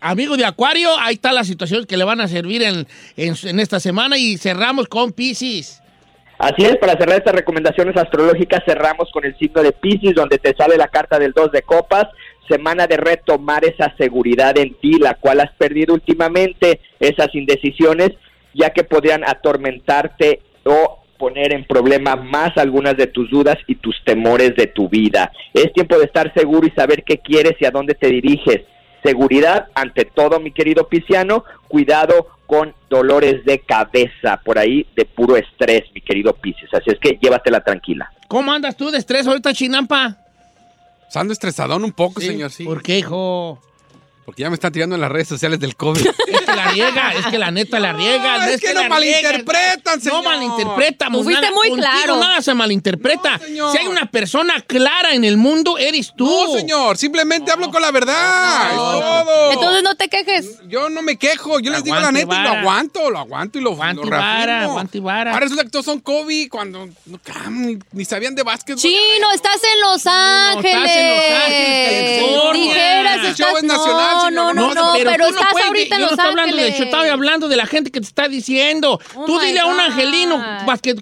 Amigo 0.00 0.36
de 0.36 0.44
Acuario, 0.44 0.90
ahí 1.00 1.14
está 1.14 1.32
la 1.32 1.44
situación 1.44 1.86
que 1.86 1.96
le 1.96 2.04
van 2.04 2.20
a 2.20 2.28
servir 2.28 2.62
en, 2.62 2.86
en, 3.16 3.34
en 3.42 3.60
esta 3.60 3.80
semana 3.80 4.18
y 4.18 4.36
cerramos 4.36 4.86
con 4.86 5.12
Pisces. 5.12 5.80
Así 6.38 6.64
es, 6.64 6.76
para 6.76 6.98
cerrar 6.98 7.18
estas 7.18 7.34
recomendaciones 7.34 7.96
astrológicas 7.96 8.62
cerramos 8.66 9.10
con 9.12 9.24
el 9.24 9.34
signo 9.38 9.62
de 9.62 9.72
Pisces, 9.72 10.14
donde 10.14 10.38
te 10.38 10.54
sale 10.54 10.76
la 10.76 10.88
carta 10.88 11.18
del 11.18 11.32
2 11.32 11.52
de 11.52 11.62
copas, 11.62 12.08
semana 12.48 12.86
de 12.86 12.96
retomar 12.96 13.64
esa 13.64 13.94
seguridad 13.96 14.56
en 14.58 14.74
ti, 14.74 14.98
la 14.98 15.14
cual 15.14 15.40
has 15.40 15.52
perdido 15.52 15.94
últimamente, 15.94 16.80
esas 17.00 17.34
indecisiones, 17.34 18.10
ya 18.54 18.70
que 18.70 18.84
podrían 18.84 19.24
atormentarte 19.24 20.40
o 20.64 21.04
poner 21.18 21.54
en 21.54 21.64
problema 21.64 22.16
más 22.16 22.56
algunas 22.56 22.96
de 22.96 23.06
tus 23.06 23.30
dudas 23.30 23.56
y 23.66 23.76
tus 23.76 23.96
temores 24.04 24.54
de 24.56 24.66
tu 24.66 24.88
vida. 24.88 25.32
Es 25.52 25.72
tiempo 25.72 25.98
de 25.98 26.04
estar 26.04 26.32
seguro 26.34 26.66
y 26.66 26.70
saber 26.70 27.04
qué 27.04 27.18
quieres 27.18 27.54
y 27.60 27.64
a 27.64 27.70
dónde 27.70 27.94
te 27.94 28.08
diriges. 28.08 28.62
Seguridad 29.02 29.68
ante 29.74 30.04
todo, 30.04 30.40
mi 30.40 30.50
querido 30.50 30.88
Pisciano. 30.88 31.44
Cuidado 31.68 32.28
con 32.46 32.74
dolores 32.88 33.44
de 33.44 33.58
cabeza, 33.60 34.40
por 34.44 34.58
ahí 34.58 34.86
de 34.96 35.04
puro 35.04 35.36
estrés, 35.36 35.82
mi 35.94 36.00
querido 36.00 36.32
Pisces. 36.34 36.72
Así 36.72 36.90
es 36.90 36.98
que 36.98 37.18
llévatela 37.20 37.60
tranquila. 37.60 38.10
¿Cómo 38.28 38.52
andas 38.52 38.76
tú 38.76 38.90
de 38.90 38.98
estrés 38.98 39.26
ahorita, 39.26 39.52
Chinampa? 39.52 40.23
Ando 41.16 41.32
estresadón 41.32 41.84
un 41.84 41.92
poco, 41.92 42.20
Sí, 42.20 42.28
señor, 42.28 42.50
sí. 42.50 42.64
¿Por 42.64 42.82
qué, 42.82 42.98
hijo? 42.98 43.58
Porque 44.24 44.42
ya 44.42 44.48
me 44.50 44.54
están 44.54 44.72
tirando 44.72 44.94
en 44.94 45.00
las 45.00 45.10
redes 45.10 45.28
sociales 45.28 45.60
del 45.60 45.76
COVID. 45.76 46.06
Es 46.34 46.50
que 46.50 46.56
la 46.56 46.70
riega, 46.72 47.12
es 47.14 47.26
que 47.26 47.38
la 47.38 47.50
neta 47.50 47.80
la 47.80 47.92
riega. 47.92 48.38
No, 48.38 48.44
es 48.44 48.60
que 48.60 48.74
no 48.74 48.82
la 48.82 48.88
malinterpretan, 48.88 49.98
No 49.98 50.00
señor. 50.02 50.24
malinterpretamos. 50.24 51.20
Tú 51.20 51.24
fuiste 51.24 51.42
nada. 51.42 51.54
muy 51.54 51.70
claro. 51.72 52.16
Nada 52.16 52.42
se 52.42 52.54
malinterpreta. 52.54 53.38
señor. 53.38 53.72
si 53.72 53.78
hay 53.78 53.86
una 53.86 54.10
persona 54.10 54.60
clara 54.66 55.14
en 55.14 55.24
el 55.24 55.36
mundo, 55.36 55.78
eres 55.78 56.12
tú. 56.16 56.26
No, 56.26 56.54
señor, 56.54 56.98
simplemente 56.98 57.50
hablo 57.50 57.70
con 57.70 57.80
la 57.80 57.90
verdad. 57.90 58.70
es 58.70 58.76
todo. 58.76 59.52
Entonces 59.52 59.82
no 59.82 59.94
te 59.94 60.08
quejes. 60.08 60.60
Yo 60.68 60.90
no 60.90 61.02
me 61.02 61.16
quejo, 61.16 61.60
yo 61.60 61.70
les 61.70 61.82
digo 61.82 61.96
la 61.98 62.12
neta 62.12 62.40
y 62.40 62.42
lo 62.42 62.48
aguanto, 62.50 63.10
lo 63.10 63.18
aguanto 63.18 63.58
y 63.58 63.62
lo, 63.62 63.72
y 63.72 64.08
vara, 64.10 64.62
aguante 64.64 64.98
y 64.98 65.00
vara. 65.00 65.32
Ahora 65.32 65.44
resulta 65.44 65.64
que 65.64 65.70
todos 65.70 65.84
son 65.84 66.00
COVID 66.00 66.48
cuando 66.50 66.88
no, 67.06 67.18
cam, 67.22 67.66
ni, 67.66 67.78
ni 67.92 68.04
sabían 68.04 68.34
de 68.34 68.42
básquet. 68.42 68.76
Chino, 68.76 69.30
estás 69.34 69.60
en 69.64 69.80
Los 69.80 69.96
estás 69.96 70.56
en 70.56 70.76
Ángeles. 70.76 72.22
Los 72.22 72.44
Ángeles. 72.44 72.52
Dijeras, 72.54 73.18
El 73.18 73.26
estás... 73.26 73.36
show 73.38 73.56
es 73.56 73.62
nacional, 73.64 74.13
no, 74.30 74.30
no, 74.30 74.52
no, 74.52 74.74
No, 74.74 74.92
pero, 74.94 75.12
tú 75.12 75.18
no 75.18 75.26
estás 75.28 75.52
puedes- 75.52 75.66
ahorita 75.68 75.94
en 75.96 76.00
yo 76.02 76.06
Los 76.08 76.16
no 76.16 76.22
hablando 76.24 76.56
de 76.56 76.72
yo 76.72 76.84
estoy 76.84 77.08
hablando 77.08 77.48
de 77.48 77.56
la 77.56 77.66
gente 77.66 77.90
que 77.90 78.00
te 78.00 78.06
está 78.06 78.28
diciendo. 78.28 79.00
Oh 79.14 79.24
Tú 79.24 79.38
dile 79.40 79.60
a 79.60 79.66
un 79.66 79.78
angelino 79.80 80.42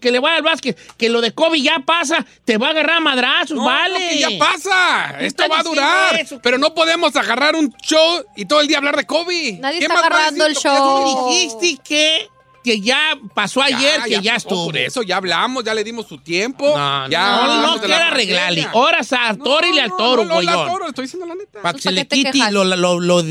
que 0.00 0.10
le 0.10 0.18
vaya 0.18 0.36
al 0.36 0.42
básquet 0.42 0.78
que 0.96 1.08
lo 1.08 1.20
de 1.20 1.32
COVID 1.32 1.62
ya 1.62 1.80
pasa, 1.80 2.24
te 2.44 2.56
va 2.58 2.68
a 2.68 2.70
agarrar 2.70 2.96
a 2.96 3.00
madrazos, 3.00 3.56
No, 3.56 3.64
vale. 3.64 3.98
que 4.10 4.18
ya 4.18 4.28
pasa. 4.38 5.16
¿Qué 5.18 5.26
Esto 5.26 5.48
va 5.48 5.60
a 5.60 5.62
durar. 5.62 6.20
eso? 6.20 6.40
Pero 6.42 6.58
no 6.58 6.74
podemos 6.74 7.14
agarrar 7.16 7.54
un 7.56 7.72
show 7.82 8.24
y 8.36 8.44
todo 8.44 8.60
el 8.60 8.66
día 8.68 8.78
hablar 8.78 8.96
de 8.96 9.06
COVID. 9.06 9.58
Nadie 9.60 9.78
¿Qué 9.78 9.84
está 9.84 9.94
más 9.94 10.04
agarrando 10.04 10.46
el 10.46 10.54
show. 10.56 11.28
Dijiste 11.28 11.78
que, 11.82 12.28
que 12.62 12.80
ya 12.80 13.18
pasó 13.34 13.62
ayer, 13.62 14.02
que 14.04 14.20
ya, 14.20 14.34
pasó, 14.34 14.48
estuvo. 14.48 14.66
Por 14.66 14.76
eso 14.76 15.02
ya 15.02 15.16
hablamos, 15.16 15.64
ya 15.64 15.74
le 15.74 15.84
dimos 15.84 16.06
su 16.06 16.18
tiempo. 16.18 16.66
No, 16.66 17.08
ya 17.08 17.46
no, 17.46 17.66
no, 17.66 17.80
quiera 17.80 18.08
arreglarle. 18.08 18.66
Ahora 18.72 19.00
atórile 19.00 19.80
al 19.80 19.96
toro, 19.96 20.24
no, 20.24 20.40
no, 20.40 20.66
toro, 20.66 20.88
estoy 20.88 21.04
diciendo 21.04 21.26
la 21.26 21.34
neta. 21.34 21.60
Para 21.60 21.74
que 21.74 21.80
se 21.80 21.88
¿Para 21.90 21.96
le 21.96 22.08
quite 22.08 22.50
lo, 22.50 22.64
lo. 22.64 23.22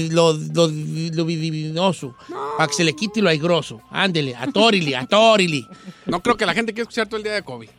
Para 2.57 2.67
que 2.67 2.73
se 2.73 2.83
le 2.83 2.95
quite 2.95 3.21
lo 3.21 3.29
aigroso. 3.29 3.81
Ándele, 3.91 4.35
atórile, 4.35 4.95
atórile. 4.95 5.65
No 6.05 6.21
creo 6.21 6.37
que 6.37 6.45
la 6.45 6.53
gente 6.53 6.73
quiera 6.73 6.83
escuchar 6.83 7.07
todo 7.07 7.17
el 7.17 7.23
día 7.23 7.33
de 7.33 7.43
COVID. 7.43 7.69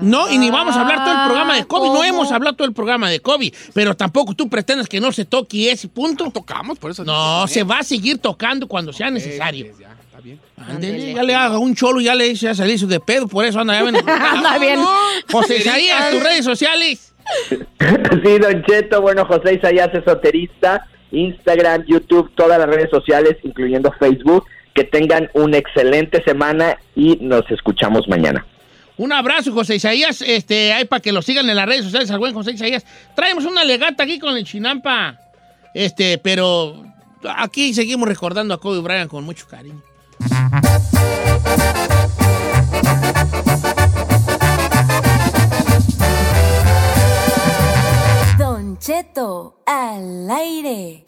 No, 0.00 0.30
y 0.30 0.38
ni 0.38 0.50
vamos 0.50 0.74
a 0.74 0.80
hablar 0.80 1.04
todo 1.04 1.12
el 1.12 1.26
programa 1.26 1.56
de 1.56 1.66
COVID. 1.66 1.88
No 1.90 2.04
hemos 2.04 2.32
hablado 2.32 2.56
todo 2.56 2.66
el 2.66 2.72
programa 2.72 3.10
de 3.10 3.20
COVID. 3.20 3.54
Pero 3.74 3.94
tampoco 3.94 4.34
tú 4.34 4.48
pretendes 4.48 4.88
que 4.88 5.00
no 5.00 5.12
se 5.12 5.24
toque 5.24 5.70
ese 5.70 5.88
punto. 5.88 6.30
Tocamos, 6.30 6.78
por 6.78 6.90
eso. 6.90 7.04
No, 7.04 7.46
se 7.46 7.62
va 7.62 7.80
a 7.80 7.82
seguir 7.82 8.18
tocando 8.18 8.66
cuando 8.66 8.92
sea 8.92 9.10
necesario. 9.10 9.66
pues, 9.66 9.78
ya, 9.78 9.92
está 9.92 10.01
bien. 10.22 10.40
Ándele, 10.56 11.14
ya 11.14 11.22
le 11.22 11.34
haga 11.34 11.58
un 11.58 11.74
cholo, 11.74 12.00
ya 12.00 12.14
le 12.14 12.28
hice 12.28 12.48
a 12.48 12.54
salir 12.54 12.78
de 12.80 13.00
pedo, 13.00 13.28
por 13.28 13.44
eso 13.44 13.60
anda 13.60 13.74
ya 13.74 13.84
ven. 13.84 13.96
Anda 14.08 14.58
bien. 14.58 14.80
José 15.30 15.58
Isaías, 15.58 16.10
tus 16.10 16.22
redes 16.22 16.44
sociales. 16.44 17.08
Sí, 18.24 18.38
Don 18.38 18.64
Cheto, 18.64 19.00
bueno, 19.00 19.24
José 19.24 19.54
Isaías 19.54 19.90
esoterista, 19.92 20.86
Instagram, 21.12 21.84
YouTube, 21.86 22.30
todas 22.34 22.58
las 22.58 22.68
redes 22.68 22.90
sociales, 22.90 23.36
incluyendo 23.42 23.92
Facebook. 23.98 24.44
Que 24.74 24.84
tengan 24.84 25.28
una 25.34 25.58
excelente 25.58 26.22
semana 26.24 26.78
y 26.96 27.16
nos 27.20 27.48
escuchamos 27.50 28.08
mañana. 28.08 28.46
Un 28.96 29.12
abrazo, 29.12 29.52
José 29.52 29.76
Isaías. 29.76 30.22
Este, 30.22 30.72
hay 30.72 30.86
para 30.86 31.00
que 31.00 31.12
lo 31.12 31.20
sigan 31.20 31.48
en 31.50 31.56
las 31.56 31.66
redes 31.66 31.84
sociales 31.84 32.10
al 32.10 32.18
buen 32.18 32.32
José 32.32 32.52
Isaías. 32.52 32.86
Traemos 33.14 33.44
una 33.44 33.64
legata 33.64 34.04
aquí 34.04 34.18
con 34.18 34.36
el 34.36 34.44
Chinampa. 34.44 35.18
Este, 35.74 36.18
pero 36.18 36.84
aquí 37.36 37.74
seguimos 37.74 38.08
recordando 38.08 38.54
a 38.54 38.60
Kobe 38.60 38.80
Bryant 38.80 39.10
con 39.10 39.24
mucho 39.24 39.46
cariño. 39.46 39.82
Don 48.38 48.78
Cheto 48.78 49.62
al 49.64 50.30
aire. 50.30 51.04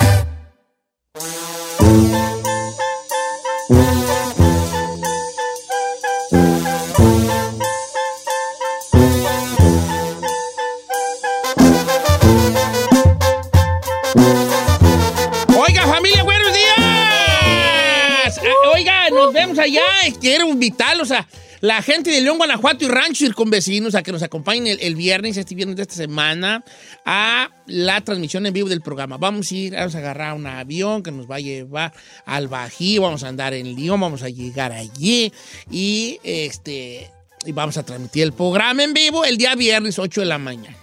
Nos 19.65 19.73
vemos 19.73 20.03
allá. 20.05 20.19
Quiero 20.21 20.49
invitarlos 20.49 21.11
a 21.11 21.27
la 21.61 21.81
gente 21.83 22.11
de 22.11 22.21
León, 22.21 22.37
Guanajuato 22.37 22.85
y 22.85 22.89
Rancho 22.89 23.25
Circunvecinos 23.25 23.95
a 23.95 24.03
que 24.03 24.13
nos 24.13 24.23
acompañen 24.23 24.67
el, 24.67 24.81
el 24.81 24.97
viernes, 24.97 25.37
este 25.37 25.55
viernes 25.55 25.77
de 25.77 25.83
esta 25.83 25.95
semana, 25.95 26.63
a 27.07 27.51
la 27.67 28.01
transmisión 28.03 28.45
en 28.47 28.53
vivo 28.53 28.69
del 28.69 28.83
programa. 28.83 29.17
Vamos 29.17 29.51
a 29.51 29.55
ir, 29.55 29.75
vamos 29.75 29.95
a 29.95 29.99
agarrar 29.99 30.35
un 30.35 30.47
avión 30.47 31.03
que 31.03 31.11
nos 31.11 31.31
va 31.31 31.37
a 31.37 31.41
llevar 31.41 31.93
al 32.27 32.49
Bajío, 32.49 33.03
vamos 33.03 33.25
a 33.25 33.29
andar 33.29 33.55
en 33.55 33.75
León, 33.75 34.01
vamos 34.01 34.23
a 34.23 34.29
llegar 34.29 34.73
allí 34.73 35.33
y 35.71 36.19
este 36.23 37.11
y 37.47 37.53
vamos 37.53 37.77
a 37.77 37.83
transmitir 37.83 38.23
el 38.23 38.33
programa 38.33 38.83
en 38.83 38.95
vivo 38.95 39.25
el 39.25 39.37
día 39.37 39.55
viernes 39.55 39.99
8 39.99 40.21
de 40.21 40.27
la 40.27 40.39
mañana. 40.39 40.77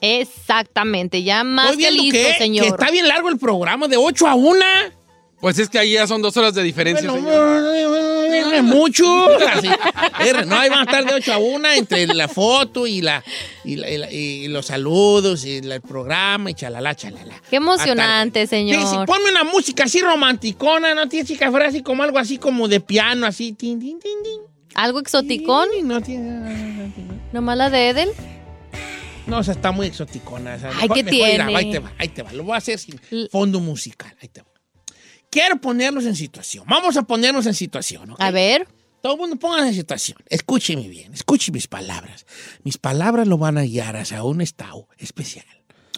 Exactamente, 0.00 1.22
ya 1.22 1.42
más 1.42 1.76
que 1.76 1.90
listo, 1.90 2.12
que, 2.12 2.34
señor. 2.34 2.64
que 2.64 2.70
está 2.70 2.90
bien 2.90 3.08
largo 3.08 3.28
el 3.28 3.38
programa, 3.38 3.88
de 3.88 3.96
8 3.96 4.26
a 4.26 4.34
1. 4.34 4.64
Pues 5.40 5.58
es 5.58 5.68
que 5.68 5.78
ahí 5.78 5.92
ya 5.92 6.06
son 6.06 6.22
dos 6.22 6.36
horas 6.36 6.54
de 6.54 6.62
diferencia, 6.62 7.10
Bueno, 7.10 7.26
señor. 7.26 8.17
Es 8.34 8.62
mucho. 8.62 9.04
Así. 9.48 9.68
No, 10.46 10.56
ahí 10.58 10.68
van 10.68 10.80
a 10.80 10.82
estar 10.82 11.04
de 11.04 11.14
8 11.14 11.32
a 11.32 11.38
1 11.38 11.68
entre 11.72 12.06
la 12.08 12.28
foto 12.28 12.86
y, 12.86 13.00
la, 13.02 13.22
y, 13.64 13.76
la- 13.76 13.90
y 13.90 13.98
la- 13.98 14.10
y 14.12 14.48
los 14.48 14.66
saludos 14.66 15.44
y 15.44 15.60
la- 15.62 15.76
el 15.76 15.80
programa 15.82 16.50
y 16.50 16.54
chalala, 16.54 16.94
chalala. 16.94 17.40
Qué 17.50 17.56
emocionante, 17.56 18.42
Hasta- 18.42 18.56
Sí, 18.56 18.64
sí, 18.64 18.74
señor. 18.86 19.06
ponme 19.06 19.30
una 19.30 19.44
música 19.44 19.84
así 19.84 20.00
romanticona, 20.00 20.94
¿no? 20.94 21.08
Tiene 21.08 21.26
chica 21.26 21.50
fuera 21.50 21.68
así 21.68 21.82
como 21.82 22.02
algo 22.02 22.18
así 22.18 22.38
como 22.38 22.68
de 22.68 22.80
piano, 22.80 23.26
así. 23.26 23.52
Tin, 23.52 23.78
tin, 23.78 23.98
tin, 23.98 24.22
tin. 24.22 24.40
¿Algo 24.74 25.00
exoticón? 25.00 25.68
Sí, 25.74 25.82
no 25.82 26.00
tiene... 26.00 26.92
¿Nomás 27.32 27.56
la 27.56 27.70
de 27.70 27.88
Edel? 27.88 28.10
No, 29.26 29.38
o 29.38 29.42
sea, 29.42 29.54
está 29.54 29.72
muy 29.72 29.86
exoticona. 29.88 30.54
esa. 30.54 30.70
Ay, 30.80 30.88
¿qué 30.88 31.00
a- 31.00 31.04
tiene? 31.04 31.54
ahí 31.56 31.70
te 31.70 31.78
va, 31.80 31.92
ahí 31.98 32.08
te 32.08 32.22
va. 32.22 32.32
Lo 32.32 32.44
voy 32.44 32.54
a 32.54 32.58
hacer 32.58 32.78
sin 32.78 32.98
fondo 33.30 33.60
musical. 33.60 34.14
Ahí 34.22 34.28
te 34.28 34.40
va. 34.40 34.48
Quiero 35.30 35.60
ponernos 35.60 36.04
en 36.06 36.16
situación. 36.16 36.64
Vamos 36.68 36.96
a 36.96 37.02
ponernos 37.02 37.46
en 37.46 37.54
situación, 37.54 38.12
¿ok? 38.12 38.20
A 38.20 38.30
ver. 38.30 38.66
Todo 39.00 39.12
el 39.14 39.18
mundo 39.20 39.36
pónganse 39.36 39.68
en 39.68 39.74
situación. 39.74 40.18
Escúcheme 40.28 40.88
bien, 40.88 41.14
escuche 41.14 41.52
mis 41.52 41.68
palabras. 41.68 42.26
Mis 42.64 42.78
palabras 42.78 43.28
lo 43.28 43.38
van 43.38 43.56
a 43.56 43.62
guiar 43.62 43.96
hacia 43.96 44.24
un 44.24 44.40
estado 44.40 44.88
especial. 44.98 45.46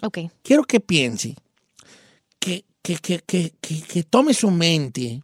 Ok. 0.03 0.19
Quiero 0.43 0.63
que 0.63 0.79
piense, 0.79 1.35
que, 2.39 2.65
que, 2.81 2.97
que, 2.97 3.53
que, 3.59 4.03
tome 4.03 4.33
su 4.33 4.51
mente 4.51 5.23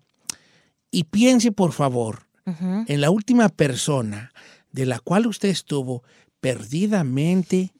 y 0.91 1.03
piense, 1.03 1.51
por 1.51 1.71
favor, 1.71 2.27
en 2.45 3.01
la 3.01 3.09
última 3.09 3.49
persona 3.49 4.31
de 4.71 4.85
la 4.85 4.99
cual 4.99 5.27
usted 5.27 5.49
estuvo 5.49 6.03
perdidamente 6.39 7.73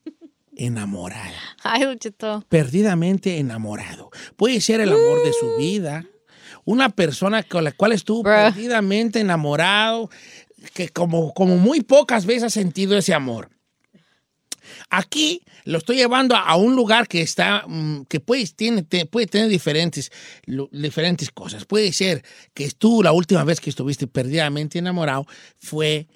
enamorada. 0.55 1.39
Ay, 1.63 1.85
Don 1.85 1.97
Cheto. 1.97 2.43
Perdidamente 2.49 3.37
enamorado. 3.37 4.09
Puede 4.35 4.59
ser 4.61 4.81
el 4.81 4.89
amor 4.89 5.23
de 5.23 5.33
su 5.33 5.55
vida, 5.57 6.05
una 6.67 6.89
persona 6.89 7.43
con 7.43 7.63
la 7.63 7.71
cual 7.71 7.93
estuvo 7.93 8.23
perdidamente 8.51 9.21
enamorado, 9.21 10.09
que 10.73 10.89
como, 10.89 11.33
como 11.33 11.55
muy 11.57 11.79
pocas 11.81 12.25
veces 12.25 12.43
ha 12.43 12.49
sentido 12.49 12.97
ese 12.97 13.13
amor. 13.13 13.49
Aquí 14.89 15.41
lo 15.63 15.77
estoy 15.77 15.95
llevando 15.95 16.35
a, 16.35 16.41
a 16.41 16.55
un 16.57 16.75
lugar 16.75 17.07
que 17.07 17.21
está, 17.21 17.63
mm, 17.67 18.03
que 18.09 18.19
puede, 18.19 18.45
tiene, 18.47 18.83
te- 18.83 19.05
puede 19.05 19.27
tener 19.27 19.47
diferentes, 19.47 20.11
lo- 20.45 20.67
diferentes 20.73 21.29
cosas. 21.31 21.63
Puede 21.65 21.93
ser 21.93 22.23
que 22.53 22.69
tú 22.71 23.01
la 23.01 23.11
última 23.13 23.43
vez 23.45 23.61
que 23.61 23.69
estuviste 23.69 24.07
perdidamente 24.07 24.77
enamorado 24.79 25.25
fue 25.57 26.07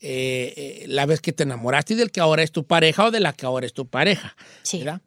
eh, 0.00 0.54
eh, 0.56 0.84
la 0.86 1.06
vez 1.06 1.20
que 1.20 1.32
te 1.32 1.42
enamoraste 1.42 1.96
del 1.96 2.12
que 2.12 2.20
ahora 2.20 2.44
es 2.44 2.52
tu 2.52 2.64
pareja 2.64 3.04
o 3.06 3.10
de 3.10 3.18
la 3.18 3.32
que 3.32 3.46
ahora 3.46 3.66
es 3.66 3.72
tu 3.72 3.88
pareja. 3.88 4.36
¿verdad? 4.78 5.00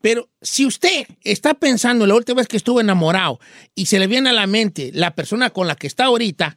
Pero 0.00 0.28
si 0.40 0.64
usted 0.64 1.06
está 1.22 1.54
pensando 1.54 2.04
en 2.04 2.08
la 2.08 2.14
última 2.14 2.36
vez 2.36 2.48
que 2.48 2.56
estuvo 2.56 2.80
enamorado 2.80 3.40
y 3.74 3.86
se 3.86 3.98
le 3.98 4.06
viene 4.06 4.30
a 4.30 4.32
la 4.32 4.46
mente 4.46 4.90
la 4.94 5.14
persona 5.14 5.50
con 5.50 5.66
la 5.66 5.76
que 5.76 5.86
está 5.86 6.04
ahorita, 6.04 6.56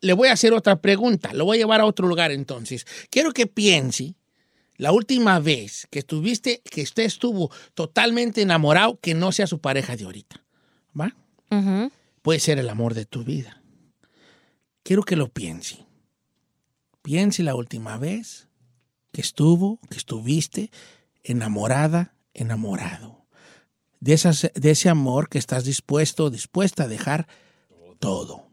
le 0.00 0.12
voy 0.12 0.28
a 0.28 0.32
hacer 0.32 0.52
otra 0.52 0.80
pregunta. 0.80 1.32
Lo 1.32 1.44
voy 1.44 1.56
a 1.56 1.60
llevar 1.60 1.80
a 1.80 1.86
otro 1.86 2.06
lugar 2.06 2.30
entonces. 2.30 2.86
Quiero 3.10 3.32
que 3.32 3.46
piense 3.46 4.14
la 4.76 4.92
última 4.92 5.40
vez 5.40 5.86
que 5.90 5.98
estuviste, 5.98 6.62
que 6.64 6.82
usted 6.82 7.02
estuvo 7.02 7.50
totalmente 7.74 8.40
enamorado, 8.40 8.98
que 9.00 9.14
no 9.14 9.32
sea 9.32 9.46
su 9.46 9.60
pareja 9.60 9.96
de 9.96 10.04
ahorita. 10.04 10.42
¿Va? 10.98 11.14
Puede 12.22 12.40
ser 12.40 12.58
el 12.58 12.68
amor 12.68 12.94
de 12.94 13.04
tu 13.04 13.24
vida. 13.24 13.62
Quiero 14.82 15.02
que 15.02 15.16
lo 15.16 15.28
piense. 15.28 15.84
Piense 17.02 17.42
la 17.42 17.54
última 17.54 17.98
vez 17.98 18.48
que 19.12 19.20
estuvo, 19.20 19.80
que 19.90 19.96
estuviste 19.96 20.70
enamorada, 21.24 22.14
enamorado. 22.34 23.26
De, 24.00 24.14
esas, 24.14 24.50
de 24.54 24.70
ese 24.70 24.88
amor 24.88 25.28
que 25.28 25.38
estás 25.38 25.64
dispuesto, 25.64 26.30
dispuesta 26.30 26.84
a 26.84 26.88
dejar 26.88 27.26
todo. 27.98 28.48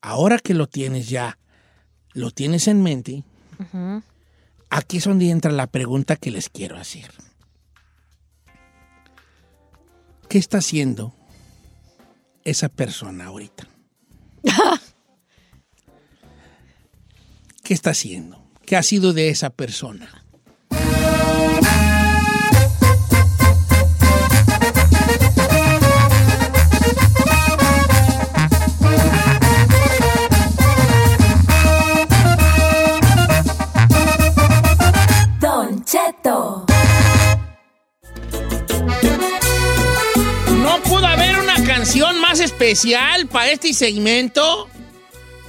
Ahora 0.00 0.38
que 0.38 0.54
lo 0.54 0.68
tienes 0.68 1.08
ya, 1.08 1.38
lo 2.12 2.30
tienes 2.30 2.66
en 2.68 2.82
mente, 2.82 3.24
aquí 4.70 4.96
es 4.96 5.04
donde 5.04 5.30
entra 5.30 5.52
la 5.52 5.68
pregunta 5.68 6.16
que 6.16 6.30
les 6.30 6.48
quiero 6.48 6.76
hacer. 6.76 7.10
¿Qué 10.28 10.38
está 10.38 10.58
haciendo 10.58 11.14
esa 12.44 12.68
persona 12.68 13.26
ahorita? 13.26 13.68
¿Qué 17.62 17.74
está 17.74 17.90
haciendo? 17.90 18.50
¿Qué 18.66 18.76
ha 18.76 18.82
sido 18.82 19.12
de 19.12 19.28
esa 19.28 19.50
persona? 19.50 20.21
Canción 41.92 42.20
más 42.22 42.40
especial 42.40 43.26
para 43.26 43.50
este 43.50 43.74
segmento. 43.74 44.66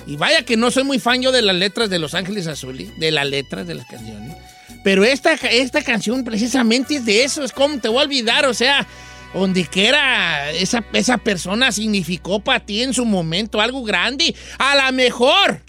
Y 0.06 0.18
vaya 0.18 0.44
que 0.44 0.58
no 0.58 0.72
soy 0.72 0.84
muy 0.84 1.00
fan 1.00 1.22
de 1.22 1.42
las 1.42 1.56
letras 1.56 1.90
de 1.90 2.00
Los 2.00 2.16
Ángeles 2.16 2.48
Azules, 2.48 3.00
de 3.00 3.12
las 3.12 3.26
letras 3.26 3.66
de 3.66 3.76
las 3.76 3.86
canciones. 3.86 4.36
Pero 4.84 5.06
esta, 5.06 5.36
esta 5.36 5.82
canción 5.82 6.26
precisamente 6.26 6.98
es 6.98 7.06
de 7.06 7.24
eso, 7.24 7.46
es 7.46 7.54
como 7.54 7.80
te 7.80 7.88
voy 7.88 8.00
a 8.00 8.04
olvidar, 8.04 8.46
o 8.46 8.54
sea, 8.54 8.86
donde 9.34 9.66
quiera 9.66 10.52
esa, 10.52 10.84
esa 10.92 11.18
persona 11.18 11.72
significó 11.72 12.42
para 12.42 12.60
ti 12.60 12.84
en 12.84 12.94
su 12.94 13.06
momento 13.06 13.62
algo 13.62 13.82
grande. 13.82 14.36
A 14.58 14.76
lo 14.76 14.92
mejor 14.92 15.62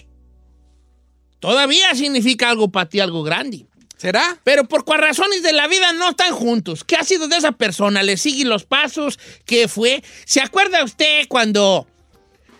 todavía 1.39 1.95
significa 1.95 2.49
algo 2.49 2.69
para 2.69 2.89
ti, 2.89 2.99
algo 2.99 3.23
grande. 3.23 3.65
¿Será? 4.05 4.39
Pero 4.43 4.65
por 4.65 4.85
cuál 4.85 4.99
razones 5.01 5.41
de 5.41 5.51
la 5.51 5.67
vida 5.67 5.91
no 5.93 6.11
están 6.11 6.31
juntos. 6.31 6.83
¿Qué 6.83 6.95
ha 6.95 7.03
sido 7.03 7.27
de 7.27 7.37
esa 7.37 7.53
persona? 7.53 8.03
¿Le 8.03 8.17
siguen 8.17 8.49
los 8.49 8.63
pasos? 8.63 9.17
¿Qué 9.45 9.67
fue? 9.67 10.03
¿Se 10.25 10.41
acuerda 10.41 10.83
usted 10.83 11.27
cuando 11.27 11.87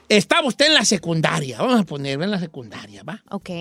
estaba 0.10 0.48
usted 0.48 0.66
en 0.66 0.74
la 0.74 0.86
secundaria? 0.86 1.60
Vamos 1.60 1.82
a 1.82 1.84
ponerlo 1.84 2.24
en 2.24 2.32
la 2.32 2.40
secundaria, 2.40 3.04
¿va? 3.04 3.22
Ok. 3.30 3.52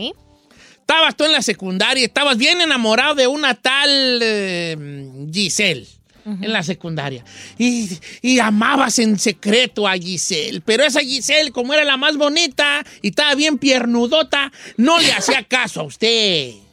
Estabas 0.80 1.14
tú 1.14 1.24
en 1.24 1.32
la 1.32 1.42
secundaria, 1.42 2.06
estabas 2.06 2.38
bien 2.38 2.62
enamorado 2.62 3.16
de 3.16 3.26
una 3.26 3.52
tal 3.52 3.90
eh, 4.22 5.28
Giselle. 5.30 5.86
En 6.24 6.54
la 6.54 6.62
secundaria. 6.62 7.22
Y, 7.58 7.98
y 8.22 8.38
amabas 8.38 8.98
en 8.98 9.18
secreto 9.18 9.86
a 9.86 9.92
Giselle. 9.92 10.62
Pero 10.62 10.84
esa 10.84 11.00
Giselle, 11.00 11.52
como 11.52 11.74
era 11.74 11.84
la 11.84 11.98
más 11.98 12.16
bonita 12.16 12.82
y 13.02 13.08
estaba 13.08 13.34
bien 13.34 13.58
piernudota, 13.58 14.50
no 14.78 14.98
le 15.00 15.12
hacía 15.12 15.42
caso 15.42 15.80
a 15.80 15.82
usted. 15.82 16.63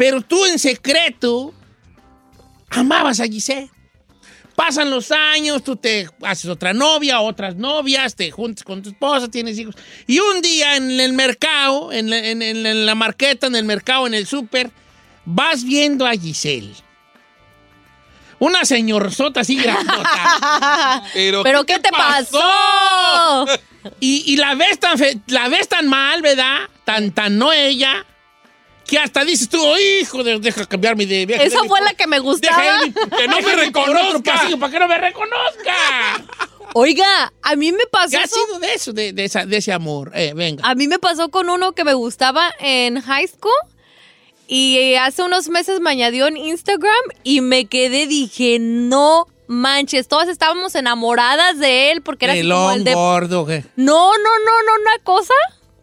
Pero 0.00 0.22
tú 0.22 0.46
en 0.46 0.58
secreto 0.58 1.52
amabas 2.70 3.20
a 3.20 3.24
Giselle. 3.26 3.68
Pasan 4.56 4.88
los 4.90 5.10
años, 5.12 5.62
tú 5.62 5.76
te 5.76 6.08
haces 6.22 6.46
otra 6.50 6.72
novia, 6.72 7.20
otras 7.20 7.54
novias, 7.56 8.16
te 8.16 8.30
juntas 8.30 8.64
con 8.64 8.82
tu 8.82 8.88
esposa, 8.88 9.28
tienes 9.28 9.58
hijos. 9.58 9.74
Y 10.06 10.18
un 10.20 10.40
día 10.40 10.76
en 10.76 10.98
el 10.98 11.12
mercado, 11.12 11.92
en 11.92 12.08
la, 12.08 12.16
en- 12.16 12.40
en- 12.40 12.64
en 12.64 12.86
la 12.86 12.94
marqueta, 12.94 13.46
en 13.48 13.56
el 13.56 13.64
mercado, 13.66 14.06
en 14.06 14.14
el 14.14 14.26
súper, 14.26 14.70
vas 15.26 15.64
viendo 15.64 16.06
a 16.06 16.12
Giselle. 16.12 16.72
Una 18.38 18.64
señorzota 18.64 19.40
así 19.40 19.56
grandota. 19.56 21.02
Pero, 21.12 21.42
¿Pero 21.42 21.66
qué 21.66 21.78
te 21.78 21.90
pasó? 21.90 23.46
Y, 24.00 24.24
y 24.32 24.36
la, 24.38 24.54
ves 24.54 24.78
tan 24.80 24.96
fe- 24.96 25.20
la 25.26 25.48
ves 25.48 25.68
tan 25.68 25.88
mal, 25.88 26.22
¿verdad? 26.22 26.60
Tan, 26.86 27.10
tan 27.12 27.36
no 27.36 27.52
ella, 27.52 28.06
que 28.90 28.98
hasta 28.98 29.24
dices 29.24 29.48
tú, 29.48 29.58
"Oh, 29.64 29.78
hijo, 29.78 30.22
de, 30.24 30.38
deja 30.40 30.66
cambiarme 30.66 31.06
de 31.06 31.24
viaje. 31.24 31.46
Esa 31.46 31.62
fue 31.64 31.80
la 31.80 31.94
que 31.94 32.06
me 32.08 32.18
gustaba. 32.18 32.80
que 33.16 33.28
no 33.28 33.40
me 33.40 33.56
reconozca. 33.66 34.34
para 34.58 34.72
que 34.72 34.78
no 34.80 34.88
me 34.88 34.98
reconozca. 34.98 36.24
Oiga, 36.74 37.32
a 37.42 37.56
mí 37.56 37.72
me 37.72 37.86
pasó 37.86 38.10
¿Qué 38.10 38.16
ha 38.18 38.26
sido 38.26 38.58
de 38.58 38.74
eso, 38.74 38.92
de, 38.92 39.12
de 39.12 39.24
esa- 39.24 39.46
de 39.46 39.56
ese 39.56 39.72
amor? 39.72 40.12
Eh, 40.14 40.32
venga. 40.34 40.68
A 40.68 40.74
mí 40.74 40.88
me 40.88 40.98
pasó 40.98 41.30
con 41.30 41.48
uno 41.50 41.72
que 41.72 41.84
me 41.84 41.94
gustaba 41.94 42.52
en 42.60 43.00
high 43.00 43.26
school 43.28 43.52
y 44.46 44.94
hace 44.96 45.22
unos 45.22 45.48
meses 45.48 45.80
me 45.80 45.90
añadió 45.90 46.26
en 46.26 46.36
Instagram 46.36 46.94
y 47.22 47.40
me 47.40 47.66
quedé, 47.66 48.06
dije, 48.06 48.58
no 48.60 49.26
manches, 49.46 50.06
todas 50.08 50.28
estábamos 50.28 50.74
enamoradas 50.76 51.58
de 51.58 51.90
él 51.92 52.02
porque 52.02 52.26
era 52.26 52.34
así 52.34 52.42
como 52.48 52.70
el 52.72 52.84
de... 52.84 52.94
gordo, 52.94 53.46
¿qué? 53.46 53.64
No, 53.76 54.12
no, 54.12 54.18
no, 54.18 54.62
no, 54.66 54.72
una 54.80 55.04
cosa, 55.04 55.34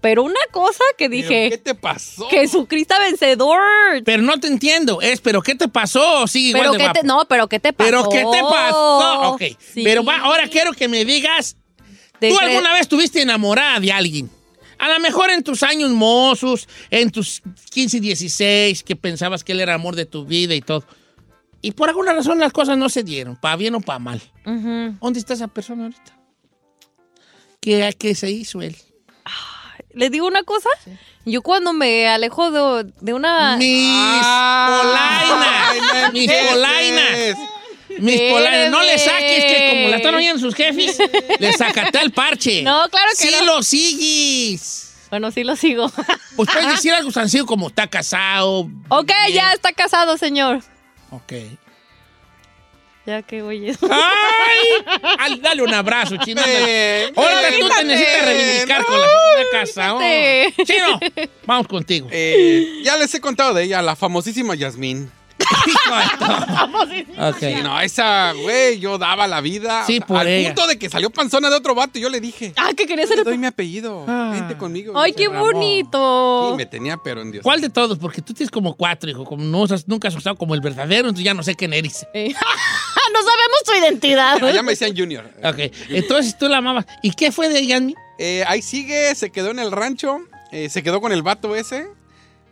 pero 0.02 0.24
una 0.24 0.40
cosa 0.52 0.84
que 0.98 1.10
dije, 1.10 1.50
¿Qué 1.50 1.58
te 1.58 1.76
pasó? 1.76 2.28
Jesucristo 2.30 2.96
vencedor. 3.00 3.60
Pero 4.06 4.22
no 4.22 4.40
te 4.40 4.48
entiendo. 4.48 5.02
Es, 5.02 5.22
¿pero 5.22 5.42
qué 5.42 5.56
te 5.56 5.68
pasó? 5.68 6.28
Sí, 6.28 6.50
igual 6.50 6.64
Pero 6.64 6.72
de 6.74 6.78
qué 6.78 6.84
guapo. 6.84 7.00
te, 7.00 7.06
no, 7.08 7.26
pero 7.28 7.48
qué 7.48 7.60
te 7.60 7.74
pasó. 7.74 7.90
¿Pero 7.90 8.10
qué 8.10 8.20
te 8.20 8.42
pasó? 8.42 9.22
Ok. 9.32 9.42
Sí. 9.60 9.84
Pero 9.84 10.04
va, 10.04 10.18
ahora 10.18 10.48
quiero 10.48 10.74
que 10.74 10.88
me 10.88 11.04
digas, 11.06 11.58
De 12.22 12.30
¿tú 12.30 12.38
alguna 12.40 12.72
vez 12.74 12.82
estuviste 12.82 13.22
enamorada 13.22 13.80
de 13.80 13.92
alguien? 13.92 14.30
A 14.80 14.90
lo 14.90 15.00
mejor 15.00 15.32
en 15.32 15.44
tus 15.44 15.64
años 15.64 15.90
mozos, 15.90 16.68
en 16.92 17.10
tus 17.10 17.42
15, 17.72 18.00
16, 18.00 18.84
que 18.84 18.96
pensabas 18.96 19.44
que 19.44 19.54
él 19.54 19.60
era 19.60 19.74
amor 19.74 19.96
de 19.96 20.06
tu 20.06 20.26
vida 20.26 20.54
y 20.54 20.62
todo. 20.62 20.84
Y 21.64 21.72
por 21.72 21.90
alguna 21.90 22.14
razón 22.14 22.38
las 22.38 22.54
cosas 22.54 22.78
no 22.78 22.88
se 22.88 23.02
dieron, 23.02 23.36
para 23.36 23.56
bien 23.56 23.74
o 23.74 23.82
para 23.82 23.98
mal. 23.98 24.22
¿Dónde 24.46 25.20
está 25.20 25.34
esa 25.34 25.48
persona 25.48 25.86
ahorita? 25.86 26.18
¿Qué, 27.60 27.96
qué 27.98 28.14
se 28.14 28.30
hizo 28.30 28.62
él? 28.62 28.76
¿Le 29.98 30.12
digo 30.12 30.28
una 30.28 30.44
cosa? 30.44 30.70
Yo 31.26 31.42
cuando 31.42 31.74
me 31.74 32.08
alejo 32.08 32.52
de, 32.52 32.92
de 33.02 33.14
una... 33.14 33.58
Mis 33.58 34.24
polainas. 34.78 36.14
Mis 36.14 36.32
polainas. 36.32 37.38
Mis 37.98 38.22
polainas. 38.32 38.70
No 38.70 38.84
le 38.84 39.00
saques 39.00 39.44
que 39.46 39.70
como 39.72 39.90
la 39.90 39.98
están 39.98 40.14
oyendo 40.14 40.40
sus 40.40 40.54
jefes, 40.54 41.00
le 41.40 41.52
sacate 41.54 42.00
el 42.00 42.12
parche. 42.12 42.62
No, 42.62 42.88
claro 42.90 43.10
que 43.18 43.28
sí 43.28 43.36
no. 43.40 43.46
lo 43.56 43.64
sigues. 43.64 44.94
Bueno, 45.10 45.32
sí 45.32 45.44
lo 45.44 45.56
sigo. 45.56 45.92
Pues 46.36 46.48
puedes 46.54 46.68
decir 46.76 46.94
algo 46.94 47.12
sencillo 47.12 47.48
como 47.48 47.70
está 47.70 47.88
casado. 47.88 48.70
ok, 48.90 49.12
ya 49.34 49.54
está 49.54 49.74
casado, 49.74 50.16
señor. 50.18 50.62
Ok. 51.10 51.34
Ya 53.08 53.22
que 53.22 53.42
oye. 53.42 53.74
¡Ay! 53.90 55.02
Al- 55.20 55.42
dale 55.42 55.64
un 55.64 55.74
abrazo, 55.74 56.18
chino. 56.18 56.42
Ven, 56.46 57.14
tú 57.16 57.70
te 57.70 57.84
necesitas 57.86 58.26
reivindicar 58.26 58.84
con 58.84 59.00
la 59.00 59.08
casado. 59.52 59.98
quítate. 60.00 60.54
Chino, 60.66 61.00
vamos 61.46 61.68
contigo. 61.70 62.10
Eh, 62.12 62.82
ya 62.84 62.98
les 62.98 63.14
he 63.16 63.22
contado 63.22 63.54
de 63.54 63.64
ella, 63.64 63.82
la 63.82 63.96
famosísima 63.96 64.56
Yasmín. 64.56 65.10
Ok. 67.30 67.38
Sí, 67.40 67.54
no, 67.64 67.80
esa, 67.80 68.34
güey, 68.34 68.80
yo 68.80 68.98
daba 68.98 69.28
la 69.28 69.40
vida. 69.40 69.84
Sí, 69.86 70.00
por 70.00 70.18
Al 70.18 70.28
ella. 70.28 70.50
punto 70.50 70.68
de 70.68 70.78
que 70.80 70.90
salió 70.90 71.10
panzona 71.10 71.50
de 71.50 71.56
otro 71.56 71.76
vato 71.76 71.98
y 71.98 72.02
yo 72.02 72.10
le 72.10 72.20
dije, 72.20 72.54
Ah, 72.58 72.72
que 72.76 72.86
quería 72.86 73.06
ser... 73.08 73.18
te 73.18 73.24
doy 73.24 73.38
mi 73.38 73.46
apellido, 73.48 74.06
vente 74.32 74.58
conmigo. 74.58 75.00
Ay, 75.00 75.14
qué 75.14 75.28
bonito. 75.28 76.50
Sí, 76.52 76.58
me 76.58 76.66
tenía, 76.66 76.98
pero 76.98 77.22
en 77.22 77.32
Dios. 77.32 77.44
¿Cuál 77.44 77.62
de 77.62 77.70
todos? 77.70 77.98
Porque 78.00 78.22
tú 78.22 78.34
tienes 78.34 78.52
como 78.52 78.76
cuatro, 78.76 79.10
hijo. 79.10 79.24
Como 79.26 79.44
no, 79.44 79.64
has- 79.64 79.88
nunca 79.88 80.08
has 80.10 80.16
usado 80.16 80.36
como 80.36 80.56
el 80.56 80.62
verdadero, 80.62 81.08
entonces 81.08 81.24
ya 81.26 81.34
no 81.34 81.44
sé 81.44 81.56
quién 81.56 81.74
eres. 81.74 82.06
Eh. 82.14 82.34
no 83.14 83.20
sabemos 83.20 83.64
tu 83.66 83.74
identidad. 83.74 84.40
Ya, 84.40 84.52
ya 84.52 84.64
me 84.64 84.72
decían 84.72 84.96
Junior. 84.96 85.30
Ok. 85.44 85.72
Entonces 85.90 86.38
tú 86.38 86.48
la 86.48 86.58
amabas. 86.58 86.86
¿Y 87.02 87.12
qué 87.12 87.32
fue 87.32 87.50
de 87.50 87.60
ella? 87.60 87.80
Eh, 88.18 88.44
ahí 88.48 88.62
sigue, 88.62 89.14
se 89.16 89.30
quedó 89.30 89.52
en 89.52 89.60
el 89.60 89.72
rancho, 89.72 90.20
eh, 90.52 90.70
se 90.70 90.82
quedó 90.82 91.02
con 91.02 91.12
el 91.12 91.22
vato 91.22 91.56
ese, 91.56 91.88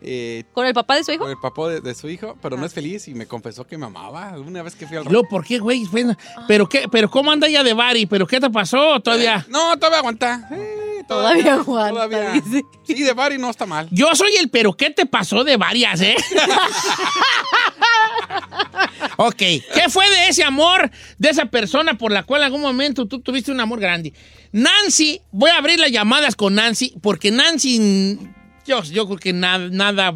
eh, 0.06 0.44
¿Con 0.52 0.66
el 0.66 0.74
papá 0.74 0.96
de 0.96 1.04
su 1.04 1.12
hijo? 1.12 1.22
con 1.24 1.30
el 1.30 1.38
papá 1.38 1.68
de, 1.68 1.80
de 1.80 1.94
su 1.94 2.08
hijo, 2.08 2.36
pero 2.40 2.56
no 2.56 2.64
es 2.64 2.72
feliz 2.72 3.08
y 3.08 3.14
me 3.14 3.26
confesó 3.26 3.66
que 3.66 3.76
me 3.76 3.86
amaba 3.86 4.38
una 4.38 4.62
vez 4.62 4.74
que 4.74 4.86
fui 4.86 4.96
al 4.96 5.04
luego, 5.04 5.28
¿por 5.28 5.44
qué, 5.44 5.58
güey? 5.58 5.84
Bueno, 5.90 6.16
¿Pero 6.48 6.68
qué? 6.68 6.86
¿Pero 6.90 7.10
cómo 7.10 7.30
anda 7.30 7.46
ella 7.48 7.62
de 7.62 7.74
Bari? 7.74 8.06
¿Pero 8.06 8.26
qué 8.26 8.40
te 8.40 8.48
pasó 8.50 9.00
todavía? 9.00 9.44
No, 9.48 9.76
todavía 9.76 9.98
aguanta. 9.98 10.48
Eh, 10.52 10.82
Todavía 11.06 11.54
aguanta, 11.54 12.08
todavía. 12.08 12.32
dice. 12.32 12.64
Sí, 12.84 13.02
de 13.02 13.12
Bari 13.12 13.38
no 13.38 13.48
está 13.48 13.64
mal. 13.64 13.86
Yo 13.92 14.12
soy 14.16 14.34
el 14.40 14.50
pero 14.50 14.76
¿qué 14.76 14.90
te 14.90 15.06
pasó 15.06 15.44
de 15.44 15.56
varias, 15.56 16.00
eh? 16.00 16.16
ok, 19.16 19.36
¿qué 19.36 19.88
fue 19.88 20.08
de 20.10 20.28
ese 20.28 20.44
amor, 20.44 20.90
de 21.18 21.30
esa 21.30 21.46
persona 21.46 21.96
por 21.96 22.12
la 22.12 22.22
cual 22.24 22.42
en 22.42 22.46
algún 22.46 22.60
momento 22.60 23.06
tú 23.06 23.20
tuviste 23.20 23.52
un 23.52 23.60
amor 23.60 23.80
grande? 23.80 24.12
Nancy, 24.52 25.20
voy 25.30 25.50
a 25.50 25.58
abrir 25.58 25.78
las 25.78 25.90
llamadas 25.90 26.34
con 26.34 26.54
Nancy, 26.54 26.94
porque 27.02 27.30
Nancy, 27.30 28.18
yo, 28.66 28.82
yo 28.82 29.06
creo 29.06 29.18
que 29.18 29.32
nada, 29.32 29.68
nada, 29.70 30.14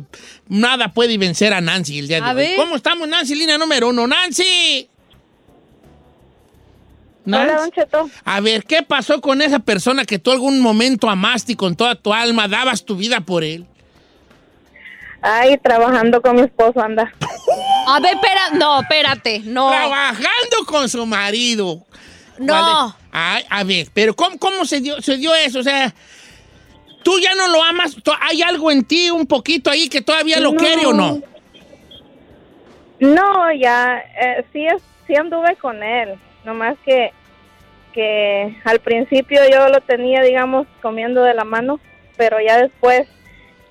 nada 0.49 0.93
puede 0.93 1.17
vencer 1.19 1.53
a 1.53 1.61
Nancy 1.61 1.99
el 1.99 2.09
día 2.09 2.21
de 2.21 2.27
A 2.27 2.31
hoy. 2.31 2.37
ver. 2.37 2.57
¿Cómo 2.57 2.77
estamos, 2.77 3.09
Nancy? 3.09 3.35
Línea 3.35 3.57
número 3.59 3.89
uno, 3.89 4.07
Nancy. 4.07 4.89
Hola, 7.27 7.45
Nancy. 7.45 7.57
Don 7.57 7.71
Cheto. 7.71 8.11
A 8.25 8.41
ver, 8.41 8.65
¿qué 8.65 8.83
pasó 8.83 9.21
con 9.21 9.43
esa 9.43 9.59
persona 9.61 10.05
que 10.05 10.19
tú 10.19 10.33
algún 10.33 10.61
momento 10.61 11.09
amaste 11.09 11.53
y 11.53 11.57
con 11.57 11.77
toda 11.77 11.95
tu 11.95 12.13
alma 12.13 12.49
dabas 12.49 12.85
tu 12.85 12.97
vida 12.97 13.21
por 13.21 13.45
él? 13.45 13.67
Ay, 15.23 15.59
trabajando 15.59 16.23
con 16.23 16.37
mi 16.37 16.43
esposo, 16.43 16.81
anda. 16.81 17.13
A 17.87 18.01
ver, 18.01 18.15
espera, 18.15 18.51
no, 18.55 18.81
espérate, 18.81 19.41
no. 19.45 19.69
Trabajando 19.69 20.65
con 20.67 20.89
su 20.89 21.05
marido. 21.05 21.85
No. 22.39 22.97
Ay, 23.13 23.45
a 23.51 23.65
ver, 23.65 23.89
pero 23.93 24.17
¿cómo, 24.17 24.39
cómo 24.39 24.65
se, 24.65 24.81
dio, 24.81 25.03
se 25.03 25.19
dio 25.19 25.35
eso? 25.35 25.59
O 25.59 25.63
sea, 25.63 25.95
tú 27.03 27.19
ya 27.21 27.35
no 27.35 27.49
lo 27.49 27.63
amas. 27.63 27.97
¿Tú- 28.03 28.13
¿Hay 28.21 28.43
algo 28.43 28.71
en 28.71 28.85
ti 28.85 29.11
un 29.11 29.27
poquito 29.27 29.71
ahí 29.71 29.89
que 29.89 30.01
todavía 30.01 30.39
lo 30.41 30.53
No. 30.53 30.59
quiere 30.59 30.87
o 30.87 30.93
no? 30.93 31.21
No, 32.99 33.53
ya, 33.53 33.99
eh, 34.21 34.45
sí, 34.53 34.67
sí 35.07 35.15
anduve 35.17 35.57
con 35.57 35.83
él. 35.83 36.17
Nomás 36.45 36.77
que, 36.85 37.13
que 37.93 38.57
al 38.65 38.81
principio 38.81 39.41
yo 39.51 39.69
lo 39.69 39.81
tenía, 39.81 40.23
digamos, 40.23 40.67
comiendo 40.83 41.23
de 41.23 41.35
la 41.35 41.45
mano, 41.45 41.81
pero 42.17 42.39
ya 42.41 42.59
después 42.59 43.09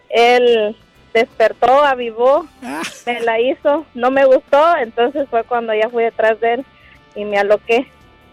él 0.10 0.76
despertó, 1.14 1.84
avivó, 1.84 2.48
Ah. 2.64 2.82
me 3.06 3.20
la 3.22 3.40
hizo, 3.40 3.86
no 3.94 4.10
me 4.12 4.26
gustó, 4.26 4.78
entonces 4.78 5.28
fue 5.30 5.44
cuando 5.44 5.74
ya 5.74 5.90
fui 5.90 6.04
detrás 6.04 6.40
de 6.40 6.54
él 6.56 6.66
y 7.16 7.26
me 7.26 7.38
aloqué. 7.38 7.88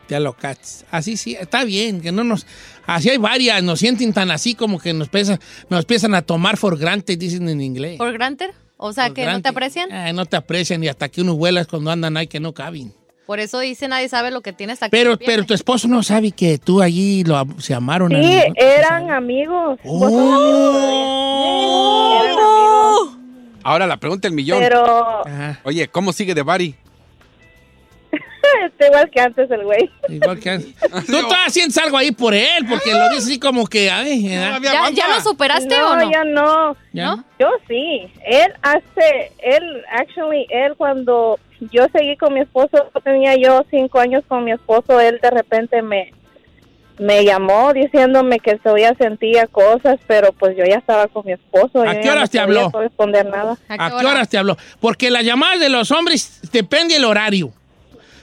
Ya 0.09 0.21
lo 0.21 0.35
cachas. 0.35 0.85
Así 0.91 1.17
sí, 1.17 1.37
está 1.39 1.65
bien, 1.65 2.01
que 2.01 2.13
no 2.13 2.23
nos... 2.25 2.47
Así 2.87 3.11
hay 3.11 3.17
varias, 3.19 3.63
nos 3.63 3.81
sienten 3.81 4.13
tan 4.13 4.31
así 4.31 4.55
como 4.55 4.79
que 4.79 4.93
nos, 4.93 5.09
pesa, 5.09 5.41
nos 5.69 5.81
empiezan 5.81 6.15
a 6.15 6.23
tomar 6.23 6.57
for 6.57 6.79
granted, 6.79 7.19
dicen 7.19 7.49
en 7.49 7.61
inglés. 7.61 7.99
¿Por 7.99 8.13
granted? 8.13 8.51
O 8.77 8.93
sea, 8.93 9.07
For 9.07 9.15
que 9.15 9.27
no 9.27 9.43
te 9.43 9.49
aprecian. 9.49 9.91
Ah, 9.91 10.13
no 10.13 10.27
te 10.27 10.37
aprecian 10.37 10.85
y 10.85 10.89
hasta 10.89 11.09
que 11.09 11.23
uno 11.23 11.35
vuelas 11.35 11.67
cuando 11.67 11.91
andan 11.91 12.17
ahí 12.17 12.27
que 12.29 12.39
no 12.41 12.53
caben. 12.53 12.93
Por 13.27 13.41
eso 13.41 13.59
dice 13.59 13.89
nadie 13.89 14.09
sabe 14.09 14.31
lo 14.31 14.41
que 14.41 14.53
tiene 14.53 14.75
hasta 14.75 14.89
Pero, 14.89 15.19
pero 15.19 15.45
tu 15.45 15.53
esposo 15.53 15.89
no 15.89 16.05
sabe 16.05 16.31
que 16.31 16.59
tú 16.59 16.81
allí 16.81 17.25
lo, 17.25 17.45
se 17.59 17.75
amaron. 17.75 18.11
Sí, 18.13 18.17
al- 18.17 18.53
eran 18.57 19.11
amigos. 19.11 19.81
Oh. 19.83 19.99
Vos. 19.99 20.13
Eran 22.25 22.39
amigos. 22.39 23.19
Ahora 23.65 23.87
la 23.89 23.97
pregunta 23.97 24.29
del 24.29 24.35
millón. 24.37 24.61
Pero 24.61 25.27
Ajá, 25.27 25.59
Oye, 25.65 25.89
¿cómo 25.89 26.13
sigue 26.13 26.35
de 26.35 26.43
Bari? 26.43 26.77
está 28.67 28.87
igual 28.87 29.11
que 29.11 29.21
antes 29.21 29.51
el 29.51 29.65
güey. 29.65 29.91
igual 30.09 30.41
que 30.41 30.51
antes. 30.51 30.75
Tú 31.07 31.13
todavía 31.13 31.51
sientes 31.51 31.79
algo 31.79 31.97
ahí 31.97 32.13
por 32.13 32.35
él, 32.35 32.67
porque 32.69 32.93
lo 32.93 33.09
dices 33.11 33.25
así 33.25 33.39
como 33.39 33.67
que, 33.67 33.91
ay, 33.91 34.27
¿eh? 34.27 34.59
¿Ya. 34.63 34.91
¿Ya 34.91 35.09
lo 35.09 35.21
superaste 35.21 35.77
no, 35.77 35.91
o 35.91 35.97
no? 35.97 36.11
ya 36.11 36.25
no. 36.25 36.77
¿Ya? 36.93 37.25
Yo 37.39 37.49
sí. 37.69 38.11
Él 38.25 38.53
hace, 38.63 39.33
él, 39.39 39.83
actually, 39.91 40.47
él 40.51 40.75
cuando 40.77 41.39
yo 41.73 41.87
seguí 41.93 42.17
con 42.17 42.35
mi 42.35 42.41
esposo, 42.41 42.91
tenía 43.03 43.37
yo 43.37 43.65
cinco 43.71 43.99
años 43.99 44.25
con 44.29 44.45
mi 44.45 44.53
esposo, 44.53 45.01
él 45.01 45.19
de 45.23 45.31
repente 45.31 45.83
me, 45.83 46.13
me 46.99 47.25
llamó 47.25 47.73
diciéndome 47.73 48.41
que 48.41 48.57
todavía 48.57 48.95
sentía 48.99 49.47
cosas, 49.47 49.99
pero 50.07 50.33
pues 50.33 50.57
yo 50.57 50.65
ya 50.65 50.77
estaba 50.77 51.09
con 51.09 51.27
mi 51.27 51.33
esposo. 51.33 51.83
¿A 51.83 51.95
yo 51.95 52.01
qué 52.01 52.11
horas 52.11 52.23
no 52.23 52.29
te 52.29 52.39
habló? 52.39 52.71
corresponder 52.71 53.27
nada. 53.27 53.57
¿A 53.69 54.01
qué 54.01 54.07
horas 54.07 54.29
te 54.29 54.39
habló? 54.39 54.57
Porque 54.81 55.11
las 55.11 55.25
llamadas 55.25 55.61
de 55.61 55.69
los 55.69 55.91
hombres 55.91 56.41
depende 56.53 56.95
del 56.95 57.05
horario. 57.05 57.53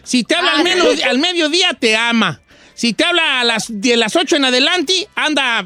Si 0.03 0.23
te 0.23 0.35
habla 0.35 0.51
Ah, 0.53 0.57
al, 0.57 0.63
menos- 0.63 1.01
al 1.03 1.19
mediodía, 1.19 1.73
te 1.73 1.95
ama. 1.95 2.41
Si 2.73 2.93
te 2.93 3.05
habla 3.05 3.39
a 3.41 3.43
las, 3.43 3.65
de 3.69 3.95
las 3.97 4.15
8 4.15 4.35
en 4.37 4.45
adelante, 4.45 5.07
anda... 5.15 5.65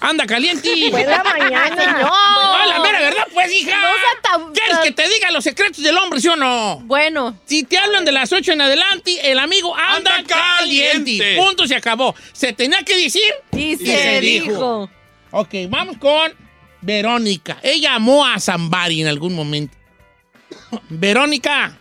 Anda 0.00 0.26
caliente. 0.26 0.72
En 0.86 1.08
la 1.08 1.22
mañana. 1.22 1.68
Señor. 1.68 2.10
Ah, 2.12 2.64
la 2.68 2.80
mera 2.80 3.00
verdad, 3.00 3.26
pues, 3.32 3.52
hija. 3.52 3.80
No 3.80 3.86
sea 3.86 4.20
tan- 4.22 4.52
¿Quieres 4.52 4.78
que 4.78 4.90
te 4.90 5.08
diga 5.08 5.30
los 5.30 5.44
secretos 5.44 5.84
del 5.84 5.96
hombre, 5.98 6.20
sí 6.20 6.26
o 6.26 6.34
no? 6.34 6.80
Bueno. 6.84 7.38
Si 7.46 7.62
te 7.62 7.78
hablan 7.78 8.04
de 8.04 8.10
las 8.10 8.32
8 8.32 8.52
en 8.52 8.60
adelante, 8.60 9.30
el 9.30 9.38
amigo 9.38 9.76
anda, 9.76 10.16
Anda 10.16 10.24
caliente. 10.24 11.16
caliente. 11.18 11.36
Punto, 11.36 11.68
se 11.68 11.76
acabó. 11.76 12.12
¿Se 12.32 12.52
tenía 12.52 12.82
que 12.82 12.96
decir? 12.96 13.22
Y 13.52 13.76
se 13.76 14.20
dijo. 14.20 14.90
Ok, 15.30 15.54
vamos 15.68 15.96
con 15.98 16.32
Verónica. 16.80 17.58
Ella 17.62 17.94
amó 17.94 18.26
a 18.26 18.40
Zambari 18.40 19.00
en 19.02 19.06
algún 19.06 19.32
momento. 19.34 19.76
Verónica. 20.88 21.78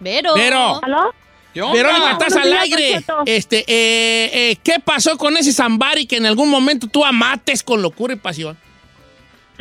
Vero. 0.00 0.34
Vero. 0.34 0.80
¿Aló? 0.82 1.12
Verónica, 1.54 2.12
estás 2.12 2.36
al 2.36 2.52
aire. 2.52 3.00
Este, 3.26 3.58
eh, 3.66 4.30
eh, 4.32 4.56
¿qué 4.62 4.74
pasó 4.84 5.16
con 5.16 5.36
ese 5.36 5.52
Zambari 5.52 6.06
que 6.06 6.16
en 6.16 6.26
algún 6.26 6.48
momento 6.48 6.86
tú 6.86 7.04
amates 7.04 7.62
con 7.62 7.82
locura 7.82 8.14
y 8.14 8.16
pasión? 8.16 8.56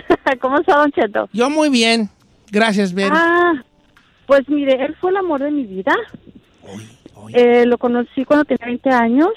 ¿Cómo 0.41 0.59
está, 0.59 0.77
Don 0.77 0.91
Cheto? 0.91 1.29
Yo 1.33 1.49
muy 1.49 1.69
bien. 1.69 2.09
Gracias, 2.51 2.93
Vero. 2.93 3.15
Ah, 3.15 3.53
pues 4.27 4.47
mire, 4.47 4.73
él 4.85 4.95
fue 4.99 5.11
el 5.11 5.17
amor 5.17 5.41
de 5.41 5.51
mi 5.51 5.63
vida. 5.63 5.93
Eh, 7.33 7.65
lo 7.65 7.77
conocí 7.77 8.23
cuando 8.23 8.45
tenía 8.45 8.67
20 8.67 8.89
años. 8.89 9.29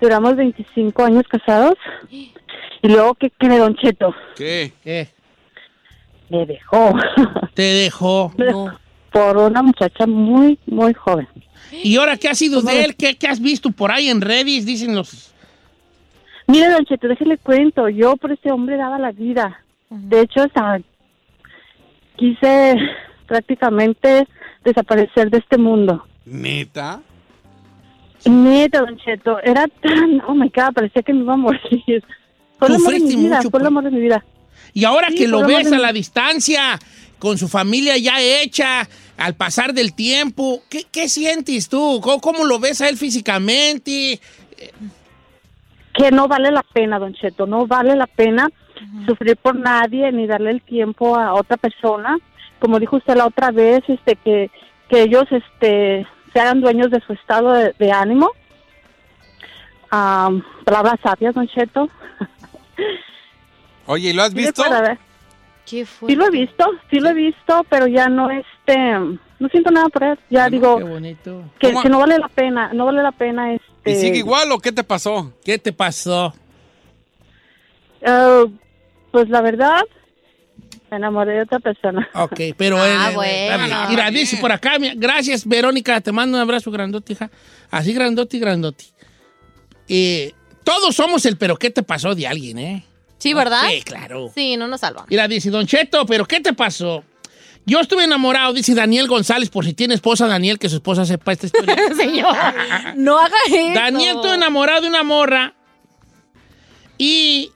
Duramos 0.00 0.36
25 0.36 1.04
años 1.04 1.24
casados. 1.28 1.74
Y 2.10 2.32
luego, 2.82 3.14
¿qué 3.14 3.30
cree, 3.30 3.58
Don 3.58 3.74
Cheto? 3.76 4.14
¿Qué? 4.36 4.72
¿Qué? 4.82 5.08
Me 6.28 6.44
dejó. 6.46 6.92
Te 7.54 7.62
dejó. 7.62 8.32
Me 8.36 8.44
dejó 8.46 8.83
Por 9.14 9.36
una 9.36 9.62
muchacha 9.62 10.06
muy, 10.08 10.58
muy 10.66 10.92
joven. 10.92 11.28
¿Y 11.70 11.96
ahora 11.96 12.16
qué 12.16 12.28
ha 12.28 12.34
sido 12.34 12.62
de 12.62 12.84
él? 12.84 12.96
¿Qué, 12.96 13.14
qué 13.14 13.28
has 13.28 13.40
visto 13.40 13.70
por 13.70 13.92
ahí 13.92 14.08
en 14.08 14.20
Redis? 14.20 14.66
Dicen 14.66 14.94
los... 14.96 15.32
Mire, 16.48 16.68
Don 16.70 16.84
Cheto, 16.84 17.06
déjele 17.06 17.38
cuento. 17.38 17.88
Yo 17.88 18.16
por 18.16 18.32
este 18.32 18.50
hombre 18.50 18.76
daba 18.76 18.98
la 18.98 19.12
vida. 19.12 19.60
De 19.88 20.22
hecho, 20.22 20.42
hasta 20.42 20.80
quise 22.16 22.74
prácticamente 23.28 24.26
desaparecer 24.64 25.30
de 25.30 25.38
este 25.38 25.58
mundo. 25.58 26.04
¿Neta? 26.24 27.00
Neta, 28.24 28.80
Don 28.80 28.96
Cheto, 28.98 29.38
era 29.42 29.66
tan... 29.68 30.20
Oh, 30.26 30.34
my 30.34 30.48
God, 30.54 30.72
parecía 30.74 31.02
que 31.02 31.12
me 31.12 31.20
iba 31.20 31.34
a 31.34 31.36
morir. 31.36 32.02
Fue 32.58 32.68
el 32.68 32.74
amor 32.74 32.92
de 32.94 33.00
mi 33.00 33.16
vida, 33.16 33.42
fue 33.48 33.60
el 33.60 33.66
amor 33.66 33.84
de 33.84 33.90
mi 33.90 34.00
vida. 34.00 34.24
Y 34.72 34.84
ahora 34.84 35.08
Sí, 35.10 35.16
que 35.18 35.28
lo 35.28 35.46
ves 35.46 35.68
a 35.72 35.76
mi- 35.76 35.82
la 35.82 35.92
distancia, 35.92 36.78
con 37.18 37.38
su 37.38 37.48
familia 37.48 37.96
ya 37.96 38.20
hecha, 38.20 38.88
al 39.16 39.34
pasar 39.34 39.72
del 39.72 39.94
tiempo, 39.94 40.62
¿qué, 40.68 40.84
qué 40.90 41.08
sientes 41.08 41.68
tú? 41.68 42.00
¿Cómo, 42.02 42.20
cómo 42.20 42.44
lo 42.44 42.58
ves 42.58 42.80
a 42.80 42.88
él 42.88 42.96
físicamente? 42.96 44.20
Que 45.94 46.10
no 46.10 46.26
vale 46.26 46.50
la 46.50 46.62
pena, 46.62 46.98
Don 46.98 47.14
Cheto, 47.14 47.46
no 47.46 47.66
vale 47.66 47.94
la 47.96 48.06
pena 48.06 48.48
sufrir 49.06 49.36
por 49.36 49.54
nadie 49.56 50.10
ni 50.12 50.26
darle 50.26 50.50
el 50.50 50.60
tiempo 50.62 51.16
a 51.16 51.34
otra 51.34 51.56
persona. 51.56 52.18
Como 52.58 52.78
dijo 52.80 52.96
usted 52.96 53.16
la 53.16 53.26
otra 53.26 53.50
vez, 53.50 53.82
este 53.88 54.16
que, 54.16 54.50
que 54.88 55.02
ellos 55.02 55.24
este 55.30 56.06
se 56.32 56.40
hagan 56.40 56.60
dueños 56.60 56.90
de 56.90 57.00
su 57.06 57.12
estado 57.12 57.52
de, 57.52 57.74
de 57.78 57.92
ánimo. 57.92 58.30
Ah, 59.90 60.30
palabras 60.64 60.96
sabias, 61.02 61.34
Don 61.34 61.46
Cheto. 61.46 61.88
Oye, 63.86 64.10
¿y 64.10 64.12
lo 64.12 64.22
has 64.22 64.30
Sí, 64.30 64.36
visto? 64.36 64.62
ver. 64.68 64.98
Sí 65.64 66.14
lo 66.14 66.26
he 66.26 66.30
visto, 66.30 66.64
sí 66.90 67.00
lo 67.00 67.08
he 67.10 67.14
visto, 67.14 67.64
pero 67.70 67.86
ya 67.86 68.08
no 68.08 68.30
este, 68.30 68.76
no 69.38 69.48
siento 69.50 69.70
nada 69.70 69.88
por 69.88 70.04
él. 70.04 70.18
Ya 70.30 70.48
digo 70.48 70.76
Qué 70.78 70.84
bonito. 70.84 71.44
que, 71.58 71.72
no 71.72 71.98
vale 72.00 72.18
la 72.18 72.28
pena, 72.28 72.72
no 72.72 72.84
vale 72.86 73.02
la 73.02 73.12
pena 73.12 73.54
este. 73.54 73.90
¿Y 73.90 73.94
sigue 73.94 74.18
igual 74.18 74.50
o 74.52 74.58
qué 74.58 74.72
te 74.72 74.84
pasó? 74.84 75.32
¿Qué 75.44 75.58
te 75.58 75.72
pasó? 75.72 76.34
eh, 78.02 78.44
pues 79.10 79.28
la 79.28 79.40
verdad, 79.40 79.80
me 80.90 80.96
enamoré 80.98 81.32
de 81.32 81.42
otra 81.42 81.58
persona. 81.60 82.08
Ok, 82.14 82.40
pero 82.56 82.76
Ah, 82.78 82.86
él, 82.88 83.08
él, 83.08 83.14
bueno. 83.58 83.88
Mira, 83.88 84.10
dice 84.10 84.36
por 84.38 84.52
acá, 84.52 84.78
mira, 84.78 84.94
gracias 84.96 85.46
Verónica, 85.46 86.00
te 86.00 86.12
mando 86.12 86.36
un 86.36 86.42
abrazo 86.42 86.70
grandote, 86.70 87.14
hija. 87.14 87.30
Así 87.70 87.92
grandote 87.94 88.36
y 88.36 88.40
grandote. 88.40 88.84
Eh, 89.88 90.32
todos 90.62 90.94
somos 90.96 91.24
el 91.26 91.36
pero 91.36 91.56
¿qué 91.56 91.70
te 91.70 91.82
pasó 91.82 92.14
de 92.14 92.26
alguien, 92.26 92.58
eh? 92.58 92.84
Sí, 93.24 93.32
¿verdad? 93.32 93.62
Sí, 93.70 93.80
claro. 93.80 94.30
Sí, 94.34 94.58
no 94.58 94.68
nos 94.68 94.80
salvan. 94.80 95.06
Mira, 95.08 95.26
dice 95.26 95.48
Don 95.48 95.66
Cheto, 95.66 96.04
pero 96.04 96.26
¿qué 96.26 96.40
te 96.40 96.52
pasó? 96.52 97.02
Yo 97.64 97.80
estuve 97.80 98.04
enamorado, 98.04 98.52
dice 98.52 98.74
Daniel 98.74 99.08
González, 99.08 99.48
por 99.48 99.64
si 99.64 99.72
tiene 99.72 99.94
esposa, 99.94 100.26
Daniel, 100.26 100.58
que 100.58 100.68
su 100.68 100.74
esposa 100.76 101.06
sepa 101.06 101.32
esta 101.32 101.46
historia. 101.46 101.74
Señor, 101.96 102.36
no 102.96 103.18
haga 103.18 103.34
eso. 103.46 103.72
Daniel 103.72 104.16
estuvo 104.16 104.34
enamorado 104.34 104.82
de 104.82 104.88
una 104.88 105.02
morra 105.02 105.54
y 106.98 107.50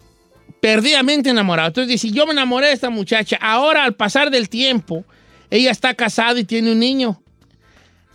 perdidamente 0.63 1.29
enamorado. 1.29 1.69
Entonces 1.69 2.01
dice, 2.01 2.17
yo 2.17 2.25
me 2.25 2.33
enamoré 2.33 2.69
de 2.69 2.73
esta 2.73 2.89
muchacha. 2.89 3.37
Ahora, 3.39 3.85
al 3.85 3.95
pasar 3.95 4.31
del 4.31 4.49
tiempo, 4.49 5.05
ella 5.51 5.71
está 5.71 5.93
casada 5.93 6.41
y 6.41 6.45
tiene 6.45 6.73
un 6.73 6.79
niño. 6.79 7.21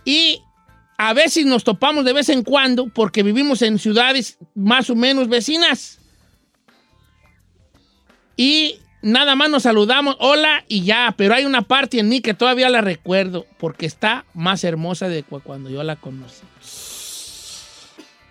Y 0.04 0.40
a 0.98 1.12
veces 1.12 1.46
nos 1.46 1.62
topamos 1.62 2.04
de 2.04 2.14
vez 2.14 2.28
en 2.30 2.42
cuando 2.42 2.88
porque 2.88 3.22
vivimos 3.22 3.62
en 3.62 3.78
ciudades 3.78 4.38
más 4.56 4.90
o 4.90 4.96
menos 4.96 5.28
vecinas. 5.28 6.00
Y 8.36 8.76
nada 9.02 9.34
más 9.36 9.50
nos 9.50 9.62
saludamos, 9.64 10.16
hola 10.18 10.64
y 10.68 10.82
ya, 10.82 11.14
pero 11.16 11.34
hay 11.34 11.44
una 11.44 11.62
parte 11.62 11.98
en 11.98 12.08
mí 12.08 12.20
que 12.20 12.34
todavía 12.34 12.68
la 12.70 12.80
recuerdo 12.80 13.46
porque 13.58 13.86
está 13.86 14.24
más 14.34 14.64
hermosa 14.64 15.08
de 15.08 15.22
cu- 15.22 15.40
cuando 15.42 15.70
yo 15.70 15.82
la 15.82 15.96
conocí. 15.96 16.42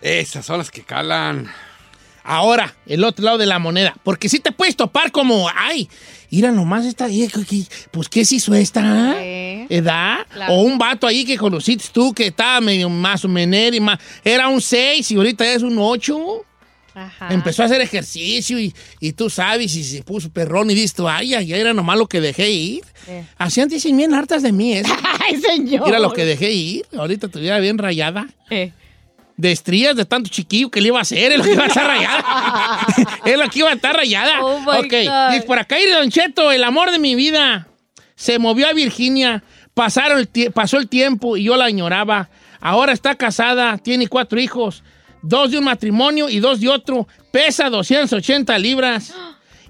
Esas 0.00 0.44
son 0.44 0.58
las 0.58 0.70
que 0.70 0.82
calan. 0.82 1.50
Ahora, 2.26 2.74
el 2.86 3.04
otro 3.04 3.24
lado 3.24 3.38
de 3.38 3.46
la 3.46 3.58
moneda. 3.58 3.94
Porque 4.02 4.28
si 4.28 4.38
te 4.40 4.50
puedes 4.52 4.76
topar 4.76 5.12
como, 5.12 5.46
ay, 5.54 5.88
mira 6.30 6.50
nomás 6.52 6.84
esta, 6.86 7.08
eh, 7.08 7.28
¿qué- 7.32 7.44
qué- 7.44 7.66
pues 7.90 8.08
¿qué 8.08 8.24
se 8.24 8.36
hizo 8.36 8.54
esta? 8.54 9.14
Sí. 9.14 9.66
¿Edad? 9.70 10.26
Claro. 10.30 10.54
O 10.54 10.62
un 10.62 10.76
vato 10.78 11.06
ahí 11.06 11.24
que 11.24 11.36
conociste 11.38 11.84
tú 11.92 12.12
que 12.14 12.26
estaba 12.28 12.60
medio 12.60 12.88
más 12.90 13.24
o 13.24 13.28
menos, 13.28 13.74
y 13.74 13.80
más, 13.80 13.98
era 14.24 14.48
un 14.48 14.60
6 14.60 15.10
y 15.10 15.16
ahorita 15.16 15.44
es 15.52 15.62
un 15.62 15.76
8. 15.78 16.44
Ajá. 16.94 17.28
Empezó 17.30 17.62
a 17.62 17.66
hacer 17.66 17.80
ejercicio 17.80 18.58
y, 18.58 18.72
y 19.00 19.12
tú 19.12 19.28
sabes, 19.28 19.74
y 19.74 19.82
se 19.82 20.02
puso 20.02 20.30
perrón 20.30 20.70
y 20.70 20.74
dices 20.74 20.94
ay, 21.08 21.34
ay, 21.34 21.52
era 21.52 21.74
nomás 21.74 21.98
lo 21.98 22.06
que 22.06 22.20
dejé 22.20 22.50
ir. 22.50 22.84
Eh. 23.08 23.24
Hacían 23.36 23.68
dicen 23.68 23.96
bien 23.96 24.14
hartas 24.14 24.42
de 24.42 24.52
mí, 24.52 24.74
¿eh? 24.74 24.82
Ay, 25.20 25.40
señor. 25.40 25.88
Era 25.88 25.98
lo 25.98 26.12
que 26.12 26.24
dejé 26.24 26.52
ir. 26.52 26.86
Ahorita 26.96 27.26
estuviera 27.26 27.58
bien 27.58 27.78
rayada. 27.78 28.26
Eh. 28.50 28.72
De 29.36 29.50
estrías 29.50 29.96
de 29.96 30.04
tanto 30.04 30.30
chiquillo 30.30 30.70
que 30.70 30.80
le 30.80 30.88
iba 30.88 30.98
a 30.98 31.02
hacer, 31.02 31.32
es 31.32 31.38
lo 31.38 31.44
que 31.44 31.52
iba 31.52 31.64
a 31.64 31.66
estar 31.66 31.86
rayada. 31.86 32.86
es 33.24 33.38
lo 33.38 33.48
que 33.48 33.58
iba 33.58 33.70
a 33.70 33.74
estar 33.74 33.96
rayada. 33.96 34.44
Oh, 34.44 34.58
ok, 34.58 34.92
God. 34.92 35.32
dice 35.32 35.44
por 35.46 35.58
acá, 35.58 35.76
Don 35.98 36.10
Cheto, 36.10 36.52
el 36.52 36.62
amor 36.62 36.90
de 36.92 36.98
mi 36.98 37.14
vida. 37.14 37.66
Se 38.14 38.38
movió 38.38 38.68
a 38.68 38.72
Virginia, 38.72 39.42
pasaron 39.74 40.20
el 40.20 40.52
pasó 40.52 40.78
el 40.78 40.88
tiempo 40.88 41.36
y 41.36 41.44
yo 41.44 41.56
la 41.56 41.64
añoraba. 41.64 42.30
Ahora 42.60 42.92
está 42.92 43.16
casada, 43.16 43.76
tiene 43.78 44.06
cuatro 44.06 44.40
hijos, 44.40 44.84
dos 45.24 45.50
de 45.50 45.58
un 45.58 45.64
matrimonio 45.64 46.28
y 46.28 46.38
dos 46.38 46.60
de 46.60 46.68
otro. 46.68 47.08
Pesa 47.30 47.70
280 47.70 48.56
libras. 48.58 49.12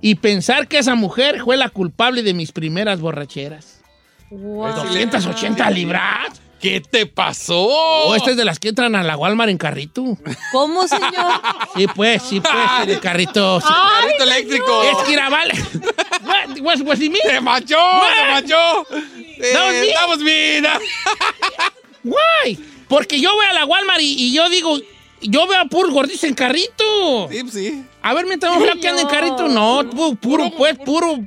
Y 0.00 0.16
pensar 0.16 0.68
que 0.68 0.78
esa 0.78 0.94
mujer 0.94 1.40
fue 1.42 1.56
la 1.56 1.70
culpable 1.70 2.22
de 2.22 2.34
mis 2.34 2.52
primeras 2.52 3.00
borracheras. 3.00 3.80
Wow. 4.30 4.74
280 4.74 5.70
libras. 5.70 6.40
¿Qué 6.60 6.80
te 6.80 7.06
pasó? 7.06 7.60
O 7.62 8.14
esta 8.14 8.30
es 8.30 8.36
de 8.36 8.44
las 8.44 8.58
que 8.58 8.68
entran 8.68 8.94
a 8.96 9.02
la 9.02 9.16
Walmart 9.16 9.50
en 9.50 9.58
carrito. 9.58 10.16
¿Cómo, 10.52 10.88
señor? 10.88 11.12
Sí, 11.76 11.86
pues, 11.94 12.22
sí, 12.22 12.40
pues, 12.40 12.86
de 12.86 12.98
carrito. 13.00 13.60
sí. 13.60 13.66
Ay, 13.68 14.00
Carrito 14.00 14.24
eléctrico. 14.24 14.82
Es 14.82 14.96
que 15.06 15.12
era 15.12 15.28
vale. 15.28 15.54
What? 16.60 16.86
¡Se 16.96 17.40
manchó! 17.40 17.76
¡Se 19.40 19.58
me. 19.58 19.88
¡Estamos 19.88 20.22
bien! 20.22 20.66
Why? 22.02 22.58
Porque 22.88 23.20
yo 23.20 23.34
voy 23.34 23.46
a 23.46 23.52
la 23.52 23.64
Walmart 23.64 24.00
y, 24.00 24.28
y 24.28 24.32
yo 24.32 24.48
digo, 24.48 24.78
yo 25.24 25.46
veo 25.46 25.60
a 25.60 25.64
puros 25.66 25.92
gorditos 25.92 26.24
en 26.24 26.34
carrito. 26.34 27.28
Sí, 27.30 27.42
sí. 27.50 27.84
A 28.02 28.14
ver, 28.14 28.26
mientras 28.26 28.52
no 28.58 28.80
que 28.80 28.88
anda 28.88 29.02
en 29.02 29.08
carrito, 29.08 29.48
no, 29.48 29.82
pu- 29.84 30.18
puro, 30.18 30.50
pues, 30.56 30.78
puro. 30.78 31.26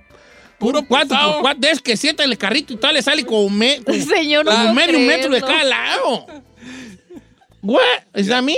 Puro 0.59 0.83
cuatro 0.87 1.15
por 1.15 1.41
cuatro, 1.41 1.61
de 1.61 1.67
esos 1.69 1.83
que 1.83 1.95
sienta 1.95 2.23
en 2.23 2.31
el 2.31 2.37
carrito 2.37 2.73
y 2.73 2.77
tal, 2.77 2.95
le 2.95 3.03
sale 3.03 3.23
como, 3.23 3.47
me, 3.47 3.79
como, 3.83 3.95
Señor, 4.03 4.43
no 4.43 4.51
como 4.51 4.63
puedo 4.63 4.73
medio 4.73 4.99
metro 4.99 5.29
de 5.31 5.39
cada 5.41 5.63
lado. 5.63 6.25
What? 7.61 7.81
Is 8.15 8.27
that 8.27 8.41
mean? 8.41 8.57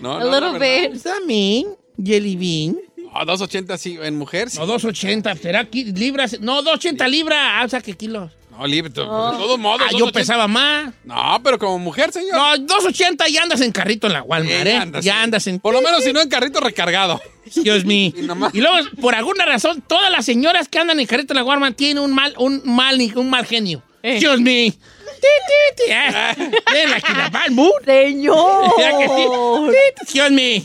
No, 0.00 0.16
A 0.16 0.20
no, 0.20 0.24
little 0.26 0.40
la 0.52 0.58
verdad. 0.58 0.82
bit. 0.88 0.96
Is 0.96 1.02
that 1.04 1.22
mean? 1.26 1.68
Jelly 2.02 2.36
bean. 2.36 2.78
Ah, 3.12 3.24
280 3.24 3.78
sí, 3.78 3.96
en 4.02 4.18
mujer 4.18 4.50
sí. 4.50 4.58
No, 4.58 4.66
280, 4.66 5.36
será 5.36 5.62
libras. 5.72 6.38
No, 6.40 6.56
280 6.62 7.08
libras. 7.08 7.38
Ah, 7.40 7.62
o 7.64 7.68
sea, 7.68 7.80
que 7.80 7.94
kilos. 7.94 8.32
No, 8.56 8.66
libre, 8.66 8.88
de 8.88 8.94
todos 8.94 9.58
modos. 9.58 9.82
Ah, 9.84 9.90
yo 9.98 10.06
2.80. 10.06 10.12
pesaba 10.12 10.46
más. 10.46 10.92
No, 11.04 11.40
pero 11.42 11.58
como 11.58 11.78
mujer, 11.78 12.12
señor. 12.12 12.34
No, 12.34 12.56
280 12.58 13.28
y 13.28 13.36
andas 13.36 13.60
en 13.60 13.72
carrito 13.72 14.06
en 14.06 14.12
la 14.12 14.22
Walmart, 14.22 14.66
¿eh? 14.66 14.76
andas, 14.76 15.04
ya 15.04 15.14
sí. 15.14 15.18
andas 15.18 15.46
en... 15.48 15.58
Por 15.58 15.74
lo 15.74 15.82
menos 15.82 16.04
si 16.04 16.12
no 16.12 16.20
en 16.20 16.28
carrito 16.28 16.60
recargado. 16.60 17.20
Dios 17.56 17.84
mío. 17.84 18.12
Y 18.52 18.60
luego, 18.60 18.76
por 19.00 19.14
alguna 19.14 19.44
razón, 19.44 19.82
todas 19.86 20.10
las 20.10 20.24
señoras 20.24 20.68
que 20.68 20.78
andan 20.78 21.00
en 21.00 21.06
carrito 21.06 21.32
en 21.32 21.38
la 21.38 21.44
Walmart 21.44 21.76
tienen 21.76 22.02
un 22.02 22.12
mal, 22.12 22.34
un 22.38 22.62
mal, 22.64 23.00
un 23.16 23.30
mal 23.30 23.44
genio. 23.44 23.82
Dios 24.02 24.40
mío. 24.40 24.72
Ti, 24.72 25.28
ti, 25.46 25.84
ti, 25.84 25.90
eh. 25.90 26.86
La. 27.32 27.42
Señor. 27.84 29.74
Excuse 30.00 30.30
me. 30.30 30.64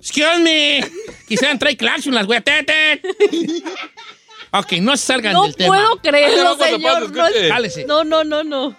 Excuse 0.00 0.38
me. 0.40 0.84
Quisieran 1.28 1.58
traer 1.58 1.76
claxon 1.76 2.14
las 2.14 2.26
güeyes. 2.26 2.44
Ok, 4.58 4.72
no 4.80 4.96
salgan 4.96 5.32
No 5.32 5.42
del 5.44 5.56
tema. 5.56 5.68
puedo 5.76 5.96
creerlo, 6.02 6.56
señor. 6.56 7.12
No, 7.86 8.04
no, 8.04 8.24
no, 8.24 8.24
no, 8.24 8.44
no. 8.44 8.76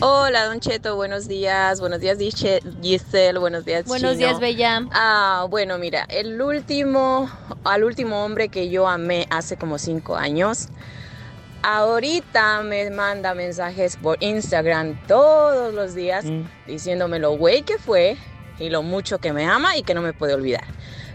Hola, 0.00 0.46
Don 0.46 0.58
Cheto, 0.60 0.96
buenos 0.96 1.28
días. 1.28 1.78
Buenos 1.80 2.00
días, 2.00 2.18
Giselle. 2.18 2.62
Giselle, 2.82 3.38
buenos 3.38 3.64
días, 3.64 3.84
Buenos 3.84 4.12
Chino. 4.12 4.18
días, 4.28 4.40
Bella. 4.40 4.82
Ah, 4.92 5.46
bueno, 5.50 5.78
mira, 5.78 6.04
el 6.08 6.40
último, 6.40 7.30
al 7.64 7.84
último 7.84 8.24
hombre 8.24 8.48
que 8.48 8.68
yo 8.70 8.88
amé 8.88 9.26
hace 9.30 9.56
como 9.56 9.78
cinco 9.78 10.16
años, 10.16 10.68
ahorita 11.62 12.62
me 12.62 12.90
manda 12.90 13.34
mensajes 13.34 13.96
por 13.96 14.16
Instagram 14.22 14.98
todos 15.06 15.72
los 15.74 15.94
días 15.94 16.24
Mm. 16.24 16.42
diciéndome 16.66 17.18
lo 17.18 17.36
güey 17.36 17.62
que 17.62 17.78
fue 17.78 18.16
y 18.58 18.70
lo 18.70 18.82
mucho 18.82 19.18
que 19.18 19.32
me 19.32 19.44
ama 19.46 19.76
y 19.76 19.82
que 19.82 19.94
no 19.94 20.02
me 20.02 20.12
puede 20.12 20.34
olvidar. 20.34 20.64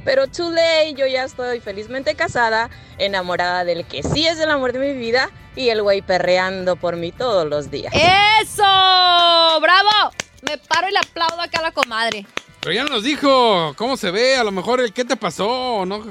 Pero 0.08 0.26
too 0.26 0.50
late, 0.52 0.94
yo 0.94 1.06
ya 1.06 1.26
estoy 1.26 1.60
felizmente 1.60 2.16
casada, 2.16 2.70
enamorada 2.98 3.66
del 3.66 3.86
que 3.86 4.04
sí 4.04 4.26
es 4.26 4.40
el 4.40 4.50
amor 4.50 4.72
de 4.72 4.80
mi 4.80 4.98
vida 4.98 5.30
y 5.54 5.68
el 5.68 5.84
güey 5.84 6.02
perreando 6.02 6.78
por 6.78 6.96
mí 6.96 7.12
todos 7.12 7.46
los 7.46 7.70
días. 7.70 7.94
¡Eso! 7.94 8.64
¡Bravo! 8.64 10.14
Me 10.44 10.58
paro 10.60 10.88
y 10.88 10.94
le 10.94 11.00
aplaudo 11.00 11.42
acá 11.42 11.60
a 11.60 11.64
la 11.64 11.72
comadre. 11.74 12.26
Pero 12.62 12.74
ya 12.74 12.86
nos 12.86 13.04
dijo 13.04 13.74
cómo 13.76 13.98
se 13.98 14.10
ve, 14.12 14.38
a 14.38 14.46
lo 14.46 14.54
mejor 14.54 14.80
el 14.80 14.94
qué 14.94 15.04
te 15.04 15.18
pasó, 15.18 15.84
¿no? 15.86 16.06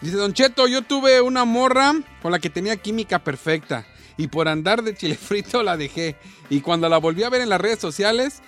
Dice 0.00 0.16
Don 0.16 0.34
Cheto, 0.34 0.66
yo 0.66 0.82
tuve 0.82 1.20
una 1.20 1.44
morra 1.44 1.92
con 2.20 2.32
la 2.32 2.40
que 2.40 2.50
tenía 2.50 2.78
química 2.78 3.20
perfecta 3.20 3.86
y 4.16 4.26
por 4.26 4.48
andar 4.48 4.82
de 4.82 4.96
chile 4.96 5.14
frito 5.14 5.62
la 5.62 5.76
dejé. 5.76 6.16
Y 6.50 6.62
cuando 6.62 6.88
la 6.88 6.98
volví 6.98 7.22
a 7.22 7.30
ver 7.30 7.42
en 7.42 7.50
las 7.50 7.60
redes 7.60 7.78
sociales, 7.78 8.42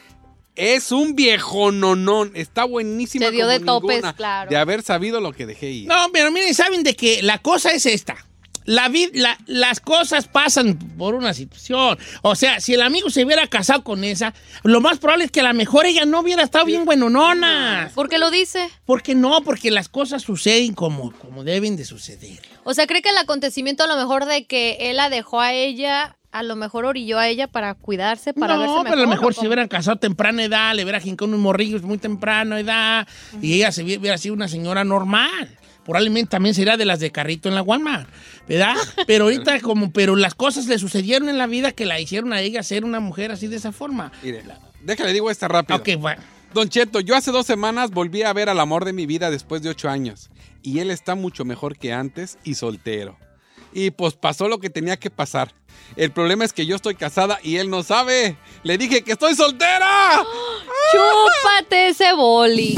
es 0.60 0.92
un 0.92 1.14
viejo 1.16 1.72
nonón. 1.72 2.32
Está 2.34 2.64
buenísima. 2.64 3.26
Se 3.26 3.32
dio 3.32 3.46
como 3.46 3.58
de 3.58 3.64
topes, 3.64 4.02
claro. 4.16 4.50
De 4.50 4.56
haber 4.56 4.82
sabido 4.82 5.20
lo 5.20 5.32
que 5.32 5.46
dejé 5.46 5.70
ir. 5.70 5.88
No, 5.88 6.10
pero 6.12 6.30
miren, 6.30 6.54
saben 6.54 6.82
de 6.82 6.94
que 6.94 7.22
la 7.22 7.38
cosa 7.38 7.72
es 7.72 7.86
esta. 7.86 8.16
La 8.66 8.88
vid- 8.88 9.10
la- 9.14 9.38
las 9.46 9.80
cosas 9.80 10.28
pasan 10.28 10.78
por 10.98 11.14
una 11.14 11.32
situación. 11.34 11.98
O 12.22 12.36
sea, 12.36 12.60
si 12.60 12.74
el 12.74 12.82
amigo 12.82 13.08
se 13.10 13.24
hubiera 13.24 13.46
casado 13.46 13.82
con 13.82 14.04
esa, 14.04 14.34
lo 14.62 14.80
más 14.82 14.98
probable 14.98 15.24
es 15.24 15.30
que 15.30 15.40
a 15.40 15.44
lo 15.44 15.54
mejor 15.54 15.86
ella 15.86 16.04
no 16.04 16.20
hubiera 16.20 16.42
estado 16.44 16.66
bien 16.66 16.84
buenonona. 16.84 17.90
¿Por 17.94 18.08
qué 18.08 18.18
lo 18.18 18.30
dice? 18.30 18.68
Porque 18.84 19.14
no, 19.14 19.42
porque 19.42 19.70
las 19.70 19.88
cosas 19.88 20.22
suceden 20.22 20.74
como, 20.74 21.12
como 21.12 21.42
deben 21.42 21.76
de 21.76 21.84
suceder. 21.84 22.38
O 22.62 22.74
sea, 22.74 22.86
¿cree 22.86 23.02
que 23.02 23.08
el 23.08 23.18
acontecimiento 23.18 23.84
a 23.84 23.86
lo 23.86 23.96
mejor 23.96 24.26
de 24.26 24.46
que 24.46 24.76
él 24.90 24.96
la 24.98 25.08
dejó 25.10 25.40
a 25.40 25.52
ella, 25.54 26.16
a 26.32 26.42
lo 26.42 26.56
mejor 26.56 26.84
orilló 26.84 27.18
a 27.18 27.28
ella 27.28 27.48
para 27.48 27.74
cuidarse, 27.74 28.32
para 28.32 28.56
verse 28.56 28.68
no, 28.68 28.82
mejor? 28.82 28.90
pero 28.90 29.02
a 29.02 29.04
lo 29.04 29.10
mejor 29.10 29.28
¿o 29.28 29.32
si 29.32 29.36
cómo? 29.36 29.48
hubieran 29.48 29.68
casado 29.68 29.96
a 29.96 30.00
temprana 30.00 30.44
edad, 30.44 30.74
le 30.74 30.82
hubiera 30.82 31.00
jincado 31.00 31.28
unos 31.28 31.40
morrillos 31.40 31.82
muy 31.82 31.98
temprana 31.98 32.60
edad 32.60 33.08
y 33.42 33.54
ella 33.54 33.72
se 33.72 33.82
hubiera 33.82 34.18
sido 34.18 34.34
una 34.34 34.48
señora 34.48 34.84
normal. 34.84 35.56
Probablemente 35.84 36.30
también 36.30 36.54
sería 36.54 36.76
de 36.76 36.84
las 36.84 37.00
de 37.00 37.10
carrito 37.10 37.48
en 37.48 37.54
la 37.54 37.62
Walmart, 37.62 38.08
¿verdad? 38.46 38.76
Pero 39.06 39.24
ahorita 39.24 39.60
como, 39.60 39.92
pero 39.92 40.14
las 40.14 40.34
cosas 40.34 40.66
le 40.66 40.78
sucedieron 40.78 41.28
en 41.28 41.38
la 41.38 41.46
vida 41.46 41.72
que 41.72 41.86
la 41.86 41.98
hicieron 41.98 42.32
a 42.32 42.40
ella 42.40 42.62
ser 42.62 42.84
una 42.84 43.00
mujer 43.00 43.32
así 43.32 43.48
de 43.48 43.56
esa 43.56 43.72
forma. 43.72 44.12
Mire, 44.22 44.44
déjale 44.82 45.12
digo 45.12 45.30
esta 45.30 45.48
rápido. 45.48 45.78
Ok, 45.78 45.88
bueno. 45.98 46.22
Don 46.52 46.68
Cheto, 46.68 47.00
yo 47.00 47.16
hace 47.16 47.30
dos 47.30 47.46
semanas 47.46 47.90
volví 47.90 48.22
a 48.22 48.32
ver 48.32 48.48
al 48.48 48.60
amor 48.60 48.84
de 48.84 48.92
mi 48.92 49.06
vida 49.06 49.30
después 49.30 49.62
de 49.62 49.70
ocho 49.70 49.88
años. 49.88 50.30
Y 50.62 50.80
él 50.80 50.90
está 50.90 51.14
mucho 51.14 51.44
mejor 51.44 51.78
que 51.78 51.92
antes 51.92 52.38
y 52.44 52.54
soltero. 52.54 53.16
Y 53.72 53.92
pues 53.92 54.14
pasó 54.14 54.48
lo 54.48 54.58
que 54.58 54.68
tenía 54.68 54.96
que 54.96 55.10
pasar. 55.10 55.54
El 55.96 56.12
problema 56.12 56.44
es 56.44 56.52
que 56.52 56.66
yo 56.66 56.76
estoy 56.76 56.94
casada 56.94 57.38
y 57.42 57.56
él 57.56 57.70
no 57.70 57.82
sabe. 57.82 58.36
Le 58.62 58.78
dije 58.78 59.02
que 59.02 59.12
estoy 59.12 59.34
soltera. 59.34 60.22
¡Chúpate 60.92 61.88
ese 61.88 62.12
boli! 62.14 62.76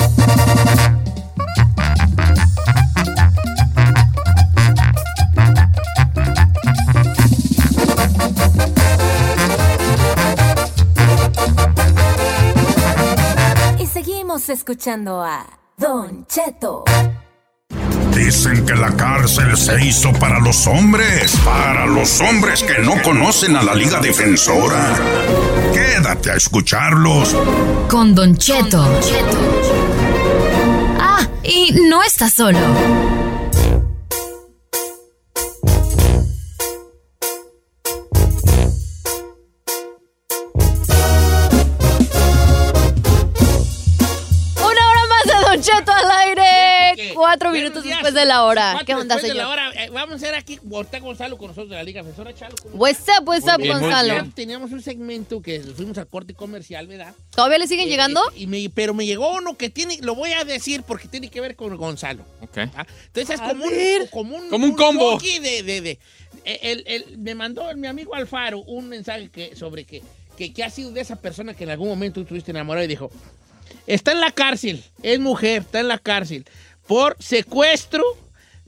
Y 13.78 13.86
seguimos 13.86 14.48
escuchando 14.48 15.22
a 15.22 15.46
Don 15.76 16.26
Cheto. 16.26 16.84
Dicen 18.14 18.64
que 18.66 18.74
la 18.74 18.94
cárcel 18.96 19.56
se 19.56 19.84
hizo 19.84 20.12
para 20.12 20.38
los 20.38 20.66
hombres, 20.66 21.34
para 21.44 21.86
los 21.86 22.20
hombres 22.20 22.62
que 22.62 22.82
no 22.82 23.00
conocen 23.02 23.56
a 23.56 23.62
la 23.62 23.74
Liga 23.74 24.00
Defensora. 24.00 24.94
Quédate 25.72 26.30
a 26.30 26.34
escucharlos. 26.34 27.34
Con 27.88 28.14
Don 28.14 28.36
Cheto. 28.36 28.84
Ah, 31.00 31.26
y 31.42 31.72
no 31.88 32.02
está 32.02 32.28
solo. 32.28 32.58
Cuatro 47.32 47.50
minutos 47.50 47.82
días. 47.82 47.96
después 47.96 48.12
de 48.12 48.26
la 48.26 48.44
hora. 48.44 48.82
¿Qué 48.84 48.94
onda, 48.94 49.14
después 49.14 49.22
de 49.22 49.28
señor? 49.30 49.44
la 49.46 49.48
hora. 49.48 49.84
Eh, 49.84 49.88
vamos 49.90 50.12
a 50.12 50.16
hacer 50.16 50.34
aquí, 50.34 50.60
está 50.82 50.98
Gonzalo 50.98 51.38
con 51.38 51.48
nosotros 51.48 51.70
de 51.70 51.76
la 51.76 51.82
Liga 51.82 52.02
Defensora 52.02 52.34
Chalo. 52.34 52.54
¿cómo 52.62 52.74
What's 52.76 53.00
up, 53.18 53.26
what's 53.26 53.46
up, 53.46 53.66
Gonzalo? 53.66 54.12
bien. 54.12 54.32
Teníamos 54.32 54.70
un 54.70 54.82
segmento 54.82 55.40
que 55.40 55.60
fuimos 55.60 55.96
al 55.96 56.06
corte 56.08 56.34
comercial, 56.34 56.86
¿verdad? 56.86 57.14
¿Todavía 57.34 57.56
le 57.56 57.66
siguen 57.66 57.88
llegando? 57.88 58.20
Y 58.36 58.46
me- 58.48 58.68
pero 58.68 58.92
me 58.92 59.06
llegó 59.06 59.34
uno 59.34 59.56
que 59.56 59.70
tiene, 59.70 59.96
lo 60.02 60.14
voy 60.14 60.32
a 60.32 60.44
decir 60.44 60.82
porque 60.82 61.08
tiene 61.08 61.30
que 61.30 61.40
ver 61.40 61.56
con 61.56 61.74
Gonzalo. 61.78 62.22
¿ah? 62.76 62.86
Entonces 63.06 63.36
es 63.36 63.40
como 63.40 63.64
un, 63.64 64.06
como 64.10 64.36
un, 64.36 64.48
Como 64.50 64.66
un 64.66 64.76
combo. 64.76 65.12
junkie 65.12 65.38
De, 65.38 65.62
de, 65.62 65.80
de- 65.80 65.98
eh, 66.44 66.58
el- 66.62 66.84
el- 66.86 67.18
me 67.18 67.34
mandó 67.34 67.74
mi 67.76 67.86
amigo 67.86 68.14
Alfaro 68.14 68.58
un 68.60 68.90
mensaje 68.90 69.30
que, 69.30 69.56
sobre 69.56 69.84
que, 69.84 70.02
que, 70.36 70.52
que 70.52 70.64
ha 70.64 70.68
sido 70.68 70.90
de 70.90 71.00
esa 71.00 71.16
persona 71.16 71.54
que 71.54 71.64
en 71.64 71.70
algún 71.70 71.88
momento 71.88 72.16
tú 72.16 72.24
estuviste 72.24 72.50
enamorado 72.50 72.84
y 72.84 72.88
dijo, 72.88 73.10
está 73.86 74.12
en 74.12 74.20
la 74.20 74.32
cárcel, 74.32 74.84
es 75.02 75.18
mujer, 75.18 75.62
está 75.62 75.80
en 75.80 75.88
la 75.88 75.96
cárcel 75.98 76.44
por 76.92 77.16
secuestro, 77.20 78.04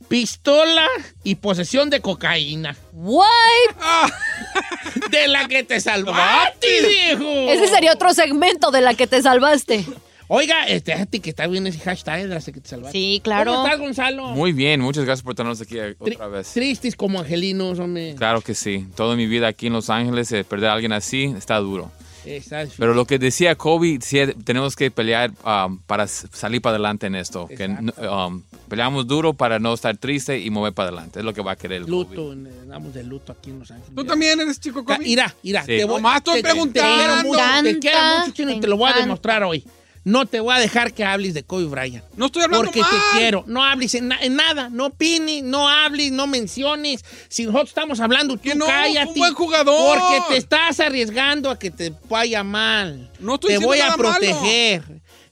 pistola 0.08 0.86
y 1.24 1.34
posesión 1.34 1.90
de 1.90 2.00
cocaína. 2.00 2.74
¿What? 2.94 3.26
De 5.10 5.28
la 5.28 5.46
que 5.46 5.62
te 5.62 5.78
salvaste, 5.78 6.66
viejo. 6.88 7.50
Ese 7.50 7.68
sería 7.68 7.92
otro 7.92 8.14
segmento 8.14 8.70
de 8.70 8.80
la 8.80 8.94
que 8.94 9.06
te 9.06 9.20
salvaste. 9.20 9.84
Oiga, 10.28 10.66
este, 10.68 11.06
que 11.20 11.28
está 11.28 11.46
bien 11.48 11.66
ese 11.66 11.80
hashtag 11.80 12.22
de 12.22 12.28
la 12.28 12.40
que 12.40 12.60
te 12.62 12.66
salvaste. 12.66 12.96
Sí, 12.96 13.20
claro. 13.22 13.52
¿Cómo 13.52 13.66
estás, 13.66 13.78
Gonzalo? 13.78 14.28
Muy 14.28 14.52
bien, 14.52 14.80
muchas 14.80 15.04
gracias 15.04 15.22
por 15.22 15.34
tenernos 15.34 15.60
aquí 15.60 15.78
eh, 15.78 15.94
otra 15.98 16.28
vez. 16.28 16.50
Tristes 16.50 16.96
como 16.96 17.20
angelinos, 17.20 17.78
hombre. 17.78 18.14
Claro 18.16 18.40
que 18.40 18.54
sí. 18.54 18.86
Toda 18.96 19.16
mi 19.16 19.26
vida 19.26 19.48
aquí 19.48 19.66
en 19.66 19.74
Los 19.74 19.90
Ángeles, 19.90 20.32
eh, 20.32 20.44
perder 20.44 20.70
a 20.70 20.72
alguien 20.72 20.94
así 20.94 21.24
está 21.36 21.58
duro. 21.58 21.92
Difícil. 22.24 22.68
Pero 22.78 22.94
lo 22.94 23.04
que 23.06 23.18
decía 23.18 23.54
Kobe, 23.54 23.98
sí, 24.00 24.18
tenemos 24.44 24.76
que 24.76 24.90
pelear 24.90 25.30
um, 25.44 25.78
para 25.78 26.06
salir 26.06 26.62
para 26.62 26.76
adelante 26.76 27.06
en 27.06 27.14
esto. 27.14 27.46
Que, 27.48 27.66
um, 27.66 28.42
peleamos 28.68 29.06
duro 29.06 29.34
para 29.34 29.58
no 29.58 29.74
estar 29.74 29.96
triste 29.96 30.38
y 30.38 30.50
mover 30.50 30.72
para 30.72 30.88
adelante. 30.88 31.18
Es 31.20 31.24
lo 31.24 31.34
que 31.34 31.42
va 31.42 31.52
a 31.52 31.56
querer 31.56 31.82
el 31.82 31.90
luto, 31.90 32.32
andamos 32.32 32.94
de 32.94 33.02
luto 33.04 33.32
aquí 33.32 33.50
en 33.50 33.58
Los 33.60 33.70
Ángeles. 33.70 33.94
Tú 33.94 34.04
también 34.04 34.40
eres 34.40 34.58
chico 34.58 34.84
Kobe. 34.84 35.06
Irá, 35.06 35.34
irá. 35.42 35.60
Sí. 35.62 35.76
Te 35.78 35.84
voy, 35.84 35.96
Nomás 35.96 36.16
estoy 36.18 36.34
te- 36.34 36.42
te- 36.42 36.48
Te 36.48 36.52
preguntando. 36.54 37.28
mucho, 37.28 37.38
te 37.40 37.78
quiero 37.78 37.96
encanta, 37.98 38.18
mucho, 38.20 38.32
Chino, 38.32 38.50
y 38.50 38.54
me 38.56 38.60
te 38.60 38.66
lo 38.68 38.76
voy 38.76 38.90
a 38.90 38.96
demostrar 38.96 39.42
hoy. 39.44 39.64
No 40.04 40.26
te 40.26 40.38
voy 40.40 40.54
a 40.54 40.58
dejar 40.58 40.92
que 40.92 41.02
hables 41.04 41.32
de 41.32 41.44
Kobe 41.44 41.64
Bryant. 41.64 42.04
No 42.16 42.26
estoy 42.26 42.42
hablando 42.42 42.66
Porque 42.66 42.80
mal. 42.82 42.90
te 42.90 43.18
quiero. 43.18 43.44
No 43.46 43.64
hables 43.64 43.94
en, 43.94 44.08
na- 44.08 44.18
en 44.20 44.36
nada. 44.36 44.68
No 44.70 44.86
opines, 44.86 45.42
no 45.42 45.66
hables, 45.68 46.12
no 46.12 46.26
menciones. 46.26 47.02
Si 47.28 47.44
nosotros 47.46 47.70
estamos 47.70 48.00
hablando, 48.00 48.36
tú 48.36 48.50
no, 48.54 48.66
cállate. 48.66 49.08
un 49.08 49.14
buen 49.14 49.32
jugador. 49.34 49.98
Porque 49.98 50.22
te 50.28 50.36
estás 50.36 50.78
arriesgando 50.80 51.50
a 51.50 51.58
que 51.58 51.70
te 51.70 51.92
vaya 52.10 52.44
mal. 52.44 53.10
No 53.18 53.36
estoy 53.36 53.56
te 53.56 53.64
voy 53.64 53.80
a 53.80 53.84
nada 53.86 53.96
malo. 53.96 54.10
proteger. 54.12 54.82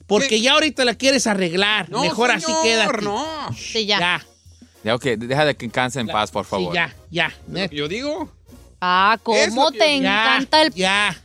Porque 0.06 0.28
¿Qué? 0.28 0.40
ya 0.40 0.52
ahorita 0.52 0.84
la 0.86 0.94
quieres 0.94 1.26
arreglar. 1.26 1.90
No, 1.90 2.02
Mejor 2.02 2.30
así 2.30 2.46
señor, 2.46 2.62
quédate. 2.62 3.02
no. 3.02 3.48
Sí, 3.56 3.84
ya. 3.86 3.98
Ya, 4.00 4.26
Ya, 4.84 4.94
ok, 4.94 5.04
deja 5.04 5.44
de 5.44 5.54
que 5.54 5.68
canse 5.70 6.00
en 6.00 6.06
paz, 6.08 6.30
por 6.30 6.44
sí, 6.44 6.50
favor. 6.50 6.74
ya, 6.74 6.94
ya. 7.10 7.30
Yo 7.70 7.88
digo. 7.88 8.30
Ah, 8.80 9.16
cómo 9.22 9.70
te 9.70 10.00
Ya, 10.00 10.34
encanta 10.34 10.62
el... 10.62 10.72
Ya. 10.74 11.21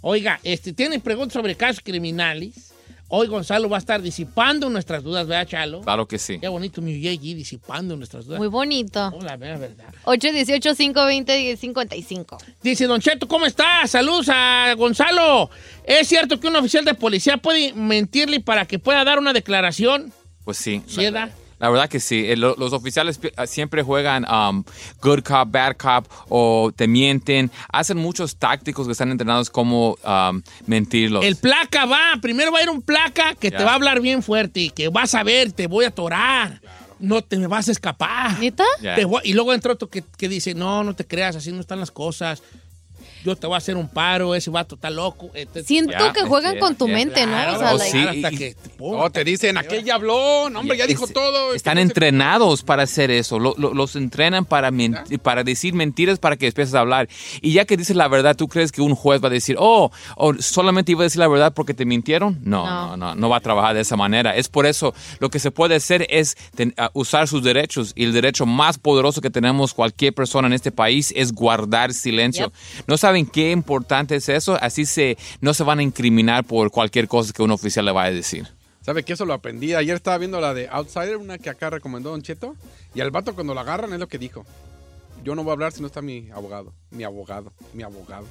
Oiga, 0.00 0.40
este, 0.42 0.72
¿tienen 0.72 1.00
preguntas 1.00 1.34
sobre 1.34 1.54
casos 1.54 1.80
criminales? 1.84 2.72
Hoy 3.08 3.28
Gonzalo 3.28 3.68
va 3.68 3.76
a 3.76 3.78
estar 3.78 4.02
disipando 4.02 4.68
nuestras 4.68 5.04
dudas, 5.04 5.28
¿verdad, 5.28 5.46
Chalo? 5.46 5.80
Claro 5.82 6.08
que 6.08 6.18
sí. 6.18 6.40
Qué 6.40 6.48
bonito 6.48 6.82
mi 6.82 7.06
allí 7.06 7.34
disipando 7.34 7.96
nuestras 7.96 8.26
dudas. 8.26 8.40
Muy 8.40 8.48
bonito. 8.48 9.12
Oh, 9.14 9.22
la 9.22 9.36
mera 9.36 9.58
verdad. 9.58 9.94
818-520-1055. 10.06 12.36
Dice 12.62 12.86
Don 12.86 13.00
Cheto, 13.00 13.28
¿cómo 13.28 13.46
está? 13.46 13.86
Saludos 13.86 14.28
a 14.28 14.74
Gonzalo. 14.76 15.50
¿Es 15.84 16.08
cierto 16.08 16.40
que 16.40 16.48
un 16.48 16.56
oficial 16.56 16.84
de 16.84 16.94
policía 16.94 17.36
puede 17.36 17.72
mentirle 17.74 18.40
para 18.40 18.66
que 18.66 18.80
pueda 18.80 19.04
dar 19.04 19.20
una 19.20 19.32
declaración? 19.32 20.12
Pues 20.44 20.56
sí. 20.56 20.82
¿Sí, 20.88 21.04
edad? 21.04 21.30
La 21.58 21.70
verdad 21.70 21.88
que 21.88 22.00
sí. 22.00 22.24
Eh, 22.30 22.36
lo- 22.36 22.54
Los 22.56 22.72
oficiales 22.72 23.18
ah, 23.36 23.46
siempre 23.46 23.82
juegan 23.82 24.24
um, 24.30 24.62
good 25.02 25.20
cop, 25.22 25.50
bad 25.50 25.76
cop 25.76 26.06
o 26.28 26.70
te 26.74 26.86
mienten. 26.86 27.50
Hacen 27.72 27.96
muchos 27.96 28.36
tácticos 28.36 28.86
que 28.86 28.92
están 28.92 29.10
entrenados 29.10 29.48
como 29.50 29.96
um, 30.04 30.42
mentirlos. 30.66 31.24
El 31.24 31.36
placa 31.36 31.86
va, 31.86 31.98
primero 32.20 32.52
va 32.52 32.58
a 32.58 32.62
ir 32.62 32.70
un 32.70 32.82
placa 32.82 33.34
que 33.34 33.50
te 33.50 33.64
va 33.64 33.72
a 33.72 33.74
hablar 33.74 34.00
bien 34.00 34.22
fuerte 34.22 34.60
y 34.60 34.70
que 34.70 34.88
vas 34.88 35.14
a 35.14 35.22
ver, 35.22 35.52
te 35.52 35.66
voy 35.66 35.84
a 35.86 35.88
atorar. 35.88 36.60
No 36.98 37.22
te 37.22 37.36
me 37.38 37.46
vas 37.46 37.68
a 37.68 37.72
escapar. 37.72 38.38
¿Neta? 38.38 38.64
Ya. 38.80 38.94
Te 38.94 39.04
voy- 39.04 39.20
y 39.24 39.32
luego 39.34 39.52
entra 39.52 39.72
otro 39.72 39.88
que, 39.88 40.02
que 40.16 40.28
dice, 40.30 40.54
no, 40.54 40.82
no 40.82 40.94
te 40.94 41.06
creas, 41.06 41.36
así 41.36 41.52
no 41.52 41.60
están 41.60 41.78
las 41.80 41.90
cosas. 41.90 42.42
Yo 43.24 43.34
te 43.36 43.46
voy 43.46 43.54
a 43.54 43.58
hacer 43.58 43.76
un 43.76 43.88
paro, 43.88 44.34
ese 44.34 44.50
vato 44.50 44.74
está 44.76 44.90
loco. 44.90 45.30
Este- 45.34 45.62
Siento 45.64 45.92
Ya, 45.92 46.12
que 46.12 46.22
juegan 46.22 46.54
que- 46.54 46.60
con 46.60 46.76
tu 46.76 46.86
ya. 46.86 46.94
mente, 46.94 47.26
¿no? 47.26 47.32
Claro, 47.32 47.56
O 47.56 47.58
sea, 47.58 47.74
Oh, 47.74 47.78
like- 47.78 47.90
sí. 47.90 48.06
hasta 48.06 48.32
y- 48.32 48.36
que 48.38 48.54
te 48.54 48.68
ponga. 48.70 48.98
No, 48.98 49.10
te 49.10 49.24
dicen, 49.24 49.58
aquella 49.58 49.94
habló, 49.96 50.48
no, 50.50 50.60
hombre, 50.60 50.76
ya 50.76 50.86
dijo 50.86 51.04
Es- 51.06 51.12
todo. 51.12 51.54
Están 51.54 51.78
este, 51.78 51.84
no 51.84 51.90
entrenados 51.90 52.62
para 52.62 52.82
hacer 52.84 53.10
eso. 53.10 53.38
Lo- 53.38 53.54
lo- 53.58 53.74
los 53.74 53.96
entrenan 53.96 54.44
para, 54.44 54.70
para 55.22 55.42
decir 55.44 55.74
mentiras 55.74 56.18
para 56.18 56.36
que 56.36 56.46
empieces 56.46 56.74
a 56.74 56.80
hablar. 56.80 57.08
Y 57.40 57.52
ya 57.52 57.64
que 57.64 57.76
dices 57.76 57.96
la 57.96 58.08
verdad, 58.08 58.36
¿tú 58.36 58.48
crees 58.48 58.70
que 58.72 58.80
un 58.82 58.94
juez 58.94 59.22
va 59.22 59.28
a 59.28 59.30
decir, 59.30 59.56
oh, 59.58 59.90
oh, 60.16 60.34
solamente 60.40 60.92
iba 60.92 61.00
a 61.02 61.04
decir 61.04 61.18
la 61.20 61.28
verdad 61.28 61.52
porque 61.54 61.74
te 61.74 61.84
mintieron? 61.84 62.38
No, 62.42 62.64
No. 62.66 62.86
no, 62.88 62.96
no, 62.96 63.14
no, 63.14 63.28
va 63.28 63.38
a 63.38 63.40
trabajar 63.40 63.74
de 63.74 63.80
esa 63.80 63.96
manera. 63.96 64.36
Es 64.36 64.48
por 64.48 64.66
eso 64.66 64.94
lo 65.18 65.30
que 65.30 65.38
se 65.38 65.50
puede 65.50 65.74
hacer 65.76 66.06
es 66.10 66.36
ten- 66.54 66.74
a- 66.76 66.90
usar 66.92 67.26
sus 67.28 67.42
derechos. 67.42 67.92
Y 67.96 68.04
el 68.04 68.12
derecho 68.12 68.46
más 68.46 68.78
poderoso 68.78 69.20
que 69.20 69.30
tenemos 69.30 69.74
cualquier 69.74 70.14
persona 70.14 70.46
en 70.48 70.52
este 70.52 70.70
país 70.72 71.12
es 71.16 71.32
guardar 71.32 71.92
silencio. 71.92 72.52
¿No 72.86 72.96
saben 73.06 73.24
qué 73.24 73.52
importante 73.52 74.16
es 74.16 74.28
eso? 74.28 74.58
Así 74.60 74.84
se, 74.84 75.16
no 75.40 75.54
se 75.54 75.62
van 75.62 75.78
a 75.78 75.82
incriminar 75.84 76.44
por 76.44 76.72
cualquier 76.72 77.06
cosa 77.06 77.32
que 77.32 77.40
un 77.40 77.52
oficial 77.52 77.84
le 77.84 77.92
vaya 77.92 78.08
a 78.08 78.12
decir. 78.12 78.48
¿Sabe 78.80 79.04
que 79.04 79.12
eso 79.12 79.24
lo 79.24 79.32
aprendí? 79.32 79.74
Ayer 79.74 79.94
estaba 79.94 80.18
viendo 80.18 80.40
la 80.40 80.54
de 80.54 80.66
Outsider, 80.68 81.16
una 81.16 81.38
que 81.38 81.48
acá 81.48 81.70
recomendó 81.70 82.10
Don 82.10 82.22
Cheto. 82.22 82.56
Y 82.96 83.00
al 83.00 83.12
vato 83.12 83.32
cuando 83.36 83.54
lo 83.54 83.60
agarran 83.60 83.92
es 83.92 84.00
lo 84.00 84.08
que 84.08 84.18
dijo. 84.18 84.44
Yo 85.22 85.36
no 85.36 85.44
voy 85.44 85.50
a 85.50 85.52
hablar 85.52 85.70
si 85.70 85.80
no 85.80 85.86
está 85.86 86.02
mi 86.02 86.30
abogado. 86.32 86.72
Mi 86.90 87.04
abogado. 87.04 87.52
Mi 87.74 87.84
abogado. 87.84 88.26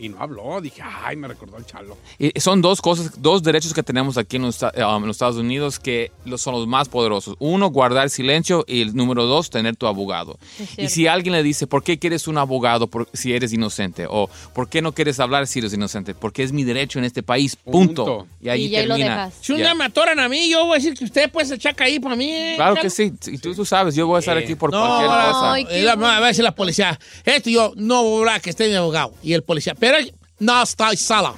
Y 0.00 0.08
no 0.08 0.20
habló. 0.20 0.60
Dije, 0.60 0.82
ay, 0.82 1.16
me 1.16 1.28
recordó 1.28 1.56
el 1.58 1.66
chalo. 1.66 1.96
Y 2.18 2.38
son 2.40 2.62
dos 2.62 2.80
cosas, 2.80 3.20
dos 3.20 3.42
derechos 3.42 3.72
que 3.74 3.82
tenemos 3.82 4.16
aquí 4.18 4.36
en 4.36 4.42
los, 4.42 4.62
um, 4.62 4.68
en 4.74 5.06
los 5.06 5.16
Estados 5.16 5.36
Unidos 5.36 5.78
que 5.78 6.10
los- 6.24 6.40
son 6.40 6.54
los 6.54 6.66
más 6.66 6.88
poderosos. 6.88 7.36
Uno, 7.38 7.68
guardar 7.70 8.10
silencio 8.10 8.64
y 8.66 8.82
el 8.82 8.94
número 8.94 9.24
dos, 9.26 9.50
tener 9.50 9.76
tu 9.76 9.86
abogado. 9.86 10.38
Y 10.76 10.88
si 10.88 11.06
alguien 11.06 11.32
le 11.32 11.42
dice, 11.42 11.66
¿por 11.66 11.82
qué 11.82 11.98
quieres 11.98 12.26
un 12.28 12.38
abogado 12.38 12.86
por- 12.88 13.08
si 13.12 13.32
eres 13.32 13.52
inocente? 13.52 14.06
O 14.08 14.28
¿por 14.54 14.68
qué 14.68 14.82
no 14.82 14.92
quieres 14.92 15.20
hablar 15.20 15.46
si 15.46 15.58
eres 15.60 15.72
inocente? 15.72 16.14
Porque 16.14 16.42
es 16.42 16.52
mi 16.52 16.64
derecho 16.64 16.98
en 16.98 17.04
este 17.04 17.22
país, 17.22 17.56
punto. 17.56 18.04
Punto. 18.04 18.26
Y 18.40 18.48
ahí 18.48 18.64
Y 18.64 18.68
ya 18.70 18.80
ahí 18.80 18.86
lo 18.86 18.94
termina. 18.96 19.26
dejas. 19.26 19.34
Si 19.40 19.52
un 19.52 19.58
día 19.58 19.74
me 19.74 19.84
atoran 19.84 20.18
a 20.20 20.28
mí, 20.28 20.48
yo 20.50 20.64
voy 20.66 20.72
a 20.72 20.74
decir 20.76 20.94
que 20.94 21.04
usted 21.04 21.30
puede 21.30 21.54
echar 21.54 21.74
ahí 21.80 21.98
para 21.98 22.16
mí. 22.16 22.30
¿eh, 22.30 22.52
Claro 22.56 22.74
Chalo? 22.76 22.82
que 22.82 22.90
sí, 22.90 23.12
y 23.26 23.38
tú, 23.38 23.54
tú 23.54 23.64
sabes, 23.64 23.94
yo 23.94 24.06
voy 24.06 24.16
a 24.16 24.18
estar 24.20 24.36
aquí 24.36 24.54
por 24.54 24.70
No, 24.70 24.78
cualquier 24.80 25.10
no, 25.10 25.16
cosa. 25.32 25.52
Ay, 25.52 25.66
la- 25.82 25.94
va 25.96 26.16
a 26.18 26.26
decir 26.26 26.44
la 26.44 26.54
policía, 26.54 26.98
esto 27.24 27.50
yo 27.50 27.72
no 27.76 28.02
voy 28.02 28.14
a 28.16 28.18
hablar 28.20 28.40
que 28.40 28.50
esté 28.50 28.68
mi 28.68 28.74
abogado. 28.74 29.12
Y 29.22 29.32
el 29.32 29.42
policía, 29.42 29.73
pero 29.78 29.98
no 30.38 30.62
estoy 30.62 30.96
sola. 30.96 31.34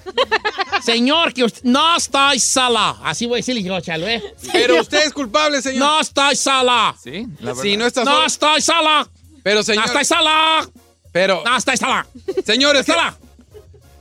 Señor, 0.83 1.33
que 1.33 1.45
usted 1.45 1.63
no 1.65 1.97
estoy 1.97 2.39
sola. 2.39 2.97
Así 3.03 3.27
voy 3.27 3.37
a 3.37 3.39
decirle 3.39 3.63
yo, 3.63 3.81
chalo, 3.81 4.07
¿eh? 4.09 4.23
Pero 4.53 4.81
usted 4.81 5.07
es 5.07 5.13
culpable, 5.13 5.61
señor. 5.63 5.81
No 5.81 6.01
estoy 6.01 6.37
sola. 6.37 6.95
Sí, 7.03 7.27
la 7.41 7.47
verdad. 7.53 7.63
Si 7.63 7.77
no 7.77 7.87
está 7.87 8.05
No 8.05 8.25
estoy 8.25 8.61
sola. 8.63 9.09
Pero, 9.43 9.61
No 9.61 9.65
señor. 9.65 9.85
estoy 9.87 10.05
sola. 10.05 10.69
Pero, 11.13 11.43
No 11.45 11.57
estoy 11.57 11.77
sola. 11.77 12.07
señor, 12.45 12.77
es 12.77 12.87
que- 12.87 12.93
Sola. 12.93 13.17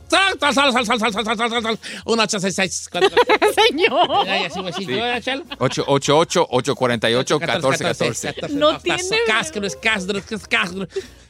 Sal, 0.08 0.38
sal, 0.38 0.54
sal, 0.54 0.72
sal, 0.72 0.86
sal, 0.86 1.00
sal, 1.00 1.12
sal, 1.12 1.24
sal, 1.24 1.36
sal, 1.36 1.50
sal, 1.50 1.62
sal. 1.62 1.78
Uno, 2.04 2.22
ocho, 2.22 2.38
seis, 2.38 2.54
seis, 2.54 2.88
cuatro, 2.90 3.10
cuatro. 3.10 3.48
Señor. 3.68 4.08
Ay, 4.28 4.44
así 4.44 4.58
voy 4.60 4.68
a 4.68 4.70
decir 4.70 4.88
yo, 4.88 5.04
¿eh, 5.04 5.20
chalo? 5.20 5.42
888-848-1414. 5.58 8.50
No 8.50 8.78
tiene- 8.78 9.02
Castro, 9.26 9.66
es 9.66 9.74
Castro, 9.76 10.18
es 10.18 10.46
Castro. 10.46 10.86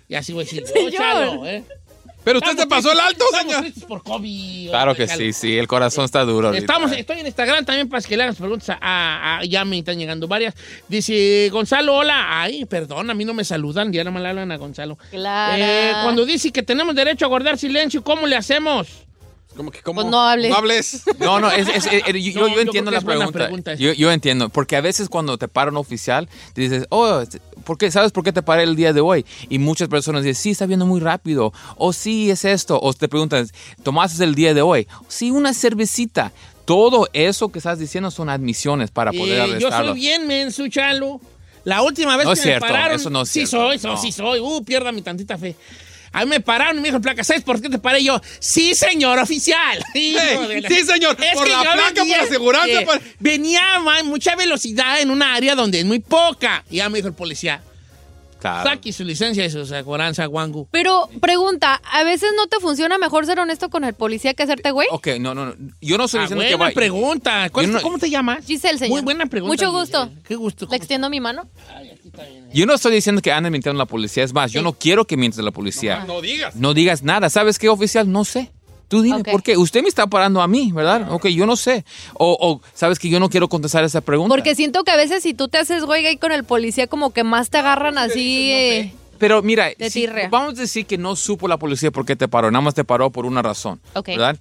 Y 0.08 0.14
así 0.14 0.32
voy 0.34 0.42
a 0.42 0.44
decir, 0.44 0.62
yo, 0.74 0.90
chalo, 0.90 1.46
¿eh? 1.46 1.64
Pero 2.26 2.40
usted 2.40 2.58
se 2.58 2.66
pasó 2.66 2.90
el 2.90 2.98
alto, 2.98 3.24
señor. 3.40 3.64
Por 3.86 4.02
COVID. 4.02 4.70
Claro 4.70 4.96
que 4.96 5.06
sí, 5.06 5.32
sí, 5.32 5.56
el 5.56 5.68
corazón 5.68 6.04
está 6.04 6.24
duro. 6.24 6.48
ahorita. 6.48 6.60
Estamos, 6.64 6.90
estoy 6.90 7.20
en 7.20 7.26
Instagram 7.26 7.64
también 7.64 7.88
para 7.88 8.02
que 8.02 8.16
le 8.16 8.24
hagas 8.24 8.34
preguntas 8.34 8.68
a, 8.70 8.76
a- 8.80 9.38
a- 9.38 9.44
ya 9.44 9.64
me 9.64 9.78
están 9.78 9.96
llegando 9.96 10.26
varias. 10.26 10.54
Dice 10.88 11.48
Gonzalo, 11.52 11.94
hola. 11.94 12.42
Ay, 12.42 12.64
perdón, 12.64 13.08
a 13.10 13.14
mí 13.14 13.24
no 13.24 13.32
me 13.32 13.44
saludan, 13.44 13.92
ya 13.92 14.02
no 14.02 14.10
me 14.10 14.18
hablan 14.26 14.50
a 14.50 14.56
Gonzalo. 14.56 14.98
Claro. 15.10 15.62
Eh, 15.62 15.92
cuando 16.02 16.24
dice 16.26 16.50
que 16.50 16.64
tenemos 16.64 16.96
derecho 16.96 17.24
a 17.26 17.28
guardar 17.28 17.58
silencio, 17.58 18.02
¿cómo 18.02 18.26
le 18.26 18.34
hacemos? 18.34 19.05
Como 19.56 19.70
que, 19.70 19.80
¿cómo? 19.80 20.02
Pues 20.02 20.10
no 20.10 20.20
hables. 20.20 20.50
No 20.50 20.56
hables. 20.56 21.02
No, 21.18 21.40
no, 21.40 21.50
es, 21.50 21.66
es- 21.68 21.86
es- 21.86 22.04
yo, 22.34 22.40
No, 22.42 22.48
yo 22.48 22.54
yo 22.56 22.60
entiendo 22.60 22.90
la 22.90 23.00
pregunta. 23.00 23.32
pregunta 23.32 23.74
yo, 23.74 23.92
yo 23.94 24.12
entiendo, 24.12 24.48
porque 24.50 24.76
a 24.76 24.80
veces 24.80 25.08
cuando 25.08 25.38
te 25.38 25.48
para 25.48 25.70
un 25.70 25.76
oficial, 25.78 26.28
te 26.52 26.60
dices, 26.60 26.86
oh, 26.90 27.22
¿por 27.64 27.78
qué, 27.78 27.90
¿sabes 27.90 28.12
por 28.12 28.22
qué 28.22 28.32
te 28.32 28.42
paré 28.42 28.64
el 28.64 28.76
día 28.76 28.92
de 28.92 29.00
hoy? 29.00 29.24
Y 29.48 29.58
muchas 29.58 29.88
personas 29.88 30.22
dicen, 30.24 30.40
sí, 30.42 30.50
está 30.50 30.66
viendo 30.66 30.84
muy 30.86 31.00
rápido, 31.00 31.52
o 31.76 31.92
sí, 31.92 32.30
es 32.30 32.44
esto, 32.44 32.78
o 32.82 32.92
te 32.92 33.08
preguntan, 33.08 33.48
¿tomaste 33.82 34.22
el 34.24 34.34
día 34.34 34.52
de 34.54 34.62
hoy? 34.62 34.86
Sí, 35.08 35.30
una 35.30 35.54
cervecita. 35.54 36.32
Todo 36.66 37.08
eso 37.12 37.50
que 37.50 37.58
estás 37.58 37.78
diciendo 37.78 38.10
son 38.10 38.28
admisiones 38.28 38.90
para 38.90 39.12
poder 39.12 39.34
Eh, 39.34 39.46
yo 39.60 39.68
arrestarlo. 39.68 39.92
soy 39.92 40.00
bien 40.00 40.26
menso, 40.26 40.66
Chalo. 40.68 41.20
La 41.64 41.82
última 41.82 42.16
vez 42.16 42.26
No 42.26 42.32
que 42.32 42.40
es 42.40 42.44
me 42.44 42.50
cierto, 42.52 42.66
pararon. 42.66 42.96
eso 42.96 43.10
no 43.10 43.22
es 43.22 43.28
sí 43.28 43.46
cierto, 43.46 43.68
soy, 43.68 43.78
so- 43.78 43.88
no. 43.88 43.96
sí 43.96 44.12
soy. 44.12 44.38
Uh, 44.40 44.62
pierda 44.64 44.92
mi 44.92 45.02
tantita 45.02 45.36
fe. 45.38 45.56
A 46.16 46.24
mí 46.24 46.30
me 46.30 46.40
pararon 46.40 46.78
y 46.78 46.80
me 46.80 46.88
dijo 46.88 46.96
el 46.96 47.02
placa, 47.02 47.22
¿sabes 47.22 47.42
por 47.42 47.60
qué 47.60 47.68
te 47.68 47.78
paré 47.78 48.02
yo? 48.02 48.20
Sí, 48.38 48.74
señor 48.74 49.18
oficial. 49.18 49.84
Hey, 49.94 50.16
la- 50.62 50.68
sí, 50.68 50.82
señor, 50.84 51.16
Es 51.22 51.34
por 51.34 51.44
que 51.44 51.52
la 51.52 51.62
yo 51.64 51.72
placa, 51.74 51.92
venía- 52.02 52.16
por 52.18 52.26
aseguranza, 52.26 52.80
eh, 52.80 52.86
por- 52.86 53.00
Venía 53.20 53.74
a 53.74 54.02
mucha 54.02 54.34
velocidad 54.34 55.00
en 55.00 55.10
una 55.10 55.34
área 55.34 55.54
donde 55.54 55.80
es 55.80 55.84
muy 55.84 55.98
poca. 56.00 56.64
Y 56.70 56.76
ya 56.76 56.88
me 56.88 56.98
dijo 56.98 57.08
el 57.08 57.14
policía, 57.14 57.62
Claro. 58.40 58.68
saque 58.68 58.92
su 58.92 59.02
licencia 59.02 59.44
y 59.44 59.50
su 59.50 59.60
aseguranza, 59.60 60.28
Wangu. 60.28 60.68
Pero, 60.70 61.08
pregunta, 61.20 61.80
¿a 61.90 62.04
veces 62.04 62.30
no 62.36 62.46
te 62.46 62.60
funciona 62.60 62.98
mejor 62.98 63.24
ser 63.26 63.40
honesto 63.40 63.70
con 63.70 63.82
el 63.84 63.94
policía 63.94 64.34
que 64.34 64.42
hacerte 64.42 64.70
güey? 64.70 64.86
Ok, 64.92 65.08
no, 65.20 65.34
no, 65.34 65.46
no. 65.46 65.54
Yo 65.80 65.96
no 65.98 66.04
estoy 66.04 66.20
Ah, 66.20 66.22
diciendo 66.24 66.36
buena 66.44 66.48
que 66.50 66.56
vaya. 66.56 66.74
pregunta. 66.74 67.48
¿Cuál- 67.50 67.66
Yo 67.66 67.72
no- 67.72 67.82
¿Cómo 67.82 67.98
te 67.98 68.08
llamas? 68.10 68.44
Giselle, 68.46 68.78
señor. 68.78 68.90
Muy 68.92 69.02
buena 69.02 69.26
pregunta. 69.26 69.52
Mucho 69.52 69.70
gusto. 69.72 70.04
Giselle. 70.04 70.22
Qué 70.28 70.34
gusto. 70.34 70.68
¿Le 70.70 70.76
extiendo 70.76 71.08
mi 71.10 71.18
mano? 71.20 71.48
Yo 72.52 72.66
no 72.66 72.74
estoy 72.74 72.92
diciendo 72.94 73.20
que 73.22 73.32
anden 73.32 73.52
mintiendo 73.52 73.80
a 73.80 73.84
la 73.84 73.88
policía. 73.88 74.24
Es 74.24 74.32
más, 74.32 74.52
yo 74.52 74.62
no 74.62 74.72
quiero 74.72 75.04
que 75.06 75.16
mientas 75.16 75.40
a 75.40 75.42
la 75.42 75.50
policía. 75.50 76.04
No 76.06 76.20
digas. 76.20 76.54
No 76.56 76.74
digas 76.74 77.02
nada. 77.02 77.28
¿Sabes 77.30 77.58
qué, 77.58 77.68
oficial? 77.68 78.10
No 78.10 78.24
sé. 78.24 78.50
Tú 78.88 79.02
dime. 79.02 79.24
¿por 79.24 79.42
qué? 79.42 79.56
Usted 79.56 79.82
me 79.82 79.88
está 79.88 80.06
parando 80.06 80.40
a 80.40 80.46
mí, 80.46 80.70
¿verdad? 80.72 81.10
Ok, 81.12 81.26
yo 81.26 81.44
no 81.44 81.56
sé. 81.56 81.84
O, 82.14 82.36
o, 82.40 82.60
¿sabes 82.72 82.98
que 83.00 83.08
yo 83.08 83.18
no 83.18 83.28
quiero 83.28 83.48
contestar 83.48 83.82
esa 83.82 84.00
pregunta? 84.00 84.32
Porque 84.32 84.54
siento 84.54 84.84
que 84.84 84.92
a 84.92 84.96
veces 84.96 85.24
si 85.24 85.34
tú 85.34 85.48
te 85.48 85.58
haces 85.58 85.84
güey 85.84 86.06
ahí 86.06 86.16
con 86.18 86.30
el 86.30 86.44
policía, 86.44 86.86
como 86.86 87.10
que 87.12 87.24
más 87.24 87.50
te 87.50 87.58
agarran 87.58 87.98
así. 87.98 88.52
eh, 88.52 88.92
Pero 89.18 89.42
mira, 89.42 89.70
si- 89.90 90.06
vamos 90.30 90.56
a 90.56 90.60
decir 90.60 90.86
que 90.86 90.98
no 90.98 91.16
supo 91.16 91.48
la 91.48 91.56
policía 91.58 91.90
por 91.90 92.06
qué 92.06 92.14
te 92.14 92.28
paró, 92.28 92.50
nada 92.52 92.62
más 92.62 92.74
te 92.74 92.84
paró 92.84 93.10
por 93.10 93.26
una 93.26 93.42
razón, 93.42 93.80
Ok. 93.94 94.06
¿verdad? 94.06 94.38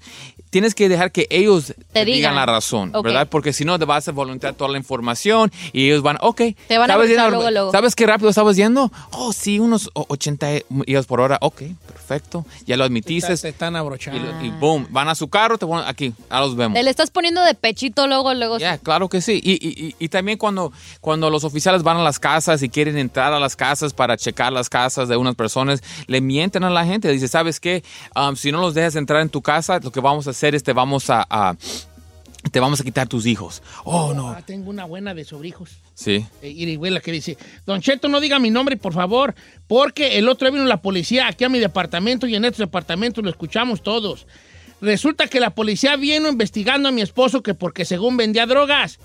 Tienes 0.56 0.73
que 0.73 0.88
dejar 0.88 1.11
que 1.11 1.27
ellos 1.30 1.73
te, 1.91 2.06
digan. 2.06 2.15
digan. 2.15 2.36
la 2.36 2.45
razón, 2.45 2.91
Ok. 2.95 3.03
¿verdad? 3.03 3.27
Porque 3.30 3.52
si 3.52 3.65
no 3.65 3.77
te 3.77 3.84
vas 3.84 4.07
a 4.07 4.14
voluntar 4.14 4.53
toda 4.53 4.72
la 4.72 4.77
información 4.77 5.52
y 5.73 5.88
ellos 5.88 6.02
van, 6.02 6.18
ok. 6.22 6.38
Te 6.69 6.77
van 6.77 6.90
a 6.90 6.94
¿sabes, 6.94 7.10
abrazar 7.11 7.26
yendo- 7.26 7.30
luego, 7.36 7.52
luego. 7.52 7.72
¿Sabes 7.73 7.94
qué 7.94 8.06
rápido 8.06 8.30
estabas 8.30 8.56
yendo? 8.56 8.90
Oh, 9.11 9.34
sí, 9.34 9.60
unos 9.60 9.90
o- 9.95 10.06
80 10.07 10.48
millas 10.69 11.07
por 11.07 11.19
hora, 11.19 11.38
ok, 11.41 11.61
perfecto. 11.88 12.45
Ya 12.65 12.77
lo 12.77 12.86
admitiste. 12.86 13.36
Te 13.36 13.49
están 13.49 13.76
abrochando. 13.76 14.22
Y, 14.41 14.45
y 14.48 14.49
boom, 14.52 14.88
van 14.91 15.10
a 15.10 15.15
su 15.15 15.27
carro, 15.27 15.57
te 15.57 15.65
ponen 15.65 15.86
aquí, 15.90 16.14
a 16.30 16.40
los 16.40 16.56
vemos. 16.56 16.73
Te 16.77 16.84
le 16.84 16.90
estás 16.90 17.11
poniendo 17.11 17.44
de 17.44 17.53
pechito 17.53 18.07
luego, 18.07 18.34
luego. 18.34 18.57
Ya, 18.57 18.77
claro 18.77 19.10
que 19.10 19.19
sí. 19.19 19.41
Y, 19.44 19.53
y- 19.53 19.88
y- 19.88 19.95
y 19.99 20.07
también 20.07 20.38
cuando, 20.38 20.72
cuando 21.02 21.30
los 21.30 21.44
oficiales 21.44 21.84
van 21.84 21.98
a 21.98 22.03
las 22.03 22.18
casas 22.19 22.64
y 22.64 22.69
quieren 22.69 22.98
entrar 22.98 23.34
a 23.34 23.41
las 23.41 23.57
casas 23.57 23.91
para 23.94 24.15
checar 24.15 24.53
las 24.53 24.69
casas 24.69 25.10
de 25.10 25.18
unas 25.18 25.36
personas, 25.36 25.84
le 26.07 26.22
mienten 26.22 26.64
a 26.64 26.69
la 26.69 26.86
gente. 26.86 27.11
Dice, 27.11 27.27
¿sabes 27.27 27.60
qué? 27.60 27.84
Um, 28.15 28.36
si 28.38 28.52
no 28.53 28.61
los 28.61 28.73
dejas 28.73 28.95
entrar 28.95 29.22
en 29.22 29.30
tu 29.30 29.41
casa, 29.41 29.80
lo 29.82 29.91
que 29.91 29.99
vamos 29.99 30.27
a 30.27 30.30
hacer 30.30 30.44
es 30.53 30.63
te 30.63 30.73
vamos 30.73 31.09
a, 31.09 31.26
a- 31.30 31.55
te 32.51 32.59
vamos 32.59 32.80
a 32.80 32.84
quitar 32.84 33.07
tus 33.07 33.26
hijos. 33.26 33.63
Oh, 33.85 34.13
no. 34.13 34.30
Ah, 34.30 34.43
tengo 34.45 34.69
una 34.69 34.85
buena 34.85 35.15
de 35.15 35.23
sobrehijos. 35.26 35.72
Sí. 35.95 36.23
Eh, 36.43 36.49
Irihuela 36.49 36.99
que 36.99 37.11
dice, 37.11 37.38
Don 37.65 37.81
Cheto, 37.81 38.07
no 38.07 38.19
diga 38.19 38.38
mi 38.38 38.51
nombre, 38.51 38.77
por 38.77 38.93
favor, 38.93 39.34
porque 39.67 40.19
el 40.19 40.30
otro 40.30 40.47
día 40.47 40.59
vino 40.59 40.69
la 40.69 40.81
policía 40.81 41.27
aquí 41.27 41.43
a 41.43 41.49
mi 41.49 41.57
departamento 41.57 42.27
y 42.27 42.35
en 42.35 42.45
estos 42.45 42.59
departamentos 42.59 43.23
lo 43.23 43.31
escuchamos 43.31 43.81
todos. 43.81 44.27
Resulta 44.80 45.27
que 45.27 45.39
la 45.39 45.49
policía 45.51 45.95
vino 45.95 46.27
investigando 46.30 46.89
a 46.89 46.91
mi 46.91 47.01
esposo 47.01 47.41
que 47.41 47.55
porque 47.55 47.84
según 47.85 48.15
vendía 48.17 48.45
drogas. 48.45 48.99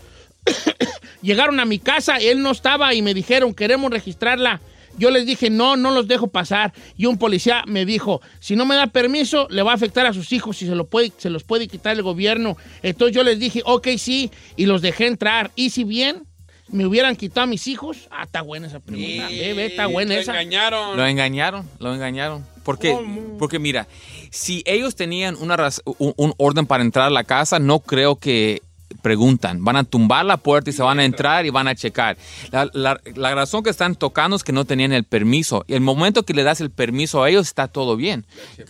Llegaron 1.22 1.60
a 1.60 1.64
mi 1.64 1.78
casa, 1.78 2.16
él 2.16 2.42
no 2.42 2.50
estaba 2.50 2.92
y 2.94 3.02
me 3.02 3.14
dijeron, 3.14 3.54
queremos 3.54 3.90
registrarla, 3.90 4.60
Yo 4.98 5.10
les 5.10 5.24
dije, 5.26 5.50
no, 5.50 5.76
no 5.76 5.90
los 5.92 6.08
dejo 6.08 6.26
pasar. 6.28 6.72
Y 6.96 7.06
un 7.06 7.16
policía 7.18 7.64
me 7.66 7.84
dijo, 7.86 8.20
si 8.40 8.56
no 8.56 8.66
me 8.66 8.74
da 8.76 8.86
permiso, 8.88 9.46
le 9.50 9.62
va 9.62 9.72
a 9.72 9.74
afectar 9.74 10.04
a 10.06 10.12
sus 10.12 10.32
hijos 10.32 10.60
y 10.62 10.66
se, 10.66 10.74
lo 10.74 10.86
puede, 10.86 11.12
se 11.16 11.30
los 11.30 11.44
puede 11.44 11.68
quitar 11.68 11.96
el 11.96 12.02
gobierno. 12.02 12.56
Entonces 12.82 13.14
yo 13.16 13.22
les 13.22 13.38
dije, 13.38 13.62
ok, 13.64 13.88
sí, 13.98 14.30
y 14.56 14.66
los 14.66 14.82
dejé 14.82 15.06
entrar. 15.06 15.50
Y 15.56 15.70
si 15.70 15.84
bien 15.84 16.24
me 16.68 16.86
hubieran 16.86 17.16
quitado 17.16 17.42
a 17.42 17.46
mis 17.46 17.66
hijos, 17.66 18.08
ah, 18.10 18.24
está 18.24 18.42
buena 18.42 18.66
esa 18.66 18.80
pregunta. 18.80 19.26
Ve, 19.28 19.66
está 19.66 19.86
buena 19.86 20.14
Lo 20.14 20.20
esa. 20.20 20.32
engañaron. 20.32 20.96
Lo 20.96 21.06
engañaron, 21.06 21.68
lo 21.78 21.94
engañaron. 21.94 22.44
¿Por 22.62 22.78
qué? 22.78 22.96
Porque 23.38 23.58
mira, 23.58 23.88
si 24.30 24.62
ellos 24.66 24.94
tenían 24.94 25.34
una 25.40 25.56
raz- 25.56 25.82
un, 25.84 26.12
un 26.16 26.34
orden 26.36 26.66
para 26.66 26.82
entrar 26.84 27.06
a 27.06 27.10
la 27.10 27.24
casa, 27.24 27.58
no 27.58 27.80
creo 27.80 28.16
que 28.16 28.62
preguntan. 29.00 29.64
Van 29.64 29.76
a 29.76 29.84
tumbar 29.84 30.24
la 30.24 30.36
puerta 30.36 30.70
y 30.70 30.72
se 30.72 30.82
van 30.82 30.98
a 31.00 31.04
entrar 31.04 31.44
y 31.46 31.50
van 31.50 31.68
a 31.68 31.74
checar. 31.74 32.16
La, 32.52 32.68
la- 32.72 33.00
la 33.16 33.34
razón 33.34 33.62
que 33.62 33.70
están 33.70 33.94
tocando 33.96 34.36
es 34.36 34.44
que 34.44 34.52
no 34.52 34.64
tenían 34.64 34.92
el 34.92 35.04
permiso. 35.04 35.64
Y 35.68 35.74
el 35.74 35.80
momento 35.80 36.22
que 36.24 36.34
le 36.34 36.42
das 36.42 36.60
el 36.60 36.70
permiso 36.70 37.22
a 37.22 37.28
ellos, 37.30 37.46
está 37.48 37.68
todo 37.68 37.96
bien. 37.96 38.24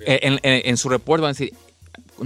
En, 0.06 0.34
en- 0.42 0.62
en 0.64 0.76
su 0.76 0.88
reporte 0.88 1.22
van 1.22 1.30
a 1.30 1.32
decir, 1.32 1.52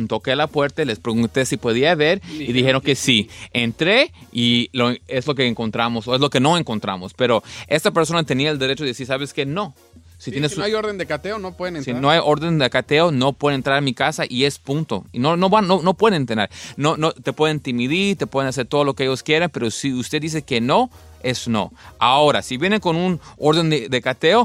toqué 0.08 0.34
la 0.34 0.48
puerta, 0.48 0.84
les 0.84 0.98
pregunté 0.98 1.46
si 1.46 1.56
podía 1.56 1.94
ver 1.94 2.20
y 2.32 2.52
dijeron 2.52 2.82
que 2.82 2.96
sí. 2.96 3.28
Entré 3.52 4.12
y 4.32 4.68
lo- 4.72 4.92
es 5.06 5.26
lo 5.26 5.34
que 5.34 5.46
encontramos 5.46 6.08
o 6.08 6.14
es 6.14 6.20
lo 6.20 6.30
que 6.30 6.40
no 6.40 6.58
encontramos. 6.58 7.14
Pero 7.14 7.42
esta 7.68 7.90
persona 7.92 8.24
tenía 8.24 8.50
el 8.50 8.58
derecho 8.58 8.82
de 8.84 8.88
decir, 8.90 9.06
¿sabes 9.06 9.32
qué? 9.32 9.46
No. 9.46 9.74
Si 10.18 10.26
Sí, 10.26 10.30
tienes 10.32 10.52
si 10.52 10.58
no 10.58 10.64
hay 10.64 10.72
orden 10.74 10.96
de 10.96 11.06
cateo, 11.06 11.38
no 11.38 11.54
pueden 11.56 11.74
si 11.82 11.90
entrar. 11.90 12.00
no 12.02 12.08
hay 12.10 12.20
orden 12.22 12.58
de 12.58 12.64
acateo, 12.64 13.10
no 13.10 13.32
pueden 13.34 13.56
entrar 13.58 13.76
a 13.76 13.80
mi 13.80 13.92
casa 13.94 14.24
y 14.28 14.44
es 14.44 14.58
punto. 14.58 15.04
Y 15.12 15.18
no, 15.18 15.36
no, 15.36 15.50
van, 15.50 15.66
no, 15.66 15.82
no 15.82 15.94
pueden 15.94 16.16
entrar. 16.22 16.48
No, 16.76 16.96
no, 16.96 17.12
te 17.12 17.32
pueden 17.32 17.56
intimidar, 17.56 18.16
te 18.16 18.26
pueden 18.26 18.48
hacer 18.48 18.66
todo 18.66 18.84
lo 18.84 18.94
que 18.94 19.02
ellos 19.04 19.22
quieran, 19.22 19.50
pero 19.50 19.70
si 19.70 19.92
usted 19.92 20.22
dice 20.22 20.42
que 20.42 20.60
no, 20.62 20.88
es 21.22 21.48
no. 21.48 21.72
Ahora, 21.98 22.42
si 22.42 22.56
vienen 22.56 22.80
con 22.80 22.96
un 22.96 23.20
orden 23.38 23.68
de, 23.70 23.88
de 23.88 24.00
cateo, 24.02 24.44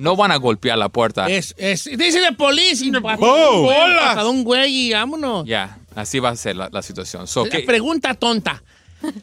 no 0.00 0.16
van 0.16 0.32
a 0.32 0.36
golpear 0.36 0.78
la 0.78 0.88
puerta. 0.88 1.28
Es, 1.28 1.54
es, 1.58 1.84
dice 1.84 2.20
de 2.20 2.32
policía 2.32 2.88
y 2.88 2.90
¡Boom! 2.90 3.16
bola. 3.18 4.24
un 4.28 4.42
güey 4.42 4.88
y 4.88 4.92
vámonos. 4.92 5.44
Ya, 5.46 5.78
así 5.94 6.18
va 6.18 6.30
a 6.30 6.36
ser 6.36 6.56
la, 6.56 6.68
la 6.72 6.82
situación. 6.82 7.26
So, 7.26 7.44
La 7.44 7.50
¿qué- 7.50 7.60
pregunta 7.60 8.14
tonta. 8.14 8.62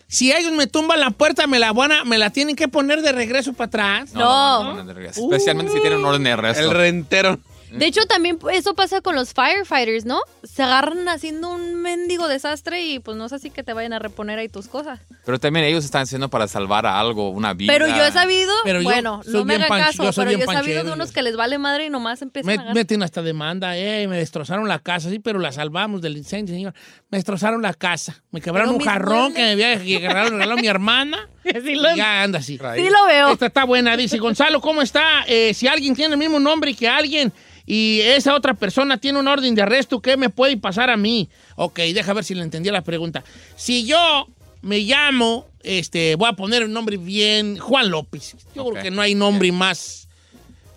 Si 0.07 0.31
ellos 0.31 0.51
me 0.53 0.67
tumban 0.67 0.99
la 0.99 1.11
puerta, 1.11 1.47
me 1.47 1.59
la 1.59 1.73
van 1.73 1.91
a, 1.91 2.03
me 2.03 2.17
la 2.17 2.29
tienen 2.29 2.55
que 2.55 2.67
poner 2.67 3.01
de 3.01 3.11
regreso 3.11 3.53
para 3.53 3.67
atrás. 3.67 4.13
No, 4.13 4.63
no, 4.63 4.73
no, 4.73 4.83
no, 4.83 4.93
no, 4.93 4.93
no, 4.93 5.07
Especialmente 5.07 5.71
si 5.71 5.79
tienen 5.79 5.99
un 5.99 6.05
orden 6.05 6.23
de 6.23 6.31
arresto. 6.31 6.63
El 6.63 6.71
rentero. 6.71 7.39
De 7.71 7.85
hecho, 7.85 8.05
también 8.05 8.39
eso 8.51 8.73
pasa 8.75 9.01
con 9.01 9.15
los 9.15 9.33
firefighters, 9.33 10.05
¿no? 10.05 10.21
Se 10.43 10.63
agarran 10.63 11.07
haciendo 11.09 11.49
un 11.49 11.75
mendigo 11.75 12.27
desastre 12.27 12.85
y 12.85 12.99
pues 12.99 13.17
no 13.17 13.25
es 13.25 13.33
así 13.33 13.49
que 13.49 13.63
te 13.63 13.73
vayan 13.73 13.93
a 13.93 13.99
reponer 13.99 14.39
ahí 14.39 14.49
tus 14.49 14.67
cosas. 14.67 14.99
Pero 15.25 15.39
también 15.39 15.65
ellos 15.65 15.83
están 15.83 16.03
haciendo 16.03 16.29
para 16.29 16.47
salvar 16.47 16.85
a 16.85 16.99
algo, 16.99 17.29
una 17.29 17.53
vida. 17.53 17.73
Pero 17.73 17.87
yo 17.87 18.05
he 18.05 18.11
sabido, 18.11 18.53
Pero 18.63 18.81
bueno, 18.83 19.21
no 19.25 19.45
me 19.45 19.57
bien 19.57 19.71
hagan 19.71 19.87
caso, 19.87 20.03
yo 20.03 20.11
pero 20.15 20.31
yo 20.31 20.37
he 20.39 20.45
sabido 20.45 20.83
de 20.83 20.91
unos 20.91 21.11
que 21.11 21.21
les 21.21 21.35
vale 21.35 21.57
madre 21.57 21.85
y 21.85 21.89
nomás 21.89 22.21
empiezan 22.21 22.55
Me, 22.55 22.69
a 22.69 22.73
meten 22.73 23.03
hasta 23.03 23.21
demanda, 23.21 23.77
eh, 23.77 24.07
me 24.07 24.17
destrozaron 24.17 24.67
la 24.67 24.79
casa, 24.79 25.09
sí, 25.09 25.19
pero 25.19 25.39
la 25.39 25.51
salvamos 25.51 26.01
del 26.01 26.17
incendio, 26.17 26.55
señor. 26.55 26.73
Me 27.09 27.17
destrozaron 27.17 27.61
la 27.61 27.73
casa, 27.73 28.23
me 28.31 28.41
quebraron 28.41 28.77
Pero 28.77 28.79
un 28.79 28.85
jarrón 28.85 29.33
que 29.33 29.41
me 29.41 29.51
había 29.51 29.77
regaló 29.77 30.55
mi 30.57 30.67
hermana. 30.67 31.29
Sí 31.63 31.71
y 31.71 31.75
lo- 31.75 31.95
ya 31.95 32.23
anda 32.23 32.39
así. 32.39 32.57
Sí 32.57 32.89
lo 32.89 33.05
veo. 33.07 33.31
Esta 33.31 33.47
está 33.47 33.63
buena, 33.65 33.95
dice 33.97 34.17
Gonzalo, 34.17 34.61
¿cómo 34.61 34.81
está? 34.81 35.23
Eh, 35.27 35.53
si 35.53 35.67
alguien 35.67 35.95
tiene 35.95 36.13
el 36.13 36.19
mismo 36.19 36.39
nombre 36.39 36.73
que 36.73 36.87
alguien 36.87 37.31
y 37.65 37.99
esa 38.01 38.33
otra 38.35 38.53
persona 38.53 38.97
tiene 38.97 39.19
un 39.19 39.27
orden 39.27 39.53
de 39.55 39.61
arresto, 39.61 40.01
¿qué 40.01 40.15
me 40.17 40.29
puede 40.29 40.57
pasar 40.57 40.89
a 40.89 40.97
mí? 40.97 41.29
Ok, 41.55 41.79
deja 41.79 42.13
ver 42.13 42.23
si 42.23 42.33
le 42.35 42.43
entendí 42.43 42.69
la 42.71 42.81
pregunta. 42.81 43.23
Si 43.55 43.85
yo 43.85 44.27
me 44.61 44.79
llamo, 44.79 45.45
este, 45.63 46.15
voy 46.15 46.29
a 46.29 46.33
poner 46.33 46.63
un 46.63 46.73
nombre 46.73 46.97
bien, 46.97 47.57
Juan 47.57 47.89
López. 47.89 48.35
Yo 48.55 48.65
creo 48.69 48.81
que 48.83 48.91
no 48.91 49.01
hay 49.01 49.15
nombre 49.15 49.51
más, 49.51 50.07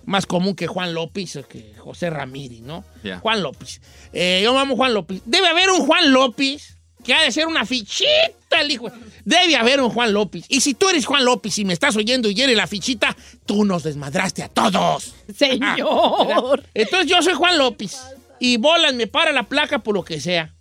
más 0.04 0.26
común 0.26 0.54
que 0.56 0.66
Juan 0.66 0.92
López 0.94 1.36
o 1.36 1.46
que 1.46 1.74
José 1.78 2.10
Ramírez, 2.10 2.60
¿no? 2.60 2.84
Juan 3.20 3.42
López. 3.42 3.80
Eh, 4.12 4.40
yo 4.42 4.52
me 4.52 4.58
llamo 4.58 4.74
Juan 4.76 4.92
López. 4.94 5.22
Debe 5.24 5.46
haber 5.46 5.70
un 5.70 5.86
Juan 5.86 6.12
López 6.12 6.76
que 7.04 7.14
ha 7.14 7.22
de 7.22 7.32
ser 7.32 7.46
una 7.46 7.64
fichita, 7.66 8.60
el 8.60 8.70
hijo. 8.70 8.90
Debe 9.24 9.56
haber 9.56 9.80
un 9.80 9.90
Juan 9.90 10.12
López. 10.12 10.44
Y 10.48 10.60
si 10.60 10.74
tú 10.74 10.88
eres 10.88 11.06
Juan 11.06 11.24
López 11.24 11.58
y 11.58 11.64
me 11.64 11.72
estás 11.72 11.96
oyendo 11.96 12.28
y 12.30 12.40
eres 12.40 12.56
la 12.56 12.66
fichita, 12.66 13.16
tú 13.46 13.64
nos 13.64 13.82
desmadraste 13.82 14.42
a 14.42 14.48
todos. 14.48 15.14
Señor. 15.36 16.62
Entonces 16.74 17.08
yo 17.10 17.20
soy 17.22 17.34
Juan 17.34 17.58
López. 17.58 17.98
Y 18.38 18.56
bolas 18.56 18.94
me 18.94 19.06
para 19.06 19.32
la 19.32 19.42
placa 19.44 19.78
por 19.80 19.94
lo 19.94 20.02
que 20.02 20.20
sea. 20.20 20.52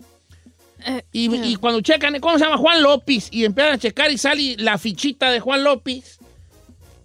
Eh, 0.85 1.03
Y, 1.11 1.33
y 1.35 1.55
cuando 1.55 1.81
checan, 1.81 2.19
¿cómo 2.19 2.37
se 2.37 2.43
llama? 2.43 2.57
Juan 2.57 2.81
López. 2.83 3.29
Y 3.31 3.45
empiezan 3.45 3.73
a 3.73 3.77
checar 3.77 4.11
y 4.11 4.17
sale 4.17 4.55
la 4.57 4.77
fichita 4.77 5.31
de 5.31 5.39
Juan 5.39 5.63
López. 5.63 6.19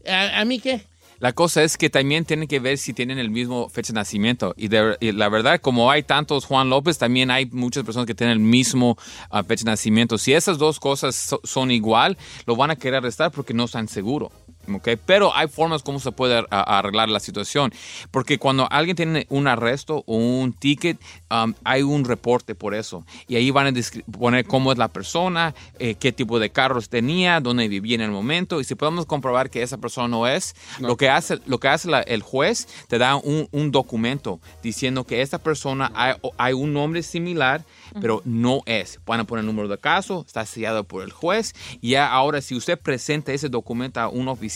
¿A, 0.08 0.40
a 0.40 0.44
mí 0.44 0.58
qué? 0.58 0.82
La 1.24 1.32
cosa 1.32 1.62
es 1.62 1.78
que 1.78 1.88
también 1.88 2.26
tienen 2.26 2.46
que 2.46 2.60
ver 2.60 2.76
si 2.76 2.92
tienen 2.92 3.18
el 3.18 3.30
mismo 3.30 3.70
fecha 3.70 3.94
de 3.94 3.98
nacimiento. 3.98 4.52
Y, 4.58 4.68
de- 4.68 4.98
y 5.00 5.10
la 5.12 5.30
verdad, 5.30 5.58
como 5.58 5.90
hay 5.90 6.02
tantos 6.02 6.44
Juan 6.44 6.68
López, 6.68 6.98
también 6.98 7.30
hay 7.30 7.46
muchas 7.46 7.82
personas 7.82 8.06
que 8.06 8.14
tienen 8.14 8.34
el 8.34 8.40
mismo 8.40 8.98
ah, 9.30 9.42
fecha 9.42 9.64
de 9.64 9.70
nacimiento. 9.70 10.18
Si 10.18 10.34
esas 10.34 10.58
dos 10.58 10.78
cosas 10.78 11.14
so- 11.14 11.40
son 11.42 11.70
igual, 11.70 12.18
lo 12.44 12.56
van 12.56 12.72
a 12.72 12.76
querer 12.76 12.96
arrestar 12.96 13.30
porque 13.32 13.54
no 13.54 13.64
están 13.64 13.88
seguros. 13.88 14.32
¿Ok? 14.72 14.90
Pero 15.06 15.34
hay 15.34 15.48
formas 15.48 15.82
como 15.82 16.00
se 16.00 16.12
puede 16.12 16.44
arreglar 16.50 17.08
la 17.08 17.20
situación. 17.20 17.72
Porque 18.10 18.38
cuando 18.38 18.68
alguien 18.70 18.96
tiene 18.96 19.26
un 19.30 19.46
arresto 19.46 20.04
o 20.06 20.16
un 20.16 20.52
ticket, 20.52 20.98
um, 21.30 21.54
hay 21.64 21.82
un 21.82 22.04
reporte 22.04 22.54
por 22.54 22.74
eso. 22.74 23.04
Y 23.28 23.36
ahí 23.36 23.50
van 23.50 23.66
a 23.66 23.80
poner 24.18 24.46
cómo 24.46 24.72
es 24.72 24.78
la 24.78 24.88
persona, 24.88 25.54
eh, 25.78 25.94
qué 25.94 26.12
tipo 26.12 26.38
de 26.38 26.50
carros 26.50 26.88
tenía, 26.88 27.40
dónde 27.40 27.68
vivía 27.68 27.94
en 27.94 28.00
el 28.02 28.10
momento. 28.10 28.60
Y 28.60 28.64
si 28.64 28.74
podemos 28.74 29.06
comprobar 29.06 29.50
que 29.50 29.62
esa 29.62 29.78
persona 29.78 30.08
no 30.08 30.26
es, 30.26 30.54
lo 30.80 30.96
que 30.96 31.08
hace, 31.08 31.38
lo 31.46 31.58
que 31.58 31.68
hace 31.68 31.88
la- 31.88 32.00
el 32.02 32.22
juez 32.22 32.68
te 32.88 32.98
da 32.98 33.16
un, 33.16 33.48
un 33.52 33.70
documento 33.70 34.40
diciendo 34.62 35.04
que 35.04 35.22
esta 35.22 35.38
persona 35.38 35.90
hay, 35.94 36.14
hay 36.36 36.52
un 36.52 36.72
nombre 36.72 37.02
similar, 37.02 37.64
pero 38.00 38.22
no 38.24 38.62
es. 38.66 39.00
Van 39.06 39.20
a 39.20 39.24
poner 39.24 39.40
el 39.42 39.46
número 39.46 39.68
de 39.68 39.78
caso, 39.78 40.24
está 40.26 40.44
sellado 40.46 40.84
por 40.84 41.02
el 41.02 41.12
juez. 41.12 41.54
Y 41.80 41.94
ahora, 41.96 42.40
si 42.40 42.54
usted 42.54 42.78
presenta 42.78 43.32
ese 43.32 43.48
documento 43.48 44.00
a 44.00 44.08
un 44.08 44.28
oficial, 44.28 44.53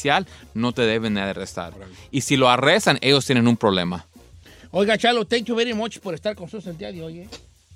no 0.55 0.73
te 0.73 0.83
deben 0.83 1.15
de 1.15 1.21
arrestar. 1.21 1.73
Y 2.11 2.21
si 2.23 2.37
lo 2.37 2.49
arrestan, 2.49 2.99
ellos 3.01 3.25
tienen 3.27 3.47
un 3.49 3.57
problema. 3.57 4.07
Oiga, 4.71 4.99
Chalo, 4.99 5.25
thank 5.25 5.45
you 5.45 5.55
very 5.55 5.73
much 5.75 5.99
por 5.99 6.15
estar 6.15 6.35
con 6.35 6.45
nosotros 6.45 6.67
el 6.67 6.77
día 6.79 6.93
de 6.93 7.03
hoy. 7.03 7.21
¿eh? 7.21 7.29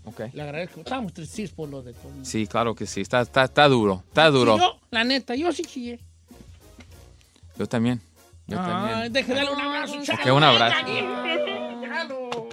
Ok. 0.04 0.20
Le 0.34 0.42
agradezco. 0.42 0.80
Estamos 0.80 1.12
tristes 1.12 1.50
por 1.50 1.68
lo 1.68 1.82
de 1.82 1.92
COVID. 1.94 2.24
Sí, 2.24 2.46
claro 2.46 2.74
que 2.74 2.86
sí. 2.86 3.00
Está, 3.00 3.20
está, 3.22 3.44
está 3.44 3.68
duro. 3.68 4.02
Está 4.08 4.28
duro. 4.30 4.58
Yo, 4.58 4.78
la 4.90 5.04
neta, 5.04 5.34
yo 5.34 5.52
sí 5.52 5.62
chillé. 5.62 5.98
Yo 7.58 7.66
también. 7.66 8.00
Yo 8.46 8.58
Ay, 8.60 8.66
también. 8.66 9.12
deje 9.12 9.34
darle 9.34 9.52
un 9.52 9.60
abrazo, 9.60 9.94
Chalo. 10.04 10.22
Ok, 10.22 10.36
un 10.36 10.42
abrazo. 10.44 10.76
Chalo. 11.82 12.48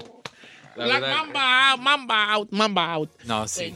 La 0.75 0.87
La 0.87 0.99
mamba 0.99 1.71
out, 1.71 1.81
mamba 1.81 2.33
out, 2.33 2.51
mamba 2.51 2.93
out. 2.93 3.09
No, 3.25 3.47
sí. 3.47 3.73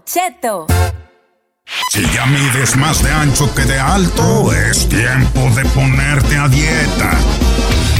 Cheto. 0.04 0.66
Si 1.90 2.02
ya 2.12 2.26
mides 2.26 2.76
más 2.76 3.02
de 3.02 3.10
ancho 3.10 3.52
que 3.54 3.62
de 3.62 3.78
alto, 3.78 4.52
es 4.52 4.88
tiempo 4.88 5.40
de 5.56 5.64
ponerte 5.70 6.36
a 6.36 6.48
dieta. 6.48 7.18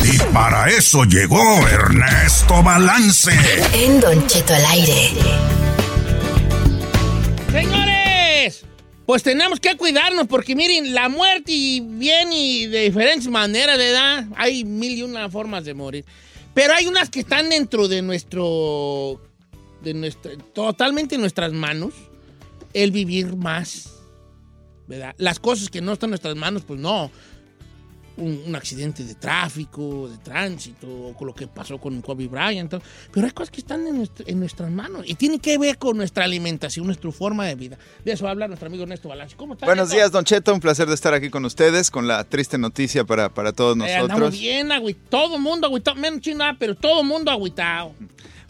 Y 0.05 0.18
para 0.32 0.68
eso 0.68 1.05
llegó 1.05 1.66
Ernesto 1.66 2.62
Balance. 2.62 3.32
En 3.72 4.01
Don 4.01 4.26
Cheto 4.26 4.55
al 4.55 4.64
aire. 4.66 5.12
Señores, 7.51 8.66
pues 9.06 9.22
tenemos 9.22 9.59
que 9.60 9.74
cuidarnos 9.76 10.26
porque 10.26 10.55
miren, 10.55 10.94
la 10.94 11.09
muerte 11.09 11.52
y 11.52 11.81
viene 11.81 12.36
y 12.36 12.66
de 12.66 12.81
diferentes 12.82 13.28
maneras 13.28 13.78
de 13.78 13.90
edad. 13.90 14.24
Hay 14.36 14.64
mil 14.64 14.93
y 14.98 15.02
una 15.02 15.31
formas 15.31 15.64
de 15.64 15.72
morir. 15.72 16.05
Pero 16.52 16.74
hay 16.74 16.86
unas 16.86 17.09
que 17.09 17.20
están 17.20 17.48
dentro 17.48 17.89
de 17.89 18.02
nuestro, 18.02 19.20
de 19.85 19.94
nuestra, 19.94 20.32
totalmente 20.55 21.15
en 21.15 21.20
nuestras 21.20 21.52
manos. 21.52 21.94
El 22.73 22.90
vivir 22.90 23.36
más. 23.36 23.90
¿Verdad? 24.89 25.15
Las 25.19 25.39
cosas 25.39 25.70
que 25.70 25.81
no 25.81 25.93
están 25.93 26.09
en 26.09 26.12
nuestras 26.12 26.35
manos, 26.36 26.62
pues 26.66 26.81
no. 26.81 27.11
Un, 28.16 28.43
un 28.47 28.55
accidente 28.55 29.02
de 29.02 29.16
tráfico, 29.16 30.09
de 30.09 30.19
tránsito, 30.19 30.86
o 30.89 31.15
con 31.15 31.27
lo 31.27 31.35
que 31.35 31.48
pasó 31.48 31.78
con 31.78 32.01
Kobe 32.01 32.28
Bryant. 32.28 32.70
todo. 32.70 32.81
Pero 33.11 33.27
hay 33.27 33.32
cosas 33.32 33.51
que 33.51 33.59
están 33.61 33.85
en, 33.89 33.97
nuestra- 33.97 34.24
en 34.28 34.39
nuestras 34.39 34.70
manos 34.70 35.02
y 35.05 35.15
tiene 35.16 35.40
que 35.40 35.59
ver 35.59 35.78
con 35.78 35.97
nuestra 35.97 36.23
alimentación, 36.24 36.86
nuestra 36.86 37.11
forma 37.11 37.44
de 37.47 37.56
vida. 37.56 37.77
De 38.05 38.12
eso 38.12 38.28
habla 38.28 38.47
nuestro 38.47 38.69
amigo 38.69 38.85
Ernesto 38.85 39.09
Balance. 39.09 39.35
¿Cómo 39.36 39.55
estás? 39.55 39.66
Buenos 39.66 39.89
Neto? 39.89 39.97
días, 39.97 40.12
Don 40.12 40.24
Cheto. 40.24 40.55
Un 40.55 40.61
placer 40.61 40.86
de 40.86 40.94
estar 40.94 41.12
aquí 41.12 41.28
con 41.28 41.44
ustedes 41.44 41.90
con 41.90 42.06
la 42.06 42.23
triste 42.23 42.56
noticia 42.56 43.05
para, 43.05 43.35
para 43.35 43.52
todos 43.52 43.77
Eh, 43.78 43.94
andamos 43.94 44.09
nosotros. 44.11 44.39
bien, 44.40 44.69
agüi- 44.69 44.97
todo 45.09 45.36
mundo 45.40 45.66
agüitado, 45.66 45.97
menos 45.97 46.20
chino, 46.20 46.44
ah, 46.44 46.55
pero 46.56 46.77
todo 46.77 47.02
mundo 47.02 47.32
agüitado. 47.32 47.94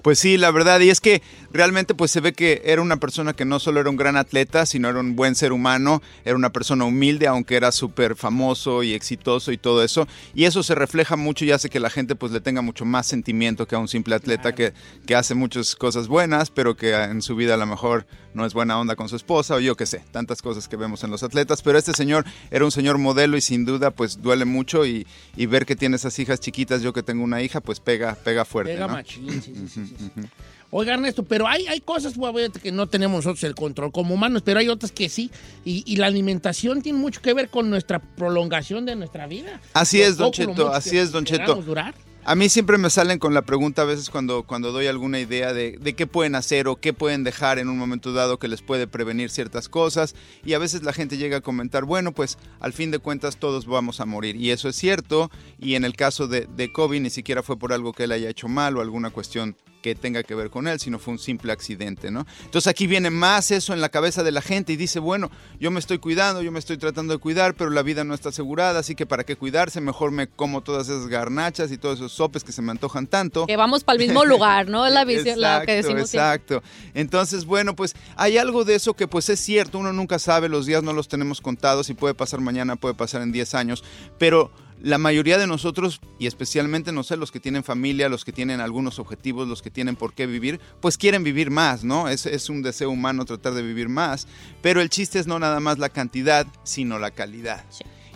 Pues 0.05 0.19
sí, 0.19 0.37
la 0.37 0.51
verdad, 0.51 0.81
y 0.81 0.91
es 0.91 1.01
que 1.01 1.23
realmente 1.55 1.95
pues 1.95 2.11
se 2.11 2.21
ve 2.21 2.33
que 2.33 2.63
era 2.65 2.83
una 2.83 2.97
persona 2.97 3.33
que 3.33 3.45
no 3.45 3.61
solo 3.61 3.81
era 3.81 3.89
un 3.89 3.97
gran 3.97 4.17
atleta, 4.17 4.67
sino 4.67 4.89
era 4.89 4.99
un 4.99 5.15
buen 5.15 5.37
ser 5.37 5.53
humano, 5.53 6.03
era 6.25 6.35
una 6.35 6.51
persona 6.51 6.85
humilde, 6.85 7.29
aunque 7.29 7.55
era 7.55 7.71
súper 7.71 8.17
famoso 8.17 8.83
y 8.83 8.93
exitoso 8.93 9.53
y 9.53 9.57
todo 9.57 9.85
eso, 9.85 10.09
y 10.35 10.45
eso 10.45 10.65
se 10.65 10.75
refleja 10.75 11.15
mucho 11.15 11.45
y 11.45 11.53
hace 11.53 11.71
que 11.71 11.79
la 11.79 11.91
gente 11.91 12.17
pues 12.17 12.33
le 12.33 12.41
tenga 12.41 12.61
mucho 12.61 12.85
más 12.85 13.07
sentimiento 13.07 13.69
que 13.69 13.77
a 13.77 13.79
un 13.79 13.87
simple 13.87 14.17
atleta 14.17 14.53
que, 14.53 14.75
que 15.07 15.15
hace 15.15 15.37
muchas 15.37 15.77
cosas 15.77 16.09
buenas, 16.09 16.51
pero 16.51 16.77
que 16.77 16.93
en 16.93 17.23
su 17.23 17.37
vida 17.37 17.55
a 17.55 17.57
lo 17.57 17.67
mejor 17.67 18.05
no 18.35 18.45
es 18.45 18.53
buena 18.53 18.77
onda 18.81 18.97
con 18.97 19.09
su 19.09 19.15
esposa 19.15 19.55
o 19.55 19.61
yo 19.61 19.77
qué 19.77 19.87
sé, 19.87 20.03
tantas 20.11 20.43
cosas 20.43 20.67
que 20.67 20.77
vemos 20.77 21.05
en 21.05 21.13
los 21.13 21.23
atletas, 21.23 21.63
pero 21.63 21.79
este 21.79 21.93
señor 21.93 22.25
era 22.51 22.65
un 22.65 22.73
señor 22.73 22.99
modelo 22.99 23.37
y 23.37 23.41
sin 23.41 23.65
duda 23.65 23.93
pues 23.93 24.21
duele 24.21 24.45
mucho 24.45 24.85
y, 24.85 25.07
y 25.37 25.47
ver 25.47 25.67
que 25.67 25.77
tiene 25.77 25.95
esas 25.95 26.19
hijas 26.19 26.41
chiquitas, 26.41 26.83
yo 26.83 26.93
que 26.93 27.05
tengo 27.05 27.23
una 27.23 27.43
hija, 27.43 27.61
pues 27.61 27.79
pega, 27.79 28.17
pega 28.17 28.45
fuerte. 28.45 28.73
Pega 28.73 28.89
¿no? 28.89 28.95
machín, 28.95 29.41
sí, 29.41 29.55
sí, 29.55 29.69
sí, 29.69 29.97
sí. 29.97 30.29
Oiga, 30.77 30.95
Ernesto, 30.95 31.23
pero 31.23 31.47
hay, 31.47 31.69
hay 31.69 31.81
cosas 31.81 32.15
que 32.61 32.73
no 32.73 32.89
tenemos 32.89 33.19
nosotros 33.19 33.45
el 33.45 33.55
control 33.55 33.93
como 33.93 34.13
humanos, 34.13 34.43
pero 34.45 34.59
hay 34.59 34.69
otras 34.69 34.91
que 34.91 35.09
sí. 35.09 35.31
Y, 35.65 35.85
y 35.87 35.95
la 35.99 36.09
alimentación 36.09 36.83
tiene 36.83 36.99
mucho 36.99 37.23
que 37.23 37.33
ver 37.33 37.49
con 37.49 37.71
nuestra 37.71 38.01
prolongación 38.01 38.85
de 38.85 38.97
nuestra 38.97 39.29
vida. 39.29 39.61
Así 39.73 40.03
es, 40.03 40.17
Don 40.17 40.33
Cheto, 40.33 40.73
así 40.73 40.91
que 40.91 41.01
es, 41.03 41.13
Don 41.13 41.25
Cheto. 41.25 41.55
durar. 41.63 41.95
A 42.25 42.35
mí 42.35 42.49
siempre 42.49 42.77
me 42.77 42.91
salen 42.91 43.21
con 43.21 43.35
la 43.35 43.43
pregunta 43.43 43.83
a 43.83 43.85
veces 43.85 44.11
cuando, 44.11 44.43
cuando 44.43 44.73
doy 44.73 44.89
alguna 44.89 45.21
idea 45.21 45.53
de, 45.53 45.79
de 45.81 45.95
qué 45.95 46.09
pueden 46.09 46.35
hacer 46.35 46.67
o 46.67 46.75
qué 46.75 46.93
pueden 46.93 47.23
dejar 47.23 47.61
en 47.61 47.69
un 47.69 47.79
momento 47.79 48.13
dado 48.13 48.41
que 48.41 48.49
les 48.49 48.61
puede 48.61 48.89
prevenir 48.89 49.31
ciertas 49.31 49.69
cosas 49.69 50.17
y 50.45 50.55
a 50.55 50.59
veces 50.59 50.83
la 50.83 50.93
gente 50.93 51.19
llega 51.19 51.37
a 51.37 51.41
comentar, 51.41 51.85
bueno, 51.85 52.11
pues 52.11 52.37
al 52.59 52.73
fin 52.73 52.91
de 52.91 52.99
cuentas 52.99 53.37
todos 53.37 53.67
vamos 53.67 54.01
a 54.01 54.07
morir 54.07 54.35
y 54.35 54.51
eso 54.51 54.69
es 54.69 54.75
cierto 54.75 55.31
y 55.61 55.77
en 55.77 55.85
el 55.85 55.95
caso 55.95 56.27
de, 56.27 56.49
de 56.57 56.73
Kobe 56.73 56.99
ni 56.99 57.11
siquiera 57.11 57.45
fue 57.45 57.59
por 57.59 57.73
algo 57.73 57.93
que 57.93 58.05
él 58.05 58.13
haya 58.13 58.29
hecho 58.29 58.49
mal 58.49 58.77
o 58.77 58.81
alguna 58.81 59.11
cuestión 59.11 59.55
que 59.85 59.95
tenga 59.95 60.23
que 60.23 60.35
ver 60.35 60.49
con 60.49 60.67
él, 60.67 60.81
sino 60.81 60.99
fue 60.99 61.13
un 61.13 61.19
simple 61.19 61.53
accidente, 61.53 62.11
¿no? 62.11 62.27
Entonces 62.43 62.69
aquí 62.69 62.87
viene 62.87 63.11
más 63.11 63.51
eso 63.51 63.75
en 63.75 63.83
la 63.83 63.91
cabeza 63.91 64.23
de 64.23 64.33
la 64.33 64.41
gente 64.41 64.73
y 64.73 64.77
dice, 64.77 64.99
bueno, 64.99 65.31
yo 65.61 65.71
me 65.71 65.79
estoy 65.79 65.99
cuidando, 65.99 66.41
yo 66.41 66.51
me 66.51 66.59
estoy 66.59 66.79
tratando 66.79 67.13
de 67.13 67.19
cuidar, 67.19 67.55
pero 67.55 67.69
la 67.69 67.83
vida 67.83 68.03
no 68.03 68.15
está 68.15 68.31
asegurada, 68.31 68.81
así 68.81 68.95
que 68.95 69.05
para 69.05 69.25
qué 69.25 69.37
cuidarse, 69.37 69.83
mejor 69.83 70.11
me 70.11 70.27
como 70.27 70.63
todas 70.63 70.89
esas 70.89 71.09
garnachas 71.09 71.71
y 71.71 71.77
todos 71.77 71.99
esos 71.99 72.13
sopes 72.13 72.45
que 72.45 72.53
se 72.53 72.63
me 72.63 72.71
antojan 72.71 73.07
tanto. 73.07 73.45
Que 73.45 73.59
vamos 73.59 73.85
para 73.85 74.01
el 74.01 74.07
mismo 74.07 74.25
lugar, 74.25 74.69
¿no? 74.69 74.87
Es 74.87 74.95
la 74.95 75.05
visión, 75.05 75.39
la 75.39 75.67
que 75.67 75.77
Exacto, 75.77 75.89
decimos 75.89 76.11
siempre. 76.11 76.31
Exacto. 76.31 76.63
Entonces, 76.95 77.45
bueno, 77.45 77.77
pues 77.77 77.95
hay 78.17 78.39
algo 78.39 78.65
de 78.65 78.77
eso 78.77 78.95
que 78.95 79.07
pues 79.07 79.29
es 79.29 79.39
cierto, 79.39 79.79
uno 79.79 79.93
nunca 79.93 80.19
sabe, 80.19 80.49
los 80.49 80.65
días 80.65 80.83
no 80.83 80.95
los 80.95 81.09
tenemos 81.09 81.43
contados 81.43 81.91
y 81.91 81.95
puede 81.95 82.15
pasar 82.15 82.41
mañana, 82.41 82.77
puede 82.77 82.95
pasar 82.95 83.21
en 83.21 83.33
10 83.33 83.55
años, 83.55 83.85
pero 84.19 84.51
la 84.83 84.99
mayoría 84.99 85.39
de 85.39 85.47
nosotros, 85.47 86.01
y 86.19 86.27
especialmente, 86.27 86.93
no 86.93 87.03
sé, 87.03 87.17
los 87.17 87.33
que 87.33 87.41
tienen 87.41 87.65
familia, 87.65 88.09
los 88.09 88.25
que 88.25 88.33
tienen 88.33 88.61
algunos 88.61 88.99
objetivos, 88.99 89.49
los 89.49 89.63
que 89.63 89.71
tienen 89.71 89.97
por 89.97 90.13
qué 90.13 90.27
vivir, 90.27 90.61
pues 90.81 90.99
quieren 90.99 91.25
vivir 91.25 91.51
más, 91.51 91.85
¿no? 91.85 92.09
Es, 92.09 92.27
es 92.27 92.49
un 92.51 92.63
deseo 92.63 92.91
humano 92.91 93.25
tratar 93.25 93.55
de 93.55 93.63
vivir 93.63 93.89
más, 93.89 94.27
pero 94.63 94.81
el 94.81 94.91
chiste 94.91 95.19
es 95.19 95.27
no 95.27 95.39
nada 95.39 95.61
más 95.61 95.79
la 95.79 95.89
cantidad, 95.89 96.47
sino 96.65 96.99
la 96.99 97.11
calidad. 97.11 97.65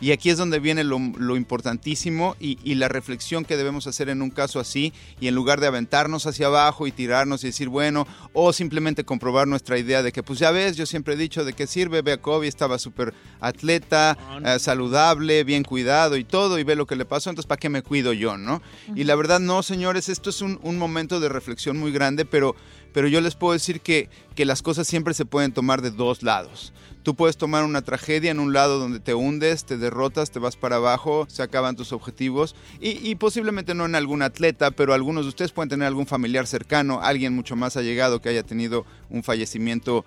Y 0.01 0.13
aquí 0.13 0.31
es 0.31 0.39
donde 0.39 0.61
viene 0.61 0.85
lo, 0.85 0.99
lo 1.19 1.37
importantísimo 1.37 2.37
y, 2.39 2.59
y 2.63 2.77
la 2.77 2.89
reflexión 2.89 3.45
que 3.45 3.57
debemos 3.57 3.87
hacer 3.87 4.09
en 4.09 4.23
un 4.23 4.31
caso 4.31 4.61
así 4.61 4.93
y 5.21 5.29
en 5.29 5.35
lugar 5.35 5.61
de 5.61 5.67
aventarnos 5.67 6.27
hacia 6.27 6.47
abajo 6.47 6.87
y 6.87 6.93
tirarnos 6.93 7.43
y 7.43 7.49
decir, 7.49 7.69
bueno, 7.69 8.07
o 8.33 8.53
simplemente 8.53 9.05
comprobar 9.05 9.49
nuestra 9.49 9.79
idea 9.79 10.03
de 10.03 10.13
que, 10.13 10.23
pues 10.23 10.39
ya 10.39 10.51
ves, 10.51 10.77
yo 10.77 10.87
siempre 10.87 11.15
he 11.15 11.17
dicho 11.17 11.45
de 11.45 11.53
qué 11.53 11.67
sirve, 11.67 12.03
ve 12.03 12.13
a 12.13 12.17
Kobe, 12.19 12.47
estaba 12.47 12.79
súper 12.79 13.15
atleta, 13.41 14.17
eh, 14.45 14.59
saludable, 14.59 15.45
bien 15.45 15.65
cuidado 15.65 16.17
y 16.17 16.25
todo, 16.25 16.59
y 16.59 16.65
ve 16.65 16.77
lo 16.77 16.87
que 16.87 16.97
le 16.97 17.05
pasó, 17.05 17.31
entonces 17.31 17.49
¿para 17.49 17.59
qué 17.59 17.69
me 17.69 17.83
cuido 17.83 18.13
yo, 18.13 18.37
no? 18.37 18.63
Y 18.95 19.05
la 19.05 19.15
verdad, 19.17 19.41
no, 19.41 19.63
señores, 19.63 20.09
esto 20.09 20.31
es 20.31 20.41
un, 20.41 20.59
un 20.63 20.79
momento 20.79 21.21
de 21.21 21.29
reflexión 21.29 21.79
muy 21.79 21.93
grande, 21.93 22.25
pero, 22.25 22.55
pero 22.93 23.09
yo 23.09 23.21
les 23.21 23.35
puedo 23.35 23.53
decir 23.53 23.81
que, 23.81 24.09
que 24.35 24.45
las 24.45 24.63
cosas 24.63 24.87
siempre 24.87 25.15
se 25.15 25.25
pueden 25.25 25.53
tomar 25.53 25.83
de 25.83 25.91
dos 25.91 26.23
lados. 26.23 26.73
Tú 27.09 27.15
puedes 27.15 27.39
tomar 27.39 27.65
una 27.65 27.81
tragedia 27.81 28.31
en 28.31 28.39
un 28.39 28.53
lado 28.53 28.79
donde 28.79 29.01
te 29.01 29.15
hundes, 29.15 29.65
te 29.65 29.79
derrotas, 29.79 30.31
te 30.31 30.41
vas 30.41 30.57
para 30.57 30.77
abajo, 30.77 31.25
se 31.31 31.43
acaban 31.43 31.75
tus 31.75 31.95
objetivos 31.95 32.55
y, 32.83 32.99
y 33.09 33.15
posiblemente 33.15 33.73
no 33.73 33.87
en 33.87 33.95
algún 33.95 34.21
atleta, 34.21 34.73
pero 34.73 34.93
algunos 34.93 35.25
de 35.25 35.31
ustedes 35.31 35.53
pueden 35.53 35.71
tener 35.71 35.89
algún 35.89 36.07
familiar 36.07 36.47
cercano, 36.47 37.01
alguien 37.03 37.35
mucho 37.35 37.57
más 37.57 37.79
allegado 37.79 38.21
que 38.21 38.29
haya 38.29 38.43
tenido 38.43 38.85
un 39.09 39.23
fallecimiento 39.23 40.05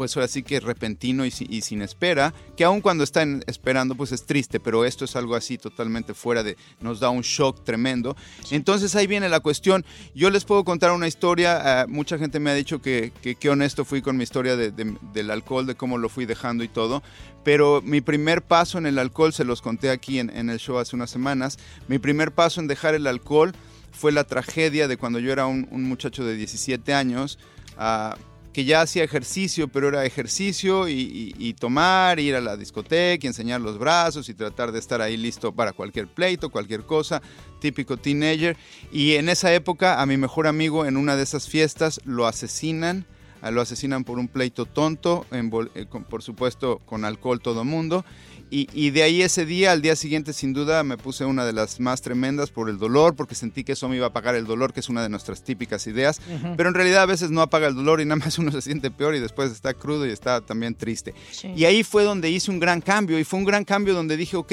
pues 0.00 0.16
ahora 0.16 0.28
sí 0.28 0.42
que 0.42 0.60
repentino 0.60 1.26
y, 1.26 1.30
si- 1.30 1.46
y 1.50 1.60
sin 1.60 1.82
espera, 1.82 2.32
que 2.56 2.64
aun 2.64 2.80
cuando 2.80 3.04
están 3.04 3.44
esperando 3.46 3.94
pues 3.96 4.12
es 4.12 4.24
triste, 4.24 4.58
pero 4.58 4.86
esto 4.86 5.04
es 5.04 5.14
algo 5.14 5.34
así 5.34 5.58
totalmente 5.58 6.14
fuera 6.14 6.42
de, 6.42 6.56
nos 6.80 7.00
da 7.00 7.10
un 7.10 7.20
shock 7.20 7.64
tremendo. 7.64 8.16
Entonces 8.50 8.94
ahí 8.96 9.06
viene 9.06 9.28
la 9.28 9.40
cuestión, 9.40 9.84
yo 10.14 10.30
les 10.30 10.46
puedo 10.46 10.64
contar 10.64 10.92
una 10.92 11.06
historia, 11.06 11.82
eh, 11.82 11.86
mucha 11.86 12.16
gente 12.16 12.40
me 12.40 12.48
ha 12.48 12.54
dicho 12.54 12.80
que 12.80 13.12
que 13.20 13.34
qué 13.34 13.50
honesto 13.50 13.84
fui 13.84 14.00
con 14.00 14.16
mi 14.16 14.22
historia 14.22 14.56
de- 14.56 14.70
de- 14.70 14.96
del 15.12 15.30
alcohol, 15.30 15.66
de 15.66 15.74
cómo 15.74 15.98
lo 15.98 16.08
fui 16.08 16.24
dejando 16.24 16.64
y 16.64 16.68
todo, 16.68 17.02
pero 17.44 17.82
mi 17.82 18.00
primer 18.00 18.40
paso 18.40 18.78
en 18.78 18.86
el 18.86 18.98
alcohol, 18.98 19.34
se 19.34 19.44
los 19.44 19.60
conté 19.60 19.90
aquí 19.90 20.18
en, 20.18 20.30
en 20.34 20.48
el 20.48 20.58
show 20.58 20.78
hace 20.78 20.96
unas 20.96 21.10
semanas, 21.10 21.58
mi 21.88 21.98
primer 21.98 22.32
paso 22.32 22.62
en 22.62 22.68
dejar 22.68 22.94
el 22.94 23.06
alcohol 23.06 23.52
fue 23.92 24.12
la 24.12 24.24
tragedia 24.24 24.88
de 24.88 24.96
cuando 24.96 25.18
yo 25.18 25.30
era 25.30 25.44
un, 25.44 25.68
un 25.70 25.84
muchacho 25.84 26.24
de 26.24 26.36
17 26.36 26.94
años, 26.94 27.38
ah, 27.76 28.16
que 28.52 28.64
ya 28.64 28.82
hacía 28.82 29.04
ejercicio, 29.04 29.68
pero 29.68 29.88
era 29.88 30.04
ejercicio 30.04 30.88
y, 30.88 31.54
tomar, 31.58 32.18
ir 32.18 32.34
a 32.34 32.40
la 32.40 32.56
discoteca, 32.56 33.24
y 33.24 33.28
enseñar 33.28 33.60
los 33.60 33.78
brazos 33.78 34.28
y 34.28 34.34
tratar 34.34 34.72
de 34.72 34.78
estar 34.78 35.00
ahí 35.00 35.16
listo 35.16 35.52
para 35.52 35.72
cualquier 35.72 36.08
pleito, 36.08 36.50
cualquier 36.50 36.82
cosa, 36.82 37.22
típico 37.60 37.96
teenager. 37.96 38.56
Y 38.92 39.14
en 39.14 39.28
esa 39.28 39.52
época 39.54 40.00
a 40.00 40.06
mi 40.06 40.16
mejor 40.16 40.46
amigo 40.46 40.86
en 40.86 40.96
una 40.96 41.16
de 41.16 41.22
esas 41.22 41.48
fiestas 41.48 42.00
lo 42.04 42.26
asesinan, 42.26 43.06
lo 43.50 43.60
asesinan 43.60 44.04
por 44.04 44.18
un 44.18 44.28
pleito 44.28 44.66
tonto, 44.66 45.26
eh, 45.30 45.86
por 46.08 46.22
supuesto 46.22 46.80
con 46.84 47.04
alcohol 47.04 47.40
todo 47.40 47.64
mundo. 47.64 48.04
Y, 48.50 48.68
y 48.72 48.90
de 48.90 49.04
ahí 49.04 49.22
ese 49.22 49.46
día, 49.46 49.72
al 49.72 49.80
día 49.80 49.94
siguiente, 49.94 50.32
sin 50.32 50.52
duda, 50.52 50.82
me 50.82 50.96
puse 50.96 51.24
una 51.24 51.44
de 51.44 51.52
las 51.52 51.78
más 51.78 52.02
tremendas 52.02 52.50
por 52.50 52.68
el 52.68 52.78
dolor, 52.78 53.14
porque 53.14 53.34
sentí 53.34 53.62
que 53.62 53.72
eso 53.72 53.88
me 53.88 53.96
iba 53.96 54.06
a 54.06 54.08
apagar 54.08 54.34
el 54.34 54.44
dolor, 54.44 54.72
que 54.72 54.80
es 54.80 54.88
una 54.88 55.02
de 55.02 55.08
nuestras 55.08 55.44
típicas 55.44 55.86
ideas. 55.86 56.20
Pero 56.56 56.68
en 56.68 56.74
realidad 56.74 57.02
a 57.02 57.06
veces 57.06 57.30
no 57.30 57.42
apaga 57.42 57.68
el 57.68 57.74
dolor 57.74 58.00
y 58.00 58.04
nada 58.04 58.16
más 58.16 58.38
uno 58.38 58.50
se 58.50 58.60
siente 58.60 58.90
peor 58.90 59.14
y 59.14 59.20
después 59.20 59.52
está 59.52 59.72
crudo 59.74 60.06
y 60.06 60.10
está 60.10 60.40
también 60.40 60.74
triste. 60.74 61.14
Sí. 61.30 61.52
Y 61.56 61.64
ahí 61.64 61.84
fue 61.84 62.02
donde 62.02 62.28
hice 62.28 62.50
un 62.50 62.58
gran 62.58 62.80
cambio 62.80 63.18
y 63.18 63.24
fue 63.24 63.38
un 63.38 63.44
gran 63.44 63.64
cambio 63.64 63.94
donde 63.94 64.16
dije, 64.16 64.36
ok, 64.36 64.52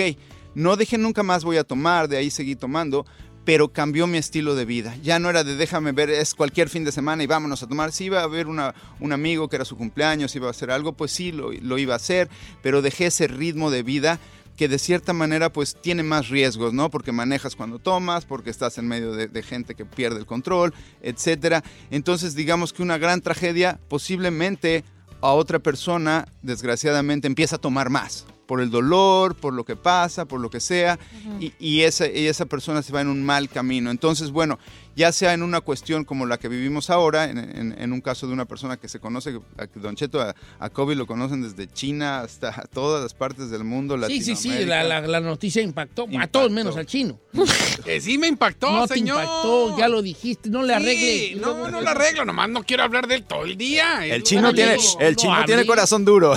no 0.58 0.76
dejé 0.76 0.98
nunca 0.98 1.22
más 1.22 1.44
voy 1.44 1.58
a 1.58 1.64
tomar, 1.64 2.08
de 2.08 2.18
ahí 2.18 2.32
seguí 2.32 2.56
tomando, 2.56 3.06
pero 3.48 3.70
cambió 3.70 4.08
mi 4.08 4.18
estilo 4.18 4.56
de 4.56 4.66
vida. 4.66 4.98
Ya 5.02 5.20
no 5.20 5.30
era 5.30 5.46
de 5.46 5.56
déjame 5.56 5.94
ver, 5.94 6.10
es 6.10 6.36
cualquier 6.36 6.68
fin 6.68 6.84
de 6.84 6.92
semana 6.92 7.24
y 7.24 7.28
vámonos 7.28 7.64
a 7.64 7.68
tomar. 7.68 7.94
Si 7.94 8.04
iba 8.04 8.20
a 8.20 8.24
haber 8.24 8.48
una, 8.48 8.76
un 9.00 9.14
amigo 9.14 9.48
que 9.48 9.56
era 9.56 9.64
su 9.64 9.78
cumpleaños, 9.78 10.36
iba 10.36 10.48
a 10.48 10.52
hacer 10.52 10.70
algo, 10.70 10.92
pues 10.92 11.12
sí, 11.12 11.32
lo, 11.32 11.54
lo 11.54 11.78
iba 11.78 11.94
a 11.94 11.96
hacer, 11.96 12.28
pero 12.62 12.82
dejé 12.82 13.06
ese 13.06 13.26
ritmo 13.28 13.72
de 13.72 13.84
vida 13.84 14.20
que 14.58 14.68
de 14.68 14.78
cierta 14.78 15.14
manera 15.14 15.50
pues 15.50 15.78
tiene 15.80 16.04
más 16.04 16.28
riesgos, 16.28 16.74
¿no? 16.74 16.92
Porque 16.92 17.14
manejas 17.14 17.56
cuando 17.56 17.80
tomas, 17.80 18.26
porque 18.26 18.50
estás 18.50 18.78
en 18.80 18.90
medio 18.90 19.14
de, 19.14 19.30
de 19.30 19.44
gente 19.44 19.76
que 19.76 19.86
pierde 19.86 20.20
el 20.20 20.26
control, 20.26 20.74
etcétera. 21.02 21.64
Entonces 21.90 22.36
digamos 22.36 22.74
que 22.74 22.84
una 22.84 22.98
gran 22.98 23.22
tragedia 23.22 23.80
posiblemente 23.88 24.84
a 25.22 25.32
otra 25.32 25.60
persona 25.60 26.28
desgraciadamente 26.42 27.28
empieza 27.28 27.56
a 27.56 27.60
tomar 27.60 27.90
más 27.90 28.26
por 28.48 28.62
el 28.62 28.72
dolor, 28.72 29.36
por 29.36 29.54
lo 29.54 29.64
que 29.66 29.76
pasa, 29.76 30.26
por 30.26 30.40
lo 30.40 30.50
que 30.50 30.60
sea, 30.60 30.98
y, 31.40 31.54
y 31.60 31.82
esa, 31.82 32.08
y 32.08 32.26
esa 32.26 32.46
persona 32.46 32.82
se 32.82 32.94
va 32.94 33.02
en 33.02 33.10
un 33.10 33.24
mal 33.24 33.50
camino. 33.50 33.92
Entonces, 33.92 34.32
bueno, 34.32 34.58
ya 34.98 35.12
sea 35.14 35.34
en 35.34 35.44
una 35.44 35.62
cuestión 35.62 36.04
como 36.04 36.26
la 36.26 36.38
que 36.40 36.50
vivimos 36.50 36.90
ahora, 36.90 37.26
en, 37.30 37.38
en- 37.38 37.76
en 37.78 37.94
un 37.94 38.02
caso 38.02 38.26
de 38.28 38.34
una 38.34 38.46
persona 38.46 38.76
que 38.78 38.90
se 38.90 39.00
conoce, 39.00 39.40
a 39.58 39.68
Don 39.76 39.96
Cheto, 39.96 40.20
a, 40.20 40.36
a 40.60 40.70
Kobe 40.70 40.96
lo 40.96 41.06
conocen 41.06 41.44
desde 41.44 41.72
China 41.72 42.22
hasta 42.22 42.52
todas 42.74 43.02
las 43.04 43.14
partes 43.14 43.50
del 43.52 43.64
mundo. 43.64 43.96
Sí, 44.08 44.22
sí, 44.24 44.36
sí, 44.36 44.66
la, 44.66 44.84
la- 44.84 45.02
la 45.02 45.20
noticia 45.22 45.62
impactó, 45.62 46.08
a 46.20 46.28
todos 46.28 46.52
menos 46.52 46.76
al 46.76 46.86
chino. 46.88 47.20
Que 47.86 48.02
sí 48.02 48.18
me 48.18 48.28
impactó, 48.28 48.70
no 48.72 48.88
te 48.88 48.96
señor. 48.96 49.22
impactó, 49.22 49.78
ya 49.78 49.88
lo 49.88 50.02
dijiste, 50.02 50.50
no 50.50 50.64
le 50.64 50.74
arregle. 50.74 51.28
Sí, 51.30 51.36
no, 51.40 51.70
no 51.70 51.80
lo 51.80 51.88
arreglo, 51.90 52.26
nomás 52.26 52.50
no 52.50 52.64
quiero 52.64 52.84
hablar 52.84 53.08
de 53.08 53.16
él 53.16 53.24
todo 53.24 53.46
el 53.46 53.56
día. 53.56 54.06
El 54.06 54.24
chino 54.24 54.52
tiene, 54.54 54.74
amigo. 54.74 54.98
el 55.00 55.16
chino 55.16 55.36
tiene 55.46 55.66
corazón 55.66 56.04
duro. 56.04 56.34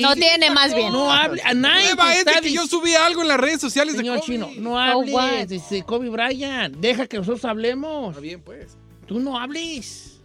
No 0.00 0.14
tiene 0.14 0.50
más 0.50 0.74
bien. 0.74 0.92
No 0.92 1.10
hable, 1.12 1.40
a 1.42 1.54
nadie 1.54 1.90
es 2.18 2.24
de 2.24 2.32
que 2.42 2.52
yo 2.52 2.66
subí 2.66 2.94
algo 2.94 3.22
en 3.22 3.28
las 3.28 3.38
redes 3.38 3.60
sociales 3.60 3.94
de 3.94 4.00
Señor 4.00 4.16
Kobe. 4.20 4.26
chino, 4.26 4.50
no 4.58 4.78
hables 4.78 5.48
de, 5.48 5.60
de 5.70 5.82
Kobe 5.84 6.08
Bryant. 6.10 6.76
Deja 6.76 7.06
que 7.06 7.16
nosotros 7.18 7.44
hablemos. 7.44 7.67
Está 7.70 8.20
bien, 8.20 8.40
pues. 8.40 8.76
Tú 9.06 9.20
no 9.20 9.38
hables. 9.38 10.18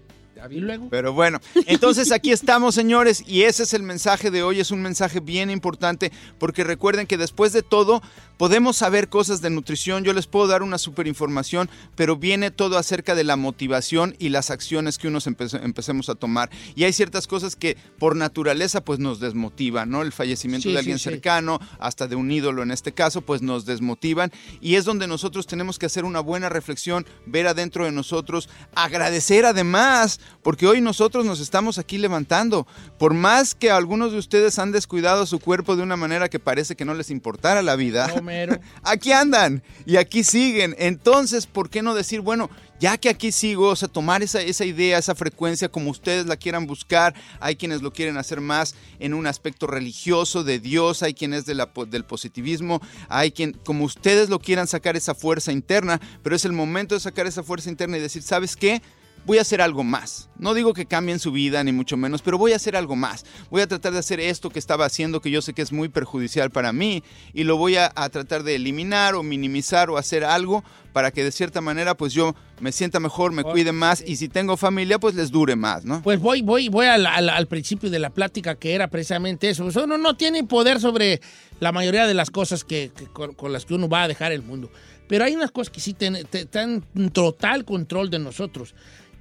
Y 0.50 0.60
luego. 0.60 0.88
Pero 0.90 1.14
bueno, 1.14 1.40
entonces 1.68 2.12
aquí 2.12 2.32
estamos, 2.32 2.76
señores, 2.76 3.24
y 3.26 3.44
ese 3.44 3.64
es 3.64 3.74
el 3.74 3.84
mensaje 3.84 4.30
de 4.32 4.44
hoy. 4.44 4.60
Es 4.60 4.72
un 4.72 4.82
mensaje 4.82 5.20
bien 5.20 5.50
importante 5.50 6.12
porque 6.38 6.64
recuerden 6.64 7.08
que 7.08 7.18
después 7.18 7.54
de 7.54 7.62
todo 7.62 8.02
podemos 8.44 8.76
saber 8.76 9.08
cosas 9.08 9.40
de 9.40 9.50
nutrición. 9.50 10.04
Yo 10.04 10.12
les 10.12 10.28
puedo 10.28 10.48
dar 10.48 10.64
una 10.64 10.78
super 10.78 11.08
información, 11.08 11.70
pero 11.96 12.18
viene 12.18 12.52
todo 12.52 12.78
acerca 12.78 13.16
de 13.16 13.24
la 13.24 13.38
motivación 13.38 14.18
y 14.20 14.28
las 14.28 14.50
acciones 14.50 14.98
que 14.98 15.08
unos 15.08 15.28
empe- 15.28 15.64
empecemos 15.64 16.10
a 16.10 16.16
tomar. 16.16 16.50
Y 16.76 16.84
hay 16.84 16.92
ciertas 16.92 17.26
cosas 17.26 17.56
que 17.56 17.78
por 18.00 18.18
naturaleza 18.18 18.84
pues 18.84 19.00
nos 19.00 19.22
desmotivan, 19.22 19.90
¿no? 19.90 20.02
El 20.02 20.12
fallecimiento 20.12 20.68
Sí, 20.68 20.74
de 20.74 20.80
alguien 20.80 21.00
sí. 21.00 21.06
cercano, 21.06 21.62
hasta 21.80 22.06
de 22.10 22.18
un 22.18 22.30
ídolo 22.32 22.64
en 22.64 22.72
este 22.72 22.92
caso, 22.92 23.22
pues 23.22 23.42
nos 23.42 23.66
desmotivan. 23.66 24.30
Y 24.60 24.76
es 24.76 24.84
donde 24.84 25.08
nosotros 25.08 25.48
tenemos 25.48 25.80
que 25.80 25.86
hacer 25.86 26.04
una 26.04 26.20
buena 26.20 26.50
reflexión, 26.50 27.06
ver 27.26 27.48
adentro 27.48 27.86
de 27.86 27.94
nosotros, 27.94 28.50
agradecer 28.76 29.46
además, 29.46 30.20
porque 30.42 30.68
hoy 30.68 30.82
nosotros 30.82 31.24
nos 31.24 31.40
estamos 31.40 31.78
aquí 31.78 31.98
levantando. 31.98 32.68
Por 33.00 33.14
más 33.14 33.56
que 33.56 33.72
algunos 33.72 34.12
de 34.12 34.18
ustedes 34.18 34.60
han 34.60 34.74
descuidado 34.74 35.26
su 35.28 35.40
cuerpo 35.40 35.78
de 35.78 35.84
una 35.84 35.96
manera 35.96 36.28
que 36.28 36.40
parece 36.40 36.76
que 36.76 36.84
no 36.84 36.94
les 36.94 37.10
importara 37.10 37.62
la 37.62 37.78
vida, 37.78 38.10
Aquí 38.84 39.12
andan 39.12 39.64
y 39.86 39.98
aquí 39.98 40.24
siguen. 40.24 40.76
Entonces, 40.78 41.46
¿por 41.46 41.70
qué 41.70 41.82
no 41.82 41.94
decir, 41.94 42.22
bueno, 42.22 42.50
ya 42.80 42.98
que 42.98 43.10
aquí 43.10 43.32
sigo, 43.32 43.70
o 43.70 43.76
sea, 43.76 43.88
tomar 43.88 44.24
esa, 44.24 44.42
esa 44.42 44.66
idea, 44.66 44.98
esa 44.98 45.16
frecuencia 45.16 45.70
como 45.70 45.90
ustedes 45.90 46.26
la 46.26 46.36
quieran 46.36 46.68
buscar? 46.68 47.14
Hay 47.40 47.56
quienes 47.56 47.82
lo 47.82 47.94
quieren 47.94 48.18
hacer 48.18 48.42
más 48.42 48.76
en 49.00 49.14
un 49.14 49.28
aspecto 49.28 49.68
religioso 49.68 50.44
de 50.44 50.60
Dios, 50.60 51.04
hay 51.04 51.14
quien 51.14 51.34
es 51.34 51.46
de 51.46 51.56
la 51.56 51.72
del 51.88 52.04
positivismo, 52.04 52.82
hay 53.08 53.32
quien, 53.32 53.54
como 53.54 53.86
ustedes 53.86 54.30
lo 54.30 54.40
quieran 54.40 54.68
sacar 54.68 54.98
esa 54.98 55.16
fuerza 55.16 55.52
interna, 55.52 56.02
pero 56.24 56.36
es 56.36 56.46
el 56.46 56.52
momento 56.54 56.96
de 56.96 57.02
sacar 57.02 57.26
esa 57.26 57.44
fuerza 57.44 57.70
interna 57.70 57.98
y 57.98 58.02
decir, 58.02 58.22
¿sabes 58.22 58.56
qué? 58.56 58.82
Voy 59.26 59.38
a 59.38 59.42
hacer 59.42 59.62
algo 59.62 59.84
más. 59.84 60.30
No 60.38 60.54
digo 60.54 60.74
que 60.74 60.86
cambien 60.86 61.20
su 61.20 61.32
vida, 61.32 61.64
ni 61.64 61.72
mucho 61.72 61.96
menos, 61.98 62.22
pero 62.22 62.38
voy 62.38 62.52
a 62.54 62.58
hacer 62.58 62.76
algo 62.76 62.96
más. 62.96 63.26
Voy 63.50 63.62
a 63.62 63.68
tratar 63.68 63.94
de 63.94 64.00
hacer 64.00 64.20
esto 64.20 64.50
que 64.50 64.60
estaba 64.60 64.86
haciendo, 64.86 65.22
que 65.22 65.32
yo 65.32 65.42
sé 65.42 65.54
que 65.54 65.62
es 65.62 65.72
muy 65.72 65.88
perjudicial 65.90 66.52
para 66.52 66.74
mí, 66.74 67.04
y 67.34 67.44
lo 67.46 67.56
voy 67.58 67.78
a, 67.78 67.92
a 67.96 68.10
tratar 68.10 68.44
de 68.44 68.56
eliminar 68.56 69.16
o 69.16 69.24
minimizar 69.24 69.90
o 69.90 69.98
hacer 69.98 70.24
algo 70.26 70.64
para 70.92 71.12
que 71.12 71.24
de 71.24 71.32
cierta 71.32 71.60
manera 71.62 71.96
pues 71.96 72.14
yo 72.14 72.36
me 72.60 72.72
sienta 72.72 73.00
mejor, 73.00 73.32
me 73.32 73.44
cuide 73.44 73.72
más, 73.72 74.04
y 74.06 74.16
si 74.18 74.28
tengo 74.30 74.58
familia 74.58 75.00
pues 75.00 75.16
les 75.16 75.32
dure 75.32 75.56
más, 75.56 75.86
¿no? 75.86 76.02
Pues 76.04 76.20
voy, 76.20 76.42
voy, 76.42 76.70
voy 76.70 76.86
al, 76.86 77.06
al- 77.06 77.30
al 77.30 77.48
principio 77.48 77.90
de 77.90 78.00
la 78.00 78.10
plática 78.12 78.56
que 78.56 78.74
era 78.76 78.90
precisamente 78.90 79.50
eso. 79.50 79.66
Uno 79.84 79.98
no 79.98 80.16
tiene 80.18 80.44
poder 80.44 80.80
sobre 80.80 81.20
la 81.60 81.72
mayoría 81.72 82.06
de 82.06 82.14
las 82.14 82.30
cosas 82.30 82.64
que, 82.64 82.92
que 82.96 83.06
con, 83.08 83.34
con 83.34 83.52
las 83.54 83.66
que 83.66 83.74
uno 83.74 83.88
va 83.90 84.04
a 84.04 84.08
dejar 84.08 84.32
el 84.34 84.44
mundo. 84.44 84.70
Pero 85.08 85.26
hay 85.26 85.36
unas 85.36 85.52
cosas 85.52 85.70
que 85.72 85.80
sí 85.82 85.96
están 86.32 86.84
en 86.96 87.10
total 87.12 87.66
control 87.66 88.10
de 88.10 88.20
nosotros. 88.20 88.74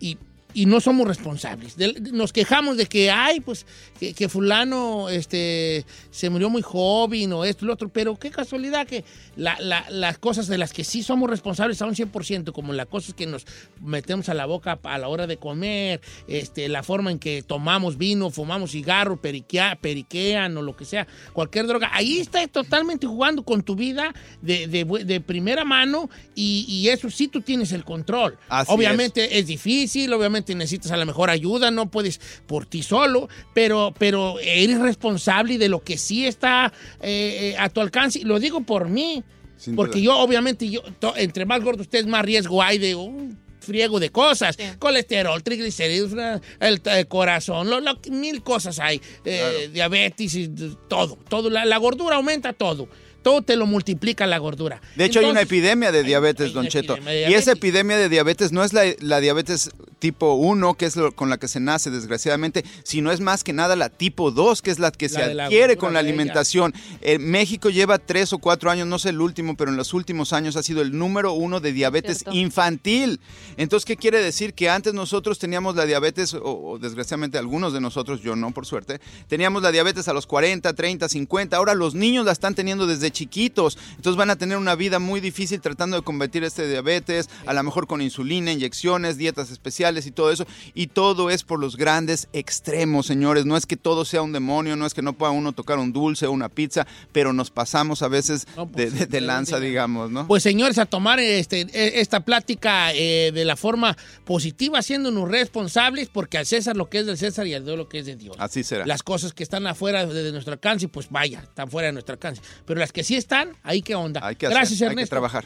Y, 0.03 0.19
y 0.55 0.67
no 0.67 0.81
somos 0.81 1.07
responsables. 1.07 1.77
Nos 2.13 2.33
quejamos 2.33 2.77
de 2.77 2.87
que, 2.87 3.11
ay, 3.11 3.41
pues, 3.41 3.67
que, 3.99 4.13
que 4.15 4.29
fulano 4.29 5.09
este, 5.09 5.85
se 6.11 6.31
murió 6.31 6.51
muy 6.51 6.63
joven 6.63 7.33
o 7.33 7.45
esto 7.45 7.65
y 7.65 7.69
lo 7.69 7.75
otro, 7.75 7.89
pero 7.89 8.17
qué 8.19 8.31
casualidad 8.31 8.87
que 8.87 9.05
la- 9.37 9.59
la- 9.61 9.87
las 9.91 10.19
cosas 10.19 10.47
de 10.49 10.59
las 10.59 10.73
que 10.73 10.85
sí 10.85 11.03
somos 11.03 11.31
responsables 11.31 11.81
a 11.83 11.87
un 11.87 11.95
100%, 11.95 12.53
como 12.53 12.73
las 12.73 12.87
cosas 12.87 13.15
que 13.15 13.27
nos 13.27 13.47
metemos 13.81 14.29
a 14.29 14.35
la 14.35 14.47
boca 14.47 14.79
a 14.83 14.99
la 14.99 15.09
hora 15.09 15.27
de 15.27 15.37
comer, 15.37 16.01
este, 16.29 16.69
la 16.69 16.83
forma 16.83 17.11
en 17.11 17.19
que 17.19 17.43
tomamos 17.43 17.97
vino, 17.99 18.31
fumamos 18.31 18.73
cigarro, 18.73 19.21
periquea, 19.21 19.77
periquean 19.81 20.57
o 20.57 20.63
lo 20.63 20.77
que 20.77 20.85
sea, 20.85 21.07
cualquier 21.33 21.67
droga, 21.67 21.91
ahí 21.93 22.19
está 22.19 22.47
totalmente 22.49 23.07
jugando 23.07 23.43
con 23.45 23.63
tu 23.63 23.75
vida 23.77 24.13
de, 24.41 24.67
de 24.67 24.87
bu- 24.87 25.05
de 25.05 25.21
primera 25.21 25.65
mano 25.65 26.11
y, 26.35 26.65
y 26.69 26.89
eso 26.89 27.09
sí 27.11 27.29
tú 27.29 27.41
tienes 27.41 27.73
el 27.73 27.85
control. 27.85 28.39
Así 28.49 28.71
Obviamente 28.73 29.39
es 29.39 29.47
difícil, 29.47 30.13
obviamente 30.13 30.42
necesitas 30.55 30.91
a 30.93 30.97
lo 30.97 31.07
mejor 31.07 31.31
ayuda, 31.31 31.71
no 31.71 31.91
puedes 31.91 32.21
por 32.47 32.67
ti 32.67 32.83
solo, 32.83 33.29
pero, 33.55 33.95
pero 33.99 34.39
eres 34.41 34.79
responsable 34.81 35.59
de 35.59 35.69
lo 35.69 35.81
que 35.83 35.97
sí 35.99 36.27
está 36.27 36.73
eh, 37.01 37.53
eh, 37.53 37.57
a 37.59 37.69
tu 37.69 37.81
alcance. 37.81 38.21
Lo 38.25 38.39
digo 38.39 38.61
por 38.63 38.89
mí, 38.89 39.23
Sin 39.57 39.77
porque 39.77 39.99
duda. 40.01 40.05
yo 40.05 40.19
obviamente, 40.19 40.69
yo, 40.69 40.83
to- 40.99 41.17
entre 41.17 41.45
más 41.47 41.63
gordo 41.63 41.83
usted, 41.83 42.05
más 42.07 42.25
riesgo 42.25 42.63
hay 42.63 42.79
de 42.79 42.95
un 42.95 43.41
friego 43.61 44.01
de 44.01 44.11
cosas. 44.11 44.57
Colesterol, 44.81 45.41
triglicéridos, 45.45 46.13
el, 46.59 46.81
el 46.85 47.07
corazón, 47.07 47.71
lo- 47.71 47.81
lo- 47.81 48.01
mil 48.11 48.43
cosas 48.43 48.81
hay. 48.81 49.01
Eh, 49.25 49.71
Diabetes, 49.73 50.35
y 50.35 50.49
todo. 50.89 51.17
todo 51.29 51.49
la, 51.49 51.65
la 51.65 51.77
gordura 51.77 52.17
aumenta 52.17 52.53
todo. 52.53 52.89
Todo 53.23 53.43
te 53.43 53.57
lo 53.57 53.67
multiplica 53.67 54.27
la 54.27 54.39
gordura. 54.39 54.81
De 54.97 55.05
hecho, 55.05 55.21
hay 55.21 55.27
una 55.27 55.41
epidemia 55.43 55.93
de 55.93 56.03
diabetes, 56.03 56.49
hay 56.49 56.53
Don 56.53 56.67
Cheto. 56.69 56.97
Y 56.99 57.35
esa 57.35 57.53
epidemia 57.53 57.97
de 57.97 58.09
diabetes 58.09 58.53
no 58.53 58.65
es 58.65 58.73
la, 58.73 58.83
la 59.01 59.21
diabetes 59.21 59.71
tipo 59.99 60.35
1, 60.35 60.75
que 60.75 60.87
es 60.87 60.97
lo- 60.97 61.13
con 61.13 61.31
la 61.31 61.39
que 61.39 61.47
se 61.47 61.61
nace, 61.61 61.89
desgraciadamente, 61.91 62.65
sino 62.83 63.13
es 63.13 63.21
más 63.21 63.45
que 63.45 63.53
nada 63.53 63.77
la 63.77 63.89
tipo 63.89 64.33
2, 64.33 64.61
que 64.61 64.73
es 64.73 64.81
la 64.81 64.91
que 64.91 65.09
La 65.09 65.11
se 65.27 65.35
la 65.35 65.45
adquiere 65.45 65.77
con 65.77 65.93
la 65.93 66.01
alimentación. 66.01 66.75
Eh, 67.03 67.19
México 67.21 67.71
lleva 67.71 67.99
tres 67.99 68.33
o 68.33 68.39
cuatro 68.39 68.69
años, 68.69 68.89
no 68.89 68.99
sé 68.99 69.11
el 69.11 69.21
último, 69.21 69.57
pero 69.57 69.71
en 69.71 69.77
los 69.77 69.95
últimos 69.95 70.33
años 70.33 70.57
ha 70.57 70.65
sido 70.65 70.83
el 70.83 70.99
número 70.99 71.33
uno 71.35 71.61
de 71.61 71.73
diabetes 71.73 72.19
Cierto. 72.19 72.37
infantil. 72.37 73.21
Entonces, 73.57 73.85
¿qué 73.85 73.97
quiere 73.97 74.21
decir? 74.21 74.55
Que 74.55 74.69
antes 74.69 74.93
nosotros 74.93 75.39
teníamos 75.39 75.77
la 75.77 75.87
diabetes, 75.87 76.35
o, 76.35 76.41
o 76.43 76.79
desgraciadamente 76.81 77.39
algunos 77.39 77.73
de 77.73 77.81
nosotros, 77.81 78.23
yo 78.23 78.35
no, 78.35 78.51
por 78.51 78.67
suerte, 78.67 79.01
teníamos 79.29 79.63
la 79.63 79.71
diabetes 79.71 80.09
a 80.09 80.13
los 80.13 80.27
40, 80.27 80.73
30, 80.73 81.09
50. 81.09 81.57
Ahora 81.57 81.75
los 81.75 81.95
niños 81.95 82.27
la 82.27 82.33
están 82.33 82.57
teniendo 82.57 82.89
desde 82.89 83.12
chiquitos. 83.13 83.79
Entonces 83.97 84.17
van 84.17 84.31
a 84.31 84.37
tener 84.37 84.57
una 84.59 84.75
vida 84.75 84.99
muy 84.99 85.21
difícil 85.21 85.61
tratando 85.61 85.97
de 85.97 86.03
combatir 86.03 86.45
este 86.45 86.67
diabetes, 86.69 87.29
a 87.47 87.53
lo 87.53 87.63
mejor 87.63 87.87
con 87.87 88.03
insulina, 88.03 88.53
inyecciones, 88.53 89.17
dietas 89.19 89.51
especiales 89.51 90.07
y 90.07 90.11
todo 90.11 90.31
eso. 90.33 90.47
Y 90.75 90.89
todo 90.89 91.31
es 91.31 91.43
por 91.45 91.61
los 91.61 91.77
grandes 91.77 92.29
extremos, 92.33 93.07
señores. 93.07 93.47
No 93.47 93.57
es 93.57 93.67
que 93.67 93.77
todo 93.77 94.05
sea 94.05 94.23
un 94.23 94.33
demonio, 94.33 94.77
no 94.77 94.87
es 94.87 94.95
que 94.95 95.03
no 95.03 95.13
pueda 95.13 95.33
uno 95.33 95.53
tocar 95.53 95.79
un 95.79 95.93
dulce 95.93 96.27
o 96.27 96.33
una 96.33 96.49
pizza, 96.49 96.87
pero 97.13 97.33
nos 97.33 97.51
pasamos 97.51 98.03
a 98.03 98.09
veces 98.09 98.47
de, 98.75 98.91
de- 98.91 99.07
de 99.07 99.21
lanza, 99.21 99.61
digamos, 99.61 100.11
¿no? 100.11 100.27
Pues 100.27 100.43
señores, 100.43 100.79
a 100.79 100.87
tomar 100.87 101.21
este, 101.21 101.61
e- 101.63 102.01
esta 102.01 102.21
plática 102.21 102.93
eh, 102.95 103.31
de 103.33 103.45
la 103.45 103.57
forma 103.57 103.97
positiva, 104.25 104.79
haciéndonos 104.79 105.29
responsables, 105.29 106.09
porque 106.09 106.39
al 106.39 106.47
César 106.47 106.77
lo 106.77 106.89
que 106.89 106.99
es 107.01 107.07
del 107.07 107.19
César 107.19 107.47
y 107.47 107.55
al 107.55 107.65
Dios 107.65 107.77
lo 107.77 107.89
que 107.89 107.99
es 107.99 108.07
de 108.07 108.17
Dios. 108.17 108.37
Así 108.39 108.63
será. 108.65 108.87
Las 108.87 109.03
cosas 109.03 109.33
que 109.33 109.43
están 109.43 109.67
afuera 109.67 110.07
de, 110.07 110.23
de 110.23 110.33
nuestro 110.33 110.53
alcance, 110.53 110.89
pues 110.89 111.09
vaya, 111.11 111.41
están 111.41 111.71
fuera 111.71 111.87
de 111.87 111.93
nuestro 111.93 112.15
alcance. 112.15 112.41
Pero 112.65 112.81
las 112.81 112.93
que 112.93 113.02
sí 113.03 113.17
están, 113.17 113.51
ahí 113.63 113.83
qué 113.83 113.95
onda. 113.95 114.21
Hay 114.23 114.37
que 114.37 114.47
hacer, 114.47 114.57
Gracias, 114.59 114.81
hay 114.81 114.89
que 114.89 114.93
Ernesto. 114.93 115.11
trabajar. 115.15 115.45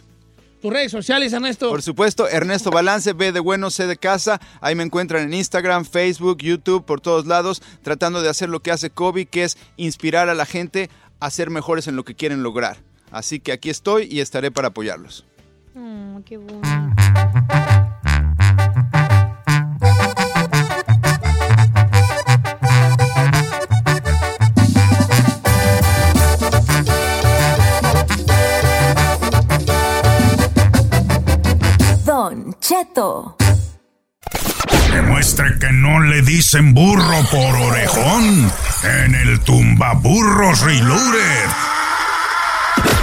Tus 0.60 0.72
redes 0.72 0.90
sociales, 0.90 1.32
Ernesto. 1.32 1.68
Por 1.68 1.82
supuesto, 1.82 2.28
Ernesto 2.28 2.70
Balance, 2.70 3.12
B 3.12 3.30
de 3.30 3.40
bueno, 3.40 3.70
C 3.70 3.86
de 3.86 3.96
casa. 3.96 4.40
Ahí 4.60 4.74
me 4.74 4.82
encuentran 4.82 5.22
en 5.22 5.34
Instagram, 5.34 5.84
Facebook, 5.84 6.38
YouTube, 6.38 6.84
por 6.84 7.00
todos 7.00 7.26
lados, 7.26 7.62
tratando 7.82 8.22
de 8.22 8.28
hacer 8.30 8.48
lo 8.48 8.60
que 8.60 8.70
hace 8.70 8.90
Kobe, 8.90 9.26
que 9.26 9.44
es 9.44 9.58
inspirar 9.76 10.28
a 10.28 10.34
la 10.34 10.46
gente 10.46 10.90
a 11.20 11.30
ser 11.30 11.50
mejores 11.50 11.88
en 11.88 11.96
lo 11.96 12.04
que 12.04 12.14
quieren 12.14 12.42
lograr. 12.42 12.78
Así 13.10 13.38
que 13.38 13.52
aquí 13.52 13.70
estoy 13.70 14.08
y 14.10 14.20
estaré 14.20 14.50
para 14.50 14.68
apoyarlos. 14.68 15.24
Mm, 15.74 16.20
qué 16.22 16.38
bueno. 16.38 16.94
Cheto. 32.68 33.36
Demuestre 34.92 35.56
que 35.60 35.70
no 35.70 36.00
le 36.00 36.20
dicen 36.22 36.74
burro 36.74 37.22
por 37.30 37.54
orejón 37.54 38.50
en 38.82 39.14
el 39.14 39.38
tumbaburros 39.38 40.62
Reloaded. 40.62 41.48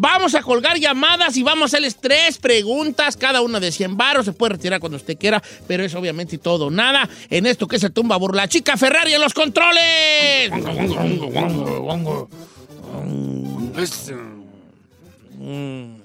Vamos 0.00 0.36
a 0.36 0.42
colgar 0.42 0.78
llamadas 0.78 1.36
y 1.36 1.42
vamos 1.42 1.62
a 1.62 1.66
hacerles 1.66 1.96
tres 1.96 2.38
preguntas, 2.38 3.16
cada 3.16 3.40
una 3.40 3.58
de 3.58 3.72
100 3.72 3.96
baros. 3.96 4.26
Se 4.26 4.32
puede 4.32 4.52
retirar 4.52 4.78
cuando 4.78 4.96
usted 4.96 5.18
quiera, 5.18 5.42
pero 5.66 5.84
es 5.84 5.92
obviamente 5.96 6.38
todo 6.38 6.66
o 6.66 6.70
nada 6.70 7.08
en 7.28 7.46
esto 7.46 7.66
que 7.66 7.74
es 7.76 7.82
el 7.82 7.90
tumba 7.90 8.16
burla. 8.16 8.46
Chica 8.46 8.76
Ferrari 8.76 9.14
en 9.14 9.20
los 9.20 9.34
controles. 9.34 10.52
Mm. 15.38 15.96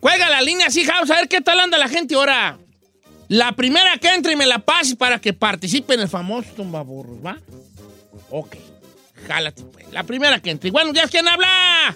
Cuelga 0.00 0.30
la 0.30 0.40
línea 0.40 0.68
así, 0.68 0.84
House, 0.84 1.10
a 1.10 1.16
ver 1.16 1.28
qué 1.28 1.40
tal 1.40 1.60
anda 1.60 1.76
la 1.76 1.88
gente 1.88 2.14
ahora. 2.14 2.58
La 3.28 3.52
primera 3.52 3.96
que 3.98 4.08
entre 4.08 4.32
y 4.32 4.36
me 4.36 4.46
la 4.46 4.58
pase 4.58 4.96
para 4.96 5.20
que 5.20 5.32
participe 5.32 5.94
en 5.94 6.00
el 6.00 6.08
famoso 6.08 6.48
tumbaburros, 6.56 7.24
¿va? 7.24 7.38
Ok. 8.30 8.56
Jálate, 9.26 9.62
pues. 9.64 9.92
La 9.92 10.02
primera 10.04 10.40
que 10.40 10.50
entre. 10.50 10.70
Bueno, 10.70 10.92
¿ya 10.92 11.06
quién 11.06 11.28
habla? 11.28 11.94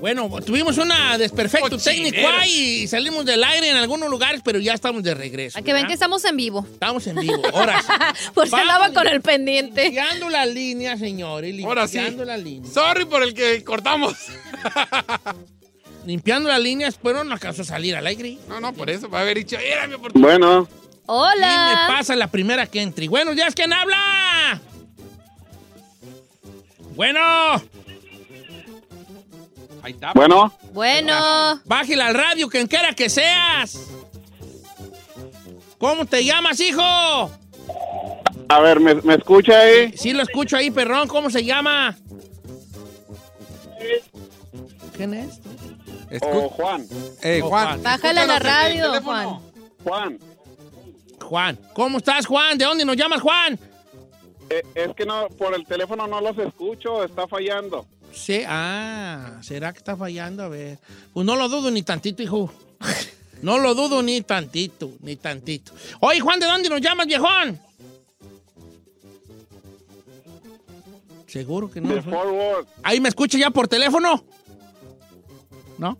Bueno, 0.00 0.30
tuvimos 0.44 0.78
una 0.78 1.18
desperfecto 1.18 1.76
técnico 1.76 2.26
ahí 2.38 2.82
y 2.82 2.88
salimos 2.88 3.26
del 3.26 3.44
aire 3.44 3.68
en 3.68 3.76
algunos 3.76 4.08
lugares, 4.08 4.40
pero 4.42 4.58
ya 4.58 4.72
estamos 4.72 5.02
de 5.02 5.14
regreso. 5.14 5.58
A 5.58 5.62
que 5.62 5.72
ven 5.72 5.82
¿verdad? 5.82 5.88
que 5.88 5.94
estamos 5.94 6.24
en 6.24 6.36
vivo. 6.36 6.66
Estamos 6.72 7.06
en 7.06 7.16
vivo, 7.16 7.42
ahora 7.52 7.82
sí. 7.82 8.30
Por 8.34 8.48
si 8.48 8.54
andaba 8.54 8.92
con 8.92 9.06
el 9.06 9.20
pendiente. 9.20 9.84
Limpiando 9.84 10.30
la 10.30 10.46
línea, 10.46 10.96
señores. 10.96 11.54
Ahora 11.64 11.86
sí. 11.86 11.98
Limpiando 11.98 12.24
la 12.24 12.36
línea. 12.38 12.70
Sorry 12.72 13.04
por 13.04 13.22
el 13.22 13.34
que 13.34 13.62
cortamos. 13.62 14.16
Limpiando 16.06 16.48
las 16.48 16.60
líneas, 16.60 16.98
pero 17.02 17.22
no 17.22 17.32
alcanzó 17.32 17.62
a 17.62 17.66
salir 17.66 17.94
al 17.94 18.06
aire. 18.06 18.38
No, 18.48 18.58
no, 18.58 18.72
por 18.72 18.88
eso 18.88 19.10
va 19.10 19.18
a 19.18 19.22
haber 19.22 19.36
dicho, 19.36 19.58
era 19.58 19.86
mi 19.86 19.94
oportunidad. 19.94 20.30
Bueno, 20.30 20.68
Hola. 21.04 21.34
Y 21.36 21.90
me 21.90 21.96
pasa 21.96 22.16
la 22.16 22.28
primera 22.28 22.66
que 22.66 22.80
entre. 22.80 23.06
Buenos 23.08 23.36
días, 23.36 23.54
¿quién 23.54 23.72
habla? 23.72 24.60
Bueno. 26.94 27.20
Ahí 29.82 29.92
está. 29.92 30.12
bueno, 30.14 30.52
Bueno. 30.72 31.60
Bájale 31.64 32.02
al 32.02 32.14
radio, 32.14 32.48
quien 32.48 32.66
quiera 32.66 32.92
que 32.94 33.08
seas. 33.08 33.78
¿Cómo 35.78 36.04
te 36.04 36.24
llamas, 36.24 36.60
hijo? 36.60 36.82
a 36.82 38.60
ver, 38.60 38.80
¿me, 38.80 38.94
me 38.96 39.14
escucha 39.14 39.58
ahí? 39.60 39.92
Sí, 39.96 40.12
lo 40.12 40.22
escucho 40.22 40.56
ahí, 40.56 40.70
perrón. 40.70 41.08
¿Cómo 41.08 41.30
se 41.30 41.44
llama? 41.44 41.96
¿Quién 44.96 45.14
es? 45.14 45.40
O 46.22 46.48
Juan. 46.50 46.84
Eh, 47.22 47.40
Oh, 47.42 47.48
Juan. 47.48 47.66
Juan. 47.68 47.82
Bájale 47.82 48.20
a 48.20 48.26
la 48.26 48.36
el 48.36 48.40
radio. 48.42 49.02
Juan. 49.02 49.40
Juan, 49.84 50.18
Juan. 51.22 51.58
¿Cómo 51.72 51.98
estás, 51.98 52.26
Juan? 52.26 52.58
¿De 52.58 52.64
dónde 52.64 52.84
nos 52.84 52.96
llamas, 52.96 53.20
Juan? 53.22 53.58
eh, 54.50 54.62
es 54.74 54.94
que 54.96 55.06
no, 55.06 55.28
por 55.38 55.54
el 55.54 55.64
teléfono 55.64 56.06
no 56.08 56.20
los 56.20 56.36
escucho, 56.38 57.04
está 57.04 57.28
fallando. 57.28 57.86
Sí, 58.12 58.42
ah, 58.46 59.38
¿será 59.42 59.72
que 59.72 59.78
está 59.78 59.96
fallando? 59.96 60.42
A 60.42 60.48
ver. 60.48 60.78
Pues 61.12 61.24
no 61.26 61.36
lo 61.36 61.48
dudo 61.48 61.70
ni 61.70 61.82
tantito, 61.82 62.22
hijo. 62.22 62.52
No 63.42 63.56
lo 63.56 63.74
dudo 63.74 64.02
ni 64.02 64.20
tantito, 64.20 64.92
ni 65.00 65.16
tantito. 65.16 65.72
Oye, 66.00 66.20
Juan, 66.20 66.38
¿de 66.38 66.44
dónde 66.44 66.68
nos 66.68 66.80
llamas, 66.80 67.06
viejón? 67.06 67.58
Seguro 71.26 71.70
que 71.70 71.80
no. 71.80 71.94
¿Ahí 72.82 73.00
me 73.00 73.08
escucha 73.08 73.38
ya 73.38 73.50
por 73.50 73.66
teléfono? 73.66 74.22
¿No? 75.78 75.96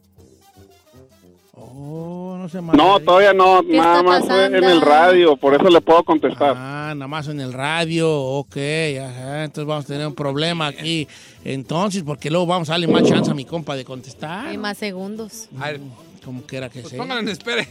Oh, 1.63 2.37
no 2.39 2.49
se 2.49 2.61
No, 2.63 2.99
todavía 3.01 3.33
no, 3.33 3.63
¿Qué 3.63 3.77
nada 3.77 3.99
está 3.99 4.03
más 4.03 4.25
fue 4.27 4.45
en 4.47 4.53
pasando? 4.53 4.73
el 4.73 4.81
radio, 4.81 5.37
por 5.37 5.55
eso 5.55 5.69
le 5.69 5.81
puedo 5.81 6.03
contestar. 6.05 6.55
Ah, 6.57 6.93
nada 6.97 7.07
más 7.09 7.29
en 7.29 7.41
el 7.41 7.53
radio, 7.53 8.11
ok, 8.11 8.57
ajá, 8.57 9.45
entonces 9.45 9.67
vamos 9.67 9.85
a 9.85 9.89
tener 9.89 10.07
un 10.07 10.15
problema 10.15 10.67
aquí. 10.69 11.07
Entonces, 11.45 12.03
porque 12.03 12.31
luego 12.31 12.47
vamos 12.47 12.69
a 12.69 12.73
darle 12.73 12.87
más 12.89 13.03
chance 13.05 13.31
a 13.31 13.35
mi 13.35 13.45
compa 13.45 13.77
de 13.77 13.85
contestar. 13.85 14.53
Y 14.53 14.59
más 14.59 14.79
segundos. 14.79 15.49
A 15.59 15.71
ver, 15.73 15.81
Como 16.25 16.43
quiera 16.43 16.69
que 16.69 16.81
pues 16.81 16.91
sea. 16.91 16.99
pónganlo 16.99 17.23
en 17.23 17.29
espere. 17.29 17.69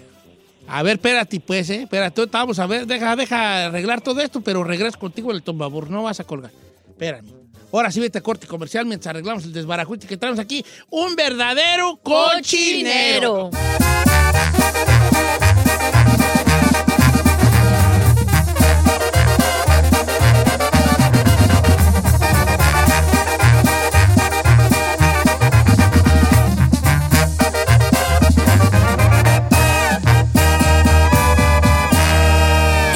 A 0.68 0.84
ver, 0.84 0.94
espérate, 0.98 1.40
pues, 1.40 1.70
¿eh? 1.72 1.84
Espérate, 1.84 2.26
vamos 2.28 2.60
a 2.60 2.68
ver, 2.68 2.86
deja, 2.86 3.16
deja 3.16 3.66
arreglar 3.66 4.02
todo 4.02 4.22
esto, 4.22 4.42
pero 4.42 4.64
regreso 4.64 5.00
contigo 5.00 5.32
en 5.32 5.38
el 5.38 5.44
tombabur, 5.44 5.90
no 5.90 6.04
vas 6.04 6.20
a 6.20 6.24
colgar. 6.24 6.52
Espérame. 6.88 7.39
Ahora 7.72 7.92
sí 7.92 8.00
vete 8.00 8.18
a 8.18 8.22
corte 8.22 8.48
comercial 8.48 8.86
mientras 8.86 9.12
arreglamos 9.12 9.44
el 9.46 9.54
desbarajuste 9.54 10.08
que 10.08 10.18
traemos 10.18 10.40
aquí. 10.40 10.66
Un 10.90 11.16
verdadero 11.16 12.00
cochinero. 12.02 13.52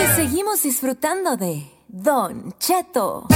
Y 0.01 0.15
seguimos 0.15 0.63
disfrutando 0.63 1.37
de 1.37 1.63
Don 1.87 2.55
Cheto. 2.57 3.27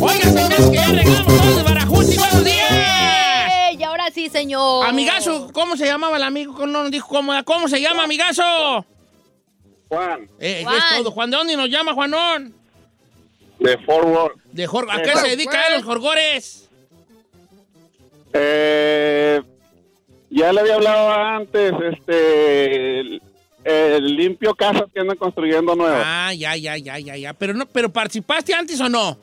Oiga, 0.00 0.24
señores, 0.30 0.70
que 0.70 0.76
ya 0.76 0.92
desbarajuste. 0.92 2.16
¡Buenos 2.18 2.44
días! 2.44 2.70
¡Ey! 3.70 3.76
Y 3.78 3.82
ahora 3.84 4.10
sí, 4.12 4.28
señor. 4.28 4.86
Amigazo, 4.86 5.48
¿cómo 5.52 5.76
se 5.76 5.86
llamaba 5.86 6.16
el 6.18 6.22
amigo? 6.22 6.66
No 6.66 6.82
nos 6.82 6.90
dijo 6.90 7.08
cómo, 7.08 7.32
¿cómo 7.44 7.68
se 7.68 7.80
llama, 7.80 8.04
amigazo? 8.04 8.84
Juan, 9.88 10.28
Eh, 10.38 10.62
Juan. 10.64 10.76
Es 10.76 10.98
todo. 10.98 11.10
Juan, 11.12 11.30
¿de 11.30 11.36
dónde 11.36 11.56
nos 11.56 11.68
llama, 11.68 11.94
Juanón? 11.94 12.54
de 13.58 13.78
Forward. 13.78 14.32
De 14.50 14.66
Jor- 14.66 14.90
¿A 14.90 15.00
qué 15.02 15.16
se 15.16 15.28
dedica 15.28 15.66
él, 15.68 15.74
los 15.74 15.84
jorgores? 15.84 16.68
Eh, 18.32 19.40
ya 20.30 20.52
le 20.52 20.60
había 20.60 20.74
hablado 20.74 21.12
antes, 21.12 21.72
este, 21.92 23.20
el, 23.64 23.72
el 24.04 24.16
limpio 24.16 24.54
casas 24.54 24.84
que 24.92 25.00
andan 25.00 25.16
construyendo 25.16 25.74
nuevo. 25.74 25.96
Ah, 26.04 26.32
ya, 26.34 26.56
ya, 26.56 26.76
ya, 26.76 26.98
ya, 26.98 27.16
ya. 27.16 27.32
Pero, 27.34 27.54
no, 27.54 27.66
pero 27.66 27.88
¿participaste 27.92 28.54
antes 28.54 28.80
o 28.80 28.88
no? 28.88 29.16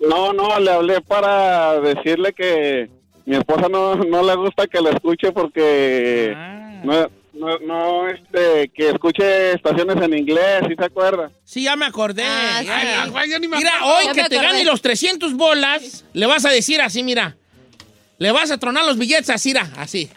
No, 0.00 0.32
no, 0.32 0.58
le 0.58 0.70
hablé 0.70 1.00
para 1.00 1.80
decirle 1.80 2.32
que 2.32 2.90
mi 3.24 3.36
esposa 3.36 3.68
no, 3.68 3.94
no 3.96 4.22
le 4.22 4.34
gusta 4.34 4.66
que 4.66 4.80
la 4.80 4.90
escuche 4.90 5.30
porque 5.32 6.32
Ah. 6.36 6.80
no, 6.84 7.08
no, 7.34 7.58
no, 7.60 8.08
este, 8.08 8.68
que 8.74 8.90
escuche 8.90 9.52
estaciones 9.52 9.96
en 10.02 10.16
inglés, 10.18 10.62
¿sí 10.68 10.74
se 10.76 10.84
acuerda? 10.84 11.30
Sí, 11.44 11.62
ya 11.64 11.76
me 11.76 11.86
acordé. 11.86 12.24
Ah, 12.24 12.62
ya. 12.62 12.80
sí. 12.80 12.86
Ay, 13.02 13.10
Juan, 13.10 13.30
ya 13.30 13.38
ni 13.38 13.48
me 13.48 13.56
Mira, 13.56 13.72
hoy 13.84 14.06
Ya 14.06 14.12
que 14.12 14.28
te 14.28 14.36
gane 14.36 14.64
los 14.64 14.82
300 14.82 15.34
bolas, 15.34 16.04
le 16.12 16.26
vas 16.26 16.44
a 16.44 16.50
decir 16.50 16.80
así, 16.80 17.02
mira. 17.02 17.36
Le 18.18 18.30
vas 18.32 18.50
a 18.50 18.58
tronar 18.58 18.84
los 18.84 18.98
billetes 18.98 19.30
así, 19.30 19.48
mira, 19.50 19.70
así. 19.76 20.10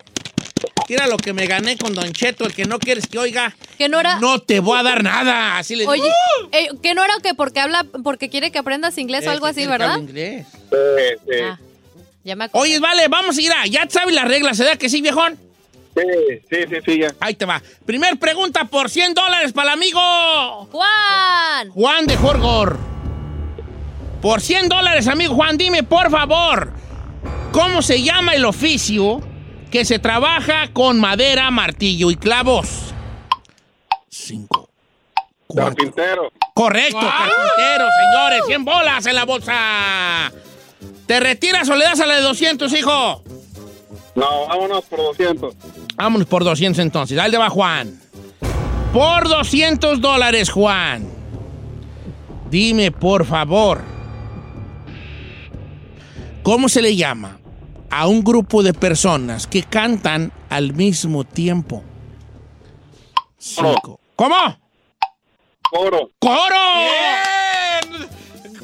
Mira 0.88 1.08
lo 1.08 1.18
que 1.18 1.34
me 1.34 1.48
gané 1.48 1.78
con 1.78 1.94
Don 1.94 2.12
Cheto, 2.14 2.46
el 2.46 2.54
que 2.54 2.66
no 2.66 2.80
quieres 2.80 3.08
que 3.08 3.18
oiga. 3.18 3.56
Que 3.78 3.90
no 3.90 4.00
era. 4.00 4.20
No 4.20 4.40
te 4.40 4.60
voy 4.60 4.80
a 4.80 4.84
dar 4.84 5.04
nada. 5.04 5.58
Así 5.58 5.76
le 5.76 5.82
digo. 5.82 5.92
Oye, 5.92 6.12
eh, 6.52 6.70
que 6.82 6.94
no 6.94 7.04
era 7.04 7.16
que 7.24 7.34
porque 7.34 7.60
habla, 7.60 7.86
porque 8.04 8.30
quiere 8.30 8.52
que 8.52 8.60
aprendas 8.60 8.98
inglés 8.98 9.26
o 9.26 9.32
algo 9.32 9.48
así, 9.48 9.66
¿verdad? 9.66 9.98
Inglés. 9.98 10.46
Ah, 11.44 11.58
ya 12.24 12.36
me 12.36 12.46
acordé. 12.46 12.64
Oye, 12.64 12.80
vale, 12.80 13.08
vamos 13.08 13.38
a 13.38 13.42
ir 13.42 13.52
a. 13.52 13.66
Ya 13.66 13.88
sabes 13.90 14.14
las 14.14 14.28
reglas, 14.28 14.58
¿verdad 14.60 14.78
que 14.78 14.90
sí, 14.90 15.02
viejón? 15.02 15.40
Sí, 15.96 16.02
sí, 16.50 16.58
sí, 16.70 16.76
sí, 16.86 17.00
ya. 17.00 17.16
Ahí 17.20 17.34
te 17.34 17.46
va. 17.46 17.62
Primer 17.86 18.18
pregunta 18.18 18.66
por 18.66 18.90
100 18.90 19.14
dólares 19.14 19.54
para 19.54 19.72
el 19.72 19.80
amigo 19.80 20.68
Juan. 20.72 21.70
Juan 21.72 22.06
de 22.06 22.18
Jorgor. 22.18 22.78
Por 24.22 24.42
100 24.42 24.70
dólares, 24.70 25.08
amigo 25.08 25.36
Juan, 25.36 25.58
dime 25.58 25.84
por 25.84 26.10
favor, 26.10 26.74
¿cómo 27.52 27.82
se 27.82 28.02
llama 28.02 28.34
el 28.34 28.44
oficio 28.44 29.22
que 29.76 29.84
se 29.84 30.00
trabaja 30.00 30.70
con 30.72 31.02
madera, 31.02 31.52
martillo 31.52 32.10
y 32.10 32.16
clavos. 32.16 32.94
Cinco. 34.08 34.70
Carpintero. 35.54 36.32
Correcto, 36.54 37.02
carpintero, 37.02 37.86
señores. 38.00 38.44
100 38.48 38.64
bolas 38.64 39.06
en 39.06 39.16
la 39.16 39.26
bolsa. 39.26 40.32
¿Te 41.06 41.20
retiras 41.20 41.68
o 41.68 41.76
le 41.76 41.84
das 41.84 42.00
a 42.00 42.06
la 42.06 42.16
de 42.16 42.22
200, 42.22 42.72
hijo? 42.72 43.22
No, 44.16 44.48
vámonos 44.48 44.86
por 44.86 45.00
200. 45.00 45.56
Vámonos 45.98 46.28
por 46.30 46.46
200 46.46 46.80
entonces. 46.80 47.18
Dale 47.18 47.38
va 47.38 47.50
Juan. 47.50 48.00
Por 48.94 49.28
200 49.28 50.00
dólares, 50.00 50.52
Juan. 50.52 51.06
Dime, 52.50 52.92
por 52.92 53.26
favor, 53.26 53.82
¿cómo 56.44 56.70
se 56.70 56.82
le 56.82 56.96
llama 56.96 57.40
a 57.98 58.08
un 58.08 58.24
grupo 58.26 58.62
de 58.62 58.74
personas 58.74 59.48
que 59.48 59.64
cantan 59.64 60.34
al 60.50 60.74
mismo 60.74 61.24
tiempo? 61.24 61.82
Cinco. 63.38 64.00
¿Cómo? 64.18 64.36
Coro. 65.70 66.12
¡Coro! 66.20 66.56
¡Bien! 67.90 68.08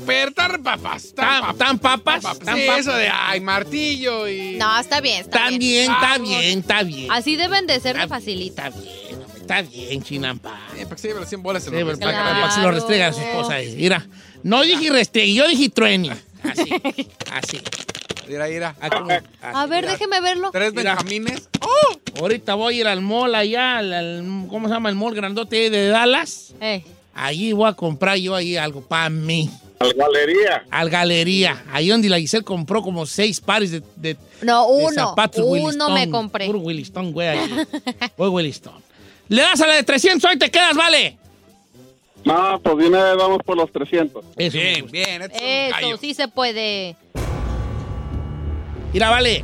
Pero 0.06 0.32
tan 0.34 0.62
papas. 0.62 1.14
¿Tan, 1.16 1.56
tan 1.58 1.80
papas? 1.80 2.22
¿Tan 2.40 2.58
Sí, 2.58 2.64
papas? 2.66 2.80
eso 2.82 2.94
de, 2.94 3.08
ay, 3.10 3.40
martillo 3.40 4.28
y... 4.28 4.58
No, 4.58 4.78
está 4.80 5.00
bien, 5.00 5.22
está, 5.22 5.46
Está 5.48 5.58
bien, 5.58 5.92
está 5.92 6.18
bien, 6.18 6.60
está 6.60 6.84
bien. 6.84 7.12
Así 7.12 7.36
deben 7.38 7.68
de 7.68 7.80
ser 7.80 7.98
de 7.98 8.08
facilita. 8.10 8.68
Está 8.68 8.80
bien, 8.82 9.22
está 9.38 9.62
bien, 9.62 10.04
chinampa. 10.04 10.60
Eh, 10.76 10.84
para 10.84 10.96
que 10.96 11.02
se 11.02 11.08
lleve 11.08 11.20
las 11.22 11.30
100 11.30 11.44
bolas 11.44 11.66
en 11.68 11.74
Sí, 11.74 11.80
los 11.80 11.98
pero 12.00 12.12
para, 12.12 12.48
que 12.48 12.52
se 12.54 12.62
lo 12.62 12.72
restrega 12.72 13.08
a 13.08 13.14
su 13.14 13.22
esposa. 13.22 13.54
ahí. 13.54 13.76
Mira, 13.78 14.06
no 14.44 14.62
dije 14.64 14.90
restregue, 14.90 15.34
yo 15.34 15.48
dije 15.48 15.70
trueni. 15.70 16.10
Así, 16.10 16.70
así. 17.32 17.62
Mira, 18.28 18.48
mira. 18.48 18.76
Ah, 18.80 18.90
como- 18.90 19.10
A 19.42 19.66
ver, 19.66 19.86
déjeme 19.88 20.22
verlo. 20.22 20.50
Tres 20.52 20.74
benjamines. 20.74 21.50
Ahorita 22.20 22.56
voy 22.56 22.76
a 22.76 22.78
ir 22.82 22.88
al 22.88 23.02
mall 23.02 23.34
allá, 23.36 23.78
al, 23.78 23.94
al- 23.94 24.46
¿cómo 24.50 24.68
se 24.68 24.74
llama 24.74 24.90
el 24.90 24.96
mall 24.96 25.14
grandote 25.16 25.70
de 25.70 25.88
Dallas? 25.88 26.54
Eh. 26.62 26.84
Allí 27.14 27.52
voy 27.54 27.70
a 27.70 27.74
comprar 27.74 28.18
yo 28.18 28.36
ahí 28.36 28.56
algo 28.58 28.82
para 28.82 29.10
mí. 29.10 29.50
Al 29.80 29.94
galería. 29.94 30.64
Al 30.70 30.90
galería. 30.90 31.64
Ahí 31.72 31.90
donde 31.90 32.08
la 32.10 32.20
Giselle 32.20 32.44
compró 32.44 32.82
como 32.84 33.06
seis 33.06 33.42
pares 33.42 33.72
de, 33.72 33.82
de- 33.96 34.18
No, 34.42 34.68
de 34.68 34.84
uno. 34.86 34.92
zapatos 34.92 35.44
Uno 35.46 35.90
me 35.90 36.10
compré. 36.10 36.46
Puro 36.46 36.60
Williston, 36.60 37.12
güey. 37.12 37.38
Voy 38.18 38.30
Williston. 38.30 38.76
Le 39.28 39.42
das 39.42 39.60
a 39.62 39.68
la 39.68 39.74
de 39.76 39.84
300, 39.84 40.30
hoy 40.30 40.38
te 40.38 40.52
quedas, 40.52 40.76
vale. 40.76 41.18
No, 42.24 42.60
pues 42.62 42.78
de 42.78 42.90
vez 42.90 43.16
vamos 43.18 43.40
por 43.44 43.58
los 43.58 43.72
300. 43.72 44.24
Eso. 44.38 44.58
Bien, 44.58 44.86
bien. 44.92 45.22
esto 45.24 45.38
es 45.42 45.42
un 45.66 45.72
gallo. 45.72 45.88
Eso, 45.88 45.98
sí 45.98 46.14
se 46.14 46.28
puede. 46.28 46.96
Mira, 48.94 49.10
vale. 49.10 49.44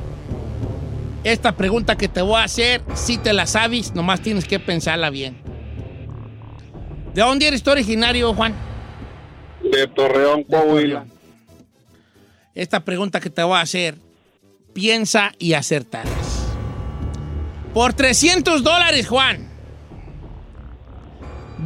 Esta 1.24 1.56
pregunta 1.56 1.98
que 1.98 2.08
te 2.08 2.22
voy 2.22 2.40
a 2.40 2.44
hacer, 2.44 2.82
si 2.94 3.18
te 3.18 3.34
la 3.34 3.46
sabes, 3.48 3.94
nomás 3.94 4.22
tienes 4.22 4.46
que 4.46 4.60
pensarla 4.60 5.10
bien. 5.10 5.38
¿De 7.14 7.22
dónde 7.22 7.48
eres 7.48 7.64
tú 7.64 7.72
originario, 7.72 8.34
Juan? 8.34 8.54
De 9.64 9.88
Torreón, 9.88 10.44
Coahuila. 10.44 11.06
Esta 12.54 12.80
pregunta 12.80 13.20
que 13.20 13.30
te 13.30 13.44
voy 13.44 13.58
a 13.58 13.62
hacer, 13.62 13.98
piensa 14.74 15.34
y 15.38 15.54
acertarás. 15.54 16.46
Por 17.74 17.94
300 17.94 18.64
dólares, 18.64 19.08
Juan. 19.08 19.50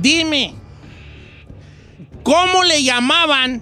Dime, 0.01 0.55
¿cómo 2.23 2.63
le 2.63 2.83
llamaban 2.83 3.61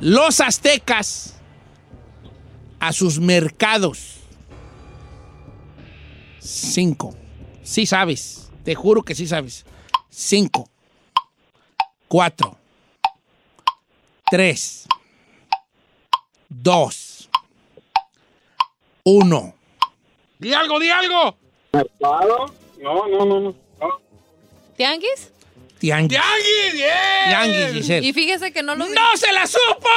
los 0.00 0.40
aztecas 0.40 1.33
a 2.86 2.92
sus 2.92 3.18
mercados? 3.18 4.20
Cinco. 6.40 7.14
Sí 7.62 7.86
sabes. 7.86 8.50
Te 8.64 8.74
juro 8.74 9.02
que 9.02 9.14
sí 9.14 9.26
sabes. 9.26 9.64
Cinco. 10.10 10.68
Cuatro. 12.08 12.56
Tres. 14.30 14.86
Dos. 16.48 17.28
Uno. 19.04 19.54
¡Di 20.38 20.52
algo, 20.52 20.78
di 20.78 20.90
algo! 20.90 21.36
¿Mercado? 21.72 22.54
No, 22.80 23.08
no, 23.08 23.24
no, 23.24 23.40
no. 23.40 23.54
¿Tianguis? 24.76 25.32
Tianguis. 25.78 26.18
¡Tianguis! 26.20 26.72
¡Bien! 26.72 27.28
Tianguis, 27.28 27.72
Giselle. 27.72 28.06
Y 28.06 28.12
fíjese 28.12 28.52
que 28.52 28.62
no 28.62 28.74
lo 28.74 28.86
vi. 28.86 28.94
¡No 28.94 29.16
se 29.16 29.32
la 29.32 29.46
supo! 29.46 29.88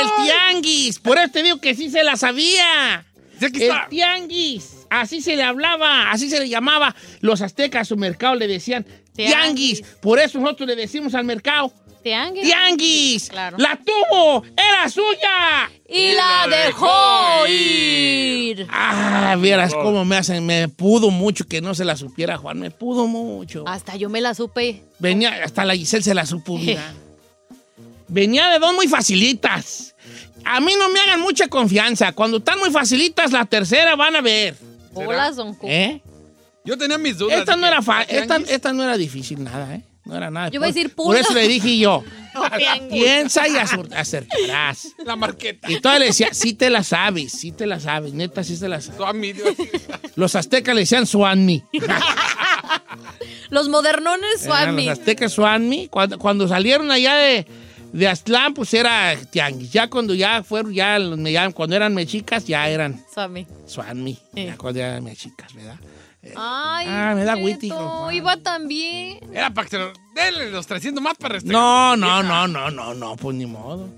El 0.00 0.24
tianguis. 0.24 0.98
Por 0.98 1.18
eso 1.18 1.28
te 1.32 1.42
digo 1.42 1.60
que 1.60 1.74
sí 1.74 1.90
se 1.90 2.02
la 2.04 2.16
sabía. 2.16 3.04
Sí, 3.38 3.44
aquí 3.46 3.64
El 3.64 3.72
tianguis. 3.90 4.72
Así 4.88 5.20
se 5.20 5.36
le 5.36 5.42
hablaba, 5.42 6.10
así 6.10 6.30
se 6.30 6.38
le 6.40 6.48
llamaba. 6.48 6.94
Los 7.20 7.42
aztecas 7.42 7.82
a 7.82 7.84
su 7.84 7.96
mercado 7.96 8.34
le 8.36 8.46
decían 8.46 8.84
tianguis. 9.14 9.80
Tianguis. 9.82 9.82
Por 10.00 10.18
eso 10.20 10.38
nosotros 10.38 10.68
le 10.68 10.76
decimos 10.76 11.14
al 11.14 11.24
mercado 11.24 11.72
Tianguis. 12.02 12.44
tianguis. 12.44 13.28
Claro. 13.30 13.56
¡La 13.58 13.76
tuvo! 13.84 14.44
¡Era 14.56 14.88
suya! 14.88 15.68
Y 15.88 16.12
la 16.12 16.46
dejó 16.48 17.46
ir. 17.48 18.66
Ah, 18.70 19.36
vieras 19.40 19.74
cómo 19.74 20.04
me 20.04 20.16
hacen. 20.16 20.46
Me 20.46 20.68
pudo 20.68 21.10
mucho 21.10 21.46
que 21.48 21.60
no 21.60 21.74
se 21.74 21.84
la 21.84 21.96
supiera, 21.96 22.36
Juan. 22.36 22.60
Me 22.60 22.70
pudo 22.70 23.06
mucho. 23.08 23.64
Hasta 23.66 23.96
yo 23.96 24.08
me 24.08 24.20
la 24.20 24.34
supe. 24.34 24.84
Venía, 25.00 25.40
hasta 25.44 25.64
la 25.64 25.74
Giselle 25.74 26.04
se 26.04 26.14
la 26.14 26.24
supo, 26.26 26.56
mira. 26.58 26.94
Venía 28.16 28.48
de 28.48 28.58
dos 28.58 28.74
muy 28.74 28.88
facilitas. 28.88 29.94
A 30.42 30.58
mí 30.60 30.72
no 30.78 30.88
me 30.88 30.98
hagan 31.00 31.20
mucha 31.20 31.48
confianza. 31.48 32.12
Cuando 32.12 32.38
están 32.38 32.58
muy 32.58 32.70
facilitas, 32.70 33.30
la 33.30 33.44
tercera 33.44 33.94
van 33.94 34.16
a 34.16 34.22
ver. 34.22 34.56
Hola, 34.94 35.30
Don 35.32 35.54
Cu- 35.54 35.66
¿Eh? 35.68 36.00
Yo 36.64 36.78
tenía 36.78 36.96
mis 36.96 37.18
dudas. 37.18 37.40
Esta 37.40 37.56
no 37.56 37.66
era 37.66 37.82
fa- 37.82 38.04
esta, 38.04 38.36
esta 38.48 38.72
no 38.72 38.82
era 38.84 38.96
difícil 38.96 39.44
nada, 39.44 39.74
¿eh? 39.74 39.82
No 40.06 40.16
era 40.16 40.30
nada. 40.30 40.48
Yo 40.48 40.54
iba 40.56 40.64
a 40.66 40.68
Por- 40.70 40.74
decir 40.74 40.94
Por 40.94 41.04
pulga. 41.06 41.20
eso 41.20 41.34
le 41.34 41.46
dije 41.46 41.76
yo. 41.78 42.02
No. 42.36 42.42
Piensa 42.90 43.48
y 43.48 43.56
acertarás. 43.56 44.88
La 45.06 45.16
marqueta. 45.16 45.70
Y 45.70 45.80
todavía 45.80 46.00
le 46.00 46.06
decía, 46.06 46.28
sí 46.34 46.52
te 46.52 46.68
la 46.68 46.82
sabes, 46.84 47.32
sí 47.32 47.50
te 47.50 47.64
la 47.66 47.80
sabes, 47.80 48.12
neta, 48.12 48.44
sí 48.44 48.58
te 48.60 48.68
la 48.68 48.80
sabes. 48.82 48.98
Suami, 48.98 49.32
Dios. 49.32 49.54
Los 50.16 50.34
aztecas 50.36 50.74
le 50.74 50.82
decían 50.82 51.06
Suanmi. 51.06 51.62
Los 53.50 53.68
modernones 53.68 54.42
Swami. 54.42 54.86
Los 54.86 54.98
aztecas 54.98 55.32
Suanmi. 55.32 55.88
Cuando, 55.88 56.18
cuando 56.18 56.46
salieron 56.48 56.90
allá 56.90 57.14
de, 57.16 57.46
de 57.92 58.08
Aztlán, 58.08 58.54
pues 58.54 58.72
era 58.74 59.16
tianguis. 59.30 59.72
Ya 59.72 59.88
cuando 59.88 60.14
ya 60.14 60.42
fueron, 60.42 60.72
ya, 60.72 60.98
ya 60.98 61.50
cuando 61.50 61.76
eran 61.76 61.94
mexicas, 61.94 62.46
ya 62.46 62.68
eran 62.68 63.02
Swami. 63.12 63.46
Suanmi. 63.66 64.18
Eh. 64.34 64.46
Ya 64.46 64.56
cuando 64.56 64.80
eran 64.80 65.04
mexicas, 65.04 65.52
¿verdad? 65.54 65.76
Ay, 66.34 66.86
Ah, 66.88 67.12
me 67.14 67.24
da 67.24 67.38
hijo. 67.38 68.10
Iba 68.10 68.36
también. 68.38 69.20
Era 69.32 69.50
para 69.50 69.64
que 69.66 69.70
se 69.70 69.78
lo... 69.78 69.92
Denle 70.14 70.50
los 70.50 70.66
300 70.66 71.02
más 71.02 71.16
para 71.16 71.34
restregar. 71.34 71.60
No, 71.60 71.96
no, 71.96 72.22
no, 72.22 72.48
no, 72.48 72.70
no, 72.70 72.94
no, 72.94 73.16
pues 73.16 73.36
ni 73.36 73.46
modo. 73.46 73.88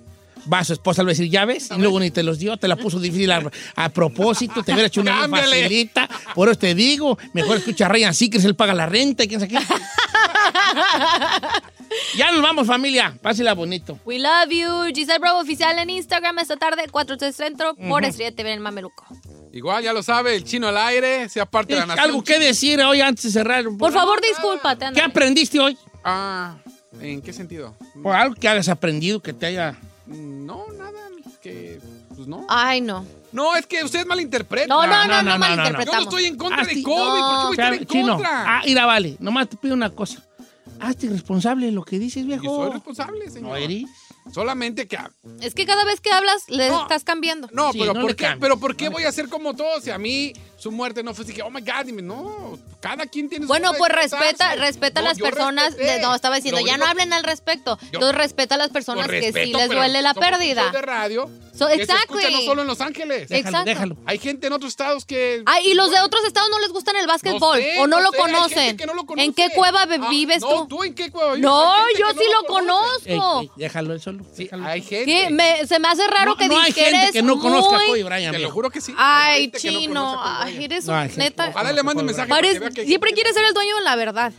Va, 0.51 0.65
su 0.65 0.73
esposa 0.73 1.03
le 1.03 1.07
va 1.07 1.11
a 1.11 1.15
decir, 1.15 1.29
¿ya 1.31 1.45
ves? 1.45 1.69
Y 1.77 1.79
luego 1.81 2.01
ni 2.01 2.11
te 2.11 2.23
los 2.23 2.39
dio, 2.39 2.57
te 2.57 2.69
la 2.69 2.77
puso 2.77 2.99
difícil 2.99 3.31
a, 3.31 3.43
a 3.77 3.89
propósito, 3.91 4.63
te 4.63 4.73
hubiera 4.73 4.87
hecho 4.89 5.01
una 5.01 5.29
facilita. 5.31 6.09
Por 6.35 6.49
eso 6.49 6.59
te 6.59 6.75
digo, 6.75 7.19
mejor 7.35 7.59
escucha 7.59 7.87
a 7.87 7.89
Ryan 7.89 8.15
Seacrest, 8.15 8.47
él 8.47 8.55
paga 8.55 8.75
la 8.75 8.87
renta 8.87 9.25
y 9.25 9.29
quién 9.29 9.41
sabe 9.41 9.53
qué. 9.53 9.59
ya 12.17 12.33
nos 12.33 12.43
vamos, 12.43 12.67
familia. 12.67 13.17
Pásela 13.21 13.55
bonito. 13.55 13.99
We 14.05 14.19
love 14.19 14.51
you. 14.51 14.95
Giselle 14.95 15.19
Bravo 15.19 15.41
oficial 15.41 15.79
en 15.79 15.91
Instagram 15.91 16.39
esta 16.39 16.57
tarde, 16.57 16.85
4 16.91 17.17
Centro, 17.33 17.75
por 17.75 18.05
Estrella 18.05 18.35
TV 18.35 18.51
en 18.51 18.57
el 18.57 18.61
Mameluco. 18.61 19.05
Igual, 19.53 19.83
ya 19.83 19.93
lo 19.93 20.03
sabe, 20.03 20.37
el 20.37 20.45
chino 20.45 20.69
al 20.69 20.77
aire, 20.77 21.29
sea 21.29 21.47
parte 21.47 21.75
de 21.75 21.81
la 21.81 21.87
nación. 21.87 22.05
¿Algo 22.05 22.23
que 22.23 22.39
decir 22.39 22.81
hoy 22.81 23.01
antes 23.01 23.25
de 23.25 23.31
cerrar? 23.31 23.65
Por 23.79 23.93
favor, 23.93 24.21
discúlpate. 24.21 24.87
¿Qué 24.95 25.01
aprendiste 25.01 25.59
hoy? 25.59 25.77
Ah, 26.05 26.57
¿en 27.01 27.23
qué 27.23 27.33
sentido? 27.33 27.75
Por 28.03 28.15
algo 28.15 28.35
que 28.35 28.49
hayas 28.49 28.69
aprendido 28.69 29.21
que 29.21 29.33
te 29.33 29.47
haya... 29.47 29.77
No, 30.09 30.65
nada, 30.77 30.99
que... 31.43 31.81
Pues 32.17 32.27
no. 32.27 32.47
Ay, 32.49 32.81
no. 32.81 33.05
No, 33.33 33.55
es 33.57 33.67
que 33.67 33.85
ustedes 33.85 34.07
malinterpretan. 34.07 34.69
No, 34.69 34.87
no, 34.87 35.07
no, 35.07 35.23
no, 35.23 35.39
no, 35.39 35.39
no, 35.39 35.71
no. 35.71 35.85
Yo 35.85 35.93
no 35.93 35.99
estoy 36.01 36.25
en 36.25 36.37
contra 36.37 36.65
de 36.65 36.73
Asti- 36.73 36.83
COVID, 36.83 36.97
¿por 36.97 37.15
qué 37.15 37.45
voy 37.45 37.47
a 37.47 37.51
estar 37.51 37.75
en 37.75 37.87
Chino, 37.87 38.13
contra? 38.15 38.59
ah, 38.59 38.63
mira, 38.65 38.87
vale, 38.87 39.17
nomás 39.21 39.49
te 39.49 39.57
pido 39.57 39.75
una 39.75 39.91
cosa. 39.91 40.25
Hazte 40.81 41.09
responsable 41.09 41.67
de 41.67 41.73
lo 41.73 41.83
que 41.85 41.99
dices, 41.99 42.25
viejo. 42.27 42.45
Yo 42.45 42.57
soy 42.57 42.73
responsable, 42.73 43.31
señor. 43.31 43.51
¿No 43.51 43.57
eres? 43.57 43.85
Solamente 44.33 44.87
que... 44.87 44.99
Es 45.41 45.55
que 45.55 45.67
cada 45.67 45.85
vez 45.85 46.01
que 46.01 46.11
hablas 46.13 46.45
le 46.49 46.69
No. 46.69 46.83
estás 46.83 47.03
cambiando. 47.05 47.49
No, 47.53 47.73
Sí, 47.73 47.79
pero, 47.81 47.95
no 47.95 48.01
¿por 48.01 48.11
le 48.11 48.17
qué, 48.17 48.29
pero 48.41 48.59
¿por 48.59 48.77
qué 48.77 48.89
voy 48.89 49.05
a 49.05 49.13
ser 49.13 49.29
como 49.29 49.55
todos? 49.55 49.83
Si 49.85 49.91
a 49.91 49.99
mí 49.99 50.33
su 50.59 50.71
muerte 50.73 51.03
no 51.03 51.15
fue 51.15 51.25
así 51.25 51.33
que, 51.33 51.43
oh 51.43 51.51
my 51.51 51.61
God, 51.61 51.85
dime, 51.87 52.03
no, 52.03 52.59
cada 52.81 53.07
quien 53.07 53.29
tiene 53.29 53.45
su 53.45 53.49
Bueno, 53.49 53.73
pues 53.79 53.93
respeta, 53.93 54.57
respeta 54.57 55.01
a 55.01 55.03
No, 55.05 55.09
las 55.09 55.19
personas. 55.19 55.77
de- 55.77 56.01
no, 56.01 56.15
estaba 56.15 56.37
diciendo, 56.37 56.61
Lo 56.61 56.67
ya 56.67 56.77
no 56.77 56.87
hablen 56.87 57.13
al 57.13 57.23
respecto. 57.25 57.79
Yo- 57.81 57.87
Entonces 57.95 58.17
respeta 58.17 58.57
a 58.57 58.59
las 58.59 58.71
personas 58.71 59.07
que 59.09 59.33
sí 59.33 59.53
les 59.53 59.69
duele 59.71 60.03
la 60.03 60.15
pérdida. 60.15 60.71
de 60.71 60.83
radio 60.83 61.31
So, 61.59 61.69
exactly. 61.69 62.23
no 62.33 62.41
solo 62.43 62.63
en 62.63 62.69
Los 62.69 62.81
Ángeles. 62.81 63.29
Déjalo, 63.29 63.49
Exacto. 63.49 63.65
déjalo. 63.69 63.97
Hay 64.07 64.19
gente 64.19 64.47
en 64.47 64.53
otros 64.53 64.71
estados 64.71 65.05
que... 65.05 65.43
Ah, 65.45 65.61
y 65.61 65.75
los 65.75 65.91
de 65.91 65.99
otros 66.03 66.25
estados 66.25 66.49
no 66.51 66.61
les 66.61 66.69
gustan 66.71 66.95
el 66.95 67.09
básquetbol 67.09 67.59
sé, 67.59 67.81
o 67.81 67.89
no, 67.89 67.97
no 67.97 68.03
lo 68.05 68.11
sé, 68.13 68.17
conocen. 68.17 68.77
que 68.77 68.87
no 68.87 68.95
lo 68.95 69.05
conoce. 69.07 69.25
¿En 69.27 69.35
qué 69.35 69.49
cueva 69.53 69.83
Ah, 69.83 70.09
vives 70.09 70.41
no, 70.43 70.49
tú? 70.49 70.67
¿tú 70.69 70.85
en 70.85 70.95
qué 70.95 71.11
cueva 71.11 71.31
vives? 71.35 71.43
No, 71.43 71.75
yo 71.99 72.11
sí 72.13 72.25
no 72.33 72.43
lo 72.43 72.47
conozco. 72.47 73.01
Ey, 73.07 73.19
ey, 73.43 73.51
déjalo 73.57 73.93
él 73.93 74.01
solo. 74.01 74.25
déjalo. 74.37 74.67
Hay 74.69 74.83
gente. 74.83 75.31
Me- 75.31 75.67
se 75.67 75.81
me 75.81 75.89
hace 75.89 76.07
raro 76.07 76.37
que 76.37 76.47
no 76.47 76.55
hay 76.61 76.67
digas 76.67 76.75
que 76.77 76.81
gente 76.85 76.99
eres 77.01 77.13
que 77.13 77.23
no 77.23 77.41
conozca 77.41 77.77
a 77.77 77.87
Kobe 77.87 78.05
Bryant. 78.05 78.37
Te 78.37 78.43
lo 78.43 78.51
juro 78.53 78.71
que 78.71 78.81
sí. 78.81 78.95
Ay, 78.97 79.51
chino, 79.51 80.23
ay, 80.49 80.55
Bryant. 80.57 80.73
eres 80.73 80.87
No, 80.87 80.93
un 80.93 80.99
hay 80.99 81.09
gente 81.09 81.25
neta. 81.25 81.45
que 81.45 81.51
Ojalá 81.51 81.73
le 81.73 81.83
mande 81.83 82.01
un 82.01 82.07
mensaje 82.07 82.29
Pares- 82.29 82.59
para 82.59 82.59
que 82.59 82.61
vea 82.61 82.71
que 82.75 82.81
hay 82.83 82.87
siempre 82.87 83.09
gente 83.11 83.21
quieres 83.23 83.35
ser 83.37 83.45
el 83.47 83.55
dueño 83.55 83.77
de 83.77 83.83
la 83.83 83.97
verdad. 83.97 84.33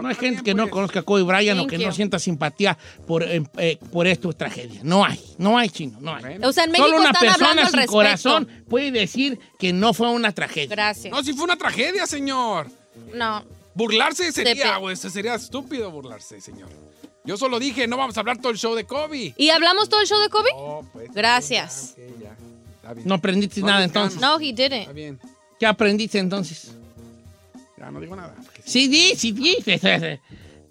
No 0.00 0.08
hay 0.08 0.14
gente 0.14 0.42
que 0.44 0.54
no 0.54 0.70
conozca 0.70 1.00
a 1.00 1.02
Kobe 1.02 1.22
Bryant 1.24 1.58
o 1.58 1.62
Thank 1.62 1.70
que 1.70 1.78
you. 1.78 1.86
no 1.86 1.92
sienta 1.92 2.18
simpatía 2.20 2.78
por, 3.08 3.22
eh, 3.24 3.42
eh, 3.58 3.76
por 3.92 4.06
esto 4.06 4.32
tragedia. 4.32 4.80
No 4.84 5.04
hay, 5.04 5.20
no 5.36 5.58
hay 5.58 5.68
chino, 5.68 5.98
no 6.00 6.14
hay. 6.14 6.38
O 6.42 6.52
sea, 6.52 6.64
en 6.64 6.70
México 6.70 6.88
Solo 6.88 7.00
una 7.00 7.10
están 7.10 7.26
persona 7.26 7.50
sin 7.50 7.60
respecto. 7.64 7.92
corazón 7.92 8.48
puede 8.68 8.92
decir 8.92 9.38
que 9.58 9.72
no 9.72 9.92
fue 9.92 10.08
una 10.08 10.32
tragedia. 10.32 10.68
Gracias. 10.70 11.12
No, 11.12 11.22
si 11.24 11.32
fue 11.32 11.44
una 11.44 11.56
tragedia, 11.56 12.06
señor. 12.06 12.68
No. 13.12 13.44
Burlarse 13.74 14.30
sería, 14.32 14.76
güey, 14.76 14.94
sería 14.96 15.34
estúpido 15.34 15.90
burlarse, 15.90 16.40
señor. 16.40 16.68
Yo 17.24 17.36
solo 17.36 17.58
dije, 17.58 17.86
no 17.88 17.96
vamos 17.96 18.16
a 18.16 18.20
hablar 18.20 18.38
todo 18.38 18.52
el 18.52 18.58
show 18.58 18.74
de 18.74 18.84
Kobe. 18.84 19.34
¿Y 19.36 19.50
hablamos 19.50 19.88
todo 19.88 20.00
el 20.00 20.06
show 20.06 20.18
de 20.20 20.28
Kobe? 20.28 20.50
Oh, 20.54 20.84
pues, 20.92 21.10
Gracias. 21.12 21.94
Está 22.76 22.94
bien. 22.94 23.06
No 23.08 23.16
aprendiste 23.16 23.60
No 23.60 23.66
nada 23.66 23.84
entonces. 23.84 24.20
No, 24.20 24.38
he 24.40 24.52
didn't. 24.52 24.72
Está 24.82 24.92
bien. 24.92 25.18
¿Qué 25.60 25.66
aprendiste 25.66 26.18
entonces? 26.18 26.72
Ya 27.76 27.90
no 27.90 28.00
digo 28.00 28.16
nada. 28.16 28.34
Sí, 28.64 28.88
di, 28.88 29.14
sí, 29.14 29.32
di. 29.32 29.56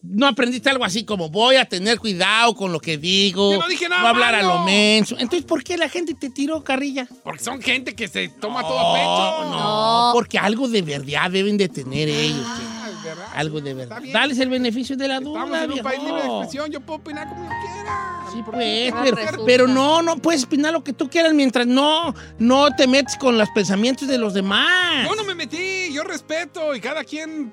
No 0.02 0.28
aprendiste 0.28 0.70
algo 0.70 0.86
así 0.86 1.04
como 1.04 1.30
voy 1.30 1.58
a 1.58 1.66
tener 1.66 2.00
cuidado 2.00 2.56
con 2.56 2.72
lo 2.72 2.80
que 2.80 2.98
digo. 2.98 3.52
Yo 3.52 3.60
no 3.60 3.68
dije 3.68 3.90
nada 3.90 4.02
Voy 4.02 4.08
a 4.08 4.12
hablar 4.12 4.36
a 4.36 4.44
lo 4.44 4.64
menso. 4.64 5.16
Entonces, 5.20 5.44
¿por 5.44 5.62
qué 5.62 5.78
la 5.78 5.90
gente 5.90 6.14
te 6.14 6.30
tiró 6.30 6.64
carrilla? 6.64 7.06
Porque 7.22 7.44
son 7.44 7.62
gente 7.62 7.96
que 7.96 8.08
se 8.08 8.30
toma 8.30 8.62
todo 8.62 8.80
a 8.80 8.94
pecho. 8.94 9.50
No, 9.52 10.12
porque 10.14 10.40
algo 10.40 10.70
de 10.70 10.82
verdad 10.82 11.30
deben 11.30 11.58
de 11.58 11.68
tener 11.68 12.08
ellos. 12.08 12.46
Ah, 12.46 12.79
verdad. 13.10 13.28
Algo 13.36 13.62
de 13.62 13.74
verdad. 13.74 14.02
Dales 14.12 14.40
el 14.40 14.50
beneficio 14.50 14.96
de 14.98 15.08
la 15.08 15.20
duda, 15.20 15.40
Estamos 15.44 15.58
en 15.58 15.64
un 15.66 15.74
viejo. 15.74 15.84
país 15.90 16.04
libre 16.04 16.22
de 16.22 16.28
expresión. 16.28 16.72
Yo 16.72 16.82
puedo 16.82 17.00
opinar 17.00 17.28
como 17.30 17.44
yo 17.44 17.50
quiera. 17.50 18.16
Sí, 18.32 18.44
¿Por 18.44 18.54
pues, 18.54 18.94
pero, 19.04 19.46
pero 19.46 19.68
no, 19.68 20.02
no 20.02 20.18
puedes 20.18 20.44
opinar 20.44 20.72
lo 20.74 20.84
que 20.84 20.94
tú 20.94 21.10
quieras 21.10 21.34
mientras 21.34 21.66
no, 21.68 22.14
no 22.38 22.70
te 22.76 22.86
metes 22.88 23.16
con 23.18 23.38
los 23.38 23.50
pensamientos 23.50 24.08
de 24.08 24.18
los 24.18 24.34
demás. 24.34 25.08
Yo 25.08 25.16
no 25.16 25.24
me 25.24 25.34
metí, 25.36 25.92
yo 25.92 26.04
respeto 26.04 26.76
y 26.76 26.80
cada 26.82 27.04
quien. 27.04 27.52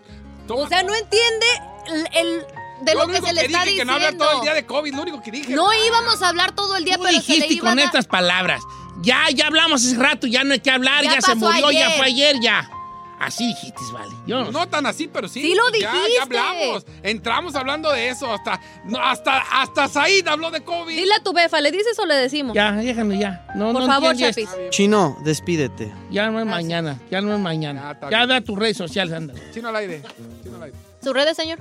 O 0.48 0.68
sea, 0.68 0.82
no 0.82 0.94
entiende 0.94 1.46
el, 1.88 2.06
el- 2.26 2.46
de 2.82 2.92
Yo 2.92 2.98
lo 2.98 3.06
que 3.08 3.22
se 3.22 3.32
le 3.32 3.46
está 3.46 3.64
dije 3.64 3.78
que 3.78 3.84
no 3.86 3.94
diciendo. 3.94 3.94
hablar 3.94 4.16
todo 4.18 4.32
el 4.32 4.40
día 4.42 4.52
de 4.54 4.66
COVID, 4.66 4.94
lo 4.94 5.02
único 5.02 5.22
que 5.22 5.30
dije. 5.30 5.54
No 5.54 5.72
íbamos 5.72 6.20
a 6.20 6.28
hablar 6.28 6.54
todo 6.54 6.76
el 6.76 6.84
día, 6.84 6.96
Tú 6.98 7.04
pero 7.04 7.20
se 7.22 7.32
le 7.32 7.36
dijiste 7.38 7.54
iba 7.54 7.70
con 7.70 7.78
a 7.78 7.84
estas 7.84 8.04
palabras. 8.06 8.60
Ya, 9.00 9.30
ya 9.34 9.46
hablamos 9.46 9.82
hace 9.82 9.96
rato, 9.96 10.26
ya 10.26 10.44
no 10.44 10.52
hay 10.52 10.60
que 10.60 10.70
hablar, 10.70 11.02
Ya 11.04 11.14
ya, 11.14 11.20
se 11.22 11.34
murió, 11.36 11.70
ya 11.70 11.86
ayer. 11.86 11.96
fue 11.96 12.06
ayer, 12.06 12.36
ya. 12.40 12.70
Así 13.18 13.46
dijiste, 13.46 13.80
vale. 13.92 14.14
Yo 14.26 14.44
no, 14.44 14.52
No 14.52 14.68
tan 14.68 14.84
así, 14.86 15.08
pero 15.08 15.26
sí. 15.28 15.40
Sí 15.40 15.54
lo 15.54 15.64
ya, 15.78 15.90
dijiste. 15.92 16.16
Ya 16.16 16.22
hablamos. 16.22 16.86
Entramos 17.02 17.54
hablando 17.54 17.90
de 17.90 18.08
eso. 18.10 18.30
Hasta, 18.32 18.60
no, 18.84 18.98
hasta, 18.98 19.38
hasta 19.38 19.88
Said 19.88 20.26
habló 20.28 20.50
de 20.50 20.62
COVID. 20.62 20.94
Dile 20.94 21.14
a 21.14 21.22
tu 21.22 21.32
befa, 21.32 21.60
¿le 21.60 21.70
dices 21.70 21.98
o 21.98 22.04
le 22.04 22.14
decimos? 22.14 22.54
Ya, 22.54 22.72
déjame 22.72 23.18
ya. 23.18 23.46
No, 23.54 23.72
Por 23.72 23.82
no 23.82 23.86
favor. 23.86 24.16
Chapis. 24.16 24.48
Chino, 24.70 25.16
despídete. 25.24 25.92
Ya 26.10 26.30
no 26.30 26.40
es 26.40 26.46
mañana, 26.46 27.00
ya 27.10 27.20
no 27.20 27.34
es 27.34 27.40
mañana. 27.40 27.98
Ya, 28.10 28.26
da 28.26 28.40
tus 28.40 28.58
redes 28.58 28.76
sociales, 28.76 29.14
anda. 29.14 29.34
Chino 29.52 29.68
al 29.68 29.76
aire. 29.76 30.02
Chino 30.42 30.56
al 30.56 30.64
aire. 30.64 30.76
¿Sus 31.02 31.14
redes, 31.14 31.36
señor? 31.36 31.58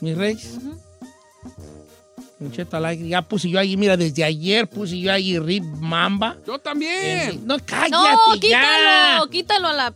Mis 0.00 0.16
Cheto 2.52 2.76
al 2.76 2.84
aire. 2.84 3.08
Ya 3.08 3.22
puse 3.22 3.48
yo 3.48 3.58
ahí, 3.58 3.76
mira, 3.76 3.96
desde 3.96 4.22
ayer 4.22 4.68
puse 4.68 4.98
yo 4.98 5.10
ahí 5.10 5.38
Rip 5.38 5.64
Mamba. 5.64 6.36
Yo 6.46 6.58
también. 6.58 7.46
No, 7.46 7.56
cállate 7.64 7.90
No, 7.90 8.34
ya. 8.34 8.40
quítalo, 8.40 9.30
quítalo 9.30 9.68
a 9.68 9.72
la... 9.72 9.94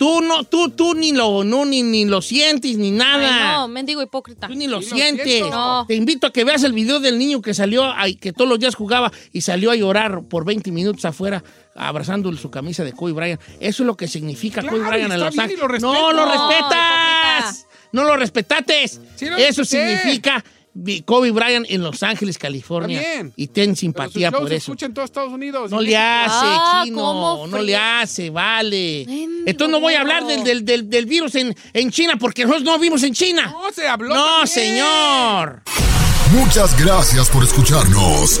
Tú 0.00 0.22
no, 0.22 0.44
tú, 0.44 0.70
tú 0.70 0.94
ni 0.94 1.12
lo, 1.12 1.44
no, 1.44 1.66
ni, 1.66 1.82
ni 1.82 2.06
lo 2.06 2.22
sientes, 2.22 2.78
ni 2.78 2.90
nada. 2.90 3.50
Ay, 3.50 3.58
no, 3.58 3.68
mendigo 3.68 4.00
hipócrita. 4.00 4.46
Tú 4.46 4.54
ni 4.54 4.66
lo 4.66 4.78
Ni 4.80 4.86
sientes. 4.86 5.42
No. 5.42 5.84
Te 5.86 5.94
invito 5.94 6.26
a 6.26 6.32
que 6.32 6.42
veas 6.42 6.64
el 6.64 6.72
video 6.72 7.00
del 7.00 7.18
niño 7.18 7.42
que 7.42 7.52
salió, 7.52 7.84
ay, 7.94 8.14
que 8.14 8.32
todos 8.32 8.48
los 8.48 8.58
días 8.58 8.74
jugaba 8.74 9.12
y 9.30 9.42
salió 9.42 9.70
a 9.70 9.76
llorar 9.76 10.22
por 10.22 10.46
20 10.46 10.72
minutos 10.72 11.04
afuera 11.04 11.44
abrazando 11.74 12.34
su 12.34 12.50
camisa 12.50 12.82
de 12.82 12.94
Kobe 12.94 13.12
Bryant. 13.12 13.42
Eso 13.60 13.82
es 13.82 13.86
lo 13.86 13.94
que 13.94 14.08
significa 14.08 14.62
Claro, 14.62 14.78
Kobe 14.78 14.88
Bryant 14.88 15.12
en 15.12 15.20
Los 15.20 15.38
Ángeles. 15.38 15.60
lo 15.60 15.68
no 15.92 16.12
lo 16.14 16.24
No, 16.24 16.32
respetas. 16.32 17.66
No 17.92 18.04
lo 18.04 18.16
respetates. 18.16 19.00
Sí 19.16 19.26
lo 19.26 19.36
eso 19.36 19.66
significa 19.66 20.42
Kobe 21.04 21.30
Bryant 21.32 21.66
en 21.68 21.82
Los 21.82 22.02
Ángeles, 22.02 22.38
California. 22.38 23.00
Bien. 23.00 23.32
Y 23.36 23.48
ten 23.48 23.64
Pero 23.66 23.74
su 23.74 23.80
simpatía 23.80 24.30
show 24.30 24.40
por 24.40 24.48
se 24.48 24.56
eso. 24.56 24.64
escucha 24.72 24.86
en 24.86 24.94
todos 24.94 25.06
Estados 25.06 25.32
Unidos. 25.32 25.70
No 25.70 25.80
le 25.80 25.96
hace, 25.96 26.46
Ah, 26.46 26.82
chino. 26.84 26.96
¿cómo 26.98 27.46
No 27.48 27.58
le 27.60 27.76
hace, 27.76 28.30
vale. 28.30 29.04
Mendigo 29.06 29.42
Entonces 29.46 29.72
no 29.72 29.80
voy 29.80 29.94
a 29.94 30.00
hablar 30.00 30.24
del, 30.26 30.44
del, 30.44 30.64
del, 30.64 30.88
del 30.88 31.06
virus 31.06 31.34
en, 31.34 31.54
en 31.72 31.90
China 31.90 32.14
porque 32.18 32.44
nosotros 32.44 32.64
no 32.64 32.78
vimos 32.78 33.02
en 33.02 33.14
China. 33.14 33.46
No, 33.50 33.72
se 33.72 33.86
habló 33.88 34.14
No, 34.14 34.24
también. 34.24 34.46
señor. 34.46 35.62
Muchas 36.32 36.78
gracias 36.80 37.28
por 37.28 37.42
escucharnos. 37.42 38.40